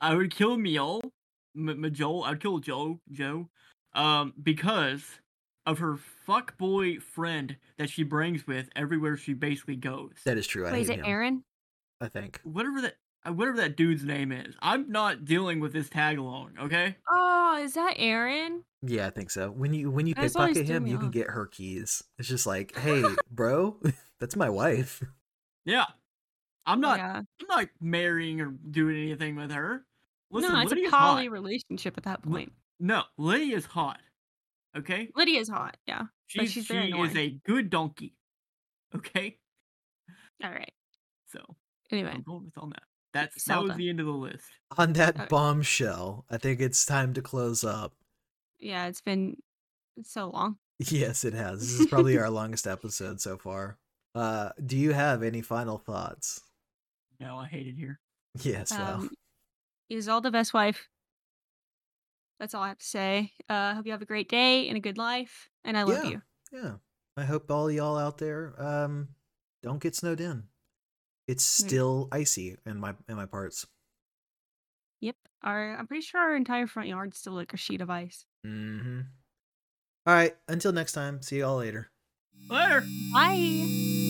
I 0.00 0.14
would 0.14 0.34
kill 0.34 0.56
Miel, 0.56 1.02
M- 1.54 1.84
M- 1.84 1.92
Joel. 1.92 2.24
I'd 2.24 2.40
kill 2.40 2.58
Joe, 2.60 2.98
Joe, 3.10 3.50
um, 3.94 4.32
because 4.42 5.04
of 5.66 5.78
her 5.78 5.98
fuck 6.26 6.56
boy 6.56 6.98
friend 6.98 7.56
that 7.78 7.90
she 7.90 8.02
brings 8.02 8.46
with 8.46 8.70
everywhere 8.74 9.18
she 9.18 9.34
basically 9.34 9.76
goes. 9.76 10.14
That 10.24 10.38
is 10.38 10.46
true. 10.46 10.66
I 10.66 10.72
Wait, 10.72 10.80
is 10.80 10.88
it 10.88 10.98
him. 11.00 11.04
Aaron? 11.04 11.44
I 12.00 12.08
think. 12.08 12.40
whatever 12.42 12.80
that 12.80 12.96
whatever 13.30 13.56
that 13.58 13.76
dude's 13.76 14.04
name 14.04 14.32
is. 14.32 14.54
I'm 14.60 14.90
not 14.90 15.24
dealing 15.24 15.60
with 15.60 15.72
this 15.72 15.88
tag 15.88 16.18
along. 16.18 16.52
Okay. 16.60 16.96
Oh, 17.10 17.60
is 17.62 17.74
that 17.74 17.94
Aaron? 17.96 18.64
Yeah, 18.82 19.06
I 19.06 19.10
think 19.10 19.30
so. 19.30 19.50
When 19.50 19.72
you 19.74 19.90
when 19.90 20.06
you 20.06 20.14
That's 20.14 20.34
always 20.34 20.56
pickpocket 20.56 20.76
him, 20.76 20.84
me 20.84 20.90
you 20.90 20.98
can 20.98 21.10
get 21.10 21.28
her 21.28 21.46
keys. 21.46 22.02
It's 22.18 22.28
just 22.28 22.46
like, 22.46 22.76
hey, 22.76 23.04
bro, 23.30 23.76
that's 24.20 24.34
my 24.36 24.50
wife. 24.50 25.02
Yeah. 25.64 25.84
I'm 26.66 26.80
not. 26.80 26.98
yeah. 26.98 27.16
I'm 27.40 27.46
not 27.48 27.68
marrying 27.80 28.40
or 28.40 28.46
doing 28.70 28.96
anything 28.96 29.36
with 29.36 29.50
her. 29.50 29.84
Listen, 30.30 30.52
no, 30.52 30.60
it's 30.60 30.70
Lydia's 30.70 30.88
a 30.92 30.96
poly 30.96 31.24
hot. 31.26 31.32
relationship 31.32 31.94
at 31.98 32.04
that 32.04 32.24
Li- 32.26 32.32
point. 32.32 32.52
No, 32.80 33.02
Lydia's 33.18 33.66
hot. 33.66 33.98
Okay. 34.76 35.08
Lydia's 35.14 35.48
hot. 35.48 35.76
Yeah. 35.86 36.02
But 36.02 36.08
She's, 36.44 36.52
she's 36.52 36.66
she 36.66 36.72
very 36.72 36.90
is 36.90 37.16
a 37.16 37.30
good 37.44 37.68
donkey. 37.68 38.14
Okay. 38.96 39.36
All 40.42 40.50
right. 40.50 40.72
So 41.30 41.40
Anyway. 41.90 42.10
I'm 42.14 42.22
going 42.22 42.44
with 42.44 42.56
on 42.58 42.70
that. 42.70 42.82
That's 43.12 43.44
that 43.44 43.58
was 43.60 43.68
Zelda. 43.68 43.74
the 43.78 43.88
end 43.90 44.00
of 44.00 44.06
the 44.06 44.12
list. 44.12 44.44
On 44.78 44.92
that 44.94 45.16
Okay. 45.16 45.26
bombshell, 45.28 46.24
I 46.30 46.38
think 46.38 46.60
it's 46.60 46.86
time 46.86 47.12
to 47.14 47.22
close 47.22 47.62
up. 47.64 47.94
Yeah, 48.58 48.86
it's 48.86 49.00
been 49.02 49.36
so 50.02 50.30
long. 50.30 50.56
Yes, 50.78 51.24
it 51.24 51.34
has. 51.34 51.60
This 51.60 51.80
is 51.80 51.86
probably 51.86 52.18
our 52.18 52.30
longest 52.40 52.66
episode 52.66 53.20
so 53.20 53.36
far. 53.36 53.78
Uh, 54.14 54.50
do 54.64 54.76
you 54.76 54.92
have 54.92 55.22
any 55.22 55.42
final 55.42 55.78
thoughts? 55.78 56.40
No, 57.20 57.36
I 57.36 57.46
hate 57.46 57.66
it 57.66 57.74
here. 57.76 58.00
Yes, 58.40 58.70
well, 58.70 58.94
Um, 59.00 59.10
is 59.90 60.08
all 60.08 60.20
the 60.22 60.30
best 60.30 60.54
wife. 60.54 60.88
That's 62.40 62.54
all 62.54 62.62
I 62.62 62.68
have 62.68 62.78
to 62.78 62.84
say. 62.86 63.32
Uh, 63.48 63.74
hope 63.74 63.86
you 63.86 63.92
have 63.92 64.02
a 64.02 64.06
great 64.06 64.28
day 64.28 64.68
and 64.68 64.76
a 64.76 64.80
good 64.80 64.98
life, 64.98 65.48
and 65.64 65.76
I 65.78 65.82
love 65.84 66.04
Yeah. 66.04 66.10
you. 66.10 66.22
yeah. 66.52 66.72
I 67.16 67.24
hope 67.24 67.50
all 67.50 67.70
y'all 67.70 67.98
out 67.98 68.16
there 68.18 68.54
um 68.60 69.08
don't 69.62 69.82
get 69.82 69.94
snowed 69.94 70.20
in. 70.20 70.44
It's 71.28 71.60
Maybe. 71.60 71.68
still 71.68 72.08
icy 72.12 72.56
in 72.66 72.78
my 72.78 72.94
in 73.08 73.16
my 73.16 73.26
parts. 73.26 73.66
Yep. 75.00 75.16
Our 75.42 75.76
I'm 75.76 75.86
pretty 75.86 76.02
sure 76.02 76.20
our 76.20 76.36
entire 76.36 76.66
front 76.66 76.88
yard's 76.88 77.18
still 77.18 77.34
like 77.34 77.52
a 77.52 77.56
sheet 77.56 77.80
of 77.80 77.90
ice. 77.90 78.24
Mm-hmm. 78.46 79.00
All 80.06 80.14
right. 80.14 80.34
Until 80.48 80.72
next 80.72 80.92
time. 80.92 81.22
See 81.22 81.38
y'all 81.38 81.58
later. 81.58 81.90
Later. 82.50 82.84
Bye. 83.12 84.01